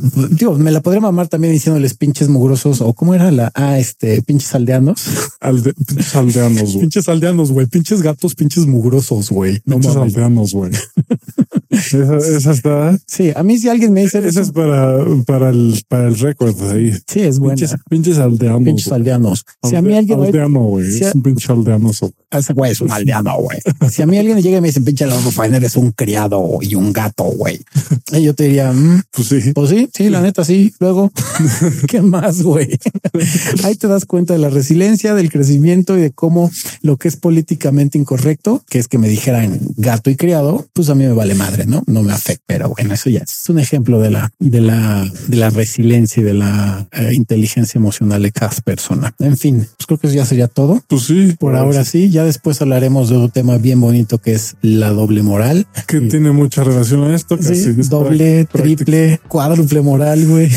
me 0.58 0.72
la 0.72 0.82
podría 0.82 1.02
mamar 1.02 1.28
también 1.28 1.54
diciéndoles 1.54 1.93
pinches 1.93 2.28
mugrosos 2.28 2.82
o 2.82 2.88
cómo 2.93 3.13
era 3.15 3.31
la, 3.31 3.51
ah, 3.55 3.79
este, 3.79 4.21
pinches 4.21 4.53
aldeanos. 4.55 5.03
pinches 5.87 6.15
aldeanos, 6.15 6.73
güey. 6.73 6.79
Pinches 6.89 7.09
aldeanos, 7.09 7.51
güey. 7.51 7.67
Pinches 7.67 8.01
gatos, 8.01 8.35
pinches 8.35 8.65
mugrosos, 8.65 9.29
güey. 9.29 9.61
No 9.65 9.75
pinches 9.79 9.95
aldeanos, 9.95 10.53
güey. 10.53 10.71
esa, 11.70 12.51
está. 12.51 12.97
Sí, 13.05 13.32
a 13.36 13.43
mí 13.43 13.57
si 13.57 13.70
alguien 13.70 13.93
me 13.93 14.01
dice 14.01 14.26
eso, 14.28 14.41
es 14.41 14.51
para, 14.51 14.97
para 15.26 15.49
el, 15.49 15.82
para 15.88 16.07
el 16.07 16.17
récord 16.17 16.55
ahí. 16.72 16.93
Sí, 17.07 17.22
es 17.22 17.38
bueno. 17.38 17.61
Pinches, 17.89 18.17
aldeanos. 18.17 18.63
Pinches 18.63 18.91
aldeanos. 18.91 19.45
Si 19.63 19.76
a 19.76 19.82
mí 19.82 19.95
alguien. 19.95 20.20
Aldeano, 20.20 20.61
güey. 20.61 20.88
es 20.88 21.13
un 21.13 21.22
pinche 21.22 21.51
aldeano. 21.51 21.91
Ese 22.32 22.53
güey 22.53 22.72
es 22.72 22.82
un 22.82 22.91
aldeano, 22.91 23.36
güey. 23.38 23.59
si 23.91 24.01
a 24.01 24.07
mí 24.07 24.17
alguien 24.17 24.41
llega 24.41 24.57
y 24.57 24.61
me 24.61 24.67
dice, 24.67 24.82
pinche 24.82 25.05
Rufiner 25.05 25.63
es 25.63 25.76
un 25.76 25.91
criado 25.91 26.59
y 26.61 26.76
un 26.76 26.91
gato, 26.91 27.24
güey. 27.24 27.59
Y 28.11 28.24
yo 28.24 28.34
te 28.34 28.45
diría, 28.45 28.72
mm, 28.72 29.03
pues 29.11 29.28
sí. 29.28 29.53
Pues 29.53 29.70
sí, 29.70 29.88
sí, 29.93 30.09
la 30.09 30.22
neta, 30.22 30.43
sí. 30.43 30.74
Luego, 30.80 31.11
¿qué 31.88 32.01
más, 32.01 32.41
güey? 32.41 32.80
Ahí 33.63 33.76
te 33.76 33.88
das 33.88 34.05
cuenta 34.05 34.34
de 34.34 34.39
la 34.39 34.49
resiliencia, 34.49 35.13
del 35.13 35.32
crecimiento 35.32 35.95
y 35.95 36.01
de 36.01 36.11
cómo 36.11 36.49
lo 36.82 36.97
que 36.97 37.07
es 37.07 37.17
políticamente 37.17 37.99
incorrecto, 37.99 38.63
que 38.67 38.80
es 38.80 38.88
que 38.88 38.97
me 38.97 39.07
dijeran 39.07 39.59
gato 39.78 40.09
y 40.09 40.15
criado, 40.15 40.65
pues 40.74 40.89
a 40.89 40.95
mí 40.95 41.05
me 41.05 41.13
vale 41.13 41.36
madre. 41.36 41.59
Madre, 41.66 41.72
no, 41.72 41.84
no 41.88 42.03
me 42.03 42.14
afecta. 42.14 42.43
Pero 42.47 42.70
bueno, 42.70 42.93
eso 42.93 43.10
ya 43.10 43.20
es 43.20 43.49
un 43.49 43.60
ejemplo 43.60 43.99
de 43.99 44.12
la, 44.12 44.32
de 44.39 44.62
la, 44.62 45.10
de 45.28 45.38
la 45.38 45.49
resiliencia 45.49 46.22
y 46.22 46.24
de 46.24 46.34
la 46.34 46.88
eh, 46.91 47.14
inteligencia 47.14 47.80
emocional 47.80 48.22
de 48.24 48.32
cada 48.32 48.51
persona. 48.64 49.14
En 49.20 49.38
fin, 49.38 49.68
pues 49.78 49.88
creo 49.88 49.99
que 49.99 50.07
eso 50.07 50.16
ya 50.16 50.26
sería 50.26 50.47
todo. 50.47 50.82
Pues 50.88 51.03
sí, 51.03 51.36
Por 51.39 51.55
ahora 51.55 51.86
sí, 51.86 52.10
ya 52.10 52.24
después 52.24 52.62
hablaremos 52.62 53.10
de 53.10 53.18
otro 53.18 53.30
tema 53.30 53.57
bien 53.57 53.80
bonito 53.80 54.18
que 54.18 54.34
es 54.34 54.55
la 54.62 54.89
doble 54.89 55.24
moral. 55.24 55.68
que 55.88 56.01
tiene 56.01 56.32
mucha 56.32 56.64
relación 56.64 57.03
a 57.03 57.16
esto. 57.16 57.38
Sí, 57.38 57.49
casi 57.49 57.80
es 57.80 57.89
doble, 57.89 58.45
triple, 58.45 59.20
cuádruple 59.28 59.82
moral, 59.82 60.26
güey. 60.28 60.49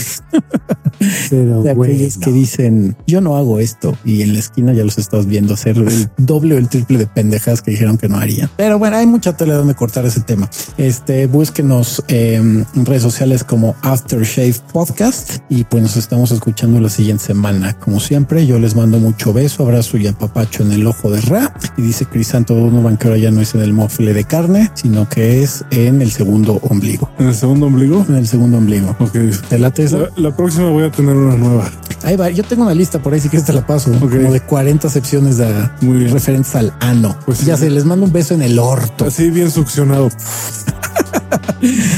Pero 1.31 1.63
De 1.63 1.71
aquellos 1.71 2.19
que 2.19 2.31
dicen 2.31 2.97
yo 3.07 3.21
no 3.21 3.37
hago 3.37 3.59
esto 3.59 3.97
y 4.05 4.23
en 4.23 4.35
la 4.35 4.39
esquina 4.39 4.73
ya 4.73 4.85
los 4.85 4.99
estás 4.99 5.27
viendo 5.27 5.55
hacer 5.55 5.79
el 5.79 6.11
doble 6.17 6.55
o 6.55 6.59
el 6.59 6.69
triple 6.69 6.99
de 6.99 7.07
pendejas 7.07 7.63
que 7.63 7.73
dijeron 7.73 7.99
que 7.99 8.09
no 8.09 8.19
harían. 8.19 8.51
Pero 8.57 8.79
bueno, 8.79 8.97
hay 8.97 9.07
mucha 9.07 9.37
tela 9.37 9.55
donde 9.55 9.75
cortar 9.75 10.07
ese 10.07 10.21
tema. 10.21 10.49
Este 10.93 11.27
búsquenos 11.27 12.05
eh, 12.09 12.35
en 12.35 12.67
redes 12.85 13.03
sociales 13.03 13.45
como 13.45 13.75
Aftershave 13.81 14.55
Podcast 14.75 15.37
y 15.49 15.65
pues 15.65 15.83
nos 15.83 15.97
estamos 15.97 16.31
escuchando 16.33 16.79
la 16.83 16.91
siguiente 16.91 17.25
semana. 17.25 17.73
Como 17.79 17.99
siempre, 17.99 18.47
yo 18.47 18.59
les 18.59 18.77
mando 18.77 18.99
mucho 18.99 19.33
beso, 19.33 19.63
abrazo 19.63 19.97
y 19.97 20.07
apapacho 20.07 20.63
en 20.63 20.71
el 20.73 20.87
ojo 20.87 21.11
de 21.11 21.23
Ra. 21.23 21.55
Y 21.79 21.83
dice 21.83 22.05
Crisanto 22.05 22.55
Donovan 22.55 22.99
que 22.99 23.09
ahora 23.09 23.19
ya 23.19 23.31
no 23.31 23.41
es 23.41 23.55
en 23.55 23.63
el 23.63 23.73
mofle 23.73 24.13
de 24.13 24.25
carne, 24.25 24.71
sino 24.75 25.09
que 25.09 25.43
es 25.43 25.65
en 25.71 26.03
el 26.03 26.11
segundo 26.13 26.61
ombligo. 26.69 27.09
En 27.19 27.29
el 27.29 27.35
segundo 27.35 27.69
ombligo. 27.69 28.05
En 28.11 28.17
el 28.17 28.29
segundo 28.29 28.59
ombligo. 28.59 28.95
Ok. 29.01 29.17
¿Te 29.49 29.59
late 29.59 29.85
esa? 29.85 29.97
La, 29.97 30.09
la 30.17 30.37
próxima 30.37 30.69
voy 30.69 30.85
a 30.85 30.91
tener 30.91 31.17
una 31.17 31.37
nueva. 31.37 31.71
Ahí 32.05 32.17
va, 32.17 32.29
yo 32.29 32.45
tengo 32.45 32.65
una 32.65 32.75
lista 32.75 32.99
por 33.03 33.15
ahí, 33.15 33.21
si 33.21 33.31
quieres 33.31 33.47
te 33.47 33.55
la 33.55 33.67
paso, 33.67 33.93
Ok. 34.03 34.11
como 34.11 34.31
de 34.33 34.41
40 34.41 34.91
secciones 34.91 35.39
de 35.39 35.47
Muy 35.81 36.01
bien. 36.01 36.13
referentes 36.13 36.55
al 36.55 36.75
ano. 36.81 37.17
Pues 37.25 37.47
ya 37.47 37.57
sí. 37.57 37.63
se 37.65 37.71
les 37.71 37.87
mando 37.87 38.05
un 38.05 38.13
beso 38.13 38.35
en 38.35 38.43
el 38.43 38.59
orto. 38.59 39.07
Así 39.07 39.31
bien 39.31 39.51
succionado. 39.51 40.11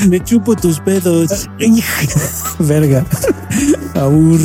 Me 0.08 0.20
chupo 0.20 0.54
tus 0.54 0.80
pedos. 0.80 1.48
Verga. 2.58 3.04
Aur. 3.94 4.40